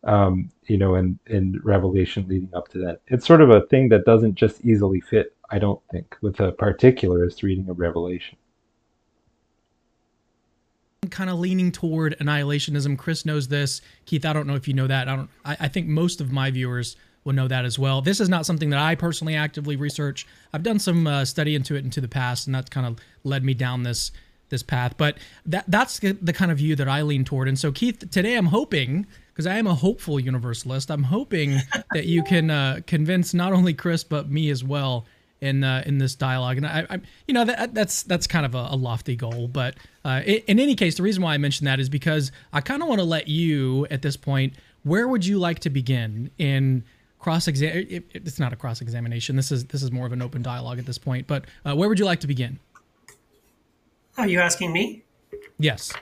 um, 0.04 0.50
you 0.66 0.78
know 0.78 0.94
in 0.94 1.18
in 1.26 1.60
revelation 1.64 2.24
leading 2.28 2.50
up 2.54 2.68
to 2.68 2.78
that. 2.78 3.00
It's 3.08 3.26
sort 3.26 3.40
of 3.40 3.50
a 3.50 3.66
thing 3.66 3.88
that 3.88 4.04
doesn't 4.04 4.36
just 4.36 4.64
easily 4.64 5.00
fit 5.00 5.34
i 5.50 5.58
don't 5.58 5.80
think 5.90 6.16
with 6.22 6.40
a 6.40 6.52
particularist 6.52 7.42
reading 7.42 7.68
of 7.68 7.78
revelation. 7.78 8.38
Kind 11.10 11.28
of 11.28 11.38
leaning 11.38 11.70
toward 11.70 12.16
annihilationism. 12.18 12.96
Chris 12.96 13.26
knows 13.26 13.48
this. 13.48 13.82
Keith 14.06 14.24
i 14.24 14.32
don't 14.32 14.46
know 14.46 14.54
if 14.54 14.68
you 14.68 14.74
know 14.74 14.86
that. 14.86 15.08
I 15.08 15.16
don't 15.16 15.30
i, 15.44 15.56
I 15.60 15.68
think 15.68 15.88
most 15.88 16.20
of 16.20 16.30
my 16.30 16.52
viewers 16.52 16.96
will 17.24 17.32
know 17.32 17.48
that 17.48 17.64
as 17.64 17.78
well. 17.78 18.02
This 18.02 18.20
is 18.20 18.28
not 18.28 18.46
something 18.46 18.70
that 18.70 18.78
I 18.78 18.94
personally 18.94 19.34
actively 19.34 19.76
research. 19.76 20.26
I've 20.52 20.62
done 20.62 20.78
some 20.78 21.06
uh, 21.06 21.24
study 21.24 21.54
into 21.54 21.74
it 21.74 21.84
into 21.84 22.00
the 22.00 22.08
past, 22.08 22.46
and 22.46 22.54
that's 22.54 22.70
kind 22.70 22.86
of 22.86 22.98
led 23.24 23.44
me 23.44 23.54
down 23.54 23.82
this 23.82 24.12
this 24.50 24.62
path. 24.62 24.94
But 24.96 25.18
that 25.46 25.64
that's 25.68 25.98
the 25.98 26.32
kind 26.32 26.50
of 26.50 26.58
view 26.58 26.76
that 26.76 26.88
I 26.88 27.02
lean 27.02 27.24
toward. 27.24 27.48
And 27.48 27.58
so, 27.58 27.72
Keith, 27.72 28.10
today 28.10 28.36
I'm 28.36 28.46
hoping 28.46 29.06
because 29.32 29.46
I 29.46 29.56
am 29.56 29.66
a 29.66 29.74
hopeful 29.74 30.20
universalist. 30.20 30.90
I'm 30.90 31.04
hoping 31.04 31.58
that 31.92 32.06
you 32.06 32.22
can 32.22 32.50
uh, 32.50 32.80
convince 32.86 33.34
not 33.34 33.52
only 33.52 33.74
Chris 33.74 34.04
but 34.04 34.30
me 34.30 34.50
as 34.50 34.62
well 34.62 35.06
in 35.40 35.64
uh, 35.64 35.82
in 35.86 35.98
this 35.98 36.14
dialogue. 36.14 36.56
And 36.56 36.66
I, 36.66 36.86
I 36.88 37.00
you 37.26 37.34
know, 37.34 37.44
that, 37.44 37.74
that's 37.74 38.02
that's 38.02 38.26
kind 38.26 38.46
of 38.46 38.54
a, 38.54 38.68
a 38.70 38.76
lofty 38.76 39.16
goal. 39.16 39.48
But 39.48 39.76
uh, 40.04 40.22
in 40.24 40.58
any 40.58 40.74
case, 40.74 40.96
the 40.96 41.02
reason 41.02 41.22
why 41.22 41.34
I 41.34 41.38
mention 41.38 41.64
that 41.66 41.80
is 41.80 41.88
because 41.88 42.32
I 42.52 42.60
kind 42.60 42.82
of 42.82 42.88
want 42.88 43.00
to 43.00 43.04
let 43.04 43.28
you 43.28 43.86
at 43.90 44.02
this 44.02 44.16
point. 44.16 44.54
Where 44.82 45.08
would 45.08 45.24
you 45.24 45.38
like 45.38 45.60
to 45.60 45.70
begin 45.70 46.30
in 46.36 46.84
cross 47.24 47.48
exam 47.48 47.70
it, 47.74 48.04
it's 48.12 48.38
not 48.38 48.52
a 48.52 48.56
cross 48.56 48.80
examination 48.80 49.34
this 49.34 49.50
is 49.50 49.64
this 49.66 49.82
is 49.82 49.90
more 49.90 50.06
of 50.06 50.12
an 50.12 50.20
open 50.20 50.42
dialogue 50.42 50.78
at 50.78 50.86
this 50.86 50.98
point 50.98 51.26
but 51.26 51.44
uh, 51.64 51.74
where 51.74 51.88
would 51.88 51.98
you 51.98 52.04
like 52.04 52.20
to 52.20 52.26
begin 52.26 52.58
are 54.18 54.28
you 54.28 54.40
asking 54.40 54.72
me 54.72 55.04
Yes. 55.58 55.92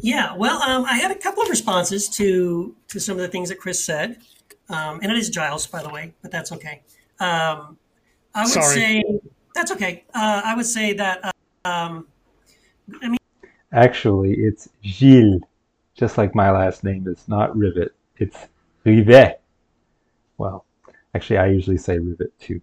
Yeah, 0.00 0.36
well, 0.36 0.62
um, 0.62 0.84
I 0.84 0.94
had 0.94 1.10
a 1.10 1.14
couple 1.16 1.42
of 1.42 1.48
responses 1.48 2.08
to 2.10 2.74
to 2.88 3.00
some 3.00 3.16
of 3.16 3.22
the 3.22 3.28
things 3.28 3.48
that 3.48 3.58
Chris 3.58 3.84
said, 3.84 4.18
um, 4.68 5.00
and 5.02 5.10
it 5.10 5.18
is 5.18 5.28
Giles, 5.28 5.66
by 5.66 5.82
the 5.82 5.88
way, 5.88 6.12
but 6.22 6.30
that's 6.30 6.52
okay. 6.52 6.82
Um, 7.18 7.76
I 8.34 8.42
would 8.42 8.48
Sorry. 8.48 8.74
say 8.74 9.04
that's 9.54 9.72
okay. 9.72 10.04
Uh, 10.14 10.42
I 10.44 10.54
would 10.54 10.66
say 10.66 10.92
that 10.92 11.24
uh, 11.24 11.68
um, 11.68 12.06
I 13.02 13.08
mean, 13.08 13.18
Actually, 13.72 14.34
it's 14.34 14.68
Gilles, 14.84 15.40
just 15.94 16.16
like 16.16 16.34
my 16.34 16.50
last 16.50 16.84
name 16.84 17.08
is 17.08 17.26
not 17.26 17.56
Rivet. 17.56 17.92
It's 18.18 18.38
Rivet. 18.84 19.40
Well, 20.38 20.64
actually, 21.14 21.38
I 21.38 21.48
usually 21.48 21.76
say 21.78 21.98
Rivet 21.98 22.38
too. 22.38 22.62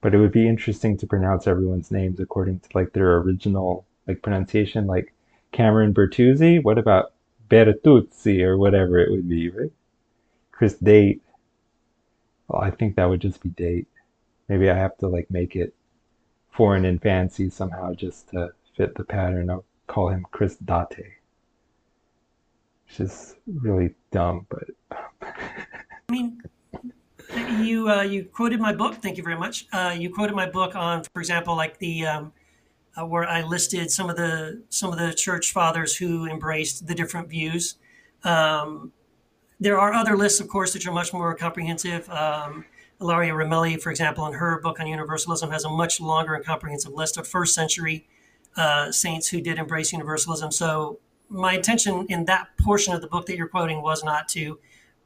But 0.00 0.14
it 0.14 0.18
would 0.18 0.32
be 0.32 0.48
interesting 0.48 0.96
to 0.98 1.06
pronounce 1.06 1.46
everyone's 1.46 1.90
names 1.90 2.20
according 2.20 2.60
to 2.60 2.68
like 2.74 2.92
their 2.92 3.16
original 3.18 3.86
like 4.06 4.22
pronunciation. 4.22 4.86
Like 4.86 5.12
Cameron 5.52 5.94
Bertuzzi. 5.94 6.62
What 6.62 6.78
about 6.78 7.12
Bertuzzi 7.48 8.42
or 8.42 8.58
whatever 8.58 8.98
it 8.98 9.10
would 9.10 9.28
be, 9.28 9.50
right? 9.50 9.72
Chris 10.52 10.74
Date. 10.74 11.22
Well, 12.48 12.62
I 12.62 12.70
think 12.70 12.96
that 12.96 13.06
would 13.08 13.20
just 13.20 13.42
be 13.42 13.50
Date. 13.50 13.88
Maybe 14.48 14.70
I 14.70 14.74
have 14.76 14.96
to 14.98 15.08
like 15.08 15.30
make 15.30 15.56
it 15.56 15.74
foreign 16.50 16.84
and 16.84 17.00
fancy 17.02 17.50
somehow 17.50 17.94
just 17.94 18.28
to 18.30 18.52
fit 18.76 18.94
the 18.94 19.04
pattern. 19.04 19.50
I'll 19.50 19.64
call 19.86 20.08
him 20.08 20.26
Chris 20.30 20.56
Date. 20.56 21.18
Which 22.86 23.00
is 23.00 23.36
really 23.46 23.94
dumb, 24.10 24.46
but 24.48 24.70
I 26.08 26.12
mean, 26.12 26.42
you 27.60 27.90
uh, 27.90 28.02
you 28.02 28.24
quoted 28.24 28.60
my 28.60 28.72
book. 28.72 28.96
Thank 28.96 29.16
you 29.16 29.22
very 29.22 29.36
much. 29.36 29.66
Uh, 29.72 29.94
you 29.96 30.12
quoted 30.12 30.34
my 30.34 30.48
book 30.48 30.76
on, 30.76 31.02
for 31.12 31.20
example, 31.20 31.56
like 31.56 31.78
the 31.78 32.06
um, 32.06 32.32
uh, 32.96 33.06
where 33.06 33.24
I 33.24 33.42
listed 33.42 33.90
some 33.90 34.10
of 34.10 34.16
the 34.16 34.62
some 34.68 34.92
of 34.92 34.98
the 34.98 35.14
church 35.14 35.52
fathers 35.52 35.96
who 35.96 36.26
embraced 36.26 36.86
the 36.86 36.94
different 36.94 37.28
views. 37.28 37.76
Um, 38.22 38.92
there 39.60 39.78
are 39.78 39.92
other 39.92 40.16
lists, 40.16 40.40
of 40.40 40.48
course, 40.48 40.72
that 40.72 40.86
are 40.86 40.92
much 40.92 41.12
more 41.12 41.34
comprehensive. 41.34 42.08
Um, 42.10 42.64
Ilaria 43.00 43.32
Ramelli, 43.32 43.80
for 43.80 43.90
example, 43.90 44.26
in 44.26 44.34
her 44.34 44.60
book 44.60 44.80
on 44.80 44.86
universalism, 44.86 45.50
has 45.50 45.64
a 45.64 45.70
much 45.70 46.00
longer 46.00 46.34
and 46.34 46.44
comprehensive 46.44 46.92
list 46.92 47.16
of 47.16 47.26
first 47.26 47.54
century 47.54 48.06
uh, 48.56 48.92
saints 48.92 49.28
who 49.28 49.40
did 49.40 49.58
embrace 49.58 49.92
universalism. 49.92 50.52
So 50.52 51.00
my 51.28 51.54
intention 51.54 52.06
in 52.08 52.24
that 52.26 52.48
portion 52.58 52.94
of 52.94 53.00
the 53.00 53.08
book 53.08 53.26
that 53.26 53.36
you're 53.36 53.48
quoting 53.48 53.82
was 53.82 54.04
not 54.04 54.28
to 54.28 54.58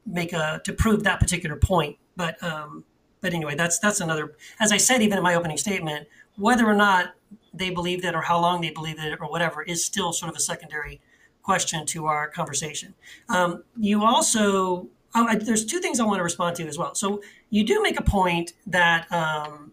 make 0.08 0.32
a 0.32 0.60
to 0.64 0.72
prove 0.72 1.04
that 1.04 1.20
particular 1.20 1.56
point, 1.56 1.96
but 2.16 2.42
um, 2.42 2.84
but 3.20 3.34
anyway, 3.34 3.54
that's 3.54 3.78
that's 3.78 4.00
another. 4.00 4.34
As 4.60 4.72
I 4.72 4.76
said, 4.76 5.02
even 5.02 5.18
in 5.18 5.24
my 5.24 5.34
opening 5.34 5.58
statement, 5.58 6.08
whether 6.36 6.66
or 6.66 6.74
not 6.74 7.14
they 7.52 7.70
believed 7.70 8.04
it 8.04 8.14
or 8.14 8.22
how 8.22 8.40
long 8.40 8.60
they 8.60 8.70
believed 8.70 9.00
it 9.00 9.18
or 9.20 9.28
whatever 9.30 9.62
is 9.62 9.84
still 9.84 10.12
sort 10.12 10.30
of 10.30 10.36
a 10.36 10.40
secondary 10.40 11.00
question 11.42 11.86
to 11.86 12.06
our 12.06 12.28
conversation. 12.28 12.94
Um, 13.28 13.64
you 13.76 14.04
also 14.04 14.88
oh, 15.14 15.26
I, 15.26 15.36
there's 15.36 15.64
two 15.64 15.80
things 15.80 16.00
I 16.00 16.04
want 16.04 16.18
to 16.18 16.24
respond 16.24 16.56
to 16.56 16.66
as 16.66 16.78
well. 16.78 16.94
So 16.94 17.22
you 17.50 17.64
do 17.64 17.82
make 17.82 17.98
a 17.98 18.02
point 18.02 18.52
that 18.66 19.10
um, 19.12 19.72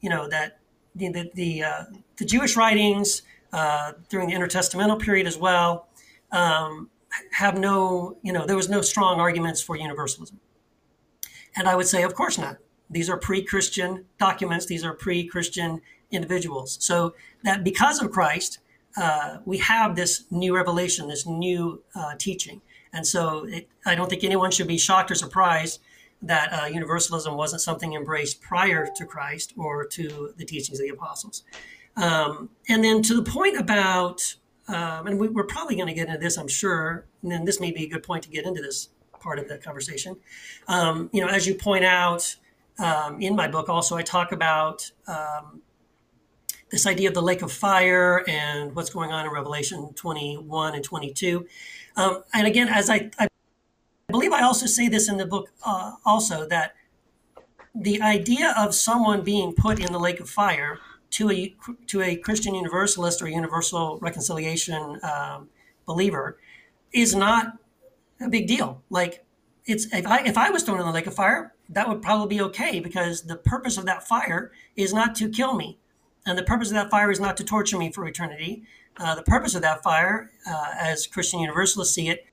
you 0.00 0.10
know 0.10 0.28
that 0.28 0.58
the 0.94 1.10
the 1.10 1.30
the, 1.34 1.62
uh, 1.62 1.84
the 2.16 2.24
Jewish 2.24 2.56
writings 2.56 3.22
uh, 3.52 3.92
during 4.08 4.28
the 4.28 4.34
intertestamental 4.34 5.00
period 5.00 5.26
as 5.26 5.36
well 5.36 5.88
um, 6.32 6.89
have 7.32 7.58
no 7.58 8.16
you 8.22 8.32
know 8.32 8.46
there 8.46 8.56
was 8.56 8.68
no 8.68 8.80
strong 8.80 9.20
arguments 9.20 9.60
for 9.60 9.76
universalism, 9.76 10.40
and 11.56 11.68
I 11.68 11.74
would 11.74 11.86
say 11.86 12.02
of 12.02 12.14
course 12.14 12.38
not. 12.38 12.56
These 12.92 13.08
are 13.08 13.16
pre-Christian 13.16 14.06
documents. 14.18 14.66
These 14.66 14.84
are 14.84 14.92
pre-Christian 14.92 15.80
individuals. 16.10 16.76
So 16.80 17.14
that 17.44 17.62
because 17.62 18.02
of 18.02 18.10
Christ, 18.10 18.58
uh, 18.96 19.38
we 19.44 19.58
have 19.58 19.94
this 19.94 20.24
new 20.30 20.54
revelation, 20.54 21.08
this 21.08 21.26
new 21.26 21.82
uh, 21.94 22.14
teaching. 22.18 22.60
And 22.92 23.06
so 23.06 23.44
it, 23.48 23.68
I 23.86 23.94
don't 23.94 24.10
think 24.10 24.24
anyone 24.24 24.50
should 24.50 24.66
be 24.66 24.78
shocked 24.78 25.10
or 25.10 25.14
surprised 25.14 25.80
that 26.22 26.52
uh, 26.52 26.66
universalism 26.66 27.36
wasn't 27.36 27.62
something 27.62 27.94
embraced 27.94 28.42
prior 28.42 28.88
to 28.96 29.06
Christ 29.06 29.54
or 29.56 29.86
to 29.86 30.34
the 30.36 30.44
teachings 30.44 30.80
of 30.80 30.86
the 30.86 30.92
apostles. 30.92 31.44
Um, 31.96 32.50
and 32.68 32.84
then 32.84 33.02
to 33.02 33.14
the 33.14 33.22
point 33.22 33.58
about, 33.58 34.34
um, 34.70 35.06
and 35.06 35.18
we, 35.18 35.28
we're 35.28 35.44
probably 35.44 35.74
going 35.74 35.88
to 35.88 35.94
get 35.94 36.08
into 36.08 36.20
this, 36.20 36.36
I'm 36.36 36.48
sure, 36.48 37.06
and 37.22 37.30
then 37.30 37.44
this 37.44 37.60
may 37.60 37.72
be 37.72 37.84
a 37.84 37.88
good 37.88 38.02
point 38.02 38.22
to 38.24 38.30
get 38.30 38.46
into 38.46 38.62
this 38.62 38.90
part 39.18 39.38
of 39.38 39.48
the 39.48 39.58
conversation. 39.58 40.16
Um, 40.68 41.10
you 41.12 41.20
know, 41.20 41.28
as 41.28 41.46
you 41.46 41.54
point 41.54 41.84
out 41.84 42.36
um, 42.78 43.20
in 43.20 43.34
my 43.34 43.48
book, 43.48 43.68
also, 43.68 43.96
I 43.96 44.02
talk 44.02 44.32
about 44.32 44.90
um, 45.06 45.62
this 46.70 46.86
idea 46.86 47.08
of 47.08 47.14
the 47.14 47.22
lake 47.22 47.42
of 47.42 47.52
fire 47.52 48.24
and 48.28 48.74
what's 48.74 48.90
going 48.90 49.10
on 49.10 49.26
in 49.26 49.32
Revelation 49.32 49.92
21 49.94 50.74
and 50.74 50.84
22. 50.84 51.46
Um, 51.96 52.22
and 52.32 52.46
again, 52.46 52.68
as 52.68 52.88
I, 52.88 53.10
I 53.18 53.28
believe 54.08 54.32
I 54.32 54.42
also 54.42 54.66
say 54.66 54.88
this 54.88 55.08
in 55.08 55.16
the 55.16 55.26
book, 55.26 55.50
uh, 55.66 55.92
also 56.06 56.46
that 56.48 56.74
the 57.74 58.00
idea 58.00 58.54
of 58.56 58.74
someone 58.74 59.22
being 59.22 59.52
put 59.52 59.80
in 59.80 59.92
the 59.92 59.98
lake 59.98 60.20
of 60.20 60.28
fire 60.30 60.78
to 61.10 61.30
a 61.30 61.54
to 61.86 62.02
a 62.02 62.16
Christian 62.16 62.54
universalist 62.54 63.22
or 63.22 63.28
universal 63.28 63.98
reconciliation 64.00 65.00
um, 65.02 65.48
believer 65.86 66.38
is 66.92 67.14
not 67.14 67.58
a 68.20 68.28
big 68.28 68.46
deal. 68.46 68.82
Like 68.90 69.24
it's 69.66 69.92
if 69.92 70.06
I 70.06 70.20
if 70.24 70.38
I 70.38 70.50
was 70.50 70.62
thrown 70.62 70.80
in 70.80 70.86
the 70.86 70.92
lake 70.92 71.06
of 71.06 71.14
fire, 71.14 71.54
that 71.68 71.88
would 71.88 72.02
probably 72.02 72.36
be 72.36 72.42
okay 72.42 72.80
because 72.80 73.22
the 73.22 73.36
purpose 73.36 73.76
of 73.76 73.86
that 73.86 74.06
fire 74.06 74.52
is 74.76 74.92
not 74.92 75.14
to 75.16 75.28
kill 75.28 75.54
me, 75.54 75.78
and 76.26 76.38
the 76.38 76.42
purpose 76.42 76.68
of 76.68 76.74
that 76.74 76.90
fire 76.90 77.10
is 77.10 77.20
not 77.20 77.36
to 77.38 77.44
torture 77.44 77.78
me 77.78 77.90
for 77.92 78.06
eternity. 78.06 78.64
Uh, 78.96 79.14
the 79.14 79.22
purpose 79.22 79.54
of 79.54 79.62
that 79.62 79.82
fire, 79.82 80.30
uh, 80.48 80.66
as 80.78 81.06
Christian 81.06 81.40
Universalists 81.40 81.94
see 81.94 82.08
it, 82.08 82.26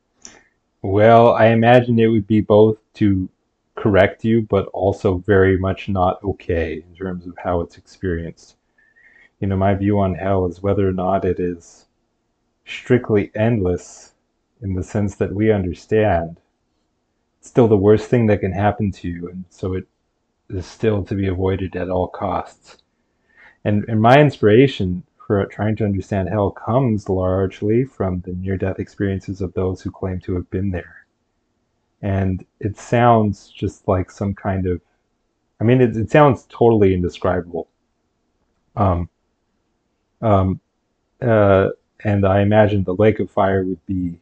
well, 0.81 1.33
I 1.33 1.47
imagine 1.47 1.99
it 1.99 2.07
would 2.07 2.27
be 2.27 2.41
both 2.41 2.77
to 2.95 3.29
correct 3.75 4.23
you, 4.25 4.41
but 4.41 4.67
also 4.67 5.17
very 5.19 5.57
much 5.57 5.87
not 5.87 6.21
okay 6.23 6.83
in 6.87 6.95
terms 6.95 7.25
of 7.25 7.35
how 7.37 7.61
it's 7.61 7.77
experienced. 7.77 8.56
You 9.39 9.47
know, 9.47 9.57
my 9.57 9.75
view 9.75 9.99
on 9.99 10.15
hell 10.15 10.45
is 10.47 10.63
whether 10.63 10.87
or 10.87 10.93
not 10.93 11.25
it 11.25 11.39
is 11.39 11.85
strictly 12.65 13.31
endless 13.35 14.13
in 14.61 14.73
the 14.73 14.83
sense 14.83 15.15
that 15.15 15.33
we 15.33 15.51
understand. 15.51 16.39
It's 17.39 17.49
still 17.49 17.67
the 17.67 17.77
worst 17.77 18.09
thing 18.09 18.25
that 18.27 18.39
can 18.39 18.51
happen 18.51 18.91
to 18.93 19.07
you, 19.07 19.29
and 19.29 19.45
so 19.49 19.73
it 19.73 19.87
is 20.49 20.65
still 20.65 21.03
to 21.03 21.15
be 21.15 21.27
avoided 21.27 21.75
at 21.75 21.89
all 21.89 22.07
costs. 22.07 22.77
And, 23.63 23.85
and 23.87 24.01
my 24.01 24.15
inspiration 24.17 25.03
for 25.27 25.45
trying 25.45 25.75
to 25.75 25.85
understand 25.85 26.29
hell 26.29 26.51
comes 26.51 27.09
largely 27.09 27.83
from 27.83 28.21
the 28.21 28.31
near 28.31 28.57
death 28.57 28.79
experiences 28.79 29.41
of 29.41 29.53
those 29.53 29.81
who 29.81 29.91
claim 29.91 30.19
to 30.21 30.35
have 30.35 30.49
been 30.49 30.71
there. 30.71 31.05
And 32.01 32.45
it 32.59 32.77
sounds 32.77 33.49
just 33.49 33.87
like 33.87 34.09
some 34.09 34.33
kind 34.33 34.65
of, 34.67 34.81
I 35.59 35.63
mean, 35.63 35.81
it, 35.81 35.97
it 35.97 36.09
sounds 36.09 36.45
totally 36.49 36.93
indescribable. 36.93 37.67
Um, 38.75 39.09
um, 40.21 40.59
uh, 41.21 41.69
and 42.03 42.25
I 42.25 42.41
imagine 42.41 42.83
the 42.83 42.95
lake 42.95 43.19
of 43.19 43.31
fire 43.31 43.63
would 43.63 43.85
be 43.85 44.19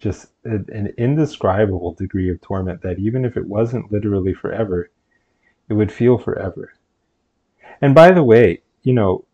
just 0.00 0.28
an 0.44 0.92
indescribable 0.98 1.94
degree 1.94 2.30
of 2.30 2.40
torment 2.40 2.82
that 2.82 2.98
even 2.98 3.24
if 3.24 3.36
it 3.36 3.46
wasn't 3.46 3.90
literally 3.90 4.34
forever, 4.34 4.90
it 5.68 5.74
would 5.74 5.90
feel 5.90 6.18
forever. 6.18 6.74
And 7.80 7.94
by 7.94 8.12
the 8.12 8.22
way, 8.22 8.60
you 8.82 8.92
know, 8.92 9.24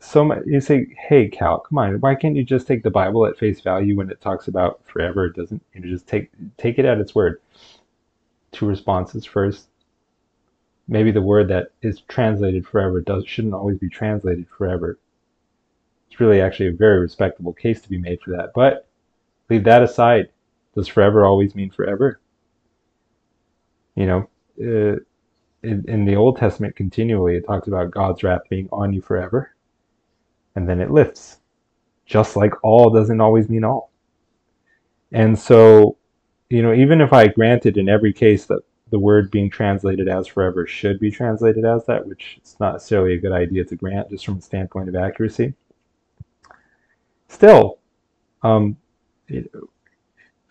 so 0.00 0.24
much, 0.24 0.42
you 0.46 0.60
say, 0.60 0.86
hey, 1.08 1.28
Cal, 1.28 1.60
come 1.60 1.78
on, 1.78 2.00
why 2.00 2.14
can't 2.14 2.36
you 2.36 2.44
just 2.44 2.66
take 2.66 2.82
the 2.82 2.90
Bible 2.90 3.26
at 3.26 3.38
face 3.38 3.60
value 3.60 3.96
when 3.96 4.10
it 4.10 4.20
talks 4.20 4.48
about 4.48 4.80
forever? 4.86 5.26
It 5.26 5.36
doesn't, 5.36 5.62
you 5.74 5.80
know, 5.80 5.88
just 5.88 6.06
take 6.06 6.30
take 6.56 6.78
it 6.78 6.84
at 6.84 6.98
its 6.98 7.14
word. 7.14 7.40
Two 8.52 8.66
responses. 8.66 9.24
First, 9.24 9.68
maybe 10.86 11.10
the 11.10 11.20
word 11.20 11.48
that 11.48 11.72
is 11.82 12.00
translated 12.02 12.66
forever 12.66 13.00
does 13.00 13.26
shouldn't 13.26 13.54
always 13.54 13.78
be 13.78 13.88
translated 13.88 14.46
forever. 14.56 14.98
Really 16.18 16.40
actually 16.40 16.68
a 16.68 16.72
very 16.72 17.00
respectable 17.00 17.52
case 17.52 17.80
to 17.82 17.88
be 17.88 17.98
made 17.98 18.20
for 18.20 18.30
that. 18.32 18.50
But 18.54 18.88
leave 19.48 19.64
that 19.64 19.82
aside. 19.82 20.28
Does 20.74 20.88
forever 20.88 21.24
always 21.24 21.54
mean 21.54 21.70
forever? 21.70 22.20
You 23.94 24.06
know, 24.06 24.28
uh, 24.60 24.98
in, 25.62 25.84
in 25.88 26.04
the 26.04 26.16
Old 26.16 26.36
Testament, 26.36 26.76
continually 26.76 27.36
it 27.36 27.46
talks 27.46 27.68
about 27.68 27.90
God's 27.90 28.22
wrath 28.22 28.42
being 28.48 28.68
on 28.72 28.92
you 28.92 29.00
forever 29.00 29.54
and 30.58 30.68
then 30.68 30.80
it 30.80 30.90
lifts. 30.90 31.38
Just 32.04 32.34
like 32.34 32.52
all 32.64 32.90
doesn't 32.90 33.20
always 33.20 33.48
mean 33.48 33.62
all. 33.62 33.92
And 35.12 35.38
so, 35.38 35.96
you 36.50 36.62
know, 36.62 36.74
even 36.74 37.00
if 37.00 37.12
I 37.12 37.28
granted 37.28 37.76
in 37.76 37.88
every 37.88 38.12
case 38.12 38.46
that 38.46 38.62
the 38.90 38.98
word 38.98 39.30
being 39.30 39.50
translated 39.50 40.08
as 40.08 40.26
forever 40.26 40.66
should 40.66 40.98
be 40.98 41.12
translated 41.12 41.64
as 41.64 41.84
that, 41.86 42.06
which 42.06 42.38
it's 42.38 42.58
not 42.58 42.72
necessarily 42.72 43.14
a 43.14 43.20
good 43.20 43.32
idea 43.32 43.64
to 43.64 43.76
grant 43.76 44.10
just 44.10 44.24
from 44.24 44.38
a 44.38 44.42
standpoint 44.42 44.88
of 44.88 44.96
accuracy, 44.96 45.54
still, 47.28 47.78
um, 48.42 48.76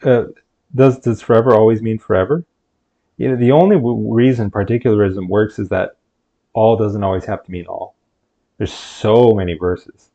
uh, 0.04 0.24
does 0.76 1.00
does 1.00 1.22
forever 1.22 1.56
always 1.56 1.82
mean 1.82 1.98
forever? 1.98 2.46
You 3.18 3.30
know, 3.30 3.36
the 3.36 3.52
only 3.52 3.78
reason 3.82 4.52
particularism 4.52 5.28
works 5.28 5.58
is 5.60 5.70
that 5.70 5.98
all 6.54 6.78
doesn't 6.78 7.04
always 7.04 7.26
have 7.26 7.44
to 7.44 7.52
mean 7.52 7.66
all. 7.66 7.96
There's 8.58 8.74
so 8.74 9.34
many 9.34 9.56
verses, 9.56 10.12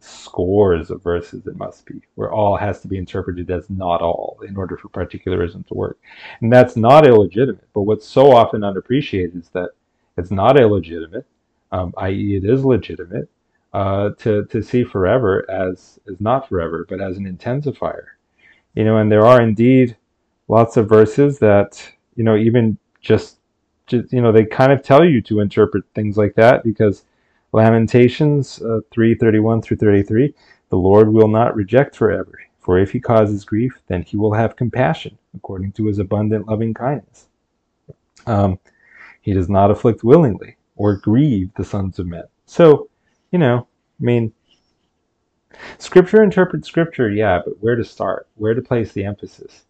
scores 0.00 0.90
of 0.90 1.02
verses 1.02 1.46
it 1.46 1.56
must 1.56 1.86
be, 1.86 2.00
where 2.14 2.32
all 2.32 2.56
has 2.56 2.80
to 2.80 2.88
be 2.88 2.98
interpreted 2.98 3.50
as 3.50 3.68
not 3.70 4.00
all 4.02 4.38
in 4.46 4.56
order 4.56 4.76
for 4.76 4.88
particularism 4.88 5.64
to 5.64 5.74
work. 5.74 5.98
And 6.40 6.52
that's 6.52 6.76
not 6.76 7.06
illegitimate. 7.06 7.68
But 7.74 7.82
what's 7.82 8.06
so 8.06 8.32
often 8.32 8.64
unappreciated 8.64 9.36
is 9.36 9.48
that 9.50 9.70
it's 10.16 10.30
not 10.30 10.58
illegitimate, 10.58 11.26
um, 11.72 11.92
i.e., 11.98 12.36
it 12.36 12.44
is 12.44 12.64
legitimate, 12.64 13.28
uh, 13.76 14.08
to, 14.16 14.46
to 14.46 14.62
see 14.62 14.82
forever 14.82 15.44
as, 15.50 16.00
as 16.10 16.18
not 16.18 16.48
forever, 16.48 16.86
but 16.88 16.98
as 16.98 17.18
an 17.18 17.26
intensifier. 17.26 18.06
You 18.74 18.84
know, 18.84 18.96
and 18.96 19.12
there 19.12 19.26
are 19.26 19.42
indeed 19.42 19.98
lots 20.48 20.78
of 20.78 20.88
verses 20.88 21.38
that, 21.40 21.86
you 22.14 22.24
know, 22.24 22.36
even 22.36 22.78
just, 23.02 23.36
just 23.86 24.10
you 24.14 24.22
know, 24.22 24.32
they 24.32 24.46
kind 24.46 24.72
of 24.72 24.82
tell 24.82 25.04
you 25.04 25.20
to 25.20 25.40
interpret 25.40 25.84
things 25.94 26.16
like 26.16 26.34
that 26.36 26.64
because 26.64 27.04
Lamentations 27.52 28.62
uh, 28.62 28.80
3 28.92 29.14
31 29.14 29.60
through 29.60 29.76
33 29.76 30.32
The 30.70 30.76
Lord 30.76 31.12
will 31.12 31.28
not 31.28 31.54
reject 31.54 31.94
forever, 31.94 32.40
for 32.60 32.78
if 32.78 32.92
he 32.92 32.98
causes 32.98 33.44
grief, 33.44 33.78
then 33.88 34.00
he 34.00 34.16
will 34.16 34.32
have 34.32 34.56
compassion, 34.56 35.18
according 35.36 35.72
to 35.72 35.84
his 35.84 35.98
abundant 35.98 36.48
loving 36.48 36.72
kindness. 36.72 37.28
Um, 38.26 38.58
he 39.20 39.34
does 39.34 39.50
not 39.50 39.70
afflict 39.70 40.02
willingly 40.02 40.56
or 40.76 40.96
grieve 40.96 41.50
the 41.58 41.64
sons 41.64 41.98
of 41.98 42.06
men. 42.06 42.24
So, 42.46 42.88
you 43.30 43.38
know, 43.38 43.66
I 44.00 44.04
mean, 44.04 44.32
Scripture 45.78 46.22
interprets 46.22 46.68
Scripture, 46.68 47.10
yeah, 47.10 47.40
but 47.44 47.54
where 47.60 47.76
to 47.76 47.84
start? 47.84 48.28
Where 48.34 48.54
to 48.54 48.62
place 48.62 48.92
the 48.92 49.04
emphasis? 49.04 49.64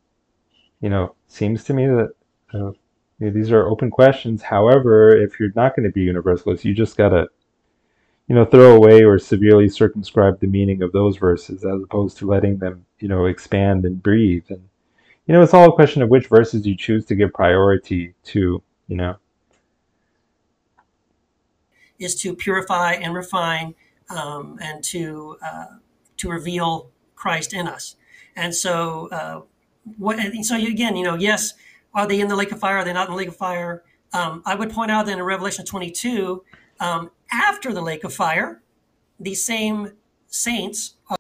You 0.81 0.91
know, 0.91 1.15
seems 1.29 1.65
to 1.65 1.75
me 1.75 1.87
that 1.87 2.13
uh, 2.53 2.73
these 3.19 3.51
are 3.51 3.69
open 3.69 3.91
questions. 3.91 4.43
However, 4.43 5.17
if 5.17 5.39
you're 5.41 5.53
not 5.55 5.75
going 5.75 5.87
to 5.87 5.93
be 5.93 6.03
universalist, 6.03 6.65
you 6.65 6.75
just 6.75 6.97
got 6.97 7.11
to 7.11 7.29
you 8.29 8.35
know, 8.35 8.45
throw 8.45 8.75
away 8.75 9.05
or 9.05 9.19
severely 9.19 9.69
circumscribe 9.69 10.41
the 10.41 10.47
meaning 10.47 10.83
of 10.83 10.93
those 10.93 11.17
verses 11.17 11.65
as 11.65 11.83
opposed 11.83 12.19
to 12.19 12.27
letting 12.27 12.59
them, 12.59 12.85
you 12.99 13.09
know, 13.09 13.27
expand 13.27 13.85
and 13.85 14.03
breathe. 14.03 14.45
And, 14.49 14.69
you 15.27 15.35
know, 15.35 15.43
it's 15.43 15.55
all 15.55 15.69
a 15.69 15.75
question 15.75 16.03
of 16.03 16.09
which 16.09 16.27
verses 16.27 16.67
you 16.67 16.77
choose 16.77 17.05
to 17.07 17.15
give 17.15 17.33
priority 17.33 18.15
to, 18.25 18.63
you 18.89 18.97
know. 18.97 19.17
Is 21.99 22.15
to 22.23 22.35
purify 22.35 22.93
and 22.93 23.15
refine 23.15 23.75
um, 24.11 24.59
and 24.61 24.83
to 24.85 25.37
uh, 25.43 25.67
to 26.19 26.31
reveal 26.31 26.91
Christ 27.15 27.53
in 27.53 27.67
us. 27.67 27.97
And 28.35 28.55
so, 28.55 29.09
uh, 29.11 29.41
what? 29.97 30.19
And 30.19 30.45
so 30.45 30.57
again, 30.57 30.97
you 30.97 31.05
know, 31.05 31.15
yes, 31.15 31.55
are 31.95 32.07
they 32.07 32.21
in 32.21 32.29
the 32.29 32.37
lake 32.37 32.53
of 32.53 32.61
fire? 32.61 32.79
Are 32.79 32.85
they 32.85 32.93
not 32.93 33.09
in 33.09 33.13
the 33.13 33.17
lake 33.17 33.29
of 33.29 33.37
fire? 33.37 33.83
Um, 34.13 34.43
I 34.47 34.55
would 34.55 34.71
point 34.71 34.91
out 34.91 35.07
that 35.07 35.13
in 35.13 35.23
Revelation 35.23 35.65
22, 35.65 36.45
um, 36.81 37.11
after 37.33 37.73
the 37.73 37.83
lake 37.83 38.05
of 38.05 38.15
fire, 38.15 38.63
these 39.19 39.45
same 39.45 39.93
saints, 40.29 40.95
uh, 41.11 41.17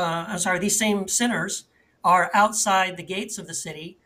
I'm 0.00 0.38
sorry, 0.38 0.58
these 0.58 0.78
same 0.78 1.08
sinners 1.08 1.64
are 2.02 2.30
outside 2.34 2.96
the 2.96 3.02
gates 3.02 3.38
of 3.38 3.46
the 3.46 3.54
city. 3.54 3.98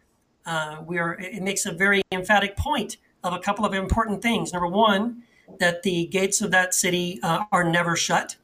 Uh, 0.47 0.83
we 0.87 0.99
are. 0.99 1.15
It 1.15 1.43
makes 1.43 1.67
a 1.67 1.73
very 1.73 2.03
emphatic 2.13 2.57
point 2.57 2.97
of 3.25 3.33
a 3.33 3.39
couple 3.39 3.65
of 3.65 3.75
important 3.75 4.23
things. 4.23 4.53
Number 4.53 4.69
one, 4.69 5.23
that 5.59 5.83
the 5.83 6.07
gates 6.07 6.41
of 6.41 6.51
that 6.51 6.75
city 6.75 7.21
uh, 7.23 7.45
are 7.53 7.65
never 7.65 7.97
shut. 7.97 8.37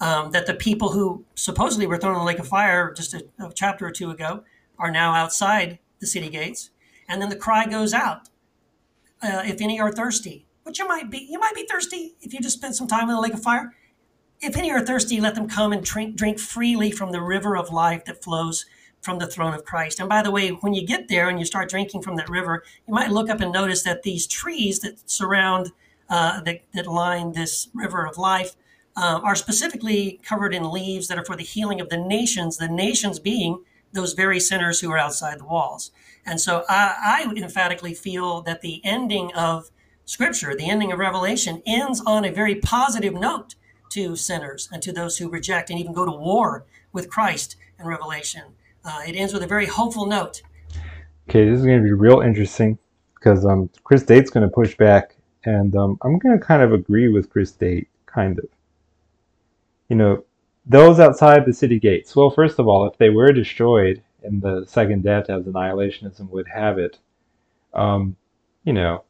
Um, 0.00 0.30
that 0.30 0.46
the 0.46 0.54
people 0.54 0.92
who 0.92 1.26
supposedly 1.34 1.86
were 1.86 1.98
thrown 1.98 2.14
in 2.14 2.20
the 2.20 2.24
lake 2.24 2.38
of 2.38 2.48
fire 2.48 2.92
just 2.94 3.12
a, 3.12 3.26
a 3.38 3.52
chapter 3.54 3.86
or 3.86 3.90
two 3.90 4.10
ago 4.10 4.44
are 4.78 4.90
now 4.90 5.12
outside 5.12 5.78
the 5.98 6.06
city 6.06 6.30
gates. 6.30 6.70
And 7.06 7.20
then 7.20 7.28
the 7.28 7.36
cry 7.36 7.66
goes 7.66 7.92
out: 7.92 8.30
uh, 9.22 9.42
"If 9.44 9.60
any 9.60 9.78
are 9.78 9.92
thirsty, 9.92 10.46
but 10.64 10.78
you 10.78 10.88
might 10.88 11.10
be 11.10 11.26
you 11.28 11.38
might 11.38 11.54
be 11.54 11.66
thirsty 11.66 12.14
if 12.22 12.32
you 12.32 12.40
just 12.40 12.56
spent 12.56 12.76
some 12.76 12.86
time 12.86 13.08
in 13.08 13.14
the 13.14 13.20
lake 13.20 13.34
of 13.34 13.42
fire. 13.42 13.74
If 14.40 14.56
any 14.56 14.70
are 14.70 14.80
thirsty, 14.80 15.20
let 15.20 15.34
them 15.34 15.48
come 15.48 15.72
and 15.72 15.84
drink, 15.84 16.16
drink 16.16 16.38
freely 16.38 16.90
from 16.90 17.12
the 17.12 17.20
river 17.20 17.58
of 17.58 17.70
life 17.70 18.06
that 18.06 18.24
flows 18.24 18.64
from 19.02 19.18
the 19.18 19.26
throne 19.26 19.52
of 19.52 19.64
Christ. 19.64 20.00
And 20.00 20.08
by 20.08 20.22
the 20.22 20.30
way, 20.30 20.48
when 20.48 20.72
you 20.72 20.86
get 20.86 21.08
there 21.08 21.28
and 21.28 21.38
you 21.38 21.44
start 21.44 21.68
drinking 21.68 22.02
from 22.02 22.16
that 22.16 22.28
river, 22.28 22.62
you 22.86 22.94
might 22.94 23.10
look 23.10 23.28
up 23.28 23.40
and 23.40 23.52
notice 23.52 23.82
that 23.82 24.02
these 24.02 24.26
trees 24.26 24.80
that 24.80 25.10
surround 25.10 25.72
uh, 26.10 26.40
that, 26.42 26.62
that 26.74 26.86
line 26.86 27.32
this 27.32 27.68
river 27.72 28.06
of 28.06 28.18
life 28.18 28.56
uh, 28.96 29.20
are 29.22 29.34
specifically 29.34 30.20
covered 30.22 30.52
in 30.52 30.70
leaves 30.70 31.08
that 31.08 31.18
are 31.18 31.24
for 31.24 31.36
the 31.36 31.44
healing 31.44 31.80
of 31.80 31.88
the 31.88 31.96
nations. 31.96 32.56
The 32.56 32.68
nations 32.68 33.18
being 33.18 33.64
those 33.92 34.12
very 34.12 34.40
sinners 34.40 34.80
who 34.80 34.90
are 34.90 34.98
outside 34.98 35.40
the 35.40 35.44
walls. 35.44 35.90
And 36.26 36.40
so 36.40 36.64
I, 36.68 37.24
I 37.26 37.32
emphatically 37.36 37.94
feel 37.94 38.42
that 38.42 38.60
the 38.60 38.80
ending 38.84 39.32
of 39.34 39.70
Scripture, 40.04 40.54
the 40.56 40.68
ending 40.68 40.92
of 40.92 40.98
Revelation, 40.98 41.62
ends 41.64 42.02
on 42.04 42.24
a 42.24 42.32
very 42.32 42.56
positive 42.56 43.14
note 43.14 43.54
to 43.90 44.16
sinners 44.16 44.68
and 44.72 44.82
to 44.82 44.92
those 44.92 45.18
who 45.18 45.28
reject 45.28 45.70
and 45.70 45.78
even 45.78 45.92
go 45.92 46.04
to 46.04 46.12
war 46.12 46.64
with 46.92 47.08
Christ 47.08 47.56
in 47.78 47.86
Revelation. 47.86 48.42
Uh, 48.84 49.00
it 49.06 49.14
ends 49.14 49.32
with 49.32 49.42
a 49.42 49.46
very 49.46 49.66
hopeful 49.66 50.06
note. 50.06 50.42
Okay, 51.28 51.44
this 51.48 51.58
is 51.58 51.64
going 51.64 51.78
to 51.78 51.84
be 51.84 51.92
real 51.92 52.20
interesting 52.20 52.78
because 53.14 53.44
um, 53.44 53.70
Chris 53.84 54.02
Date's 54.02 54.30
going 54.30 54.48
to 54.48 54.52
push 54.52 54.76
back, 54.76 55.16
and 55.44 55.74
um, 55.76 55.98
I'm 56.02 56.18
going 56.18 56.38
to 56.38 56.44
kind 56.44 56.62
of 56.62 56.72
agree 56.72 57.08
with 57.08 57.30
Chris 57.30 57.52
Date, 57.52 57.88
kind 58.06 58.38
of. 58.38 58.48
You 59.88 59.96
know, 59.96 60.24
those 60.66 61.00
outside 61.00 61.44
the 61.44 61.52
city 61.52 61.78
gates. 61.78 62.14
Well, 62.14 62.30
first 62.30 62.58
of 62.58 62.68
all, 62.68 62.86
if 62.86 62.96
they 62.98 63.10
were 63.10 63.32
destroyed 63.32 64.02
in 64.22 64.40
the 64.40 64.64
second 64.66 65.02
death, 65.02 65.30
as 65.30 65.44
annihilationism 65.44 66.28
would 66.30 66.46
have 66.48 66.78
it, 66.78 66.98
um, 67.74 68.16
you 68.64 68.72
know, 68.72 69.04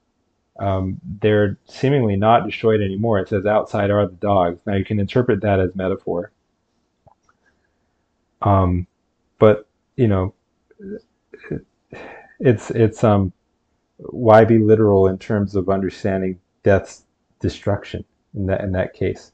um, 0.58 1.00
they're 1.20 1.58
seemingly 1.66 2.16
not 2.16 2.44
destroyed 2.44 2.80
anymore. 2.80 3.18
It 3.18 3.28
says 3.28 3.46
outside 3.46 3.90
are 3.90 4.06
the 4.06 4.14
dogs. 4.16 4.60
Now 4.66 4.74
you 4.74 4.84
can 4.84 5.00
interpret 5.00 5.40
that 5.40 5.58
as 5.58 5.74
metaphor. 5.74 6.32
Um, 8.42 8.86
but 9.38 9.66
you 9.96 10.08
know, 10.08 10.34
it's 12.38 12.70
it's 12.70 13.04
um, 13.04 13.32
why 14.08 14.44
be 14.44 14.58
literal 14.58 15.06
in 15.06 15.18
terms 15.18 15.56
of 15.56 15.68
understanding 15.68 16.40
death's 16.62 17.04
destruction 17.40 18.04
in 18.34 18.46
that 18.46 18.62
in 18.62 18.72
that 18.72 18.94
case? 18.94 19.32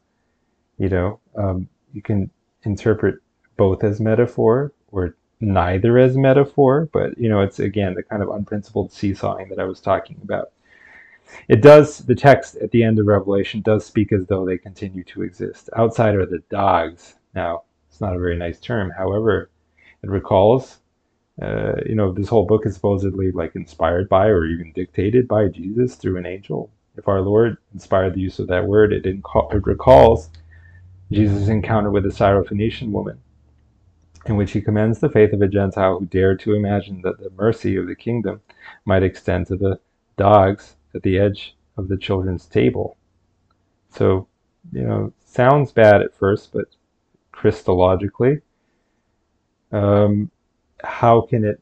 You 0.78 0.88
know, 0.88 1.20
um, 1.36 1.68
you 1.92 2.02
can 2.02 2.30
interpret 2.64 3.16
both 3.56 3.84
as 3.84 4.00
metaphor 4.00 4.72
or 4.88 5.16
neither 5.40 5.98
as 5.98 6.16
metaphor, 6.16 6.88
but 6.92 7.16
you 7.18 7.28
know, 7.28 7.40
it's 7.40 7.58
again 7.58 7.94
the 7.94 8.02
kind 8.02 8.22
of 8.22 8.30
unprincipled 8.30 8.92
seesawing 8.92 9.48
that 9.48 9.58
I 9.58 9.64
was 9.64 9.80
talking 9.80 10.18
about. 10.22 10.52
It 11.48 11.60
does 11.60 11.98
the 11.98 12.14
text 12.14 12.56
at 12.56 12.70
the 12.70 12.84
end 12.84 12.98
of 12.98 13.06
revelation 13.06 13.60
does 13.60 13.84
speak 13.84 14.12
as 14.12 14.26
though 14.26 14.44
they 14.44 14.58
continue 14.58 15.02
to 15.04 15.22
exist. 15.22 15.68
Outside 15.76 16.14
are 16.14 16.26
the 16.26 16.42
dogs. 16.50 17.14
Now 17.34 17.62
it's 17.88 18.00
not 18.00 18.14
a 18.14 18.18
very 18.18 18.36
nice 18.36 18.60
term. 18.60 18.92
However 18.96 19.50
it 20.02 20.10
recalls 20.10 20.78
uh, 21.42 21.74
you 21.84 21.94
know 21.94 22.12
this 22.12 22.28
whole 22.28 22.46
book 22.46 22.66
is 22.66 22.74
supposedly 22.74 23.30
like 23.32 23.54
inspired 23.54 24.08
by 24.08 24.26
or 24.26 24.46
even 24.46 24.72
dictated 24.72 25.28
by 25.28 25.48
jesus 25.48 25.94
through 25.94 26.16
an 26.16 26.26
angel 26.26 26.70
if 26.96 27.08
our 27.08 27.20
lord 27.20 27.56
inspired 27.74 28.14
the 28.14 28.20
use 28.20 28.38
of 28.38 28.46
that 28.46 28.64
word 28.64 28.92
it, 28.92 29.04
it 29.04 29.20
recalls 29.66 30.30
jesus' 31.10 31.48
encounter 31.48 31.90
with 31.90 32.06
a 32.06 32.10
syrophoenician 32.10 32.90
woman 32.90 33.18
in 34.28 34.36
which 34.36 34.52
he 34.52 34.60
commends 34.60 34.98
the 34.98 35.08
faith 35.08 35.32
of 35.32 35.42
a 35.42 35.48
gentile 35.48 35.98
who 35.98 36.06
dared 36.06 36.40
to 36.40 36.54
imagine 36.54 37.00
that 37.02 37.18
the 37.18 37.30
mercy 37.30 37.76
of 37.76 37.86
the 37.86 37.94
kingdom 37.94 38.40
might 38.84 39.02
extend 39.02 39.46
to 39.46 39.56
the 39.56 39.78
dogs 40.16 40.76
at 40.94 41.02
the 41.02 41.18
edge 41.18 41.56
of 41.76 41.88
the 41.88 41.96
children's 41.96 42.46
table. 42.46 42.96
So, 43.90 44.26
you 44.72 44.82
know, 44.82 45.12
sounds 45.24 45.72
bad 45.72 46.02
at 46.02 46.16
first, 46.16 46.52
but 46.52 46.66
Christologically, 47.32 48.40
um, 49.72 50.30
how 50.86 51.22
can 51.22 51.44
it? 51.44 51.60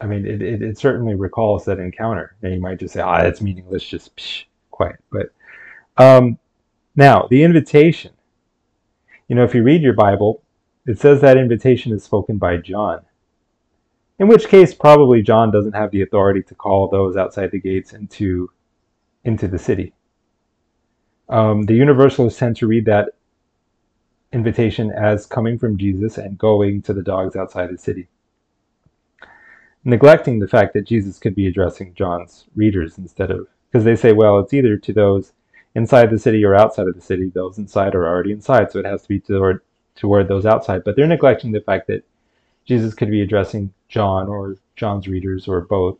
I 0.00 0.06
mean, 0.06 0.26
it, 0.26 0.42
it, 0.42 0.62
it, 0.62 0.78
certainly 0.78 1.14
recalls 1.14 1.64
that 1.64 1.78
encounter. 1.78 2.36
And 2.42 2.54
you 2.54 2.60
might 2.60 2.78
just 2.78 2.94
say, 2.94 3.00
ah, 3.00 3.22
that's 3.22 3.40
meaningless, 3.40 3.84
just 3.84 4.14
psh, 4.16 4.44
quiet. 4.70 4.96
But 5.10 5.32
um, 5.96 6.38
now, 6.96 7.26
the 7.30 7.42
invitation. 7.42 8.12
You 9.28 9.36
know, 9.36 9.44
if 9.44 9.54
you 9.54 9.62
read 9.62 9.82
your 9.82 9.94
Bible, 9.94 10.42
it 10.86 10.98
says 11.00 11.20
that 11.20 11.38
invitation 11.38 11.92
is 11.92 12.04
spoken 12.04 12.36
by 12.36 12.58
John. 12.58 13.00
In 14.18 14.28
which 14.28 14.48
case, 14.48 14.74
probably 14.74 15.22
John 15.22 15.50
doesn't 15.50 15.74
have 15.74 15.90
the 15.90 16.02
authority 16.02 16.42
to 16.42 16.54
call 16.54 16.88
those 16.88 17.16
outside 17.16 17.50
the 17.50 17.60
gates 17.60 17.94
into, 17.94 18.50
into 19.24 19.48
the 19.48 19.58
city. 19.58 19.94
Um, 21.28 21.62
the 21.62 21.74
Universalists 21.74 22.38
tend 22.38 22.56
to 22.58 22.66
read 22.66 22.84
that 22.84 23.14
invitation 24.32 24.90
as 24.92 25.26
coming 25.26 25.58
from 25.58 25.78
Jesus 25.78 26.18
and 26.18 26.36
going 26.36 26.82
to 26.82 26.92
the 26.92 27.02
dogs 27.02 27.34
outside 27.34 27.70
the 27.70 27.78
city, 27.78 28.08
neglecting 29.84 30.38
the 30.38 30.48
fact 30.48 30.72
that 30.74 30.86
Jesus 30.86 31.18
could 31.18 31.34
be 31.34 31.46
addressing 31.46 31.94
John's 31.94 32.46
readers 32.56 32.98
instead 32.98 33.30
of, 33.30 33.46
because 33.70 33.84
they 33.84 33.96
say, 33.96 34.12
well, 34.12 34.38
it's 34.38 34.54
either 34.54 34.76
to 34.76 34.92
those 34.92 35.32
inside 35.74 36.10
the 36.10 36.18
city 36.18 36.44
or 36.44 36.54
outside 36.54 36.86
of 36.86 36.94
the 36.94 37.00
city. 37.00 37.30
Those 37.34 37.58
inside 37.58 37.94
are 37.94 38.06
already 38.06 38.32
inside, 38.32 38.70
so 38.70 38.78
it 38.78 38.86
has 38.86 39.02
to 39.02 39.08
be 39.08 39.20
toward, 39.20 39.60
toward 39.94 40.28
those 40.28 40.46
outside. 40.46 40.84
But 40.84 40.96
they're 40.96 41.06
neglecting 41.06 41.52
the 41.52 41.60
fact 41.60 41.86
that 41.88 42.04
Jesus 42.64 42.94
could 42.94 43.10
be 43.10 43.22
addressing 43.22 43.72
John 43.88 44.28
or 44.28 44.56
John's 44.76 45.08
readers 45.08 45.48
or 45.48 45.60
both. 45.62 45.98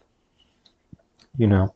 You 1.37 1.49
know. 1.49 1.75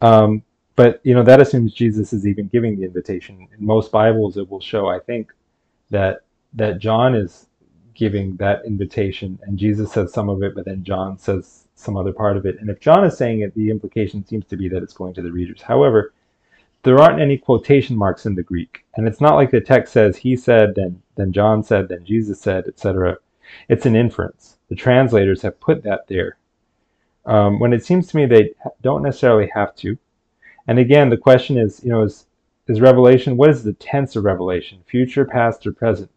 Um, 0.00 0.42
but 0.76 1.00
you 1.02 1.12
know 1.12 1.24
that 1.24 1.40
assumes 1.40 1.72
Jesus 1.72 2.12
is 2.12 2.24
even 2.24 2.46
giving 2.46 2.78
the 2.78 2.84
invitation. 2.84 3.48
In 3.58 3.66
most 3.66 3.90
Bibles, 3.90 4.36
it 4.36 4.48
will 4.48 4.60
show, 4.60 4.86
I 4.86 5.00
think, 5.00 5.32
that 5.90 6.20
that 6.54 6.78
John 6.78 7.16
is 7.16 7.47
giving 7.98 8.36
that 8.36 8.64
invitation, 8.64 9.36
and 9.42 9.58
Jesus 9.58 9.92
says 9.92 10.12
some 10.12 10.28
of 10.28 10.40
it, 10.44 10.54
but 10.54 10.64
then 10.64 10.84
John 10.84 11.18
says 11.18 11.66
some 11.74 11.96
other 11.96 12.12
part 12.12 12.36
of 12.36 12.46
it. 12.46 12.60
And 12.60 12.70
if 12.70 12.78
John 12.78 13.04
is 13.04 13.18
saying 13.18 13.40
it, 13.40 13.52
the 13.54 13.70
implication 13.70 14.24
seems 14.24 14.46
to 14.46 14.56
be 14.56 14.68
that 14.68 14.84
it's 14.84 14.94
going 14.94 15.14
to 15.14 15.22
the 15.22 15.32
readers. 15.32 15.60
However, 15.60 16.14
there 16.84 17.00
aren't 17.00 17.20
any 17.20 17.36
quotation 17.36 17.96
marks 17.96 18.24
in 18.24 18.36
the 18.36 18.42
Greek, 18.42 18.84
and 18.96 19.08
it's 19.08 19.20
not 19.20 19.34
like 19.34 19.50
the 19.50 19.60
text 19.60 19.92
says 19.92 20.16
he 20.16 20.36
said, 20.36 20.76
then 20.76 21.02
then 21.16 21.32
John 21.32 21.64
said, 21.64 21.88
then 21.88 22.04
Jesus 22.04 22.40
said, 22.40 22.68
etc. 22.68 23.16
It's 23.68 23.84
an 23.84 23.96
inference. 23.96 24.58
The 24.68 24.76
translators 24.76 25.42
have 25.42 25.58
put 25.58 25.82
that 25.82 26.06
there. 26.06 26.36
Um, 27.26 27.58
when 27.58 27.72
it 27.72 27.84
seems 27.84 28.06
to 28.08 28.16
me 28.16 28.26
they 28.26 28.52
don't 28.80 29.02
necessarily 29.02 29.50
have 29.52 29.74
to. 29.76 29.98
And 30.68 30.78
again, 30.78 31.10
the 31.10 31.16
question 31.16 31.58
is, 31.58 31.82
you 31.82 31.90
know, 31.90 32.02
is 32.02 32.26
is 32.68 32.80
revelation? 32.80 33.36
What 33.36 33.50
is 33.50 33.64
the 33.64 33.72
tense 33.72 34.14
of 34.14 34.22
revelation? 34.22 34.84
Future, 34.86 35.24
past, 35.24 35.66
or 35.66 35.72
present? 35.72 36.10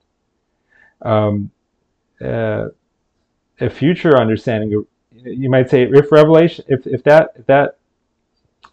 Um, 1.02 1.50
uh, 2.24 2.70
a 3.60 3.70
future 3.70 4.20
understanding, 4.20 4.86
you 5.14 5.50
might 5.50 5.70
say, 5.70 5.84
if 5.84 6.12
revelation, 6.12 6.66
if 6.68 6.86
if 6.88 7.04
that 7.04 7.34
if 7.36 7.46
that 7.48 7.78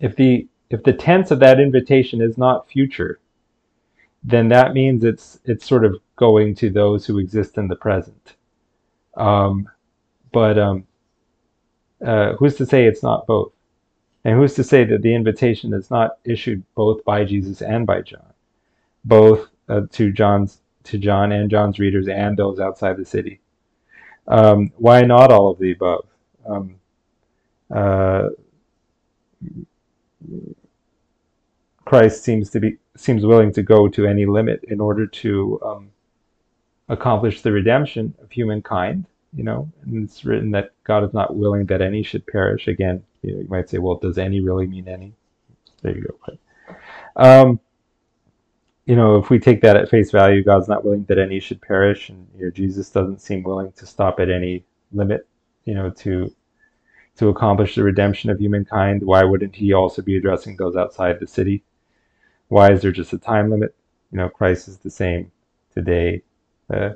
if 0.01 0.17
the 0.17 0.47
if 0.71 0.83
the 0.83 0.93
tense 0.93 1.31
of 1.31 1.41
that 1.41 1.61
invitation 1.61 2.21
is 2.21 2.39
not 2.39 2.69
future, 2.69 3.21
then 4.23 4.49
that 4.49 4.75
means 4.75 5.05
it's 5.05 5.41
it's 5.45 5.67
sort 5.67 5.85
of 5.85 5.97
going 6.17 6.55
to 6.57 6.71
those 6.71 7.07
who 7.07 7.19
exist 7.19 7.59
in 7.59 7.69
the 7.69 7.77
present. 7.77 8.37
Um, 9.17 9.69
but 10.33 10.59
um, 10.59 10.87
uh, 12.05 12.35
who's 12.35 12.57
to 12.57 12.67
say 12.67 12.87
it's 12.87 13.03
not 13.03 13.27
both? 13.27 13.53
And 14.25 14.37
who's 14.37 14.55
to 14.55 14.65
say 14.65 14.85
that 14.85 15.03
the 15.03 15.15
invitation 15.15 15.73
is 15.73 15.91
not 15.91 16.19
issued 16.25 16.63
both 16.75 17.05
by 17.05 17.25
Jesus 17.25 17.63
and 17.63 17.87
by 17.87 18.03
John, 18.03 18.33
both 19.05 19.49
uh, 19.69 19.83
to 19.93 20.13
John's 20.13 20.61
to 20.89 20.99
John 20.99 21.33
and 21.33 21.51
John's 21.51 21.79
readers 21.79 22.09
and 22.09 22.37
those 22.37 22.61
outside 22.61 22.97
the 22.97 23.05
city? 23.05 23.41
Um, 24.27 24.73
why 24.77 25.03
not 25.03 25.33
all 25.33 25.51
of 25.51 25.59
the 25.59 25.73
above? 25.73 26.07
Um, 26.47 26.75
uh, 27.75 28.29
Christ 31.85 32.25
seems 32.25 32.51
to 32.51 32.61
be 32.61 32.77
seems 32.97 33.25
willing 33.25 33.53
to 33.53 33.63
go 33.63 33.89
to 33.89 34.07
any 34.07 34.27
limit 34.27 34.65
in 34.65 34.81
order 34.81 35.07
to 35.07 35.61
um, 35.65 35.91
accomplish 36.89 37.41
the 37.43 37.53
redemption 37.53 38.15
of 38.21 38.31
humankind. 38.31 39.07
You 39.35 39.45
know, 39.45 39.71
and 39.85 40.05
it's 40.05 40.25
written 40.25 40.51
that 40.53 40.73
God 40.85 41.05
is 41.05 41.13
not 41.13 41.37
willing 41.37 41.67
that 41.67 41.83
any 41.83 42.03
should 42.03 42.27
perish. 42.27 42.67
Again, 42.67 43.03
you, 43.23 43.33
know, 43.33 43.41
you 43.43 43.49
might 43.49 43.69
say, 43.69 43.79
well, 43.79 43.97
does 43.97 44.19
any 44.19 44.41
really 44.41 44.67
mean 44.67 44.89
any? 44.89 45.13
There 45.83 45.95
you 45.95 46.03
go. 46.03 46.15
But, 46.27 46.39
um, 47.17 47.61
you 48.89 48.97
know, 48.97 49.19
if 49.19 49.29
we 49.29 49.39
take 49.39 49.61
that 49.61 49.77
at 49.77 49.91
face 49.91 50.11
value, 50.11 50.43
God's 50.43 50.67
not 50.67 50.83
willing 50.83 51.05
that 51.05 51.19
any 51.19 51.41
should 51.41 51.61
perish, 51.61 52.09
and 52.09 52.27
you 52.35 52.47
know, 52.47 52.51
Jesus 52.51 52.89
doesn't 52.89 53.21
seem 53.21 53.43
willing 53.43 53.71
to 53.73 53.85
stop 53.85 54.19
at 54.19 54.31
any 54.31 54.65
limit. 54.93 55.29
You 55.67 55.75
know, 55.75 55.91
to 55.91 56.35
to 57.17 57.29
accomplish 57.29 57.75
the 57.75 57.83
redemption 57.83 58.31
of 58.31 58.41
humankind. 58.41 59.03
Why 59.03 59.25
wouldn't 59.25 59.55
He 59.55 59.75
also 59.75 60.01
be 60.01 60.17
addressing 60.17 60.57
those 60.57 60.75
outside 60.75 61.21
the 61.21 61.27
city? 61.27 61.63
Why 62.49 62.73
is 62.73 62.81
there 62.81 62.91
just 62.91 63.13
a 63.13 63.19
time 63.19 63.51
limit? 63.51 63.75
You 64.11 64.19
know, 64.19 64.31
Christ 64.31 64.69
is 64.69 64.79
the 64.79 64.91
same 64.91 65.31
today, 65.75 66.23
uh, 66.73 66.93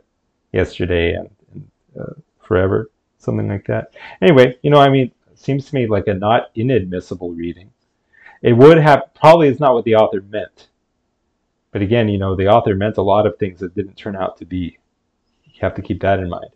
yesterday, 0.50 1.12
and, 1.12 1.28
and 1.52 1.70
uh, 2.00 2.14
forever, 2.40 2.90
something 3.18 3.48
like 3.48 3.66
that. 3.66 3.92
Anyway, 4.22 4.56
you 4.62 4.70
know, 4.70 4.80
I 4.80 4.88
mean, 4.88 5.12
seems 5.34 5.66
to 5.66 5.74
me 5.74 5.86
like 5.86 6.06
a 6.06 6.14
not 6.14 6.52
inadmissible 6.54 7.32
reading. 7.32 7.70
It 8.40 8.54
would 8.54 8.78
have 8.78 9.12
probably 9.14 9.48
is 9.48 9.60
not 9.60 9.74
what 9.74 9.84
the 9.84 9.96
author 9.96 10.22
meant, 10.22 10.68
but 11.72 11.82
again, 11.82 12.08
you 12.08 12.18
know, 12.18 12.36
the 12.36 12.48
author 12.48 12.74
meant 12.74 12.98
a 12.98 13.02
lot 13.02 13.26
of 13.26 13.38
things 13.38 13.58
that 13.60 13.74
didn't 13.74 13.96
turn 13.96 14.14
out 14.14 14.36
to 14.38 14.44
be. 14.44 14.78
You 15.44 15.60
have 15.60 15.74
to 15.74 15.82
keep 15.82 16.00
that 16.02 16.20
in 16.20 16.28
mind. 16.28 16.50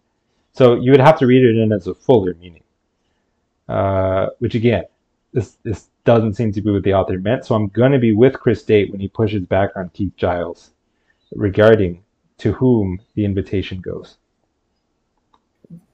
So 0.52 0.74
you 0.74 0.90
would 0.90 1.01
have 1.01 1.18
to 1.18 1.26
read 1.26 1.44
it 1.44 1.56
in 1.56 1.72
as 1.72 1.86
a 1.86 1.94
fuller 1.94 2.34
meaning, 2.34 2.62
uh, 3.68 4.28
which 4.38 4.55
again, 4.55 4.84
this 5.32 5.59
this 5.62 5.88
doesn't 6.05 6.34
seem 6.34 6.52
to 6.52 6.62
be 6.62 6.70
what 6.70 6.84
the 6.84 6.94
author 6.94 7.18
meant. 7.18 7.44
So 7.44 7.55
I'm 7.55 7.68
going 7.68 7.93
to 7.93 7.98
be 7.98 8.12
with 8.12 8.34
Chris 8.34 8.62
Date 8.62 8.90
when 8.90 9.01
he 9.01 9.09
pushes 9.09 9.43
back 9.43 9.70
on 9.76 9.90
Keith 9.90 10.16
Giles 10.16 10.70
regarding 11.34 12.02
to 12.38 12.52
whom 12.52 13.01
the 13.14 13.24
invitation 13.24 13.80
goes. 13.80 14.18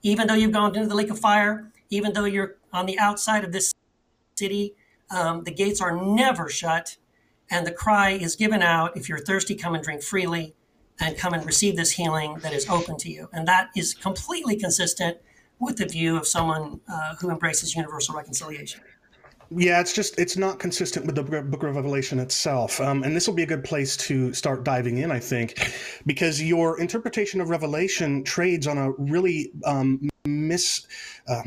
Even 0.02 0.26
though 0.26 0.34
you've 0.34 0.52
gone 0.52 0.74
into 0.76 0.88
the 0.88 0.94
lake 0.94 1.10
of 1.10 1.18
fire, 1.18 1.72
even 1.90 2.12
though 2.12 2.24
you're 2.24 2.56
on 2.72 2.86
the 2.86 2.98
outside 2.98 3.42
of 3.42 3.52
this 3.52 3.74
city, 4.36 4.74
um, 5.10 5.44
the 5.44 5.50
gates 5.50 5.80
are 5.80 5.96
never 5.96 6.48
shut, 6.48 6.96
and 7.52 7.66
the 7.66 7.70
cry 7.70 8.10
is 8.12 8.34
given 8.34 8.62
out 8.62 8.96
if 8.96 9.08
you're 9.08 9.18
thirsty, 9.18 9.54
come 9.54 9.74
and 9.74 9.84
drink 9.84 10.02
freely, 10.02 10.54
and 10.98 11.16
come 11.16 11.34
and 11.34 11.44
receive 11.44 11.76
this 11.76 11.92
healing 11.92 12.38
that 12.38 12.52
is 12.52 12.68
open 12.68 12.96
to 12.96 13.10
you. 13.10 13.28
And 13.32 13.46
that 13.46 13.68
is 13.76 13.92
completely 13.94 14.56
consistent 14.56 15.18
with 15.60 15.76
the 15.76 15.86
view 15.86 16.16
of 16.16 16.26
someone 16.26 16.80
uh, 16.88 17.14
who 17.20 17.30
embraces 17.30 17.76
universal 17.76 18.16
reconciliation. 18.16 18.80
Yeah, 19.54 19.80
it's 19.80 19.92
just 19.92 20.18
it's 20.18 20.38
not 20.38 20.58
consistent 20.58 21.04
with 21.04 21.14
the 21.14 21.22
Book 21.22 21.62
of 21.62 21.76
Revelation 21.76 22.18
itself, 22.18 22.80
um, 22.80 23.02
and 23.02 23.14
this 23.14 23.28
will 23.28 23.34
be 23.34 23.42
a 23.42 23.46
good 23.46 23.62
place 23.62 23.98
to 23.98 24.32
start 24.32 24.64
diving 24.64 24.96
in, 24.96 25.12
I 25.12 25.20
think, 25.20 25.70
because 26.06 26.42
your 26.42 26.80
interpretation 26.80 27.38
of 27.38 27.50
Revelation 27.50 28.24
trades 28.24 28.66
on 28.66 28.78
a 28.78 28.92
really 28.92 29.52
um, 29.66 30.08
mis 30.28 30.86
uh, 31.26 31.42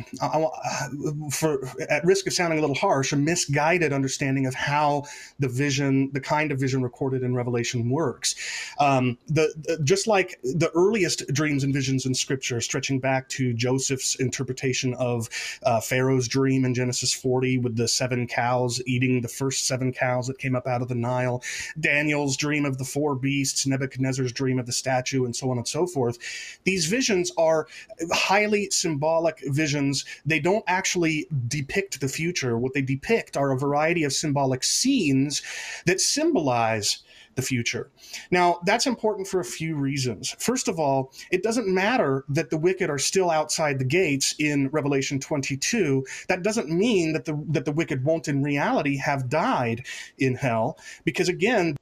for 1.32 1.66
at 1.90 2.04
risk 2.04 2.28
of 2.28 2.34
sounding 2.34 2.60
a 2.60 2.62
little 2.62 2.76
harsh 2.76 3.14
a 3.14 3.16
misguided 3.16 3.94
understanding 3.94 4.46
of 4.46 4.54
how 4.54 5.04
the 5.40 5.48
vision 5.48 6.12
the 6.12 6.20
kind 6.20 6.52
of 6.52 6.60
vision 6.60 6.84
recorded 6.84 7.24
in 7.24 7.34
revelation 7.34 7.90
works. 7.90 8.36
Um, 8.80 9.18
the, 9.28 9.54
the, 9.64 9.80
just 9.84 10.08
like 10.08 10.40
the 10.44 10.72
earliest 10.76 11.26
dreams 11.34 11.64
and 11.64 11.74
visions 11.74 12.06
in 12.06 12.14
scripture 12.14 12.60
stretching 12.60 13.00
back 13.00 13.30
to 13.30 13.54
joseph's 13.54 14.16
interpretation 14.16 14.94
of 14.96 15.30
uh, 15.64 15.80
pharaoh's 15.80 16.28
dream 16.28 16.66
in 16.66 16.74
genesis 16.74 17.14
40 17.14 17.60
with 17.60 17.78
the 17.78 17.88
seven 17.88 18.28
cows 18.28 18.82
eating 18.86 19.22
the 19.22 19.30
first 19.30 19.68
seven 19.68 19.94
cows 19.94 20.28
that 20.28 20.38
came 20.38 20.56
up 20.56 20.68
out 20.68 20.82
of 20.82 20.90
the 20.90 20.96
nile 20.96 21.42
daniel's 21.80 22.36
dream 22.36 22.66
of 22.66 22.78
the 22.78 22.84
four 22.84 23.16
beasts 23.16 23.66
nebuchadnezzar's 23.66 24.34
dream 24.34 24.60
of 24.60 24.66
the 24.66 24.74
statue 24.74 25.24
and 25.24 25.36
so 25.36 25.50
on 25.50 25.58
and 25.58 25.68
so 25.68 25.88
forth. 25.88 26.18
These 26.64 26.86
visions 26.86 27.32
are 27.38 27.68
highly 28.12 28.65
symbolic 28.74 29.42
visions. 29.48 30.06
They 30.26 30.40
don't 30.40 30.64
actually 30.68 31.28
depict 31.48 32.00
the 32.00 32.08
future. 32.08 32.58
What 32.58 32.74
they 32.74 32.82
depict 32.82 33.38
are 33.38 33.52
a 33.52 33.58
variety 33.58 34.04
of 34.04 34.14
symbolic 34.14 34.64
scenes 34.64 35.42
that 35.86 36.02
symbolize 36.02 37.04
the 37.36 37.42
future. 37.42 37.92
Now, 38.32 38.60
that's 38.66 38.88
important 38.88 39.28
for 39.28 39.40
a 39.40 39.46
few 39.46 39.76
reasons. 39.76 40.36
First 40.40 40.68
of 40.68 40.80
all, 40.80 41.12
it 41.32 41.44
doesn't 41.44 41.68
matter 41.68 42.24
that 42.30 42.50
the 42.50 42.58
wicked 42.58 42.90
are 42.90 42.98
still 42.98 43.30
outside 43.30 43.78
the 43.78 43.86
gates 43.86 44.36
in 44.40 44.70
Revelation 44.70 45.20
22. 45.20 46.06
That 46.28 46.44
doesn't 46.44 46.70
mean 46.70 47.14
that 47.14 47.26
the 47.26 47.42
that 47.50 47.66
the 47.66 47.72
wicked 47.72 48.04
won't 48.04 48.28
in 48.28 48.42
reality 48.42 48.98
have 48.98 49.30
died 49.30 49.86
in 50.18 50.36
hell 50.36 50.78
because 51.04 51.30
again, 51.30 51.76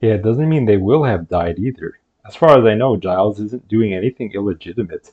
yeah, 0.00 0.14
it 0.14 0.22
doesn't 0.22 0.48
mean 0.48 0.64
they 0.64 0.76
will 0.76 1.04
have 1.04 1.28
died 1.28 1.58
either. 1.58 1.98
As 2.26 2.36
far 2.36 2.58
as 2.58 2.64
I 2.64 2.74
know, 2.74 2.96
Giles 2.96 3.40
isn't 3.40 3.68
doing 3.68 3.92
anything 3.92 4.32
illegitimate 4.32 5.12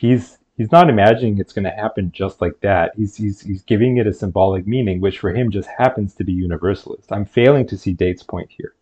he's 0.00 0.38
he's 0.56 0.72
not 0.72 0.88
imagining 0.88 1.38
it's 1.38 1.52
going 1.52 1.64
to 1.64 1.70
happen 1.70 2.10
just 2.10 2.40
like 2.40 2.58
that. 2.60 2.92
He's, 2.96 3.14
he's 3.16 3.40
he's 3.42 3.62
giving 3.62 3.98
it 3.98 4.06
a 4.06 4.12
symbolic 4.12 4.66
meaning, 4.66 5.00
which 5.00 5.18
for 5.18 5.32
him 5.32 5.50
just 5.50 5.68
happens 5.68 6.14
to 6.14 6.24
be 6.24 6.32
universalist. 6.32 7.12
I'm 7.12 7.26
failing 7.26 7.66
to 7.66 7.76
see 7.76 7.92
Date's 7.92 8.22
point 8.22 8.50
here. 8.50 8.74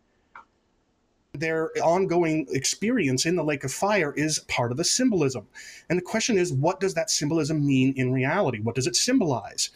Their 1.32 1.70
ongoing 1.82 2.46
experience 2.50 3.26
in 3.26 3.36
the 3.36 3.44
lake 3.44 3.64
of 3.64 3.72
fire 3.72 4.12
is 4.16 4.38
part 4.48 4.70
of 4.70 4.76
the 4.76 4.84
symbolism. 4.84 5.46
And 5.90 5.98
the 5.98 6.02
question 6.02 6.38
is, 6.38 6.52
what 6.52 6.80
does 6.80 6.94
that 6.94 7.10
symbolism 7.10 7.66
mean 7.66 7.94
in 7.96 8.12
reality? 8.12 8.60
What 8.60 8.76
does 8.76 8.86
it 8.86 8.96
symbolize? 8.96 9.70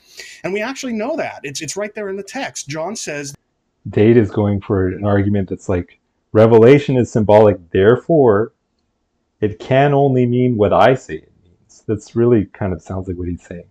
And 0.45 0.53
we 0.53 0.63
actually 0.63 0.95
know 0.95 1.17
that. 1.17 1.41
It's, 1.43 1.61
it's 1.61 1.77
right 1.77 1.95
there 1.95 2.09
in 2.09 2.17
the 2.17 2.23
text. 2.23 2.69
John 2.69 2.97
says 2.97 3.35
Date 3.91 4.17
is 4.17 4.31
going 4.31 4.61
for 4.61 4.89
an 4.89 5.05
argument 5.05 5.49
that's 5.51 5.69
like, 5.69 6.01
Revelation 6.33 6.97
is 6.97 7.13
symbolic, 7.13 7.59
therefore, 7.71 8.55
it 9.41 9.59
can 9.59 9.93
only 9.93 10.25
mean 10.25 10.57
what 10.57 10.73
I 10.73 10.95
say 10.95 11.27
that's 11.87 12.17
really 12.17 12.47
kind 12.47 12.73
of 12.73 12.83
sounds 12.83 13.09
like 13.09 13.17
what 13.17 13.29
he's 13.29 13.45
saying. 13.45 13.69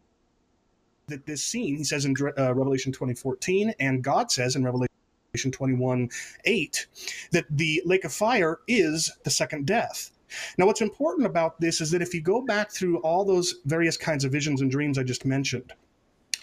That 1.08 1.26
this 1.26 1.44
scene, 1.44 1.78
he 1.78 1.84
says 1.84 2.06
in 2.06 2.16
uh, 2.38 2.54
Revelation 2.54 2.92
2014, 2.92 3.74
and 3.80 4.04
God 4.04 4.32
says 4.32 4.56
in 4.56 4.64
Revelation 4.64 4.90
21 5.52 6.10
8, 6.46 6.88
that 7.32 7.46
the 7.50 7.82
lake 7.86 8.06
of 8.06 8.14
fire 8.14 8.60
is 8.68 9.12
the 9.24 9.30
second 9.30 9.66
death. 9.66 10.12
Now, 10.58 10.66
what's 10.66 10.82
important 10.82 11.26
about 11.26 11.60
this 11.60 11.82
is 11.82 11.92
that 11.92 12.02
if 12.02 12.14
you 12.14 12.22
go 12.22 12.42
back 12.42 12.72
through 12.72 13.00
all 13.00 13.26
those 13.26 13.56
various 13.66 13.98
kinds 13.98 14.24
of 14.24 14.32
visions 14.32 14.62
and 14.62 14.72
dreams 14.72 14.98
I 14.98 15.04
just 15.04 15.26
mentioned, 15.26 15.74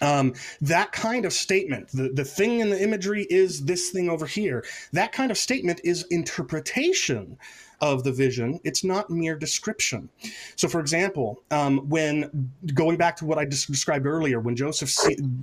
Um, 0.01 0.33
that 0.61 0.91
kind 0.91 1.25
of 1.25 1.33
statement, 1.33 1.89
the, 1.89 2.09
the 2.09 2.25
thing 2.25 2.59
in 2.59 2.69
the 2.69 2.81
imagery 2.81 3.27
is 3.29 3.65
this 3.65 3.89
thing 3.89 4.09
over 4.09 4.25
here, 4.25 4.65
that 4.93 5.11
kind 5.11 5.31
of 5.31 5.37
statement 5.37 5.81
is 5.83 6.03
interpretation 6.09 7.37
of 7.81 8.03
the 8.03 8.11
vision. 8.11 8.59
It's 8.63 8.83
not 8.83 9.09
mere 9.09 9.35
description. 9.35 10.09
So, 10.55 10.67
for 10.67 10.79
example, 10.79 11.43
um, 11.51 11.89
when 11.89 12.51
going 12.73 12.97
back 12.97 13.15
to 13.17 13.25
what 13.25 13.37
I 13.37 13.45
just 13.45 13.67
described 13.67 14.05
earlier, 14.05 14.39
when 14.39 14.55
Joseph 14.55 14.91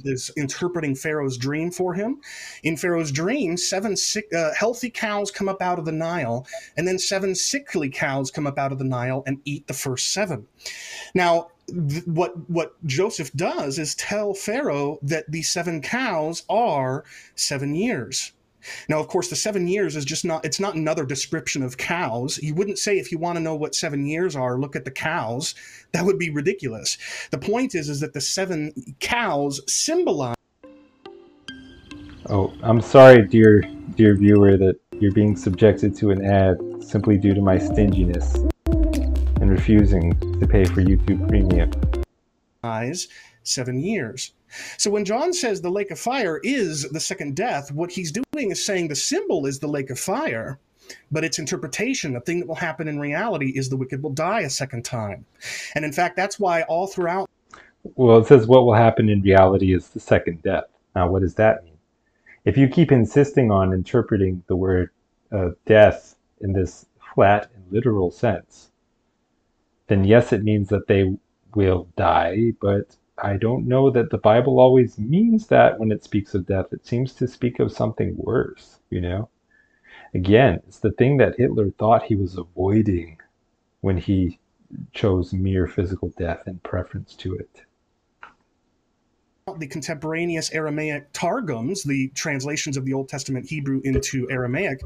is 0.04 0.30
interpreting 0.36 0.94
Pharaoh's 0.94 1.38
dream 1.38 1.70
for 1.70 1.94
him, 1.94 2.20
in 2.62 2.76
Pharaoh's 2.76 3.10
dream, 3.10 3.56
seven 3.56 3.96
sick, 3.96 4.32
uh, 4.34 4.52
healthy 4.54 4.90
cows 4.90 5.30
come 5.30 5.48
up 5.48 5.62
out 5.62 5.78
of 5.78 5.84
the 5.84 5.92
Nile, 5.92 6.46
and 6.76 6.86
then 6.86 6.98
seven 6.98 7.34
sickly 7.34 7.88
cows 7.88 8.30
come 8.30 8.46
up 8.46 8.58
out 8.58 8.72
of 8.72 8.78
the 8.78 8.84
Nile 8.84 9.22
and 9.26 9.40
eat 9.44 9.66
the 9.66 9.74
first 9.74 10.12
seven. 10.12 10.46
Now, 11.14 11.48
what 12.04 12.48
what 12.48 12.74
Joseph 12.86 13.32
does 13.32 13.78
is 13.78 13.94
tell 13.94 14.34
Pharaoh 14.34 14.98
that 15.02 15.30
these 15.30 15.48
seven 15.48 15.82
cows 15.82 16.44
are 16.48 17.04
seven 17.34 17.74
years. 17.74 18.32
Now, 18.88 18.98
of 18.98 19.06
course, 19.06 19.28
the 19.28 19.36
seven 19.36 19.68
years 19.68 19.94
is 19.94 20.04
just 20.04 20.24
not, 20.24 20.44
it's 20.44 20.58
not 20.58 20.74
another 20.74 21.04
description 21.04 21.62
of 21.62 21.76
cows. 21.76 22.38
You 22.38 22.52
wouldn't 22.52 22.80
say, 22.80 22.98
if 22.98 23.12
you 23.12 23.18
want 23.18 23.36
to 23.36 23.42
know 23.42 23.54
what 23.54 23.76
seven 23.76 24.06
years 24.06 24.34
are, 24.34 24.58
look 24.58 24.74
at 24.74 24.84
the 24.84 24.90
cows. 24.90 25.54
That 25.92 26.04
would 26.04 26.18
be 26.18 26.30
ridiculous. 26.30 26.98
The 27.30 27.38
point 27.38 27.76
is, 27.76 27.88
is 27.88 28.00
that 28.00 28.12
the 28.12 28.20
seven 28.20 28.72
cows 28.98 29.60
symbolize. 29.72 30.34
Oh, 32.28 32.52
I'm 32.64 32.80
sorry, 32.80 33.24
dear, 33.28 33.62
dear 33.94 34.16
viewer, 34.16 34.56
that 34.56 34.80
you're 34.98 35.12
being 35.12 35.36
subjected 35.36 35.96
to 35.98 36.10
an 36.10 36.24
ad 36.24 36.58
simply 36.82 37.18
due 37.18 37.34
to 37.34 37.40
my 37.40 37.58
stinginess 37.58 38.36
and 39.46 39.56
refusing 39.56 40.10
to 40.40 40.46
pay 40.46 40.64
for 40.64 40.82
YouTube 40.82 41.28
Premium. 41.28 41.70
Eyes, 42.64 43.06
Seven 43.44 43.78
years. 43.78 44.32
So 44.76 44.90
when 44.90 45.04
John 45.04 45.32
says 45.32 45.60
the 45.60 45.70
lake 45.70 45.92
of 45.92 46.00
fire 46.00 46.40
is 46.42 46.82
the 46.90 46.98
second 46.98 47.36
death, 47.36 47.70
what 47.70 47.92
he's 47.92 48.10
doing 48.10 48.50
is 48.50 48.64
saying 48.64 48.88
the 48.88 48.96
symbol 48.96 49.46
is 49.46 49.60
the 49.60 49.68
lake 49.68 49.88
of 49.90 50.00
fire, 50.00 50.58
but 51.12 51.22
its 51.22 51.38
interpretation, 51.38 52.12
the 52.12 52.20
thing 52.20 52.40
that 52.40 52.48
will 52.48 52.56
happen 52.56 52.88
in 52.88 52.98
reality, 52.98 53.52
is 53.54 53.68
the 53.68 53.76
wicked 53.76 54.02
will 54.02 54.10
die 54.10 54.40
a 54.40 54.50
second 54.50 54.84
time. 54.84 55.24
And 55.76 55.84
in 55.84 55.92
fact, 55.92 56.16
that's 56.16 56.40
why 56.40 56.62
all 56.62 56.88
throughout. 56.88 57.30
Well, 57.94 58.18
it 58.18 58.26
says 58.26 58.48
what 58.48 58.66
will 58.66 58.74
happen 58.74 59.08
in 59.08 59.22
reality 59.22 59.72
is 59.72 59.90
the 59.90 60.00
second 60.00 60.42
death. 60.42 60.64
Now, 60.96 61.08
what 61.08 61.22
does 61.22 61.36
that 61.36 61.62
mean? 61.62 61.78
If 62.44 62.56
you 62.56 62.66
keep 62.66 62.90
insisting 62.90 63.52
on 63.52 63.72
interpreting 63.72 64.42
the 64.48 64.56
word 64.56 64.90
uh, 65.30 65.50
death 65.66 66.16
in 66.40 66.52
this 66.52 66.86
flat 67.14 67.48
and 67.54 67.62
literal 67.70 68.10
sense, 68.10 68.72
then 69.88 70.04
yes, 70.04 70.32
it 70.32 70.42
means 70.42 70.68
that 70.68 70.86
they 70.86 71.16
will 71.54 71.88
die, 71.96 72.52
but 72.60 72.96
I 73.18 73.36
don't 73.36 73.66
know 73.66 73.90
that 73.90 74.10
the 74.10 74.18
Bible 74.18 74.60
always 74.60 74.98
means 74.98 75.46
that 75.48 75.78
when 75.78 75.90
it 75.92 76.04
speaks 76.04 76.34
of 76.34 76.46
death. 76.46 76.66
It 76.72 76.86
seems 76.86 77.14
to 77.14 77.26
speak 77.28 77.60
of 77.60 77.72
something 77.72 78.14
worse, 78.16 78.78
you 78.90 79.00
know? 79.00 79.28
Again, 80.14 80.62
it's 80.66 80.78
the 80.78 80.92
thing 80.92 81.16
that 81.18 81.36
Hitler 81.36 81.70
thought 81.70 82.04
he 82.04 82.16
was 82.16 82.36
avoiding 82.36 83.18
when 83.80 83.98
he 83.98 84.38
chose 84.92 85.32
mere 85.32 85.66
physical 85.66 86.08
death 86.16 86.46
in 86.46 86.58
preference 86.60 87.14
to 87.16 87.34
it 87.34 87.65
the 89.58 89.66
contemporaneous 89.66 90.50
Aramaic 90.52 91.12
targums, 91.12 91.84
the 91.84 92.08
translations 92.16 92.76
of 92.76 92.84
the 92.84 92.92
Old 92.92 93.08
Testament 93.08 93.48
Hebrew 93.48 93.80
into 93.84 94.28
Aramaic, 94.28 94.80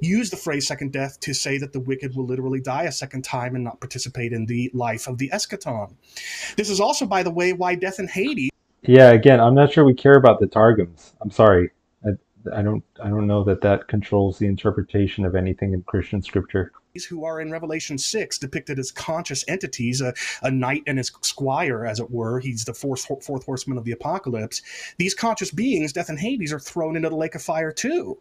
use 0.00 0.30
the 0.30 0.36
phrase 0.36 0.68
second 0.68 0.92
death 0.92 1.18
to 1.20 1.34
say 1.34 1.58
that 1.58 1.72
the 1.72 1.80
wicked 1.80 2.14
will 2.14 2.24
literally 2.24 2.60
die 2.60 2.84
a 2.84 2.92
second 2.92 3.22
time 3.22 3.56
and 3.56 3.64
not 3.64 3.80
participate 3.80 4.32
in 4.32 4.46
the 4.46 4.70
life 4.72 5.08
of 5.08 5.18
the 5.18 5.28
eschaton. 5.30 5.94
This 6.56 6.70
is 6.70 6.78
also, 6.78 7.06
by 7.06 7.24
the 7.24 7.30
way, 7.32 7.54
why 7.54 7.74
death 7.74 7.98
in 7.98 8.06
Hades. 8.06 8.50
Yeah, 8.82 9.10
again, 9.10 9.40
I'm 9.40 9.54
not 9.56 9.72
sure 9.72 9.84
we 9.84 9.94
care 9.94 10.16
about 10.16 10.38
the 10.38 10.46
targums. 10.46 11.14
I'm 11.20 11.32
sorry. 11.32 11.70
I, 12.06 12.10
I 12.56 12.62
don't 12.62 12.84
I 13.02 13.08
don't 13.08 13.26
know 13.26 13.42
that 13.44 13.62
that 13.62 13.88
controls 13.88 14.38
the 14.38 14.46
interpretation 14.46 15.24
of 15.24 15.34
anything 15.34 15.72
in 15.72 15.82
Christian 15.82 16.22
scripture 16.22 16.70
who 17.02 17.24
are 17.24 17.40
in 17.40 17.50
Revelation 17.50 17.98
6 17.98 18.38
depicted 18.38 18.78
as 18.78 18.92
conscious 18.92 19.44
entities, 19.48 20.00
a, 20.00 20.14
a 20.42 20.50
knight 20.50 20.84
and 20.86 20.98
his 20.98 21.10
squire, 21.22 21.84
as 21.84 21.98
it 21.98 22.10
were. 22.10 22.38
He's 22.38 22.64
the 22.64 22.74
fourth, 22.74 23.04
fourth 23.04 23.44
horseman 23.44 23.78
of 23.78 23.84
the 23.84 23.92
apocalypse. 23.92 24.62
These 24.98 25.14
conscious 25.14 25.50
beings, 25.50 25.92
death 25.92 26.08
and 26.08 26.20
Hades, 26.20 26.52
are 26.52 26.60
thrown 26.60 26.94
into 26.94 27.08
the 27.08 27.16
lake 27.16 27.34
of 27.34 27.42
fire 27.42 27.72
too. 27.72 28.18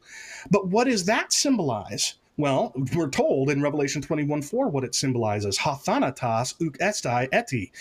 But 0.49 0.69
what 0.69 0.85
does 0.85 1.05
that 1.05 1.31
symbolize? 1.31 2.15
Well, 2.35 2.73
we're 2.95 3.09
told 3.09 3.51
in 3.51 3.61
Revelation 3.61 4.01
21 4.01 4.41
4 4.41 4.69
what 4.69 4.83
it 4.83 4.95
symbolizes. 4.95 5.59
Hathanatas 5.59 6.55
uk 6.65 6.79
estai 6.79 7.29
eti. 7.31 7.71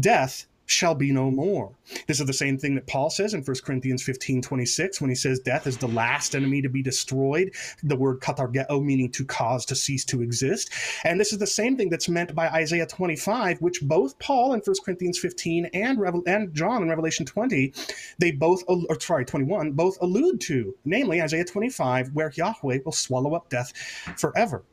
Death 0.00 0.46
shall 0.70 0.94
be 0.94 1.10
no 1.12 1.30
more. 1.30 1.72
This 2.06 2.20
is 2.20 2.26
the 2.26 2.32
same 2.32 2.58
thing 2.58 2.74
that 2.76 2.86
Paul 2.86 3.10
says 3.10 3.34
in 3.34 3.42
1 3.42 3.56
Corinthians 3.64 4.02
15 4.02 4.42
26 4.42 5.00
when 5.00 5.10
he 5.10 5.16
says 5.16 5.40
death 5.40 5.66
is 5.66 5.76
the 5.76 5.88
last 5.88 6.34
enemy 6.34 6.62
to 6.62 6.68
be 6.68 6.82
destroyed. 6.82 7.52
The 7.82 7.96
word 7.96 8.20
katargeo 8.20 8.82
meaning 8.82 9.10
to 9.12 9.24
cause 9.24 9.64
to 9.66 9.74
cease 9.74 10.04
to 10.06 10.22
exist. 10.22 10.70
And 11.04 11.18
this 11.18 11.32
is 11.32 11.38
the 11.38 11.46
same 11.46 11.76
thing 11.76 11.90
that's 11.90 12.08
meant 12.08 12.34
by 12.34 12.48
Isaiah 12.48 12.86
25, 12.86 13.60
which 13.60 13.80
both 13.82 14.18
Paul 14.18 14.54
in 14.54 14.60
1 14.60 14.76
Corinthians 14.84 15.18
15 15.18 15.66
and, 15.66 15.98
and 16.26 16.54
John 16.54 16.82
in 16.82 16.88
Revelation 16.88 17.26
20, 17.26 17.72
they 18.18 18.30
both, 18.30 18.62
or 18.68 19.00
sorry, 19.00 19.24
21, 19.24 19.72
both 19.72 19.98
allude 20.00 20.40
to, 20.42 20.74
namely 20.84 21.20
Isaiah 21.20 21.44
25, 21.44 22.10
where 22.14 22.32
Yahweh 22.34 22.78
will 22.84 22.92
swallow 22.92 23.34
up 23.34 23.48
death 23.48 23.72
forever. 24.16 24.64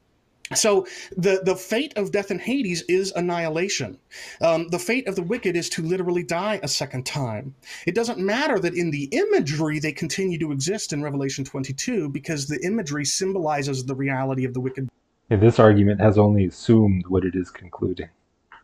So 0.55 0.87
the 1.15 1.41
the 1.43 1.55
fate 1.55 1.93
of 1.97 2.11
death 2.11 2.31
in 2.31 2.39
Hades 2.39 2.83
is 2.83 3.11
annihilation. 3.15 3.97
Um, 4.41 4.69
the 4.69 4.79
fate 4.79 5.07
of 5.07 5.15
the 5.15 5.23
wicked 5.23 5.55
is 5.55 5.69
to 5.69 5.81
literally 5.81 6.23
die 6.23 6.59
a 6.63 6.67
second 6.67 7.05
time. 7.05 7.55
It 7.85 7.95
doesn't 7.95 8.19
matter 8.19 8.59
that 8.59 8.73
in 8.73 8.91
the 8.91 9.05
imagery 9.11 9.79
they 9.79 9.91
continue 9.91 10.39
to 10.39 10.51
exist 10.51 10.93
in 10.93 11.03
Revelation 11.03 11.43
22 11.43 12.09
because 12.09 12.47
the 12.47 12.59
imagery 12.63 13.05
symbolizes 13.05 13.85
the 13.85 13.95
reality 13.95 14.45
of 14.45 14.53
the 14.53 14.61
wicked. 14.61 14.89
Yeah, 15.29 15.37
this 15.37 15.59
argument 15.59 15.99
has 15.99 16.17
only 16.17 16.45
assumed 16.45 17.07
what 17.07 17.25
it 17.25 17.35
is 17.35 17.51
concluding 17.51 18.09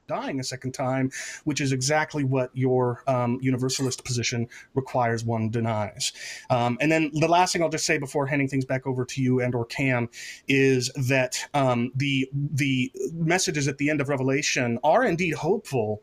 dying 0.07 0.39
a 0.39 0.43
second 0.43 0.73
time, 0.73 1.11
which 1.43 1.61
is 1.61 1.71
exactly 1.71 2.23
what 2.23 2.49
your 2.53 3.03
um, 3.07 3.39
universalist 3.41 4.03
position 4.03 4.47
requires 4.73 5.23
one 5.23 5.49
denies. 5.49 6.13
Um, 6.49 6.77
and 6.81 6.91
then 6.91 7.11
the 7.13 7.27
last 7.27 7.53
thing 7.53 7.61
I'll 7.61 7.69
just 7.69 7.85
say 7.85 7.97
before 7.97 8.25
handing 8.27 8.47
things 8.47 8.65
back 8.65 8.85
over 8.87 9.05
to 9.05 9.21
you 9.21 9.41
and 9.41 9.53
or 9.55 9.65
Cam 9.65 10.09
is 10.47 10.89
that 11.07 11.37
um, 11.53 11.91
the 11.95 12.29
the 12.33 12.91
messages 13.13 13.67
at 13.67 13.77
the 13.77 13.89
end 13.89 14.01
of 14.01 14.09
Revelation 14.09 14.79
are 14.83 15.03
indeed 15.03 15.33
hopeful, 15.33 16.01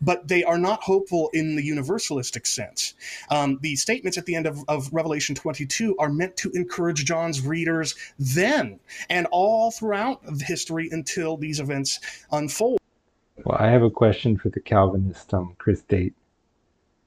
but 0.00 0.28
they 0.28 0.44
are 0.44 0.58
not 0.58 0.82
hopeful 0.82 1.30
in 1.32 1.56
the 1.56 1.68
universalistic 1.68 2.46
sense. 2.46 2.94
Um, 3.30 3.58
the 3.62 3.76
statements 3.76 4.18
at 4.18 4.26
the 4.26 4.34
end 4.34 4.46
of, 4.46 4.58
of 4.68 4.92
Revelation 4.92 5.34
22 5.34 5.96
are 5.98 6.08
meant 6.08 6.36
to 6.38 6.50
encourage 6.52 7.04
John's 7.04 7.44
readers 7.44 7.94
then 8.18 8.80
and 9.10 9.26
all 9.30 9.70
throughout 9.70 10.20
history 10.40 10.88
until 10.90 11.36
these 11.36 11.60
events 11.60 12.00
unfold. 12.30 12.81
Well, 13.44 13.58
I 13.58 13.68
have 13.68 13.82
a 13.82 13.90
question 13.90 14.36
for 14.36 14.50
the 14.50 14.60
Calvinist, 14.60 15.34
um, 15.34 15.54
Chris 15.58 15.82
Date. 15.82 16.14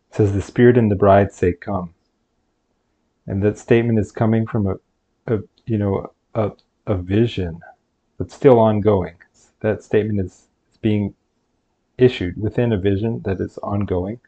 It 0.10 0.16
says, 0.16 0.34
The 0.34 0.41
Spirit 0.41 0.78
and 0.78 0.91
the 0.91 0.95
bride 0.95 1.32
say, 1.32 1.53
Come. 1.53 1.94
And 3.28 3.41
that 3.44 3.57
statement 3.57 3.99
is 3.99 4.12
coming 4.12 4.45
from 4.45 4.68
a, 4.68 4.76
a 5.34 5.40
you 5.66 5.78
know, 5.78 6.12
a, 6.34 6.52
a 6.88 6.95
vision, 6.95 7.62
but 8.18 8.32
still 8.32 8.60
ongoing. 8.60 9.16
That 9.62 9.84
statement 9.84 10.20
is, 10.20 10.48
is 10.72 10.78
being 10.82 11.16
issued 11.98 12.40
within 12.40 12.74
a 12.74 12.78
vision 12.78 13.22
that 13.24 13.40
is 13.40 13.57
ongoing. 13.60 14.20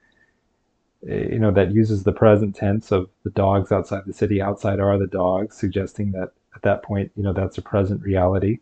Eh, 1.08 1.28
you 1.34 1.40
know, 1.40 1.52
that 1.52 1.72
uses 1.72 2.04
the 2.04 2.14
present 2.14 2.56
tense 2.56 2.92
of 2.92 3.10
the 3.24 3.30
dogs 3.32 3.72
outside 3.72 4.04
the 4.06 4.14
city. 4.14 4.42
Outside 4.42 4.80
are 4.80 4.98
the 4.98 5.08
dogs, 5.08 5.58
suggesting 5.58 6.12
that 6.14 6.32
at 6.56 6.62
that 6.64 6.84
point, 6.84 7.12
you 7.16 7.24
know, 7.24 7.34
that's 7.34 7.58
a 7.58 7.62
present 7.62 8.02
reality. 8.02 8.60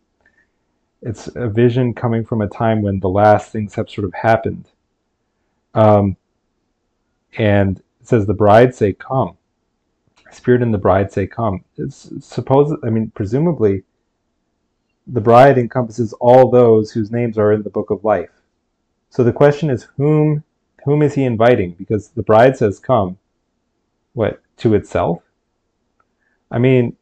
It's 1.06 1.30
a 1.36 1.48
vision 1.48 1.94
coming 1.94 2.26
from 2.26 2.42
a 2.42 2.48
time 2.48 2.82
when 2.82 3.00
the 3.00 3.10
last 3.10 3.52
things 3.52 3.76
have 3.76 3.92
sort 3.92 4.06
of 4.06 4.14
happened. 4.16 4.68
Um, 5.76 6.18
and 7.38 7.78
it 8.02 8.08
says, 8.08 8.26
The 8.26 8.34
bride 8.34 8.74
say, 8.74 8.94
Come. 8.94 9.38
Spirit 10.32 10.64
and 10.64 10.74
the 10.74 10.80
bride 10.80 11.12
say, 11.12 11.28
Come. 11.28 11.64
It's 11.78 12.12
supposed, 12.22 12.74
I 12.84 12.90
mean, 12.90 13.12
presumably, 13.14 13.84
the 15.06 15.22
bride 15.22 15.60
encompasses 15.60 16.12
all 16.14 16.50
those 16.50 16.92
whose 16.92 17.12
names 17.12 17.38
are 17.38 17.52
in 17.52 17.62
the 17.62 17.70
book 17.70 17.92
of 17.92 18.04
life. 18.04 18.32
So 19.12 19.24
the 19.24 19.32
question 19.32 19.70
is, 19.70 19.84
whom 19.98 20.44
whom 20.86 21.04
is 21.04 21.14
he 21.14 21.24
inviting? 21.24 21.74
Because 21.74 22.10
the 22.10 22.24
bride 22.24 22.58
says, 22.58 22.80
Come. 22.80 23.20
What, 24.14 24.42
to 24.58 24.74
itself? 24.74 25.22
I 26.50 26.58
mean, 26.58 26.96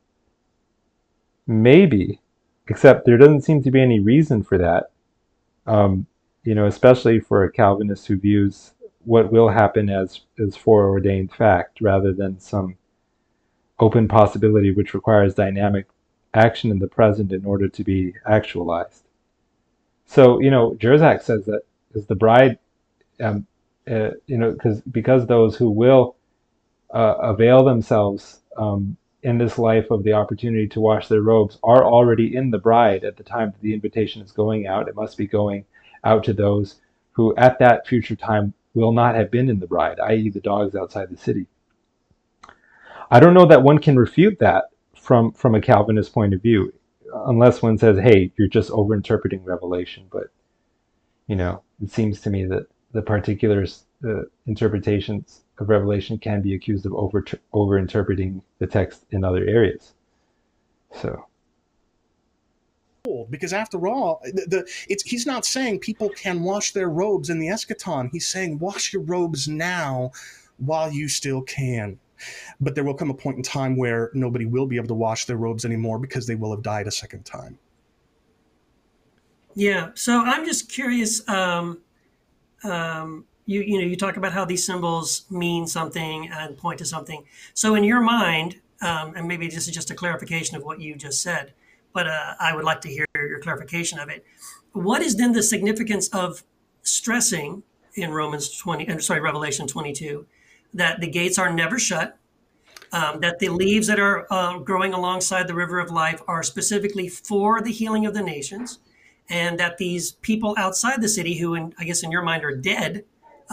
maybe 1.48 2.20
except 2.68 3.06
there 3.06 3.18
doesn't 3.18 3.42
seem 3.42 3.62
to 3.64 3.72
be 3.72 3.82
any 3.82 4.00
reason 4.00 4.44
for 4.44 4.58
that. 4.58 4.92
Um, 5.66 6.06
you 6.44 6.56
know, 6.56 6.66
especially 6.66 7.20
for 7.20 7.44
a 7.44 7.52
Calvinist 7.52 8.08
who 8.08 8.18
views 8.18 8.74
what 9.06 9.32
will 9.32 9.50
happen 9.50 9.90
as 9.90 10.22
as 10.40 10.56
foreordained 10.56 11.32
fact 11.32 11.82
rather 11.82 12.14
than 12.14 12.40
some 12.40 12.78
open 13.80 14.08
possibility 14.08 14.72
which 14.72 14.94
requires 14.94 15.34
dynamic 15.34 15.88
action 16.34 16.72
in 16.72 16.80
the 16.80 16.88
present 16.88 17.32
in 17.32 17.46
order 17.46 17.68
to 17.68 17.84
be 17.84 18.14
actualized. 18.26 19.04
So, 20.06 20.40
you 20.40 20.52
know, 20.52 20.76
Jersak 20.80 21.22
says 21.22 21.46
that 21.46 21.62
as 21.96 22.06
the 22.06 22.16
bride 22.16 22.60
um, 23.22 23.46
uh, 23.90 24.12
you 24.28 24.38
know, 24.38 24.52
because 24.52 24.82
because 24.82 25.28
those 25.28 25.56
who 25.56 25.70
will 25.70 26.16
uh, 26.94 27.16
avail 27.22 27.64
themselves 27.64 28.40
um, 28.58 28.96
in 29.24 29.38
this 29.38 29.58
life 29.58 29.90
of 29.90 30.04
the 30.04 30.14
opportunity 30.14 30.68
to 30.68 30.82
wash 30.82 31.08
their 31.08 31.22
robes 31.22 31.58
are 31.64 31.84
already 31.84 32.36
in 32.36 32.52
the 32.52 32.58
bride 32.58 33.04
at 33.04 33.18
the 33.18 33.24
time 33.24 33.52
that 33.52 33.62
the 33.62 33.74
invitation 33.74 34.22
is 34.22 34.32
going 34.32 34.68
out. 34.68 34.90
It 34.90 34.96
must 34.96 35.18
be 35.18 35.28
going 35.28 35.66
out 36.04 36.26
to 36.26 36.34
those 36.34 36.76
who, 37.14 37.36
at 37.38 37.58
that 37.60 37.88
future 37.88 38.16
time, 38.16 38.54
will 38.74 38.92
not 38.92 39.16
have 39.16 39.32
been 39.32 39.50
in 39.50 39.60
the 39.60 39.68
bride, 39.68 40.00
i.e., 40.00 40.30
the 40.30 40.42
dogs 40.42 40.76
outside 40.76 41.10
the 41.10 41.18
city. 41.18 41.48
I 43.10 43.20
don't 43.20 43.34
know 43.34 43.46
that 43.46 43.64
one 43.64 43.80
can 43.80 43.98
refute 43.98 44.40
that 44.40 44.66
from 44.96 45.32
from 45.34 45.56
a 45.56 45.62
Calvinist 45.62 46.14
point 46.14 46.34
of 46.34 46.42
view, 46.42 46.74
unless 47.14 47.62
one 47.62 47.78
says, 47.78 48.00
"Hey, 48.00 48.32
you're 48.38 48.48
just 48.48 48.72
overinterpreting 48.72 49.46
Revelation." 49.46 50.08
But 50.12 50.32
you 51.28 51.36
know, 51.36 51.62
it 51.82 51.92
seems 51.92 52.20
to 52.22 52.30
me 52.30 52.46
that 52.46 52.68
the 52.92 53.02
particular 53.02 53.66
uh, 54.04 54.24
interpretations 54.48 55.43
of 55.60 55.70
Revelation 55.70 56.18
can 56.18 56.42
be 56.42 56.56
accused 56.56 56.86
of 56.86 56.94
over 56.94 57.24
overinterpreting 57.54 58.42
the 58.60 58.68
text 58.68 59.06
in 59.12 59.24
other 59.24 59.46
areas. 59.46 59.94
So. 61.02 61.26
Because 63.30 63.52
after 63.52 63.86
all 63.88 64.22
the, 64.24 64.46
the, 64.48 64.72
it's 64.90 65.04
he's 65.04 65.26
not 65.26 65.46
saying 65.46 65.80
people 65.80 66.10
can 66.10 66.42
wash 66.42 66.72
their 66.72 66.90
robes 66.90 67.30
in 67.30 67.38
the 67.38 67.48
eschaton. 67.48 68.10
He's 68.12 68.28
saying 68.28 68.60
wash 68.60 68.94
your 68.94 69.02
robes 69.02 69.48
now 69.48 70.12
while 70.58 70.92
you 70.92 71.10
still 71.10 71.42
can. 71.42 72.00
But 72.62 72.76
there 72.76 72.84
will 72.86 72.94
come 72.94 73.10
a 73.10 73.14
point 73.14 73.36
in 73.38 73.44
time 73.44 73.76
where 73.76 74.10
nobody 74.14 74.46
will 74.46 74.66
be 74.66 74.78
able 74.78 74.88
to 74.88 74.94
wash 74.94 75.26
their 75.26 75.36
robes 75.36 75.66
anymore 75.66 76.00
because 76.00 76.26
they 76.28 76.36
will 76.36 76.52
have 76.52 76.64
died 76.64 76.88
a 76.88 76.92
second 76.92 77.26
time. 77.26 77.60
Yeah 79.56 79.92
so 79.96 80.22
i'm 80.22 80.46
just 80.46 80.72
curious 80.72 81.28
um, 81.30 81.80
um, 82.64 83.26
you 83.46 83.62
you 83.62 83.78
know 83.80 83.86
you 83.86 83.96
talk 83.96 84.18
about 84.18 84.34
how 84.34 84.46
these 84.46 84.66
symbols 84.66 85.26
mean 85.30 85.68
something 85.68 86.30
and 86.30 86.58
point 86.58 86.80
to 86.80 86.86
something. 86.86 87.26
So 87.54 87.76
in 87.76 87.84
your 87.84 88.02
mind, 88.02 88.62
um, 88.82 89.16
and 89.16 89.28
maybe 89.28 89.48
this 89.48 89.68
is 89.68 89.74
just 89.74 89.92
a 89.92 89.96
clarification 89.96 90.58
of 90.58 90.64
what 90.64 90.80
you 90.80 90.96
just 90.96 91.22
said, 91.22 91.54
but 91.94 92.08
uh, 92.08 92.34
I 92.40 92.56
would 92.56 92.66
like 92.66 92.82
to 92.82 92.90
hear 92.90 93.06
your 93.16 93.40
clarification 93.40 94.00
of 94.00 94.10
it. 94.10 94.26
What 94.72 95.02
is 95.02 95.16
then 95.16 95.34
the 95.34 95.44
significance 95.44 96.08
of 96.10 96.44
stressing 96.82 97.64
in 97.96 98.12
Romans 98.12 98.58
twenty? 98.58 98.88
and 98.88 99.04
sorry, 99.04 99.22
Revelation 99.22 99.68
twenty 99.68 99.94
two, 99.94 100.26
that 100.74 101.00
the 101.00 101.08
gates 101.08 101.38
are 101.38 101.54
never 101.54 101.80
shut. 101.80 102.18
Um, 102.92 103.22
that 103.22 103.40
the 103.40 103.50
leaves 103.50 103.88
that 103.88 104.00
are 104.00 104.28
uh, 104.32 104.60
growing 104.60 104.94
alongside 104.94 105.48
the 105.48 105.56
river 105.56 105.80
of 105.80 105.90
life 105.90 106.22
are 106.28 106.44
specifically 106.44 107.10
for 107.10 107.60
the 107.60 107.72
healing 107.72 108.06
of 108.06 108.14
the 108.14 108.22
nations, 108.22 108.78
and 109.30 109.60
that 109.60 109.80
these 109.80 110.12
people 110.12 110.54
outside 110.60 111.02
the 111.02 111.10
city, 111.10 111.36
who, 111.40 111.56
in, 111.56 111.74
I 111.80 111.86
guess 111.86 112.04
in 112.04 112.12
your 112.12 112.22
mind, 112.22 112.44
are 112.44 112.56
dead, 112.56 113.04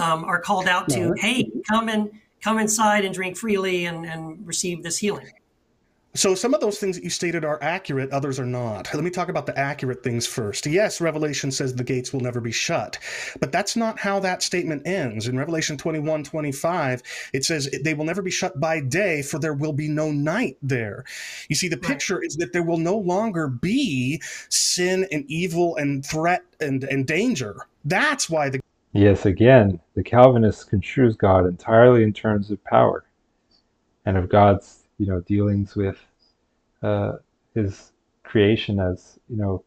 um, 0.01 0.24
are 0.24 0.40
called 0.40 0.66
out 0.66 0.89
to, 0.90 1.14
hey, 1.18 1.51
come 1.68 1.89
and 1.89 2.10
come 2.43 2.59
inside 2.59 3.05
and 3.05 3.14
drink 3.14 3.36
freely 3.36 3.85
and, 3.85 4.06
and 4.06 4.47
receive 4.47 4.82
this 4.82 4.98
healing. 4.98 5.31
So 6.14 6.35
some 6.35 6.55
of 6.55 6.60
those 6.60 6.81
things 6.81 6.97
that 6.97 7.05
you 7.05 7.10
stated 7.10 7.44
are 7.44 7.62
accurate, 7.62 8.10
others 8.10 8.40
are 8.40 8.47
not. 8.47 8.93
Let 8.93 9.05
me 9.05 9.10
talk 9.10 9.28
about 9.28 9.47
the 9.47 9.56
accurate 9.56 10.02
things 10.02 10.27
first. 10.27 10.66
Yes, 10.66 11.01
Revelation 11.01 11.52
says 11.52 11.72
the 11.72 11.85
gates 11.85 12.12
will 12.12 12.20
never 12.20 12.40
be 12.40 12.51
shut, 12.51 12.98
but 13.39 13.52
that's 13.52 13.77
not 13.77 14.01
how 14.01 14.18
that 14.18 14.43
statement 14.43 14.89
ends. 14.89 15.28
In 15.28 15.39
Revelation 15.39 15.77
21, 15.77 16.24
25, 16.24 17.02
it 17.32 17.44
says 17.44 17.70
they 17.85 17.94
will 17.94 18.05
never 18.05 18.22
be 18.22 18.31
shut 18.31 18.59
by 18.59 18.81
day, 18.81 19.22
for 19.22 19.39
there 19.39 19.55
will 19.55 19.72
be 19.72 19.86
no 19.86 20.10
night 20.10 20.56
there. 20.62 21.05
You 21.48 21.55
see, 21.55 21.68
the 21.68 21.77
picture 21.77 22.16
right. 22.16 22.27
is 22.27 22.36
that 22.39 22.52
there 22.52 22.64
will 22.64 22.78
no 22.78 22.98
longer 22.98 23.47
be 23.47 24.20
sin 24.48 25.06
and 25.12 25.24
evil 25.28 25.77
and 25.77 26.05
threat 26.05 26.43
and, 26.59 26.82
and 26.82 27.06
danger. 27.06 27.55
That's 27.85 28.28
why 28.28 28.48
the 28.48 28.60
Yes, 28.93 29.25
again, 29.25 29.81
the 29.95 30.03
Calvinist 30.03 30.69
construes 30.69 31.17
God 31.17 31.47
entirely 31.47 32.03
in 32.03 32.12
terms 32.12 32.51
of 32.51 32.62
power 32.65 33.05
and 34.05 34.17
of 34.17 34.29
God's, 34.29 34.89
you 34.99 35.07
know, 35.07 35.21
dealings 35.21 35.77
with 35.77 35.99
uh, 36.83 37.12
his 37.55 37.93
creation 38.25 38.81
as, 38.81 39.19
you 39.29 39.37
know, 39.37 39.62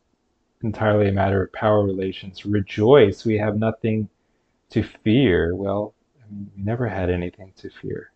entirely 0.62 1.08
a 1.08 1.14
matter 1.14 1.42
of 1.44 1.54
power 1.54 1.86
relations. 1.86 2.46
Rejoice, 2.46 3.24
we 3.24 3.38
have 3.38 3.58
nothing 3.58 4.10
to 4.72 4.84
fear. 4.84 5.56
Well, 5.56 5.94
I 6.22 6.30
mean, 6.30 6.52
we 6.58 6.64
never 6.64 6.88
had 6.90 7.10
anything 7.10 7.54
to 7.58 7.70
fear. 7.70 8.12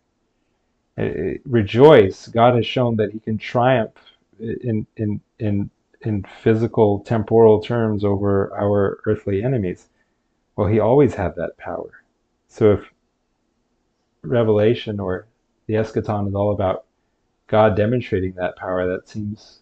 Uh, 0.98 1.02
uh, 1.04 1.34
rejoice, 1.46 2.26
God 2.28 2.54
has 2.54 2.66
shown 2.66 2.96
that 2.96 3.12
he 3.12 3.18
can 3.18 3.38
triumph 3.38 3.94
in, 4.38 4.86
in, 4.96 5.20
in, 5.38 5.70
in 6.02 6.24
physical, 6.42 7.00
temporal 7.00 7.62
terms 7.62 8.04
over 8.04 8.52
our 8.54 9.00
earthly 9.06 9.42
enemies 9.42 9.88
well, 10.58 10.66
he 10.66 10.80
always 10.80 11.14
had 11.14 11.36
that 11.36 11.56
power. 11.56 12.02
So 12.48 12.72
if 12.72 12.80
Revelation 14.22 14.98
or 14.98 15.28
the 15.68 15.74
eschaton 15.74 16.26
is 16.26 16.34
all 16.34 16.50
about 16.50 16.84
God 17.46 17.76
demonstrating 17.76 18.32
that 18.32 18.56
power, 18.56 18.84
that 18.88 19.08
seems 19.08 19.60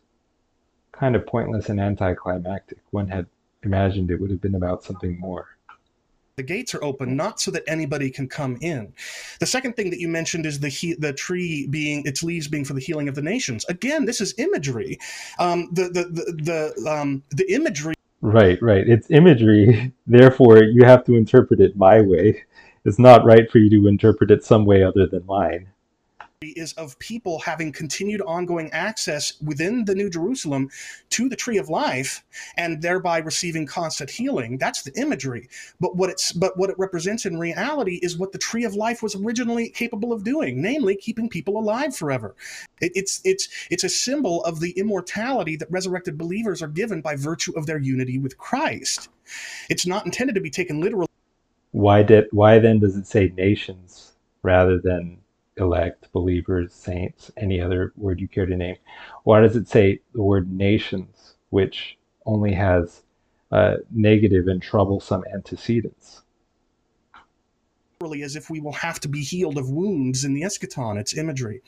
kind 0.92 1.14
of 1.14 1.26
pointless 1.26 1.68
and 1.68 1.78
anticlimactic. 1.78 2.78
One 2.92 3.08
had 3.08 3.26
imagined 3.62 4.10
it 4.10 4.18
would 4.18 4.30
have 4.30 4.40
been 4.40 4.54
about 4.54 4.84
something 4.84 5.20
more. 5.20 5.58
The 6.36 6.42
gates 6.42 6.74
are 6.74 6.82
open 6.82 7.14
not 7.14 7.40
so 7.40 7.50
that 7.50 7.64
anybody 7.66 8.10
can 8.10 8.26
come 8.26 8.56
in. 8.62 8.94
The 9.38 9.46
second 9.46 9.74
thing 9.76 9.90
that 9.90 10.00
you 10.00 10.08
mentioned 10.08 10.46
is 10.46 10.60
the 10.60 10.70
he- 10.70 10.94
the 10.94 11.12
tree 11.12 11.66
being 11.66 12.06
its 12.06 12.22
leaves 12.22 12.48
being 12.48 12.64
for 12.64 12.72
the 12.72 12.80
healing 12.80 13.08
of 13.08 13.14
the 13.14 13.22
nations. 13.22 13.66
Again, 13.68 14.06
this 14.06 14.22
is 14.22 14.32
imagery. 14.38 14.98
Um, 15.38 15.68
the 15.72 15.90
the 15.90 16.04
the 16.04 16.72
the, 16.82 16.90
um, 16.90 17.22
the 17.30 17.52
imagery 17.52 17.95
Right, 18.26 18.60
right. 18.60 18.86
It's 18.88 19.10
imagery, 19.10 19.92
therefore 20.06 20.62
you 20.62 20.84
have 20.84 21.04
to 21.04 21.14
interpret 21.16 21.60
it 21.60 21.76
my 21.76 22.00
way. 22.00 22.44
It's 22.84 22.98
not 22.98 23.24
right 23.24 23.50
for 23.50 23.58
you 23.58 23.70
to 23.70 23.88
interpret 23.88 24.30
it 24.30 24.44
some 24.44 24.64
way 24.64 24.82
other 24.82 25.06
than 25.06 25.24
mine 25.26 25.68
is 26.42 26.74
of 26.74 26.98
people 26.98 27.38
having 27.38 27.72
continued 27.72 28.20
ongoing 28.20 28.70
access 28.72 29.40
within 29.40 29.86
the 29.86 29.94
New 29.94 30.10
Jerusalem 30.10 30.68
to 31.08 31.30
the 31.30 31.36
tree 31.36 31.56
of 31.56 31.70
life 31.70 32.22
and 32.58 32.82
thereby 32.82 33.18
receiving 33.18 33.64
constant 33.64 34.10
healing. 34.10 34.58
That's 34.58 34.82
the 34.82 34.92
imagery. 35.00 35.48
But 35.80 35.96
what 35.96 36.10
it's 36.10 36.32
but 36.32 36.58
what 36.58 36.68
it 36.68 36.78
represents 36.78 37.24
in 37.24 37.38
reality 37.38 38.00
is 38.02 38.18
what 38.18 38.32
the 38.32 38.38
tree 38.38 38.64
of 38.64 38.74
life 38.74 39.02
was 39.02 39.14
originally 39.14 39.70
capable 39.70 40.12
of 40.12 40.24
doing, 40.24 40.60
namely 40.60 40.96
keeping 40.96 41.30
people 41.30 41.58
alive 41.58 41.96
forever. 41.96 42.36
It, 42.82 42.92
it's 42.94 43.22
it's 43.24 43.48
it's 43.70 43.84
a 43.84 43.88
symbol 43.88 44.44
of 44.44 44.60
the 44.60 44.72
immortality 44.72 45.56
that 45.56 45.70
resurrected 45.70 46.18
believers 46.18 46.62
are 46.62 46.68
given 46.68 47.00
by 47.00 47.16
virtue 47.16 47.52
of 47.56 47.64
their 47.64 47.78
unity 47.78 48.18
with 48.18 48.36
Christ. 48.36 49.08
It's 49.70 49.86
not 49.86 50.04
intended 50.04 50.34
to 50.34 50.42
be 50.42 50.50
taken 50.50 50.82
literally. 50.82 51.08
Why 51.72 52.02
did 52.02 52.26
why 52.30 52.58
then 52.58 52.78
does 52.78 52.94
it 52.96 53.06
say 53.06 53.32
nations 53.34 54.12
rather 54.42 54.78
than 54.78 55.18
elect, 55.58 56.10
believers, 56.12 56.72
saints, 56.72 57.30
any 57.36 57.60
other 57.60 57.92
word 57.96 58.20
you 58.20 58.28
care 58.28 58.46
to 58.46 58.56
name. 58.56 58.76
Why 59.24 59.40
does 59.40 59.56
it 59.56 59.68
say 59.68 60.00
the 60.12 60.22
word 60.22 60.50
nations, 60.50 61.34
which 61.50 61.98
only 62.26 62.52
has 62.52 63.02
uh, 63.52 63.76
negative 63.90 64.48
and 64.48 64.62
troublesome 64.62 65.24
antecedents? 65.32 66.22
Really, 68.02 68.22
as 68.22 68.36
if 68.36 68.50
we 68.50 68.60
will 68.60 68.72
have 68.72 69.00
to 69.00 69.08
be 69.08 69.22
healed 69.22 69.56
of 69.56 69.70
wounds 69.70 70.24
in 70.24 70.34
the 70.34 70.42
eschaton. 70.42 70.98
It's 70.98 71.16
imagery. 71.16 71.62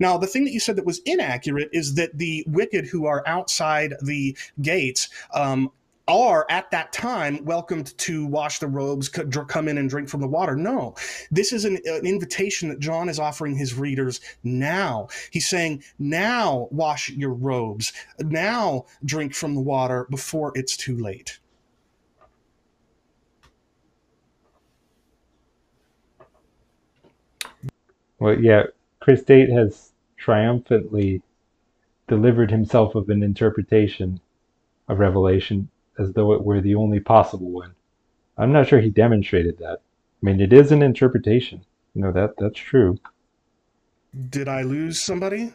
Now, 0.00 0.18
the 0.18 0.26
thing 0.26 0.44
that 0.44 0.52
you 0.52 0.58
said 0.58 0.74
that 0.74 0.84
was 0.84 1.00
inaccurate 1.04 1.68
is 1.72 1.94
that 1.94 2.18
the 2.18 2.44
wicked 2.48 2.86
who 2.86 3.06
are 3.06 3.22
outside 3.26 3.94
the 4.02 4.36
gates 4.60 5.08
um, 5.32 5.70
are 6.08 6.46
at 6.48 6.70
that 6.70 6.92
time 6.92 7.44
welcomed 7.44 7.96
to 7.98 8.26
wash 8.26 8.58
the 8.58 8.66
robes, 8.66 9.08
come 9.08 9.68
in 9.68 9.78
and 9.78 9.90
drink 9.90 10.08
from 10.08 10.22
the 10.22 10.26
water. 10.26 10.56
No, 10.56 10.94
this 11.30 11.52
is 11.52 11.64
an, 11.64 11.78
an, 11.84 12.06
invitation 12.06 12.70
that 12.70 12.80
John 12.80 13.08
is 13.08 13.18
offering 13.18 13.56
his 13.56 13.74
readers 13.74 14.20
now. 14.42 15.08
He's 15.30 15.48
saying, 15.48 15.84
now 15.98 16.68
wash 16.70 17.10
your 17.10 17.34
robes, 17.34 17.92
now 18.18 18.86
drink 19.04 19.34
from 19.34 19.54
the 19.54 19.60
water 19.60 20.06
before 20.10 20.52
it's 20.54 20.76
too 20.76 20.96
late. 20.96 21.38
Well, 28.18 28.40
yeah, 28.40 28.64
Chris 29.00 29.22
Date 29.22 29.50
has 29.50 29.92
triumphantly 30.16 31.22
delivered 32.08 32.50
himself 32.50 32.94
of 32.94 33.10
an 33.10 33.22
interpretation 33.22 34.20
of 34.88 34.98
Revelation 34.98 35.68
as 35.98 36.12
though 36.12 36.32
it 36.32 36.42
were 36.42 36.60
the 36.60 36.74
only 36.74 37.00
possible 37.00 37.50
one. 37.50 37.74
I'm 38.36 38.52
not 38.52 38.68
sure 38.68 38.80
he 38.80 38.90
demonstrated 38.90 39.58
that. 39.58 39.80
I 40.22 40.26
mean, 40.26 40.40
it 40.40 40.52
is 40.52 40.72
an 40.72 40.82
interpretation. 40.82 41.64
You 41.94 42.02
know 42.02 42.12
that 42.12 42.34
that's 42.38 42.58
true. 42.58 42.98
Did 44.30 44.48
I 44.48 44.62
lose 44.62 45.00
somebody? 45.00 45.52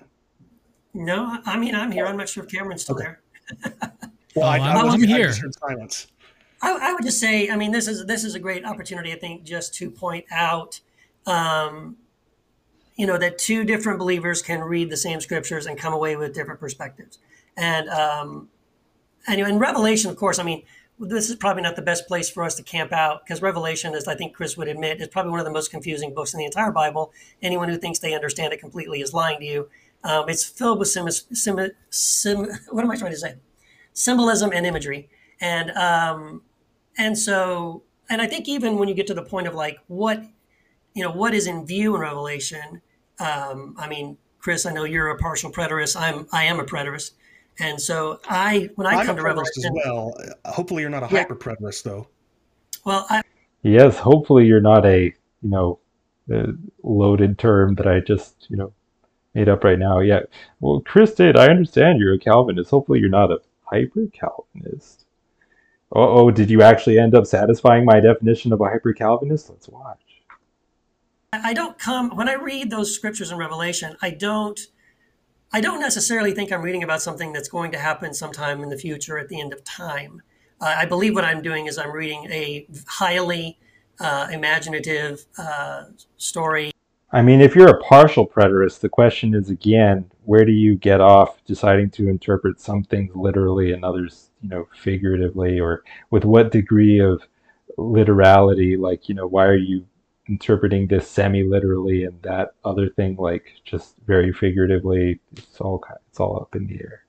No, 0.94 1.38
I 1.45 1.57
mean 1.57 1.76
I'm 1.76 1.91
here. 1.91 2.06
I'm 2.06 2.18
not 2.18 2.30
sure 2.30 2.44
if 2.44 2.49
Cameron's 2.49 2.84
still 2.84 2.95
okay. 2.95 3.06
there. 3.06 3.74
well, 4.36 4.48
I, 4.48 4.57
I, 4.57 4.84
was, 4.84 4.94
I'm 4.94 5.02
here. 5.02 5.32
silence. 5.32 6.07
I, 6.61 6.90
I, 6.90 6.94
would 6.94 7.03
just 7.03 7.20
say, 7.20 7.49
I 7.49 7.57
mean, 7.57 7.72
this 7.72 7.88
is 7.88 8.06
this 8.06 8.24
is 8.24 8.36
a 8.36 8.40
great 8.40 8.65
opportunity, 8.65 9.11
I 9.11 9.18
think, 9.18 9.44
just 9.44 9.74
to 9.76 9.90
point 9.90 10.26
out, 10.32 10.80
um, 11.26 11.98
you 12.95 13.06
know, 13.06 13.18
that 13.18 13.38
two 13.38 13.64
different 13.64 13.99
believers 13.99 14.41
can 14.41 14.61
read 14.61 14.90
the 14.90 14.98
same 14.98 15.20
scriptures 15.20 15.65
and 15.65 15.78
come 15.78 15.94
away 15.94 16.15
with 16.15 16.34
different 16.34 16.60
perspectives. 16.60 17.20
And 17.57 17.90
um, 17.90 18.49
anyway, 19.28 19.50
in 19.50 19.60
Revelation, 19.60 20.10
of 20.10 20.18
course, 20.18 20.40
I 20.40 20.44
mean, 20.44 20.64
this 21.00 21.30
is 21.30 21.36
probably 21.36 21.64
not 21.64 21.76
the 21.76 21.82
best 21.82 22.08
place 22.08 22.30
for 22.30 22.44
us 22.44 22.56
to 22.56 22.64
camp 22.64 22.91
out 22.91 23.26
because 23.26 23.41
Revelation, 23.41 23.94
as 23.95 24.08
I 24.08 24.16
think 24.16 24.36
Chris 24.36 24.56
would 24.58 24.68
admit, 24.68 25.02
is 25.02 25.08
probably 25.08 25.32
one 25.32 25.40
of 25.40 25.45
the 25.45 25.52
most 25.52 25.72
confusing 25.72 26.14
books 26.14 26.34
in 26.34 26.38
the 26.38 26.45
entire 26.45 26.72
Bible. 26.72 27.12
Anyone 27.41 27.70
who 27.70 27.78
thinks 27.78 28.00
they 28.00 28.14
understand 28.14 28.54
it 28.54 28.60
completely 28.60 29.02
is 29.02 29.14
lying 29.14 29.40
to 29.40 29.45
you. 29.45 29.70
Um, 30.04 30.30
it's 30.30 30.44
filled 30.44 30.80
with 30.80 30.90
sim, 30.90 31.10
sim, 31.10 31.72
sim, 31.90 32.48
what 32.70 32.84
am 32.84 32.91
I 32.91 32.95
trying 32.95 33.12
to 33.12 33.18
say? 33.18 33.36
Symbolism 33.94 34.52
and 34.54 34.66
imagery, 34.66 35.10
and 35.40 35.72
um, 35.72 36.41
and 36.98 37.18
so 37.18 37.84
and 38.10 38.22
I 38.22 38.28
think 38.28 38.48
even 38.48 38.78
when 38.78 38.88
you 38.90 38.95
get 38.95 39.08
to 39.08 39.14
the 39.14 39.24
point 39.24 39.48
of 39.48 39.54
like 39.54 39.78
what 39.88 40.24
you 40.94 41.04
know 41.04 41.12
what 41.12 41.34
is 41.34 41.48
in 41.48 41.66
view 41.66 41.95
in 41.95 42.02
Revelation, 42.02 42.82
um, 43.20 43.76
I 43.78 43.88
mean, 43.88 44.18
Chris, 44.40 44.66
I 44.66 44.74
know 44.74 44.84
you're 44.84 45.10
a 45.10 45.18
partial 45.18 45.52
preterist. 45.52 45.95
I'm 46.00 46.28
I 46.32 46.44
am 46.44 46.60
a 46.60 46.66
preterist. 46.66 47.12
And 47.60 47.80
so 47.80 48.20
I, 48.28 48.70
when 48.76 48.88
I 48.88 48.92
I'm 48.96 49.06
come 49.06 49.16
to 49.16 49.22
preterist 49.22 49.26
Revelation, 49.26 49.66
as 49.66 49.72
well. 49.86 50.14
Hopefully, 50.46 50.82
you're 50.82 50.90
not 50.90 51.04
a 51.04 51.14
Yeah. 51.14 51.20
hyper 51.22 51.36
preterist, 51.36 51.84
though. 51.84 52.08
well, 52.86 53.06
I, 53.10 53.22
Yes, 53.62 53.98
hopefully 53.98 54.46
you're 54.46 54.60
not 54.60 54.86
a, 54.86 55.04
you 55.06 55.50
know, 55.50 55.80
uh, 56.34 56.52
loaded 56.84 57.38
term 57.40 57.76
that 57.76 57.88
I 57.88 58.02
just, 58.02 58.48
you 58.50 58.58
know, 58.58 58.74
made 59.34 59.48
up 59.48 59.64
right 59.64 59.80
now. 59.80 60.00
Yeah. 60.00 60.22
Well, 60.60 60.82
Chris 60.82 61.14
did. 61.14 61.38
I 61.38 61.48
understand 61.48 62.00
you're 62.00 62.14
a 62.14 62.20
Calvinist. 62.20 62.70
Hopefully 62.72 63.00
you're 63.00 63.10
not 63.10 63.32
a 63.32 63.40
hyper 63.64 64.08
Calvinist. 64.12 65.06
Oh, 65.96 66.26
oh, 66.26 66.32
did 66.32 66.50
you 66.50 66.62
actually 66.62 67.00
end 67.00 67.16
up 67.16 67.26
satisfying 67.26 67.86
my 67.86 68.00
definition 68.00 68.52
of 68.52 68.60
a 68.60 68.66
hyper 68.66 68.94
Calvinist? 68.94 69.50
Let's 69.50 69.70
watch. 69.70 70.00
I 71.32 71.54
don't 71.54 71.78
come 71.80 72.16
when 72.16 72.28
I 72.30 72.34
read 72.34 72.70
those 72.70 72.94
scriptures 72.94 73.32
in 73.32 73.38
Revelation. 73.38 73.96
I 74.02 74.10
don't, 74.12 74.60
I 75.54 75.62
don't 75.62 75.80
necessarily 75.80 76.34
think 76.34 76.52
I'm 76.52 76.62
reading 76.62 76.84
about 76.84 77.02
something 77.02 77.32
that's 77.32 77.48
going 77.48 77.72
to 77.72 77.80
happen 77.80 78.14
sometime 78.14 78.64
in 78.64 78.70
the 78.70 78.78
future 78.78 79.18
at 79.18 79.30
the 79.30 79.40
end 79.40 79.54
of 79.54 79.64
time. 79.64 80.22
Uh, 80.60 80.76
I 80.78 80.86
believe 80.86 81.14
what 81.14 81.24
I'm 81.24 81.42
doing 81.42 81.68
is 81.68 81.78
I'm 81.78 81.92
reading 81.92 82.26
a 82.32 82.68
highly 82.88 83.60
uh, 84.00 84.28
imaginative 84.32 85.26
uh, 85.38 85.84
story 86.18 86.74
I 87.16 87.22
mean, 87.22 87.42
if 87.42 87.56
you're 87.56 87.70
a 87.70 87.80
partial 87.80 88.28
preterist, 88.28 88.80
the 88.80 88.90
question 88.90 89.36
is 89.36 89.52
again, 89.52 90.10
where 90.26 90.44
do 90.46 90.52
you 90.52 90.76
get 90.76 91.00
off 91.00 91.46
deciding 91.46 91.92
to 91.92 92.10
interpret 92.10 92.60
some 92.60 92.84
things 92.84 93.16
literally 93.16 93.72
and 93.72 93.86
others, 93.86 94.32
you 94.42 94.50
know, 94.50 94.68
figuratively, 94.76 95.60
or 95.60 95.84
with 96.10 96.26
what 96.26 96.52
degree 96.52 97.00
of 97.00 97.22
literality? 97.78 98.78
Like, 98.78 99.08
you 99.08 99.14
know, 99.14 99.28
why 99.28 99.46
are 99.46 99.56
you 99.56 99.86
interpreting 100.28 100.88
this 100.88 101.10
semi-literally 101.10 102.06
and 102.06 102.22
that 102.22 102.54
other 102.64 102.90
thing 102.90 103.16
like 103.18 103.54
just 103.66 103.95
very 104.06 104.32
figuratively? 104.32 105.20
It's 105.36 105.60
all 105.60 105.84
it's 106.10 106.20
all 106.20 106.38
up 106.40 106.56
in 106.56 106.68
the 106.68 106.76
air. 106.76 107.04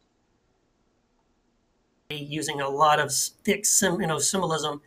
using 2.11 2.61
a 2.61 2.69
lot 2.69 3.01
of 3.01 3.13
thick 3.13 3.65
you 3.83 4.07
know, 4.07 4.19
symbolism 4.19 4.81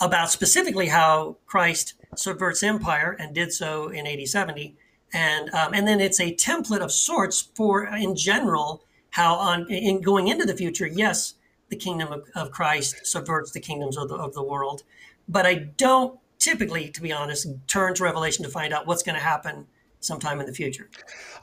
about 0.00 0.30
specifically 0.30 0.88
how 0.88 1.36
Christ 1.46 1.94
subverts 2.16 2.62
empire 2.62 3.16
and 3.18 3.34
did 3.34 3.52
so 3.52 3.88
in 3.88 4.06
AD 4.06 4.26
70. 4.26 4.76
And, 5.12 5.52
um, 5.54 5.72
and 5.74 5.86
then 5.86 6.00
it's 6.00 6.20
a 6.20 6.34
template 6.34 6.80
of 6.80 6.90
sorts 6.90 7.40
for, 7.40 7.84
in 7.84 8.16
general, 8.16 8.84
how 9.10 9.36
on 9.36 9.70
in 9.70 10.00
going 10.00 10.26
into 10.26 10.44
the 10.44 10.56
future, 10.56 10.86
yes, 10.86 11.34
the 11.68 11.76
kingdom 11.76 12.12
of, 12.12 12.24
of 12.34 12.50
Christ 12.50 13.06
subverts 13.06 13.52
the 13.52 13.60
kingdoms 13.60 13.96
of 13.96 14.08
the, 14.08 14.16
of 14.16 14.34
the 14.34 14.42
world. 14.42 14.82
But 15.28 15.46
I 15.46 15.54
don't 15.54 16.18
typically, 16.38 16.90
to 16.90 17.00
be 17.00 17.12
honest, 17.12 17.46
turn 17.66 17.94
to 17.94 18.02
Revelation 18.04 18.44
to 18.44 18.50
find 18.50 18.72
out 18.72 18.86
what's 18.86 19.02
going 19.02 19.16
to 19.16 19.22
happen 19.22 19.66
sometime 20.00 20.40
in 20.40 20.46
the 20.46 20.52
future. 20.52 20.88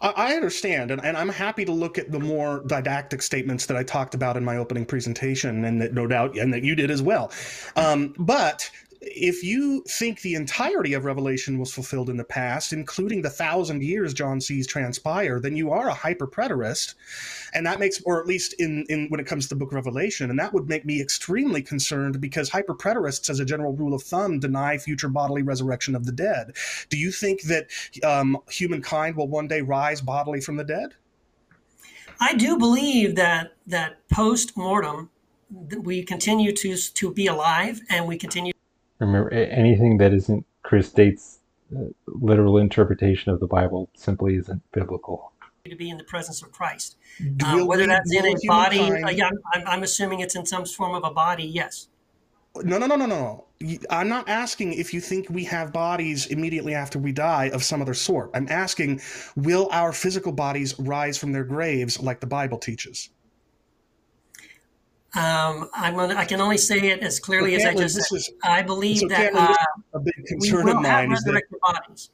I, 0.01 0.35
understand, 0.35 0.91
and, 0.91 1.03
and 1.03 1.18
I'm 1.18 1.30
happy 1.30 1.65
to 1.65 1.72
look 1.72 1.97
at 1.97 2.11
the 2.11 2.19
more 2.19 2.63
didactic 2.68 3.22
statements 3.22 3.65
that 3.65 3.77
I 3.77 3.84
talked 3.84 4.13
about 4.13 4.38
in 4.38 4.45
my 4.45 4.57
opening 4.57 4.85
presentation, 4.85 5.65
and 5.65 5.81
that 5.81 5.93
no 5.93 6.07
doubt, 6.07 6.38
and 6.38 6.53
that 6.53 6.63
you 6.63 6.76
did 6.76 6.91
as 6.91 7.01
well. 7.01 7.31
Um, 7.76 8.13
but 8.18 8.69
if 9.01 9.43
you 9.43 9.83
think 9.87 10.21
the 10.21 10.35
entirety 10.35 10.93
of 10.93 11.05
Revelation 11.05 11.57
was 11.57 11.73
fulfilled 11.73 12.09
in 12.09 12.17
the 12.17 12.23
past, 12.23 12.71
including 12.71 13.23
the 13.23 13.31
thousand 13.31 13.81
years 13.81 14.13
John 14.13 14.39
sees 14.39 14.67
transpire, 14.67 15.39
then 15.39 15.55
you 15.55 15.71
are 15.71 15.89
a 15.89 15.93
hyper 15.93 16.27
preterist, 16.27 16.93
and 17.53 17.65
that 17.65 17.79
makes, 17.79 17.99
or 18.03 18.21
at 18.21 18.27
least 18.27 18.53
in 18.59 18.85
in 18.89 19.07
when 19.09 19.19
it 19.19 19.25
comes 19.25 19.45
to 19.45 19.49
the 19.49 19.59
Book 19.59 19.71
of 19.71 19.75
Revelation, 19.75 20.29
and 20.29 20.37
that 20.37 20.53
would 20.53 20.69
make 20.69 20.85
me 20.85 21.01
extremely 21.01 21.63
concerned 21.63 22.21
because 22.21 22.49
hyper 22.49 22.75
preterists, 22.75 23.29
as 23.29 23.39
a 23.39 23.45
general 23.45 23.73
rule 23.73 23.95
of 23.95 24.03
thumb, 24.03 24.39
deny 24.39 24.77
future 24.77 25.09
bodily 25.09 25.41
resurrection 25.41 25.95
of 25.95 26.05
the 26.05 26.11
dead. 26.11 26.55
Do 26.89 26.97
you 26.97 27.11
think 27.11 27.41
that 27.43 27.67
um, 28.03 28.37
humankind 28.51 29.15
will 29.15 29.27
one 29.27 29.47
day 29.47 29.61
rise 29.61 29.99
bodily 29.99 30.41
from 30.41 30.57
the 30.57 30.63
dead? 30.63 30.93
I 32.19 32.35
do 32.35 32.55
believe 32.55 33.15
that 33.15 33.55
that 33.65 34.07
post 34.09 34.55
mortem 34.55 35.09
we 35.79 36.03
continue 36.03 36.53
to 36.53 36.77
to 36.77 37.11
be 37.11 37.25
alive 37.25 37.81
and 37.89 38.07
we 38.07 38.15
continue 38.15 38.53
Remember, 39.01 39.33
anything 39.33 39.97
that 39.97 40.13
isn't 40.13 40.45
Chris 40.63 40.91
Date's 40.91 41.39
uh, 41.75 41.85
literal 42.07 42.57
interpretation 42.57 43.31
of 43.31 43.39
the 43.39 43.47
Bible 43.47 43.89
simply 43.95 44.35
isn't 44.35 44.61
biblical. 44.71 45.31
to 45.65 45.75
be 45.75 45.89
in 45.89 45.97
the 45.97 46.03
presence 46.03 46.41
of 46.41 46.51
Christ. 46.51 46.97
Do- 47.37 47.45
Uh, 47.45 47.65
whether 47.65 47.85
that's 47.87 48.11
in 48.13 48.25
a 48.25 48.35
body, 48.47 48.79
uh, 48.79 49.09
yeah, 49.09 49.29
I'm, 49.53 49.63
I'm 49.67 49.83
assuming 49.83 50.19
it's 50.19 50.35
in 50.35 50.45
some 50.45 50.65
form 50.65 50.93
of 50.95 51.03
a 51.03 51.11
body. 51.13 51.43
Yes. 51.45 51.87
No, 52.63 52.77
no, 52.77 52.85
no, 52.85 52.95
no, 52.95 53.05
no. 53.05 53.45
I'm 53.89 54.09
not 54.09 54.27
asking 54.27 54.73
if 54.73 54.93
you 54.93 54.99
think 54.99 55.29
we 55.29 55.43
have 55.45 55.71
bodies 55.71 56.27
immediately 56.27 56.73
after 56.75 56.99
we 56.99 57.11
die 57.11 57.49
of 57.53 57.63
some 57.63 57.81
other 57.81 57.93
sort. 57.93 58.29
I'm 58.33 58.47
asking, 58.49 59.01
will 59.35 59.69
our 59.71 59.93
physical 59.93 60.31
bodies 60.31 60.77
rise 60.79 61.17
from 61.17 61.31
their 61.31 61.43
graves 61.45 61.99
like 62.01 62.19
the 62.19 62.27
Bible 62.27 62.57
teaches? 62.57 63.09
Um, 65.13 65.69
I'm 65.73 65.95
gonna, 65.95 66.15
I 66.15 66.23
can 66.23 66.39
only 66.39 66.57
say 66.57 66.79
it 66.89 67.01
as 67.01 67.19
clearly 67.19 67.55
as 67.55 67.65
I 67.65 67.73
just 67.73 67.95
this 67.95 68.09
said. 68.09 68.15
is 68.15 68.33
I 68.43 68.61
believe 68.61 68.99
so 68.99 69.07
that 69.09 69.35
uh, 69.35 69.55
a 69.93 69.99
big 69.99 70.13
we 70.17 70.23
concern 70.23 70.65
will 70.65 70.77
of 70.77 70.85
have 70.85 71.09
mine. 71.09 71.11
Is 71.11 71.23
that 71.23 71.33
resurrected 71.33 71.59
bodies. 71.59 72.09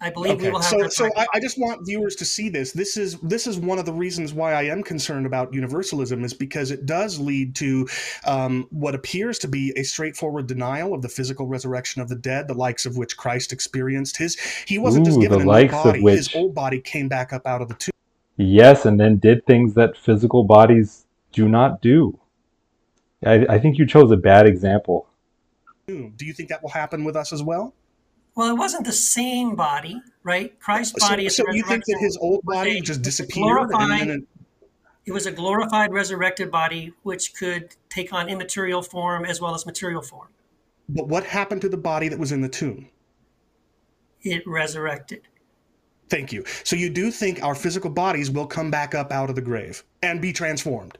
I 0.00 0.10
believe 0.10 0.40
we 0.40 0.50
will 0.50 0.60
have 0.60 0.70
so 0.70 0.88
so 0.88 1.10
I, 1.16 1.26
I 1.34 1.40
just 1.40 1.58
want 1.58 1.84
viewers 1.84 2.14
to 2.16 2.24
see 2.24 2.48
this. 2.48 2.70
This 2.70 2.96
is 2.96 3.18
this 3.20 3.46
is 3.46 3.58
one 3.58 3.78
of 3.78 3.86
the 3.86 3.92
reasons 3.92 4.32
why 4.32 4.52
I 4.52 4.62
am 4.64 4.82
concerned 4.82 5.26
about 5.26 5.52
universalism 5.52 6.24
is 6.24 6.32
because 6.32 6.70
it 6.70 6.86
does 6.86 7.18
lead 7.18 7.56
to 7.56 7.88
um, 8.24 8.68
what 8.70 8.94
appears 8.94 9.38
to 9.40 9.48
be 9.48 9.72
a 9.76 9.82
straightforward 9.82 10.46
denial 10.46 10.94
of 10.94 11.02
the 11.02 11.08
physical 11.08 11.46
resurrection 11.46 12.00
of 12.00 12.08
the 12.08 12.14
dead, 12.14 12.46
the 12.46 12.54
likes 12.54 12.86
of 12.86 12.96
which 12.96 13.16
Christ 13.16 13.52
experienced. 13.52 14.16
His 14.16 14.38
he 14.66 14.78
wasn't 14.78 15.06
just 15.06 15.20
given 15.20 15.38
the 15.38 15.42
a 15.42 15.46
new 15.46 15.50
likes 15.50 15.74
of 15.74 15.84
body; 15.84 16.02
his 16.02 16.32
old 16.34 16.54
body 16.54 16.80
came 16.80 17.08
back 17.08 17.32
up 17.32 17.44
out 17.44 17.60
of 17.60 17.68
the 17.68 17.74
tomb. 17.74 17.92
Yes, 18.36 18.86
and 18.86 19.00
then 19.00 19.18
did 19.18 19.44
things 19.46 19.74
that 19.74 19.96
physical 19.96 20.44
bodies 20.44 21.06
do 21.32 21.48
not 21.48 21.80
do. 21.82 22.18
I, 23.24 23.46
I 23.48 23.58
think 23.58 23.78
you 23.78 23.86
chose 23.86 24.10
a 24.10 24.16
bad 24.16 24.46
example. 24.46 25.08
Do 25.86 26.12
you 26.20 26.32
think 26.32 26.48
that 26.50 26.62
will 26.62 26.70
happen 26.70 27.04
with 27.04 27.16
us 27.16 27.32
as 27.32 27.42
well? 27.42 27.74
Well, 28.34 28.50
it 28.50 28.58
wasn't 28.58 28.84
the 28.86 28.92
same 28.92 29.56
body, 29.56 30.00
right? 30.22 30.58
Christ's 30.60 31.00
So, 31.02 31.08
body 31.08 31.26
at 31.26 31.32
so 31.32 31.42
the 31.48 31.56
you 31.56 31.62
think 31.64 31.84
that 31.86 31.98
his 31.98 32.16
old 32.18 32.42
body 32.44 32.78
a- 32.78 32.80
just 32.80 33.02
disappeared 33.02 33.58
and 33.62 33.68
glorified- 33.70 34.00
then 34.00 34.10
it, 34.10 34.22
It 35.06 35.12
was 35.12 35.26
a 35.26 35.32
glorified, 35.32 35.90
resurrected 35.92 36.50
body, 36.50 36.92
which 37.02 37.34
could 37.34 37.74
take 37.88 38.12
on 38.12 38.28
immaterial 38.28 38.82
form 38.82 39.24
as 39.24 39.40
well 39.40 39.54
as 39.54 39.64
material 39.66 40.02
form. 40.02 40.28
but 40.90 41.08
what 41.08 41.24
happened 41.24 41.60
to 41.62 41.68
the 41.68 41.76
body 41.78 42.08
that 42.08 42.18
was 42.18 42.30
in 42.32 42.40
the 42.42 42.48
tomb? 42.48 42.88
It 44.22 44.42
resurrected. 44.46 45.22
Thank 46.10 46.32
you. 46.32 46.44
So 46.64 46.76
you 46.76 46.90
do 46.90 47.10
think 47.10 47.42
our 47.42 47.54
physical 47.54 47.90
bodies 47.90 48.30
will 48.30 48.46
come 48.46 48.70
back 48.70 48.94
up 48.94 49.10
out 49.12 49.28
of 49.30 49.36
the 49.36 49.42
grave 49.42 49.84
and 50.02 50.20
be 50.22 50.32
transformed? 50.32 50.96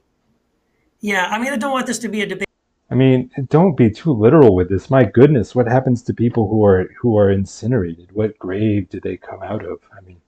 Yeah, 1.01 1.27
I 1.27 1.39
mean, 1.39 1.53
I 1.53 1.57
don't 1.57 1.73
want 1.73 1.87
this 1.87 1.99
to 2.01 2.09
be 2.09 2.23
a 2.23 2.27
debate. 2.27 2.49
I 2.91 2.95
mean, 2.95 3.31
don't 3.49 3.77
be 3.77 3.91
too 3.91 4.13
literal 4.13 4.55
with 4.55 4.71
this. 4.71 4.89
My 4.91 5.05
goodness, 5.05 5.55
what 5.55 5.69
happens 5.69 6.03
to 6.05 6.15
people 6.15 6.49
who 6.49 6.65
are 6.65 6.91
who 6.99 7.19
are 7.19 7.31
incinerated? 7.31 8.11
What 8.13 8.39
grave 8.39 8.89
do 8.89 8.99
they 8.99 9.17
come 9.17 9.43
out 9.43 9.65
of? 9.65 9.81
I 9.97 10.01
mean, 10.01 10.21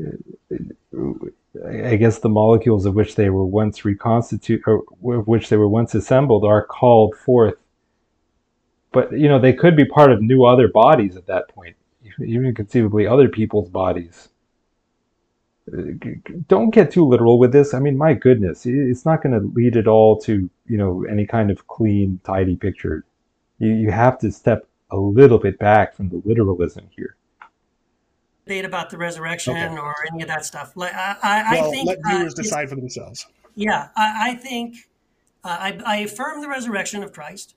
uh, 0.00 1.88
I 1.90 1.96
guess 1.96 2.18
the 2.18 2.28
molecules 2.28 2.86
of 2.86 2.94
which 2.94 3.16
they 3.16 3.30
were 3.30 3.44
once 3.44 3.84
reconstituted, 3.84 4.64
or 4.66 5.16
of 5.16 5.26
which 5.26 5.48
they 5.48 5.56
were 5.56 5.68
once 5.68 5.94
assembled, 5.94 6.44
are 6.44 6.64
called 6.64 7.16
forth. 7.16 7.56
But 8.92 9.12
you 9.12 9.28
know, 9.28 9.40
they 9.40 9.52
could 9.52 9.76
be 9.76 9.84
part 9.84 10.12
of 10.12 10.22
new 10.22 10.44
other 10.44 10.68
bodies 10.68 11.16
at 11.16 11.26
that 11.26 11.48
point, 11.48 11.74
even 12.24 12.54
conceivably 12.54 13.08
other 13.08 13.28
people's 13.28 13.68
bodies. 13.68 14.28
Don't 16.48 16.70
get 16.70 16.90
too 16.90 17.06
literal 17.06 17.38
with 17.38 17.52
this. 17.52 17.72
I 17.74 17.78
mean, 17.80 17.96
my 17.96 18.14
goodness, 18.14 18.66
it's 18.66 19.04
not 19.06 19.22
going 19.22 19.32
to 19.32 19.46
lead 19.54 19.76
at 19.76 19.86
all 19.88 20.18
to 20.22 20.50
you 20.66 20.76
know 20.78 21.04
any 21.10 21.26
kind 21.26 21.50
of 21.50 21.66
clean, 21.68 22.20
tidy 22.24 22.56
picture. 22.56 23.04
You 23.58 23.70
you 23.74 23.90
have 23.90 24.18
to 24.20 24.30
step 24.30 24.66
a 24.90 24.96
little 24.96 25.38
bit 25.38 25.58
back 25.58 25.94
from 25.94 26.10
the 26.10 26.20
literalism 26.24 26.84
here. 26.94 27.16
debate 28.44 28.64
about 28.64 28.90
the 28.90 28.98
resurrection 28.98 29.56
Okay. 29.56 29.78
or 29.78 29.94
any 30.12 30.22
of 30.22 30.28
that 30.28 30.44
stuff. 30.44 30.72
Like 30.76 30.92
I, 30.94 31.16
I, 31.22 31.60
Well, 31.60 31.68
I 31.68 31.70
think 31.70 31.88
let 31.88 31.98
uh, 31.98 32.08
viewers 32.08 32.32
it's- 32.34 32.46
decide 32.46 32.68
for 32.68 32.76
themselves. 32.76 33.26
Yeah, 33.54 33.88
I, 33.96 34.30
I 34.30 34.34
think 34.34 34.76
uh, 35.44 35.56
I, 35.60 35.78
I 35.84 35.96
affirm 35.98 36.40
the 36.40 36.48
resurrection 36.48 37.02
of 37.02 37.12
Christ. 37.12 37.54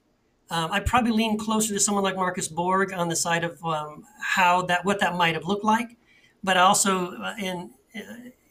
Um, 0.52 0.72
I 0.72 0.80
probably 0.82 1.12
lean 1.12 1.38
closer 1.38 1.74
to 1.74 1.80
someone 1.80 2.04
like 2.04 2.16
Marcus 2.18 2.48
Borg 2.48 2.94
on 2.94 3.08
the 3.10 3.16
side 3.16 3.44
of 3.44 3.64
um, 3.66 4.04
how 4.22 4.62
that 4.64 4.86
what 4.86 5.00
that 5.00 5.16
might 5.16 5.34
have 5.36 5.46
looked 5.46 5.64
like, 5.66 5.98
but 6.44 6.56
I 6.58 6.62
also 6.62 7.14
uh, 7.16 7.34
in 7.40 7.58
uh, 7.58 7.75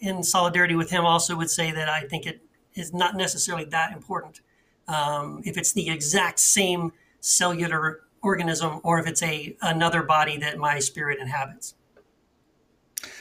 in 0.00 0.22
solidarity 0.22 0.74
with 0.74 0.90
him 0.90 1.04
also 1.04 1.36
would 1.36 1.50
say 1.50 1.70
that 1.72 1.88
I 1.88 2.02
think 2.02 2.26
it 2.26 2.40
is 2.74 2.92
not 2.92 3.16
necessarily 3.16 3.64
that 3.66 3.92
important. 3.92 4.40
Um, 4.88 5.40
if 5.44 5.56
it's 5.56 5.72
the 5.72 5.88
exact 5.88 6.38
same 6.38 6.92
cellular 7.20 8.00
organism 8.22 8.80
or 8.82 8.98
if 8.98 9.06
it's 9.06 9.22
a 9.22 9.56
another 9.62 10.02
body 10.02 10.36
that 10.38 10.58
my 10.58 10.78
spirit 10.78 11.18
inhabits. 11.20 11.74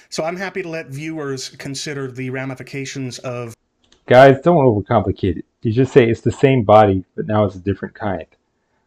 So 0.09 0.23
I'm 0.23 0.37
happy 0.37 0.61
to 0.61 0.69
let 0.69 0.87
viewers 0.87 1.49
consider 1.49 2.11
the 2.11 2.29
ramifications 2.29 3.19
of. 3.19 3.55
Guys, 4.05 4.41
don't 4.41 4.57
overcomplicate 4.57 5.37
it. 5.37 5.45
You 5.61 5.71
just 5.71 5.93
say 5.93 6.09
it's 6.09 6.21
the 6.21 6.31
same 6.31 6.63
body, 6.63 7.05
but 7.15 7.25
now 7.25 7.45
it's 7.45 7.55
a 7.55 7.59
different 7.59 7.95
kind. 7.95 8.27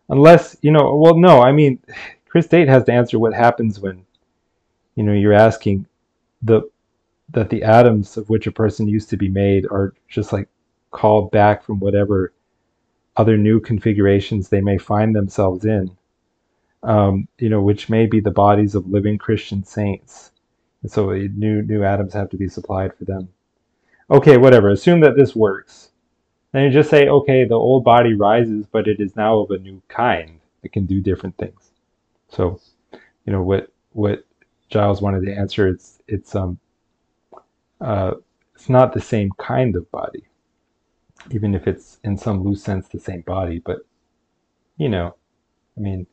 Unless, 0.09 0.57
you 0.61 0.71
know, 0.71 0.95
well, 0.95 1.17
no, 1.17 1.43
I 1.43 1.53
mean, 1.53 1.81
Chris 2.29 2.47
Date 2.47 2.69
has 2.69 2.85
to 2.85 2.93
answer 2.93 3.19
what 3.19 3.33
happens 3.33 3.81
when, 3.81 4.05
you 4.95 5.03
know, 5.03 5.13
you're 5.13 5.33
asking 5.33 5.87
the 6.43 6.63
that 7.31 7.51
the 7.51 7.63
atoms 7.63 8.17
of 8.17 8.29
which 8.29 8.47
a 8.47 8.53
person 8.53 8.89
used 8.89 9.11
to 9.11 9.17
be 9.17 9.29
made 9.29 9.67
are 9.67 9.95
just 10.09 10.33
like 10.33 10.49
called 10.91 11.31
back 11.31 11.63
from 11.63 11.81
whatever 11.81 12.33
other 13.17 13.37
new 13.37 13.61
configurations 13.61 14.49
they 14.49 14.61
may 14.61 14.79
find 14.79 15.15
themselves 15.15 15.65
in, 15.65 15.97
um, 16.83 17.27
you 17.39 17.49
know, 17.49 17.63
which 17.63 17.89
may 17.89 18.07
be 18.07 18.21
the 18.21 18.31
bodies 18.31 18.75
of 18.75 18.87
living 18.87 19.19
Christian 19.19 19.65
saints. 19.65 20.31
And 20.83 20.91
so 20.91 21.11
new 21.11 21.63
new 21.63 21.83
atoms 21.83 22.13
have 22.13 22.31
to 22.31 22.37
be 22.37 22.49
supplied 22.49 22.95
for 22.97 23.05
them. 23.05 23.29
Okay, 24.11 24.37
whatever. 24.37 24.71
Assume 24.71 25.01
that 25.01 25.17
this 25.17 25.35
works. 25.35 25.91
Then 26.53 26.63
you 26.63 26.71
just 26.71 26.91
say, 26.91 27.09
okay, 27.09 27.45
the 27.45 27.55
old 27.55 27.85
body 27.85 28.15
rises, 28.15 28.67
but 28.71 28.87
it 28.87 29.01
is 29.01 29.17
now 29.17 29.41
of 29.41 29.51
a 29.51 29.59
new 29.59 29.83
kind. 29.89 30.39
It 30.63 30.73
can 30.73 30.87
do 30.87 31.01
different 31.01 31.37
things. 31.37 31.71
So, 32.29 32.61
you 32.93 33.33
know 33.33 33.43
what 33.43 33.73
what 33.93 34.25
Giles 34.69 35.03
wanted 35.03 35.25
to 35.27 35.35
answer. 35.35 35.67
It's 35.69 36.01
it's 36.07 36.35
um 36.35 36.59
uh, 37.81 38.15
it's 38.55 38.69
not 38.69 38.93
the 38.93 39.01
same 39.01 39.31
kind 39.39 39.77
of 39.77 39.91
body, 39.91 40.25
even 41.31 41.55
if 41.55 41.67
it's 41.67 41.99
in 42.05 42.17
some 42.17 42.43
loose 42.43 42.63
sense 42.63 42.89
the 42.89 43.01
same 43.01 43.23
body. 43.23 43.59
But 43.59 43.81
you 44.79 44.89
know, 44.89 45.15
I 45.77 45.81
mean, 45.81 46.07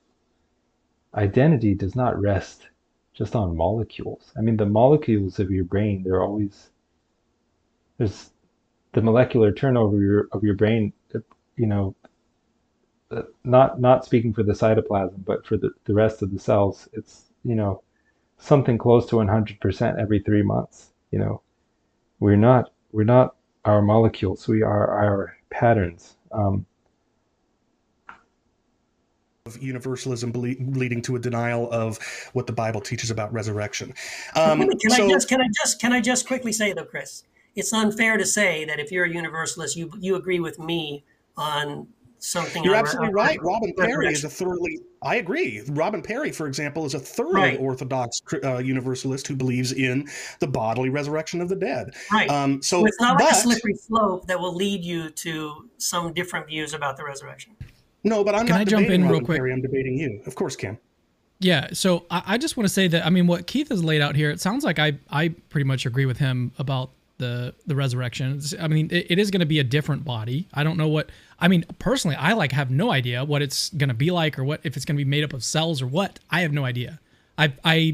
identity 1.13 1.75
does 1.75 1.95
not 1.95 2.19
rest 2.19 2.67
just 3.13 3.35
on 3.35 3.55
molecules. 3.55 4.31
I 4.37 4.41
mean, 4.41 4.57
the 4.57 4.65
molecules 4.65 5.39
of 5.39 5.51
your 5.51 5.65
brain, 5.65 6.03
they're 6.03 6.23
always 6.23 6.71
there's 7.97 8.31
the 8.93 9.01
molecular 9.01 9.51
turnover 9.51 9.95
of 9.95 10.01
your, 10.01 10.27
of 10.31 10.43
your 10.43 10.55
brain. 10.55 10.93
You 11.55 11.67
know, 11.67 11.95
uh, 13.11 13.21
not 13.43 13.79
not 13.79 14.05
speaking 14.05 14.33
for 14.33 14.41
the 14.41 14.53
cytoplasm, 14.53 15.23
but 15.23 15.45
for 15.45 15.55
the, 15.55 15.69
the 15.85 15.93
rest 15.93 16.23
of 16.23 16.31
the 16.31 16.39
cells, 16.39 16.89
it's 16.93 17.25
you 17.43 17.53
know 17.55 17.83
something 18.39 18.77
close 18.77 19.05
to 19.07 19.17
100% 19.17 20.01
every 20.01 20.19
three 20.19 20.41
months. 20.41 20.91
You 21.11 21.19
know, 21.19 21.41
we're 22.23 22.37
not 22.37 22.71
we're 22.93 23.03
not 23.03 23.35
our 23.65 23.81
molecules. 23.81 24.47
We 24.47 24.61
are 24.63 24.87
our 24.87 25.37
patterns. 25.49 26.15
Um, 26.31 26.65
of 29.45 29.61
universalism 29.61 30.31
leading 30.31 31.01
to 31.01 31.17
a 31.17 31.19
denial 31.19 31.69
of 31.73 31.99
what 32.31 32.47
the 32.47 32.53
Bible 32.53 32.79
teaches 32.79 33.11
about 33.11 33.33
resurrection. 33.33 33.93
Um, 34.37 34.61
can 34.61 34.89
so, 34.89 35.03
I 35.03 35.09
just 35.09 35.27
can 35.27 35.41
I 35.41 35.47
just 35.61 35.81
can 35.81 35.91
I 35.91 35.99
just 35.99 36.25
quickly 36.25 36.53
say 36.53 36.71
though, 36.71 36.85
Chris, 36.85 37.25
it's 37.57 37.73
unfair 37.73 38.15
to 38.15 38.25
say 38.25 38.63
that 38.63 38.79
if 38.79 38.89
you're 38.89 39.03
a 39.03 39.13
universalist, 39.13 39.75
you 39.75 39.91
you 39.99 40.15
agree 40.15 40.39
with 40.39 40.57
me 40.59 41.03
on 41.35 41.87
something. 42.23 42.63
You're 42.63 42.75
absolutely 42.75 43.13
right. 43.13 43.37
Robin 43.41 43.73
Parry 43.77 44.07
is 44.07 44.23
a 44.23 44.29
thoroughly. 44.29 44.79
I 45.01 45.15
agree. 45.15 45.61
Robin 45.69 46.01
Parry, 46.01 46.31
for 46.31 46.47
example, 46.47 46.85
is 46.85 46.93
a 46.93 46.99
thoroughly 46.99 47.41
right. 47.41 47.59
orthodox 47.59 48.21
uh, 48.43 48.57
universalist 48.59 49.27
who 49.27 49.35
believes 49.35 49.73
in 49.73 50.07
the 50.39 50.47
bodily 50.47 50.89
resurrection 50.89 51.41
of 51.41 51.49
the 51.49 51.55
dead. 51.55 51.93
Right. 52.11 52.29
Um, 52.29 52.61
so, 52.61 52.79
so, 52.79 52.85
it's 52.85 53.01
not 53.01 53.17
but, 53.17 53.25
like 53.25 53.33
a 53.33 53.35
slippery 53.35 53.75
slope 53.75 54.27
that 54.27 54.39
will 54.39 54.55
lead 54.55 54.83
you 54.83 55.09
to 55.09 55.69
some 55.77 56.13
different 56.13 56.47
views 56.47 56.73
about 56.73 56.97
the 56.97 57.03
resurrection. 57.03 57.55
No, 58.03 58.23
but 58.23 58.35
I'm 58.35 58.47
Can 58.47 58.55
not 58.55 58.61
I 58.61 58.65
jump 58.65 58.89
in 58.89 59.03
Robin 59.03 59.17
real 59.17 59.25
quick? 59.25 59.37
Parry, 59.37 59.53
I'm 59.53 59.61
debating 59.61 59.97
you. 59.97 60.21
Of 60.25 60.35
course, 60.35 60.55
Cam. 60.55 60.77
Yeah, 61.39 61.69
so 61.73 62.05
I, 62.09 62.23
I 62.25 62.37
just 62.37 62.55
want 62.55 62.67
to 62.67 62.73
say 62.73 62.87
that 62.87 63.05
I 63.05 63.09
mean 63.09 63.27
what 63.27 63.47
Keith 63.47 63.69
has 63.69 63.83
laid 63.83 64.01
out 64.01 64.15
here. 64.15 64.29
It 64.29 64.39
sounds 64.39 64.63
like 64.63 64.79
I 64.79 64.97
I 65.09 65.29
pretty 65.49 65.65
much 65.65 65.85
agree 65.85 66.05
with 66.05 66.17
him 66.17 66.53
about 66.57 66.91
the 67.17 67.53
the 67.65 67.75
resurrection. 67.75 68.41
I 68.59 68.67
mean, 68.67 68.89
it, 68.91 69.11
it 69.11 69.19
is 69.19 69.31
going 69.31 69.41
to 69.41 69.45
be 69.45 69.59
a 69.59 69.63
different 69.63 70.03
body. 70.03 70.47
I 70.53 70.63
don't 70.63 70.77
know 70.77 70.87
what. 70.87 71.09
I 71.39 71.47
mean, 71.47 71.65
personally, 71.79 72.15
I 72.15 72.33
like 72.33 72.51
have 72.51 72.71
no 72.71 72.91
idea 72.91 73.23
what 73.23 73.41
it's 73.41 73.69
going 73.71 73.89
to 73.89 73.95
be 73.95 74.11
like 74.11 74.39
or 74.39 74.43
what 74.43 74.61
if 74.63 74.75
it's 74.75 74.85
going 74.85 74.97
to 74.97 75.03
be 75.03 75.09
made 75.09 75.23
up 75.23 75.33
of 75.33 75.43
cells 75.43 75.81
or 75.81 75.87
what. 75.87 76.19
I 76.29 76.41
have 76.41 76.53
no 76.53 76.65
idea. 76.65 76.99
I 77.37 77.53
I 77.63 77.93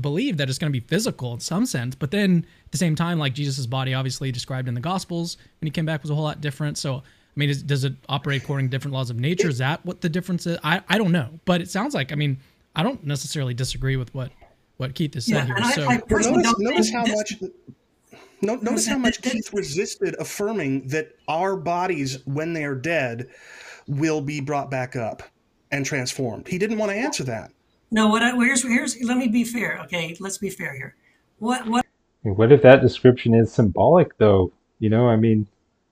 believe 0.00 0.36
that 0.36 0.48
it's 0.48 0.58
going 0.58 0.72
to 0.72 0.78
be 0.78 0.86
physical 0.86 1.34
in 1.34 1.40
some 1.40 1.66
sense, 1.66 1.94
but 1.94 2.10
then 2.10 2.46
at 2.64 2.72
the 2.72 2.78
same 2.78 2.94
time, 2.94 3.18
like 3.18 3.34
Jesus's 3.34 3.66
body, 3.66 3.94
obviously 3.94 4.30
described 4.30 4.68
in 4.68 4.74
the 4.74 4.80
Gospels 4.80 5.36
when 5.60 5.66
he 5.66 5.70
came 5.70 5.86
back, 5.86 6.02
was 6.02 6.10
a 6.10 6.14
whole 6.14 6.24
lot 6.24 6.40
different. 6.40 6.78
So 6.78 6.96
I 6.96 7.02
mean, 7.36 7.50
is, 7.50 7.62
does 7.62 7.84
it 7.84 7.94
operate 8.08 8.42
according 8.42 8.66
to 8.66 8.70
different 8.70 8.94
laws 8.94 9.10
of 9.10 9.18
nature? 9.18 9.48
Is 9.48 9.58
that 9.58 9.84
what 9.84 10.00
the 10.00 10.08
difference 10.08 10.46
is? 10.46 10.58
I, 10.62 10.82
I 10.88 10.98
don't 10.98 11.12
know, 11.12 11.28
but 11.44 11.60
it 11.60 11.70
sounds 11.70 11.94
like 11.94 12.12
I 12.12 12.14
mean 12.14 12.38
I 12.74 12.82
don't 12.82 13.04
necessarily 13.04 13.54
disagree 13.54 13.96
with 13.96 14.14
what 14.14 14.30
what 14.76 14.94
Keith 14.94 15.14
has 15.14 15.26
said 15.26 15.46
yeah, 15.48 15.62
here. 15.62 15.72
so 15.72 15.82
I, 15.82 15.94
I 15.94 16.02
notice, 16.08 16.58
notice 16.58 16.92
how 16.92 17.04
much 17.04 17.34
no, 18.42 18.56
notice 18.56 18.86
how 18.86 18.98
much 18.98 19.22
Keith 19.22 19.52
resisted 19.52 20.16
affirming 20.18 20.88
that 20.88 21.14
our 21.28 21.56
bodies, 21.56 22.24
when 22.26 22.52
they 22.52 22.64
are 22.64 22.74
dead, 22.74 23.28
will 23.86 24.20
be 24.20 24.40
brought 24.40 24.70
back 24.70 24.96
up 24.96 25.22
and 25.70 25.84
transformed. 25.84 26.48
He 26.48 26.58
didn't 26.58 26.78
want 26.78 26.90
to 26.90 26.96
answer 26.96 27.24
that. 27.24 27.52
No, 27.90 28.08
what 28.08 28.22
I, 28.22 28.34
here's 28.36 28.62
here's 28.62 29.02
let 29.02 29.16
me 29.16 29.28
be 29.28 29.44
fair. 29.44 29.80
Okay, 29.84 30.16
let's 30.20 30.38
be 30.38 30.50
fair 30.50 30.74
here. 30.74 30.94
What 31.38 31.66
what 31.66 31.84
what 32.22 32.52
if 32.52 32.62
that 32.62 32.82
description 32.82 33.34
is 33.34 33.52
symbolic 33.52 34.16
though? 34.18 34.52
You 34.78 34.90
know, 34.90 35.08
I 35.08 35.16
mean, 35.16 35.46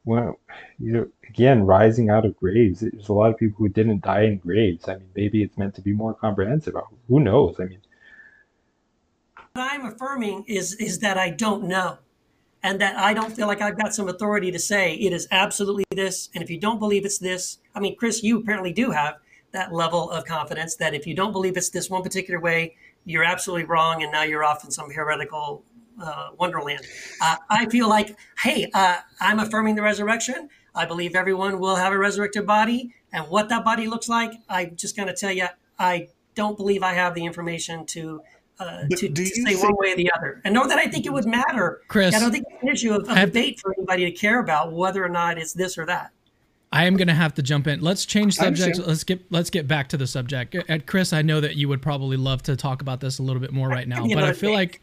well, 0.05 0.39
you 0.79 0.93
know, 0.93 1.09
again, 1.29 1.65
rising 1.65 2.09
out 2.09 2.25
of 2.25 2.37
graves. 2.37 2.81
There's 2.81 3.09
a 3.09 3.13
lot 3.13 3.31
of 3.31 3.37
people 3.37 3.59
who 3.59 3.69
didn't 3.69 4.03
die 4.03 4.23
in 4.23 4.39
graves. 4.39 4.89
I 4.89 4.95
mean, 4.95 5.09
maybe 5.15 5.43
it's 5.43 5.59
meant 5.59 5.75
to 5.75 5.83
be 5.83 5.93
more 5.93 6.15
comprehensive. 6.15 6.75
Who 7.09 7.21
knows? 7.21 7.57
I 7.59 7.65
mean, 7.65 7.81
what 9.55 9.73
I'm 9.73 9.87
affirming 9.87 10.45
is 10.47 10.75
is 10.75 11.01
that 11.01 11.19
I 11.19 11.31
don't 11.31 11.65
know 11.65 11.99
and 12.69 12.83
that 12.83 12.99
I 12.99 13.15
don't 13.15 13.35
feel 13.35 13.47
like 13.47 13.63
I've 13.63 13.79
got 13.79 13.95
some 13.95 14.11
authority 14.11 14.51
to 14.51 14.59
say 14.59 14.93
it 14.93 15.11
is 15.11 15.27
absolutely 15.31 15.87
this. 15.91 16.29
And 16.35 16.45
if 16.45 16.51
you 16.51 16.61
don't 16.61 16.79
believe 16.79 17.07
it's 17.07 17.17
this, 17.17 17.61
I 17.75 17.81
mean, 17.81 17.97
Chris, 17.97 18.23
you 18.23 18.39
apparently 18.39 18.75
do 18.75 18.91
have 18.91 19.15
that 19.53 19.73
level 19.73 20.11
of 20.11 20.27
confidence 20.27 20.77
that 20.77 20.93
if 20.93 21.07
you 21.07 21.15
don't 21.15 21.33
believe 21.33 21.57
it's 21.57 21.71
this 21.71 21.89
one 21.89 22.03
particular 22.03 22.39
way, 22.39 22.77
you're 23.07 23.25
absolutely 23.25 23.65
wrong, 23.65 24.03
and 24.03 24.13
now 24.13 24.23
you're 24.23 24.45
off 24.45 24.65
in 24.65 24.71
some 24.71 24.91
heretical 24.91 25.65
uh, 25.99 26.29
wonderland. 26.37 26.85
Uh, 27.23 27.37
I 27.49 27.65
feel 27.71 27.89
like, 27.89 28.19
hey, 28.43 28.71
uh, 28.75 28.99
I'm 29.19 29.39
affirming 29.39 29.75
the 29.75 29.83
resurrection. 29.83 30.51
I 30.75 30.85
believe 30.85 31.15
everyone 31.15 31.61
will 31.61 31.77
have 31.77 31.95
a 31.95 31.99
resurrected 31.99 32.47
body, 32.47 32.93
and 33.15 33.29
what 33.31 33.49
that 33.49 33.65
body 33.65 33.87
looks 33.87 34.11
like, 34.11 34.35
I'm 34.47 34.77
just 34.77 34.95
to 34.95 35.15
tell 35.15 35.33
you, 35.33 35.47
I 35.79 36.09
don't 36.35 36.59
believe 36.59 36.83
I 36.83 36.93
have 36.93 37.15
the 37.15 37.25
information 37.25 37.87
to 37.87 38.21
uh, 38.61 38.85
to, 38.91 39.09
to 39.09 39.27
say 39.27 39.45
think, 39.45 39.63
one 39.63 39.77
way 39.77 39.93
or 39.93 39.97
the 39.97 40.11
other. 40.17 40.41
And 40.45 40.55
know 40.55 40.67
that 40.67 40.79
I 40.79 40.87
think 40.87 41.07
it 41.07 41.13
would 41.13 41.27
matter. 41.27 41.81
Chris, 41.89 42.15
I 42.15 42.21
don't 42.21 42.33
think 42.33 42.45
it's 42.51 42.63
an 42.63 42.69
issue 42.69 42.93
of, 42.93 43.09
of 43.09 43.17
have, 43.17 43.29
debate 43.31 43.61
for 43.61 43.73
anybody 43.77 44.05
to 44.05 44.13
care 44.13 44.41
about 44.41 44.73
whether 44.73 45.05
or 45.05 45.09
not 45.09 45.39
it's 45.39 45.53
this 45.53 45.79
or 45.79 45.87
that. 45.87 46.13
I 46.71 46.85
am 46.85 46.97
going 46.97 47.09
to 47.09 47.15
have 47.15 47.35
to 47.35 47.43
jump 47.43 47.67
in. 47.67 47.81
Let's 47.81 48.05
change 48.05 48.35
subjects. 48.35 48.79
Let's 48.79 49.03
get 49.03 49.21
let's 49.31 49.49
get 49.49 49.67
back 49.67 49.89
to 49.89 49.97
the 49.97 50.07
subject. 50.07 50.55
And 50.69 50.85
Chris, 50.85 51.15
I 51.15 51.23
know 51.23 51.41
that 51.41 51.57
you 51.57 51.67
would 51.69 51.81
probably 51.81 52.19
love 52.19 52.43
to 52.43 52.57
talk 52.57 52.83
about 52.83 53.01
this 53.01 53.19
a 53.19 53.23
little 53.23 53.41
bit 53.41 53.53
more 53.53 53.69
right 53.69 53.89
now, 53.89 54.07
but 54.15 54.23
I 54.23 54.35
feel 54.35 54.53
like 54.53 54.81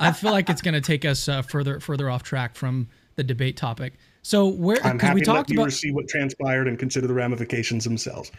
I 0.00 0.12
feel 0.12 0.30
like 0.30 0.48
it's 0.48 0.62
going 0.62 0.74
to 0.74 0.80
take 0.80 1.04
us 1.04 1.28
uh, 1.28 1.42
further 1.42 1.78
further 1.78 2.08
off 2.08 2.22
track 2.22 2.54
from 2.54 2.88
the 3.16 3.24
debate 3.24 3.56
topic. 3.56 3.94
So 4.22 4.46
where 4.48 4.78
I'm 4.84 4.98
happy 4.98 5.16
we 5.16 5.20
talked 5.22 5.48
to 5.50 5.54
let 5.54 5.62
about 5.64 5.72
see 5.72 5.92
what 5.92 6.08
transpired 6.08 6.68
and 6.68 6.78
consider 6.78 7.06
the 7.06 7.14
ramifications 7.14 7.84
themselves. 7.84 8.32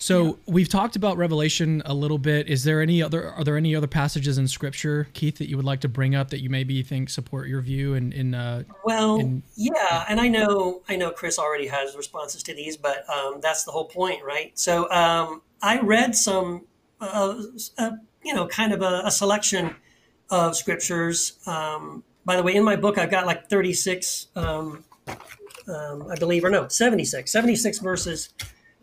So 0.00 0.24
yeah. 0.24 0.32
we've 0.46 0.68
talked 0.68 0.96
about 0.96 1.18
Revelation 1.18 1.82
a 1.84 1.92
little 1.92 2.16
bit. 2.16 2.48
Is 2.48 2.64
there 2.64 2.80
any 2.80 3.02
other 3.02 3.30
are 3.32 3.44
there 3.44 3.58
any 3.58 3.76
other 3.76 3.86
passages 3.86 4.38
in 4.38 4.48
Scripture, 4.48 5.08
Keith, 5.12 5.36
that 5.36 5.48
you 5.50 5.58
would 5.58 5.66
like 5.66 5.80
to 5.80 5.88
bring 5.88 6.14
up 6.14 6.30
that 6.30 6.40
you 6.40 6.48
maybe 6.48 6.82
think 6.82 7.10
support 7.10 7.48
your 7.48 7.60
view? 7.60 7.92
In 7.92 8.10
in 8.12 8.34
uh, 8.34 8.62
well, 8.82 9.20
in, 9.20 9.42
yeah, 9.56 10.06
and 10.08 10.18
I 10.18 10.28
know 10.28 10.80
I 10.88 10.96
know 10.96 11.10
Chris 11.10 11.38
already 11.38 11.66
has 11.66 11.94
responses 11.96 12.42
to 12.44 12.54
these, 12.54 12.78
but 12.78 13.08
um, 13.10 13.40
that's 13.42 13.64
the 13.64 13.72
whole 13.72 13.84
point, 13.84 14.24
right? 14.24 14.58
So 14.58 14.90
um, 14.90 15.42
I 15.60 15.80
read 15.80 16.16
some, 16.16 16.64
uh, 16.98 17.34
uh, 17.76 17.90
you 18.24 18.32
know, 18.32 18.46
kind 18.46 18.72
of 18.72 18.80
a, 18.80 19.02
a 19.04 19.10
selection 19.10 19.76
of 20.30 20.56
scriptures. 20.56 21.34
Um, 21.46 22.04
by 22.24 22.36
the 22.36 22.42
way, 22.42 22.54
in 22.54 22.64
my 22.64 22.76
book, 22.76 22.96
I've 22.96 23.10
got 23.10 23.26
like 23.26 23.50
thirty 23.50 23.74
six, 23.74 24.28
um, 24.34 24.82
um, 25.68 26.08
I 26.10 26.16
believe, 26.18 26.42
or 26.42 26.48
no, 26.48 26.68
76, 26.68 27.30
76 27.30 27.78
verses 27.80 28.30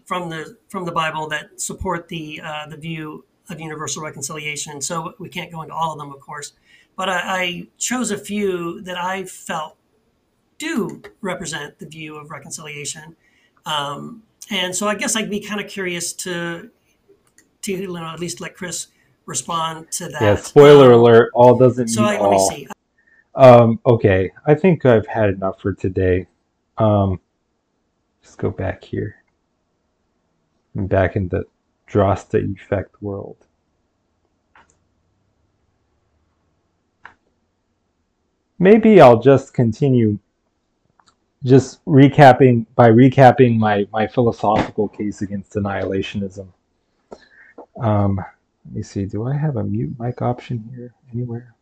from 0.07 0.29
the 0.29 0.57
from 0.69 0.85
the 0.85 0.91
Bible 0.91 1.27
that 1.27 1.61
support 1.61 2.07
the 2.07 2.41
uh, 2.43 2.65
the 2.67 2.77
view 2.77 3.25
of 3.49 3.59
universal 3.59 4.01
reconciliation. 4.01 4.81
So 4.81 5.13
we 5.19 5.29
can't 5.29 5.51
go 5.51 5.61
into 5.61 5.75
all 5.75 5.91
of 5.91 5.99
them, 5.99 6.11
of 6.11 6.19
course, 6.19 6.53
but 6.95 7.09
I, 7.09 7.21
I 7.25 7.67
chose 7.77 8.09
a 8.09 8.17
few 8.17 8.81
that 8.81 8.97
I 8.97 9.25
felt 9.25 9.77
do 10.57 11.01
represent 11.21 11.77
the 11.77 11.85
view 11.85 12.15
of 12.15 12.31
reconciliation. 12.31 13.15
Um, 13.65 14.23
and 14.49 14.75
so 14.75 14.87
I 14.87 14.95
guess 14.95 15.15
I'd 15.15 15.29
be 15.29 15.41
kind 15.41 15.61
of 15.61 15.67
curious 15.67 16.13
to 16.13 16.71
to 17.63 17.71
you 17.71 17.87
know, 17.87 18.05
at 18.05 18.19
least 18.19 18.39
let 18.39 18.55
Chris 18.55 18.87
respond 19.25 19.91
to 19.91 20.07
that. 20.07 20.21
Yeah, 20.21 20.35
spoiler 20.35 20.93
um, 20.93 21.01
alert, 21.01 21.31
all 21.33 21.57
doesn't 21.57 21.89
so 21.89 22.03
mean 22.03 22.11
I, 22.11 22.17
all. 22.17 22.65
Um, 23.35 23.79
okay, 23.85 24.31
I 24.45 24.55
think 24.55 24.85
I've 24.85 25.05
had 25.05 25.29
enough 25.29 25.61
for 25.61 25.73
today. 25.73 26.27
Um, 26.77 27.19
just 28.23 28.37
go 28.37 28.49
back 28.49 28.85
here. 28.85 29.16
Back 30.85 31.15
in 31.15 31.27
the 31.29 31.45
Droste 31.89 32.35
effect 32.35 33.01
world. 33.01 33.37
Maybe 38.59 39.01
I'll 39.01 39.19
just 39.19 39.53
continue 39.53 40.19
just 41.43 41.83
recapping 41.85 42.67
by 42.75 42.89
recapping 42.89 43.57
my, 43.57 43.87
my 43.91 44.05
philosophical 44.05 44.87
case 44.87 45.21
against 45.21 45.53
annihilationism. 45.53 46.47
Um, 47.81 48.17
let 48.17 48.75
me 48.75 48.83
see, 48.83 49.05
do 49.05 49.27
I 49.27 49.35
have 49.35 49.57
a 49.57 49.63
mute 49.63 49.95
mic 49.99 50.21
option 50.21 50.69
here 50.75 50.93
anywhere? 51.11 51.55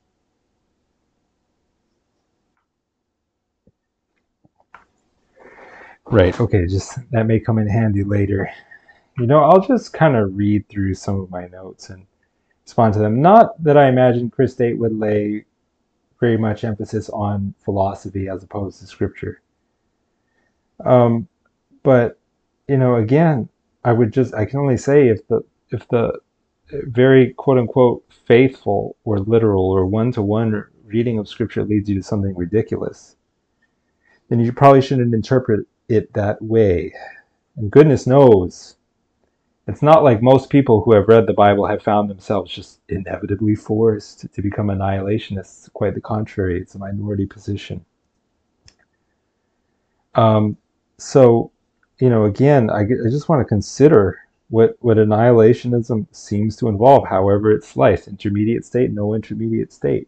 Right, 6.05 6.39
okay, 6.39 6.67
just 6.67 6.99
that 7.11 7.25
may 7.25 7.39
come 7.39 7.57
in 7.57 7.67
handy 7.67 8.03
later. 8.03 8.49
You 9.17 9.27
know, 9.27 9.43
I'll 9.43 9.65
just 9.65 9.93
kind 9.93 10.15
of 10.15 10.35
read 10.35 10.67
through 10.67 10.93
some 10.95 11.19
of 11.19 11.29
my 11.29 11.47
notes 11.47 11.89
and 11.89 12.05
respond 12.65 12.93
to 12.95 12.99
them. 12.99 13.21
Not 13.21 13.61
that 13.63 13.77
I 13.77 13.87
imagine 13.87 14.29
Chris 14.29 14.55
Date 14.55 14.77
would 14.77 14.97
lay 14.97 15.45
very 16.19 16.37
much 16.37 16.63
emphasis 16.63 17.09
on 17.09 17.53
philosophy 17.63 18.27
as 18.27 18.43
opposed 18.43 18.79
to 18.79 18.87
scripture. 18.87 19.41
Um, 20.83 21.27
but 21.83 22.19
you 22.67 22.77
know, 22.77 22.95
again, 22.95 23.47
I 23.83 23.93
would 23.93 24.11
just 24.11 24.33
I 24.33 24.45
can 24.45 24.59
only 24.59 24.77
say 24.77 25.07
if 25.07 25.25
the 25.27 25.41
if 25.69 25.87
the 25.87 26.19
very 26.71 27.33
quote 27.33 27.57
unquote 27.57 28.03
faithful 28.25 28.97
or 29.05 29.19
literal 29.19 29.69
or 29.69 29.85
one 29.85 30.11
to 30.13 30.21
one 30.21 30.65
reading 30.83 31.19
of 31.19 31.27
scripture 31.29 31.63
leads 31.63 31.87
you 31.87 31.95
to 31.95 32.03
something 32.03 32.35
ridiculous, 32.35 33.15
then 34.29 34.39
you 34.39 34.51
probably 34.51 34.81
shouldn't 34.81 35.13
interpret 35.13 35.67
it 35.87 36.11
that 36.13 36.41
way. 36.41 36.93
And 37.55 37.71
goodness 37.71 38.07
knows, 38.07 38.75
it's 39.67 39.81
not 39.81 40.03
like 40.03 40.21
most 40.21 40.49
people 40.49 40.81
who 40.81 40.93
have 40.93 41.07
read 41.07 41.25
the 41.25 41.33
Bible 41.33 41.65
have 41.65 41.81
found 41.81 42.09
themselves 42.09 42.53
just 42.53 42.81
inevitably 42.89 43.55
forced 43.55 44.31
to 44.31 44.41
become 44.41 44.67
annihilationists. 44.67 45.71
Quite 45.73 45.95
the 45.95 46.01
contrary, 46.01 46.61
it's 46.61 46.75
a 46.75 46.79
minority 46.79 47.25
position. 47.25 47.83
Um, 50.13 50.57
so, 50.97 51.51
you 51.99 52.09
know, 52.09 52.25
again, 52.25 52.69
I, 52.69 52.81
I 52.81 53.09
just 53.09 53.27
want 53.27 53.41
to 53.41 53.45
consider 53.45 54.19
what, 54.49 54.77
what 54.79 54.97
annihilationism 54.97 56.07
seems 56.11 56.55
to 56.57 56.67
involve, 56.67 57.07
however 57.07 57.51
it's 57.51 57.67
sliced 57.67 58.07
intermediate 58.07 58.65
state, 58.65 58.91
no 58.91 59.15
intermediate 59.15 59.73
state. 59.73 60.07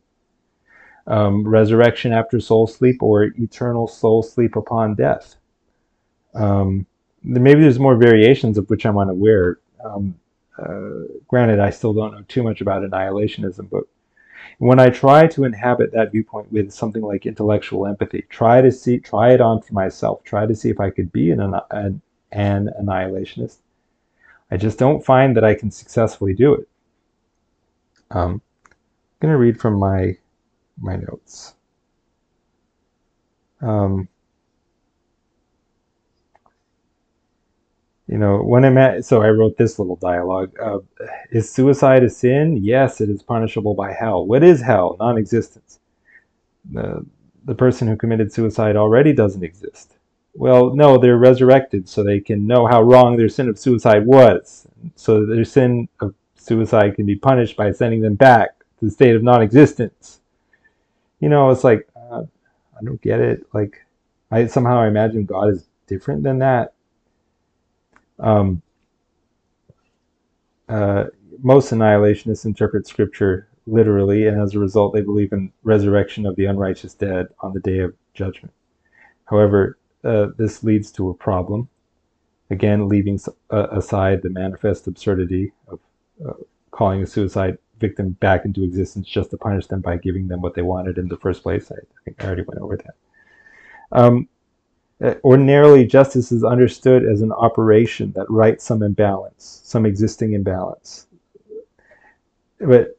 Um, 1.07 1.47
resurrection 1.47 2.13
after 2.13 2.39
soul 2.39 2.67
sleep 2.67 3.01
or 3.01 3.23
eternal 3.23 3.87
soul 3.87 4.21
sleep 4.21 4.55
upon 4.55 4.95
death. 4.95 5.35
Um, 6.35 6.85
maybe 7.27 7.61
there's 7.61 7.79
more 7.79 7.95
variations 7.95 8.57
of 8.57 8.69
which 8.69 8.85
I'm 8.85 8.97
unaware. 8.97 9.59
Um, 9.83 10.15
uh, 10.57 11.05
granted, 11.27 11.59
I 11.59 11.69
still 11.69 11.93
don't 11.93 12.13
know 12.13 12.23
too 12.27 12.43
much 12.43 12.61
about 12.61 12.83
annihilationism, 12.83 13.69
but 13.69 13.83
when 14.59 14.79
I 14.79 14.89
try 14.89 15.27
to 15.27 15.43
inhabit 15.43 15.91
that 15.91 16.11
viewpoint 16.11 16.51
with 16.51 16.71
something 16.71 17.01
like 17.01 17.25
intellectual 17.25 17.85
empathy, 17.85 18.25
try 18.29 18.61
to 18.61 18.71
see, 18.71 18.97
try 18.97 19.33
it 19.33 19.41
on 19.41 19.61
for 19.61 19.73
myself, 19.73 20.23
try 20.23 20.45
to 20.45 20.55
see 20.55 20.69
if 20.69 20.79
I 20.79 20.89
could 20.89 21.11
be 21.11 21.31
an, 21.31 21.41
an, 21.41 22.01
an 22.31 22.69
annihilationist. 22.81 23.57
I 24.49 24.57
just 24.57 24.79
don't 24.79 25.05
find 25.05 25.35
that 25.35 25.43
I 25.43 25.53
can 25.53 25.69
successfully 25.69 26.33
do 26.33 26.55
it. 26.55 26.67
Um, 28.09 28.41
I'm 28.65 28.71
going 29.19 29.33
to 29.33 29.37
read 29.37 29.59
from 29.59 29.75
my 29.75 30.17
my 30.79 30.95
notes. 30.95 31.55
Um, 33.61 34.07
you 38.07 38.17
know, 38.17 38.37
when 38.37 38.63
I'm 38.63 38.77
at, 38.77 39.03
so 39.03 39.21
I 39.21 39.29
wrote 39.29 39.57
this 39.57 39.79
little 39.79 39.97
dialogue. 39.97 40.53
Uh, 40.59 40.79
is 41.31 41.51
suicide 41.51 42.03
a 42.03 42.09
sin? 42.09 42.57
Yes, 42.57 43.01
it 43.01 43.09
is 43.09 43.21
punishable 43.21 43.73
by 43.73 43.91
hell. 43.91 44.25
What 44.25 44.43
is 44.43 44.61
hell? 44.61 44.95
Non 44.99 45.17
existence. 45.17 45.79
The, 46.71 47.05
the 47.45 47.55
person 47.55 47.87
who 47.87 47.97
committed 47.97 48.31
suicide 48.31 48.77
already 48.77 49.11
doesn't 49.11 49.43
exist. 49.43 49.95
Well, 50.33 50.73
no, 50.73 50.97
they're 50.97 51.17
resurrected 51.17 51.89
so 51.89 52.03
they 52.03 52.21
can 52.21 52.47
know 52.47 52.65
how 52.65 52.81
wrong 52.81 53.17
their 53.17 53.29
sin 53.29 53.49
of 53.49 53.59
suicide 53.59 54.05
was. 54.05 54.67
So 54.95 55.25
their 55.25 55.43
sin 55.43 55.89
of 55.99 56.13
suicide 56.35 56.95
can 56.95 57.05
be 57.05 57.15
punished 57.15 57.57
by 57.57 57.71
sending 57.71 58.01
them 58.01 58.15
back 58.15 58.57
to 58.79 58.85
the 58.85 58.91
state 58.91 59.15
of 59.15 59.23
non 59.23 59.41
existence. 59.41 60.21
You 61.19 61.27
know, 61.27 61.49
it's 61.49 61.63
like, 61.63 61.89
uh, 61.95 62.23
I 62.79 62.83
don't 62.85 63.01
get 63.01 63.19
it. 63.19 63.45
Like, 63.53 63.81
I 64.31 64.45
somehow 64.45 64.79
I 64.79 64.87
imagine 64.87 65.25
God 65.25 65.49
is 65.49 65.65
different 65.87 66.23
than 66.23 66.39
that 66.39 66.73
um, 68.19 68.61
uh, 70.69 71.05
most 71.41 71.71
annihilationists 71.71 72.45
interpret 72.45 72.87
scripture 72.87 73.47
literally, 73.67 74.27
and 74.27 74.41
as 74.41 74.55
a 74.55 74.59
result, 74.59 74.93
they 74.93 75.01
believe 75.01 75.33
in 75.33 75.51
resurrection 75.63 76.25
of 76.25 76.35
the 76.35 76.45
unrighteous 76.45 76.93
dead 76.93 77.27
on 77.41 77.53
the 77.53 77.59
day 77.59 77.79
of 77.79 77.93
judgment. 78.13 78.53
However, 79.25 79.77
uh, 80.03 80.27
this 80.37 80.63
leads 80.63 80.91
to 80.93 81.09
a 81.09 81.13
problem. 81.13 81.69
Again, 82.49 82.87
leaving 82.87 83.19
uh, 83.51 83.67
aside 83.71 84.21
the 84.21 84.29
manifest 84.29 84.87
absurdity 84.87 85.51
of 85.67 85.79
uh, 86.25 86.33
calling 86.71 87.03
a 87.03 87.07
suicide 87.07 87.57
victim 87.79 88.11
back 88.11 88.45
into 88.45 88.63
existence 88.63 89.07
just 89.07 89.31
to 89.31 89.37
punish 89.37 89.67
them 89.67 89.81
by 89.81 89.97
giving 89.97 90.27
them 90.27 90.41
what 90.41 90.55
they 90.55 90.61
wanted 90.61 90.97
in 90.97 91.09
the 91.09 91.17
first 91.17 91.43
place. 91.43 91.71
I, 91.71 91.75
I 91.75 91.99
think 92.05 92.23
I 92.23 92.27
already 92.27 92.43
went 92.43 92.61
over 92.61 92.77
that. 92.77 92.95
Um, 93.91 94.29
ordinarily, 95.01 95.85
justice 95.85 96.31
is 96.31 96.43
understood 96.43 97.05
as 97.05 97.21
an 97.21 97.31
operation 97.31 98.11
that 98.15 98.29
rights 98.29 98.63
some 98.63 98.81
imbalance, 98.83 99.61
some 99.63 99.85
existing 99.85 100.33
imbalance. 100.33 101.07
But 102.59 102.97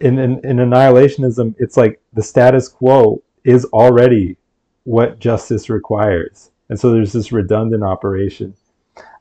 in, 0.00 0.18
in, 0.18 0.44
in 0.44 0.56
annihilationism, 0.56 1.54
it's 1.58 1.76
like 1.76 2.00
the 2.12 2.22
status 2.22 2.68
quo 2.68 3.22
is 3.44 3.64
already 3.66 4.36
what 4.84 5.18
justice 5.18 5.68
requires. 5.68 6.50
And 6.68 6.80
so 6.80 6.90
there's 6.90 7.12
this 7.12 7.32
redundant 7.32 7.84
operation 7.84 8.54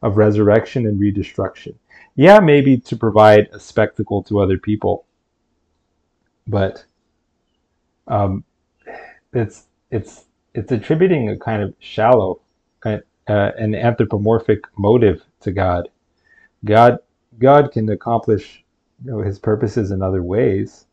of 0.01 0.17
resurrection 0.17 0.85
and 0.85 0.99
redestruction. 0.99 1.75
Yeah, 2.15 2.39
maybe 2.39 2.77
to 2.77 2.95
provide 2.95 3.49
a 3.51 3.59
spectacle 3.59 4.23
to 4.23 4.39
other 4.39 4.57
people, 4.57 5.05
but 6.47 6.85
um, 8.07 8.43
it's 9.33 9.65
it's 9.89 10.25
it's 10.53 10.71
attributing 10.71 11.29
a 11.29 11.37
kind 11.37 11.61
of 11.61 11.73
shallow, 11.79 12.41
kind 12.81 13.01
of, 13.27 13.35
uh, 13.35 13.51
an 13.57 13.73
anthropomorphic 13.73 14.61
motive 14.77 15.23
to 15.41 15.51
God. 15.51 15.89
God, 16.65 16.99
God 17.39 17.71
can 17.71 17.89
accomplish 17.89 18.63
you 19.03 19.11
know, 19.11 19.19
His 19.19 19.39
purposes 19.39 19.91
in 19.91 20.01
other 20.01 20.23
ways. 20.23 20.85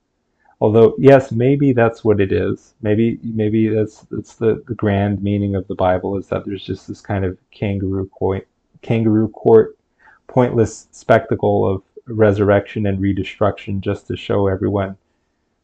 Although, 0.60 0.94
yes, 0.98 1.32
maybe 1.32 1.72
that's 1.72 2.04
what 2.04 2.20
it 2.20 2.32
is. 2.32 2.74
Maybe, 2.82 3.18
maybe 3.22 3.68
that's 3.68 4.00
that's 4.10 4.34
the, 4.34 4.62
the 4.66 4.74
grand 4.74 5.22
meaning 5.22 5.54
of 5.54 5.66
the 5.68 5.74
Bible 5.74 6.18
is 6.18 6.26
that 6.28 6.44
there's 6.44 6.64
just 6.64 6.86
this 6.86 7.00
kind 7.00 7.24
of 7.24 7.38
kangaroo 7.50 8.08
court, 8.08 8.46
kangaroo 8.82 9.28
court, 9.28 9.78
pointless 10.26 10.86
spectacle 10.92 11.66
of 11.66 11.82
resurrection 12.06 12.86
and 12.86 12.98
redestruction 12.98 13.80
just 13.80 14.06
to 14.08 14.16
show 14.16 14.48
everyone 14.48 14.96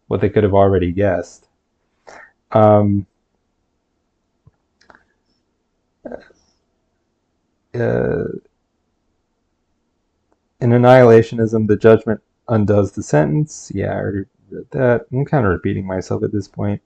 what 0.06 0.20
they 0.20 0.30
could 0.30 0.44
have 0.44 0.54
already 0.54 0.92
guessed. 0.92 1.48
Um, 2.52 3.06
uh, 7.80 8.24
in 10.60 10.70
annihilationism, 10.70 11.66
the 11.66 11.76
judgment 11.76 12.20
undoes 12.48 12.92
the 12.92 13.02
sentence. 13.02 13.70
Yeah, 13.74 13.92
I 13.92 13.96
already 13.96 14.24
read 14.50 14.66
that. 14.70 15.06
I'm 15.12 15.24
kind 15.24 15.44
of 15.44 15.52
repeating 15.52 15.86
myself 15.86 16.22
at 16.22 16.32
this 16.32 16.48
point. 16.48 16.80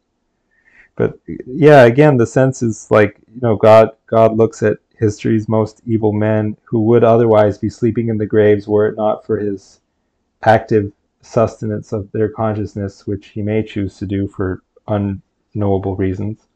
But 0.97 1.19
yeah, 1.47 1.85
again, 1.85 2.17
the 2.17 2.27
sense 2.27 2.63
is 2.63 2.91
like, 2.91 3.17
you 3.33 3.41
know, 3.41 3.57
God 3.57 3.91
God 4.07 4.37
looks 4.37 4.63
at 4.63 4.79
history's 4.99 5.49
most 5.49 5.81
evil 5.87 6.13
men 6.13 6.57
who 6.65 6.83
would 6.83 7.05
otherwise 7.05 7.57
be 7.57 7.71
sleeping 7.71 8.09
in 8.09 8.19
the 8.19 8.27
graves 8.27 8.69
were 8.69 8.89
it 8.89 8.97
not 8.97 9.25
for 9.25 9.39
his 9.39 9.81
active 10.43 10.93
sustenance 11.23 11.93
of 11.93 12.11
their 12.13 12.29
consciousness, 12.29 13.07
which 13.07 13.29
he 13.29 13.41
may 13.41 13.63
choose 13.63 13.97
to 13.99 14.07
do 14.07 14.27
for 14.29 14.63
unknowable 14.89 15.97
reasons 15.97 16.47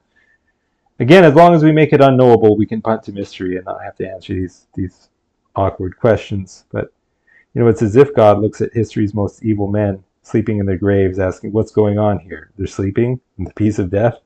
again, 1.04 1.24
as 1.24 1.34
long 1.34 1.54
as 1.54 1.62
we 1.62 1.70
make 1.70 1.92
it 1.92 2.00
unknowable, 2.00 2.56
we 2.56 2.66
can 2.66 2.80
punt 2.80 3.02
to 3.04 3.12
mystery 3.12 3.56
and 3.56 3.64
not 3.66 3.84
have 3.84 3.96
to 3.96 4.08
answer 4.08 4.32
these 4.32 4.66
these 4.74 5.10
awkward 5.54 5.98
questions. 5.98 6.64
But 6.72 6.92
you 7.52 7.60
know, 7.60 7.68
it's 7.68 7.82
as 7.82 7.94
if 7.96 8.14
God 8.14 8.40
looks 8.40 8.60
at 8.62 8.72
history's 8.72 9.14
most 9.14 9.44
evil 9.44 9.68
men 9.68 10.02
sleeping 10.22 10.58
in 10.58 10.66
their 10.66 10.78
graves, 10.78 11.18
asking, 11.18 11.52
"What's 11.52 11.72
going 11.72 11.98
on 11.98 12.18
here? 12.18 12.50
They're 12.56 12.66
sleeping 12.66 13.20
in 13.38 13.44
the 13.44 13.52
peace 13.52 13.78
of 13.78 13.90
death." 13.90 14.16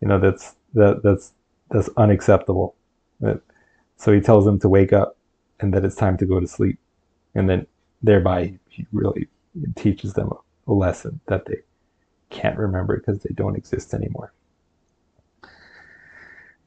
You 0.00 0.08
know, 0.08 0.18
that's 0.18 0.56
that 0.74 1.02
that's 1.04 1.32
that's 1.70 1.88
unacceptable. 1.96 2.74
So 3.96 4.12
he 4.12 4.20
tells 4.20 4.44
them 4.44 4.58
to 4.60 4.68
wake 4.68 4.92
up 4.92 5.16
and 5.60 5.72
that 5.74 5.84
it's 5.84 5.94
time 5.94 6.16
to 6.18 6.26
go 6.26 6.40
to 6.40 6.46
sleep, 6.46 6.78
and 7.34 7.48
then 7.48 7.66
thereby 8.02 8.58
he 8.68 8.86
really 8.92 9.28
teaches 9.76 10.14
them 10.14 10.32
a 10.66 10.72
lesson 10.72 11.20
that 11.26 11.44
they 11.44 11.58
can't 12.30 12.58
remember 12.58 12.96
because 12.96 13.20
they 13.22 13.34
don't 13.34 13.56
exist 13.56 13.94
anymore. 13.94 14.32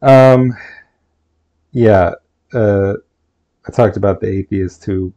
Um, 0.04 0.54
yeah, 1.72 2.16
uh, 2.54 2.96
I 3.66 3.72
talked 3.72 3.96
about 3.98 4.20
the 4.20 4.28
atheist 4.28 4.84
who 4.84 5.14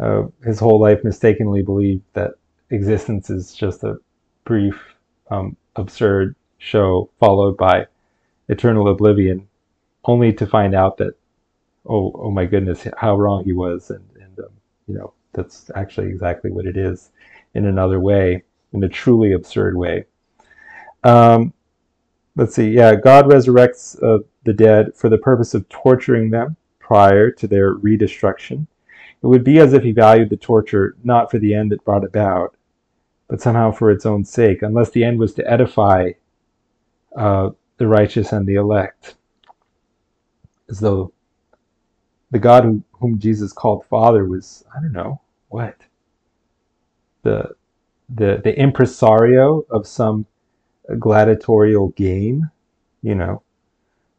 uh, 0.00 0.24
his 0.44 0.58
whole 0.58 0.80
life 0.80 1.04
mistakenly 1.04 1.62
believed 1.62 2.02
that 2.12 2.32
existence 2.70 3.30
is 3.30 3.54
just 3.54 3.84
a 3.84 3.96
brief, 4.44 4.78
um, 5.30 5.56
absurd 5.76 6.34
show 6.58 7.08
followed 7.20 7.56
by 7.56 7.86
eternal 8.48 8.88
oblivion, 8.88 9.46
only 10.04 10.32
to 10.32 10.46
find 10.46 10.74
out 10.74 10.96
that, 10.98 11.14
oh, 11.86 12.12
oh 12.16 12.30
my 12.30 12.44
goodness, 12.44 12.86
how 12.96 13.16
wrong 13.16 13.44
he 13.44 13.52
was, 13.52 13.90
and, 13.90 14.04
and 14.20 14.38
um, 14.40 14.52
you 14.88 14.94
know 14.94 15.12
that's 15.32 15.70
actually 15.76 16.08
exactly 16.08 16.50
what 16.50 16.66
it 16.66 16.76
is, 16.76 17.10
in 17.54 17.66
another 17.66 18.00
way, 18.00 18.42
in 18.72 18.82
a 18.82 18.88
truly 18.88 19.32
absurd 19.32 19.76
way. 19.76 20.06
Um, 21.04 21.52
let's 22.36 22.54
see. 22.54 22.70
Yeah, 22.70 22.94
God 22.94 23.26
resurrects 23.26 24.00
uh, 24.02 24.22
the 24.44 24.52
dead 24.52 24.94
for 24.94 25.08
the 25.08 25.18
purpose 25.18 25.54
of 25.54 25.68
torturing 25.68 26.30
them 26.30 26.56
prior 26.78 27.30
to 27.32 27.48
their 27.48 27.74
redestruction. 27.74 28.66
It 29.22 29.26
would 29.26 29.42
be 29.42 29.58
as 29.58 29.72
if 29.72 29.82
he 29.82 29.92
valued 29.92 30.30
the 30.30 30.36
torture 30.36 30.96
not 31.02 31.30
for 31.30 31.38
the 31.38 31.54
end 31.54 31.72
it 31.72 31.84
brought 31.84 32.04
about, 32.04 32.54
but 33.28 33.40
somehow 33.40 33.72
for 33.72 33.90
its 33.90 34.06
own 34.06 34.24
sake, 34.24 34.62
unless 34.62 34.90
the 34.90 35.02
end 35.02 35.18
was 35.18 35.34
to 35.34 35.50
edify 35.50 36.10
uh, 37.16 37.50
the 37.78 37.88
righteous 37.88 38.32
and 38.32 38.46
the 38.46 38.54
elect. 38.54 39.16
As 40.68 40.78
though 40.78 41.12
the 42.30 42.38
God 42.38 42.64
who, 42.64 42.82
whom 42.92 43.18
Jesus 43.18 43.52
called 43.52 43.84
Father 43.86 44.26
was, 44.26 44.64
I 44.76 44.80
don't 44.80 44.92
know, 44.92 45.20
what? 45.48 45.76
The, 47.22 47.54
the, 48.14 48.40
the 48.44 48.56
impresario 48.56 49.64
of 49.70 49.86
some 49.86 50.26
gladiatorial 50.94 51.88
game, 51.90 52.50
you 53.02 53.14
know. 53.14 53.42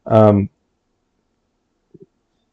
Um, 0.06 0.50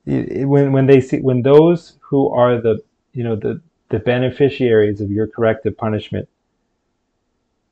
it, 0.05 0.47
when 0.47 0.71
when 0.71 0.85
they 0.85 1.01
see 1.01 1.19
when 1.19 1.41
those 1.41 1.97
who 2.01 2.29
are 2.29 2.61
the 2.61 2.81
you 3.13 3.23
know 3.23 3.35
the 3.35 3.61
the 3.89 3.99
beneficiaries 3.99 5.01
of 5.01 5.11
your 5.11 5.27
corrective 5.27 5.77
punishment 5.77 6.27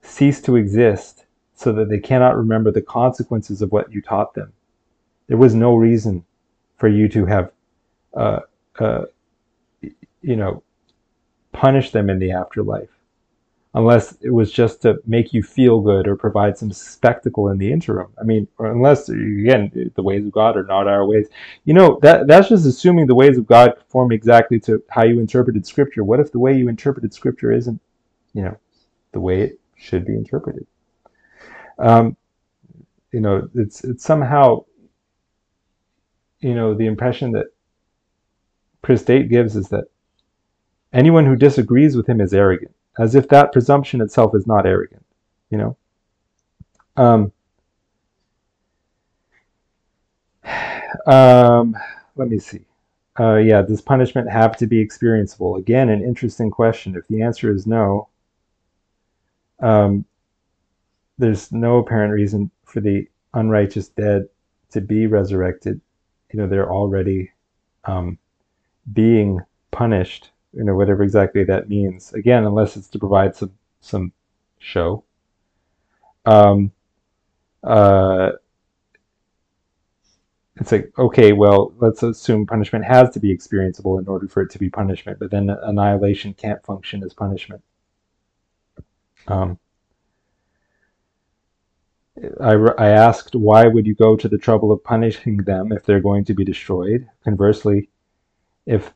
cease 0.02 0.42
to 0.42 0.56
exist 0.56 1.26
so 1.56 1.72
that 1.72 1.90
they 1.90 2.00
cannot 2.00 2.38
remember 2.38 2.72
the 2.72 2.82
consequences 2.82 3.62
of 3.62 3.72
what 3.72 3.92
you 3.92 4.02
taught 4.02 4.34
them. 4.34 4.52
There 5.28 5.38
was 5.38 5.56
no 5.56 5.76
reason 5.76 6.26
for 6.78 6.88
you 6.88 7.08
to 7.10 7.26
have, 7.26 7.52
uh, 8.14 8.40
uh, 8.80 9.06
you 9.82 10.36
know, 10.36 10.64
punished 11.54 11.94
them 11.94 12.10
in 12.10 12.20
the 12.20 12.32
afterlife 12.32 12.90
unless 13.76 14.16
it 14.22 14.30
was 14.30 14.52
just 14.52 14.82
to 14.84 15.00
make 15.06 15.34
you 15.34 15.42
feel 15.42 15.82
good 15.82 16.08
or 16.08 16.16
provide 16.16 16.58
some 16.58 16.72
spectacle 16.72 17.50
in 17.50 17.58
the 17.58 17.72
interim. 17.72 18.08
I 18.20 18.24
mean, 18.24 18.48
unless 18.60 19.10
again 19.10 19.92
the 19.96 20.04
ways 20.04 20.26
of 20.26 20.32
God 20.32 20.56
are 20.56 20.66
not 20.66 20.88
our 20.88 21.06
ways. 21.06 21.28
You 21.66 21.74
know 21.74 22.00
that 22.02 22.28
that's 22.28 22.50
just 22.50 22.66
assuming 22.66 23.08
the 23.08 23.16
ways 23.16 23.38
of 23.38 23.48
God 23.48 23.76
conform 23.78 24.12
exactly 24.12 24.60
to 24.62 24.84
how 24.90 25.04
you 25.04 25.20
interpreted 25.20 25.66
Scripture. 25.66 26.04
What 26.04 26.20
if 26.20 26.32
the 26.32 26.40
way 26.40 26.56
you 26.56 26.70
interpreted 26.70 27.14
Scripture 27.14 27.52
isn't, 27.52 27.80
you 28.34 28.44
know, 28.44 28.58
the 29.12 29.20
way 29.20 29.42
it 29.42 29.60
should 29.76 30.06
be 30.06 30.14
interpreted? 30.14 30.68
Um, 31.80 32.16
you 33.12 33.22
know, 33.22 33.50
it's 33.56 33.84
it's 33.84 34.04
somehow, 34.04 34.66
you 36.42 36.54
know, 36.54 36.76
the 36.76 36.86
impression 36.86 37.32
that 37.32 37.48
Chris 38.84 39.04
Date 39.04 39.30
gives 39.30 39.56
is 39.56 39.70
that 39.70 39.86
anyone 40.92 41.26
who 41.26 41.36
disagrees 41.36 41.96
with 41.96 42.08
him 42.08 42.22
is 42.22 42.36
arrogant 42.36 42.76
as 42.98 43.16
if 43.16 43.28
that 43.30 43.52
presumption 43.52 44.02
itself 44.02 44.36
is 44.36 44.48
not 44.48 44.66
arrogant, 44.66 45.06
you 45.50 45.58
know? 45.58 45.78
Um, 46.96 47.32
um, 51.08 51.76
let 52.16 52.30
me 52.30 52.40
see. 52.40 52.66
Uh, 53.20 53.36
yeah, 53.36 53.62
does 53.62 53.82
punishment 53.82 54.30
have 54.32 54.58
to 54.58 54.68
be 54.68 54.86
experienceable? 54.86 55.60
Again, 55.60 55.90
an 55.90 56.04
interesting 56.04 56.50
question. 56.50 56.96
If 56.96 57.08
the 57.08 57.22
answer 57.22 57.52
is 57.52 57.68
no, 57.68 58.08
um, 59.60 60.06
there's 61.18 61.52
no 61.52 61.78
apparent 61.78 62.14
reason 62.14 62.50
for 62.66 62.82
the 62.82 63.08
unrighteous 63.34 63.90
dead 63.90 64.28
to 64.72 64.82
be 64.82 65.06
resurrected. 65.06 65.80
You 66.32 66.40
know, 66.40 66.48
they're 66.48 66.72
already 66.72 67.32
um, 67.86 68.18
being 68.92 69.40
punished 69.72 70.32
you 70.54 70.64
know 70.64 70.76
whatever 70.76 71.04
exactly 71.04 71.44
that 71.44 71.70
means. 71.70 72.14
Again 72.14 72.46
unless 72.46 72.78
it's 72.78 72.90
to 72.90 73.00
provide 73.00 73.36
some 73.36 73.52
some 73.82 74.12
show. 74.60 75.04
Um 76.26 76.72
uh 77.64 78.32
it's 80.58 80.72
like 80.72 80.92
okay 80.98 81.34
well 81.34 81.74
let's 81.80 82.04
assume 82.04 82.46
punishment 82.46 82.86
has 82.86 83.10
to 83.10 83.20
be 83.20 83.36
experienceable 83.36 84.00
in 84.00 84.08
order 84.08 84.28
for 84.28 84.42
it 84.42 84.52
to 84.52 84.60
be 84.60 84.70
punishment 84.70 85.18
but 85.20 85.32
then 85.32 85.50
annihilation 85.50 86.34
can't 86.34 86.64
function 86.64 87.04
as 87.04 87.14
punishment. 87.14 87.62
Um 89.28 89.60
I, 92.40 92.54
I 92.54 92.90
asked 92.90 93.36
why 93.36 93.68
would 93.68 93.88
you 93.88 93.96
go 93.96 94.16
to 94.16 94.28
the 94.28 94.38
trouble 94.38 94.72
of 94.72 94.84
punishing 94.84 95.38
them 95.38 95.72
if 95.72 95.84
they're 95.84 96.00
going 96.00 96.26
to 96.26 96.34
be 96.34 96.46
destroyed? 96.46 97.10
Conversely 97.24 97.90
if 98.66 98.94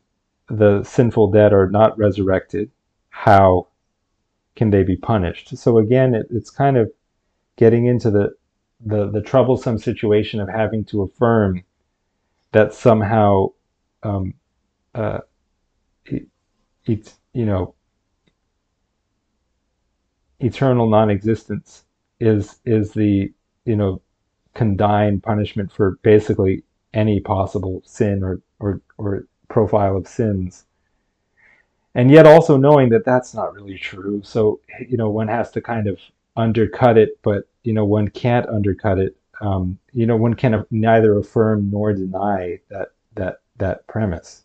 the 0.49 0.84
sinful 0.84 1.32
dead 1.32 1.53
are 1.53 1.69
not 1.69 1.98
resurrected, 1.98 2.72
how 3.10 3.68
can 4.56 4.69
they 4.69 4.84
be 4.84 4.95
punished? 4.95 5.57
So 5.57 5.78
again, 5.78 6.15
it, 6.15 6.28
it's 6.32 6.49
kind 6.49 6.78
of 6.78 6.91
getting 7.57 7.86
into 7.86 8.11
the, 8.11 8.36
the, 8.86 9.10
the 9.10 9.22
troublesome 9.22 9.78
situation 9.78 10.40
of 10.40 10.49
having 10.49 10.86
to 10.86 11.03
affirm 11.03 11.64
that 12.52 12.74
somehow 12.74 13.48
um, 14.03 14.34
uh, 14.95 15.19
it, 16.06 16.28
it's 16.86 17.15
you 17.34 17.45
know 17.45 17.76
eternal 20.40 20.90
non-existence 20.90 21.84
is 22.19 22.60
is 22.65 22.94
the 22.94 23.32
you 23.65 23.76
know 23.76 24.02
condign 24.53 25.19
punishment 25.19 25.72
for 25.72 25.99
basically 26.02 26.64
any 26.94 27.19
possible 27.19 27.82
sin 27.86 28.24
or 28.24 28.41
or 28.60 28.82
or 28.98 29.28
profile 29.48 29.95
of 29.95 30.07
sins. 30.07 30.65
And 31.95 32.11
yet 32.11 32.28
also 32.28 32.57
knowing 32.57 32.90
that 32.90 33.06
that's 33.06 33.34
not 33.34 33.53
really 33.53 33.78
true. 33.78 34.22
So, 34.24 34.60
you 34.88 34.98
know, 34.98 35.10
one 35.10 35.28
has 35.28 35.49
to 35.52 35.61
kind 35.61 35.88
of 35.88 35.99
undercut 36.36 36.98
it, 36.98 37.18
but, 37.24 37.48
you 37.64 37.74
know, 37.74 37.86
one 37.86 38.07
can't 38.10 38.48
undercut 38.48 38.99
it. 38.99 39.18
Um, 39.41 39.80
you 39.94 40.06
know, 40.06 40.15
one 40.15 40.36
can 40.36 40.64
neither 40.69 41.18
affirm 41.18 41.72
nor 41.72 41.94
deny 41.94 42.60
that, 42.69 42.90
that, 43.15 43.41
that 43.57 43.88
premise. 43.88 44.44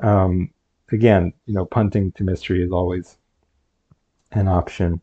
Um, 0.00 0.50
again, 0.90 1.32
you 1.46 1.54
know, 1.54 1.64
punting 1.64 2.12
to 2.12 2.24
mystery 2.24 2.62
is 2.62 2.72
always 2.72 3.16
an 4.32 4.48
option. 4.48 5.00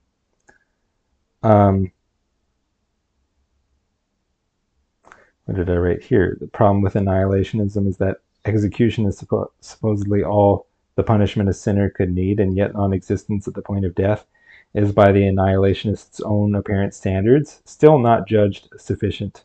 Um, 1.41 1.91
what 5.45 5.55
did 5.55 5.69
I 5.69 5.76
write 5.76 6.03
here? 6.03 6.38
The 6.39 6.47
problem 6.47 6.81
with 6.81 6.93
annihilationism 6.93 7.88
is 7.88 7.97
that 7.97 8.17
execution 8.49 9.05
is 9.05 9.21
suppo- 9.21 9.51
supposedly 9.61 10.23
all 10.23 10.67
the 10.95 11.03
punishment 11.03 11.49
a 11.49 11.53
sinner 11.53 11.89
could 11.89 12.13
need, 12.13 12.39
and 12.39 12.57
yet 12.57 12.73
non 12.73 12.93
existence 12.93 13.47
at 13.47 13.53
the 13.53 13.61
point 13.61 13.85
of 13.85 13.95
death 13.95 14.26
is 14.73 14.91
by 14.91 15.11
the 15.11 15.26
annihilationist's 15.26 16.21
own 16.21 16.55
apparent 16.55 16.93
standards 16.93 17.61
still 17.65 17.97
not 17.97 18.27
judged 18.27 18.69
sufficient, 18.77 19.43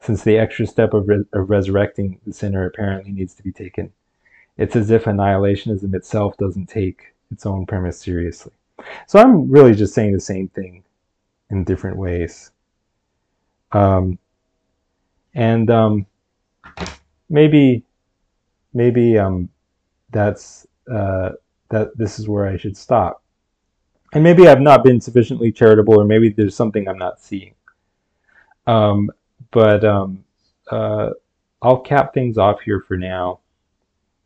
since 0.00 0.24
the 0.24 0.38
extra 0.38 0.66
step 0.66 0.94
of, 0.94 1.08
re- 1.08 1.24
of 1.32 1.50
resurrecting 1.50 2.18
the 2.26 2.32
sinner 2.32 2.66
apparently 2.66 3.12
needs 3.12 3.34
to 3.34 3.42
be 3.42 3.52
taken. 3.52 3.92
It's 4.56 4.74
as 4.74 4.90
if 4.90 5.04
annihilationism 5.04 5.94
itself 5.94 6.36
doesn't 6.38 6.66
take 6.66 7.14
its 7.30 7.46
own 7.46 7.66
premise 7.66 7.98
seriously. 7.98 8.52
So 9.06 9.18
I'm 9.18 9.50
really 9.50 9.74
just 9.74 9.94
saying 9.94 10.12
the 10.12 10.20
same 10.20 10.48
thing 10.48 10.82
in 11.50 11.64
different 11.64 11.96
ways. 11.96 12.50
Um, 13.72 14.18
and 15.34 15.70
um, 15.70 16.06
maybe 17.28 17.84
maybe 18.76 19.18
um, 19.18 19.48
that's 20.10 20.66
uh, 20.92 21.30
that 21.70 21.96
this 21.96 22.18
is 22.20 22.28
where 22.28 22.46
I 22.46 22.56
should 22.56 22.76
stop. 22.76 23.22
And 24.12 24.22
maybe 24.22 24.46
I've 24.46 24.60
not 24.60 24.84
been 24.84 25.00
sufficiently 25.00 25.50
charitable, 25.50 26.00
or 26.00 26.04
maybe 26.04 26.28
there's 26.28 26.54
something 26.54 26.86
I'm 26.86 26.98
not 26.98 27.20
seeing. 27.20 27.54
Um, 28.66 29.10
but 29.50 29.84
um, 29.84 30.24
uh, 30.70 31.10
I'll 31.60 31.80
cap 31.80 32.14
things 32.14 32.38
off 32.38 32.60
here 32.60 32.80
for 32.86 32.96
now, 32.96 33.40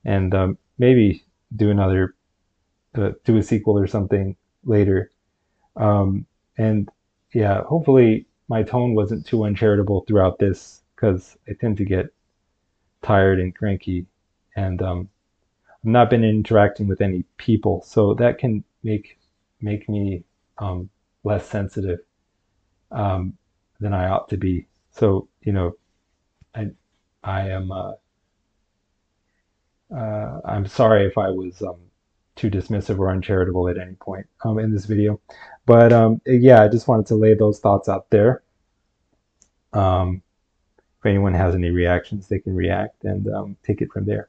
and 0.05 0.35
um, 0.35 0.59
maybe 0.79 1.25
do 1.57 1.71
another, 1.71 2.15
uh, 2.95 3.13
do 3.25 3.39
a 3.39 3.43
sequel 3.43 3.79
or 3.79 3.87
something 3.87 4.37
later. 4.65 5.11
Um, 5.77 6.27
and 6.59 6.89
yeah, 7.33 7.63
hopefully 7.63 8.27
my 8.49 8.63
tone 8.63 8.95
wasn't 8.95 9.27
too 9.27 9.45
uncharitable 9.45 10.05
throughout 10.07 10.39
this, 10.39 10.83
because 10.95 11.39
I 11.49 11.53
tend 11.55 11.79
to 11.79 11.85
get 11.85 12.13
tired 13.03 13.41
and 13.41 13.55
cranky 13.55 14.07
and 14.57 14.83
um, 14.83 15.09
I've 15.69 15.91
not 15.91 16.11
been 16.11 16.25
interacting 16.25 16.89
with 16.89 17.01
any 17.01 17.25
people, 17.37 17.83
so 17.83 18.15
that 18.15 18.39
can 18.39 18.65
make 18.83 19.19
make 19.61 19.89
me 19.89 20.25
um, 20.59 20.91
less 21.25 21.47
sensitive 21.47 22.01
um, 22.91 23.35
than 23.81 23.93
I 23.93 24.09
ought 24.09 24.29
to 24.31 24.37
be. 24.37 24.67
so 24.93 25.29
you 25.43 25.53
know, 25.53 25.73
I 26.55 26.71
I 27.23 27.49
am 27.51 27.73
uh, 27.73 27.93
uh, 29.95 30.41
I'm 30.45 30.67
sorry 30.67 31.07
if 31.07 31.19
I 31.19 31.31
was 31.31 31.63
um, 31.63 31.81
too 32.37 32.51
dismissive 32.51 32.99
or 32.99 33.11
uncharitable 33.11 33.69
at 33.69 33.79
any 33.79 33.95
point 33.95 34.27
um, 34.45 34.59
in 34.59 34.73
this 34.73 34.87
video, 34.87 35.21
but 35.67 35.93
um, 35.93 36.21
yeah, 36.27 36.63
I 36.63 36.69
just 36.69 36.89
wanted 36.89 37.07
to 37.07 37.15
lay 37.17 37.35
those 37.35 37.61
thoughts 37.61 37.89
out 37.89 38.11
there. 38.11 38.43
Um, 39.73 40.23
if 40.99 41.07
anyone 41.07 41.33
has 41.35 41.55
any 41.55 41.71
reactions, 41.71 42.29
they 42.29 42.41
can 42.41 42.55
react 42.55 43.05
and 43.05 43.27
um, 43.33 43.57
take 43.65 43.81
it 43.81 43.91
from 43.93 44.05
there. 44.05 44.29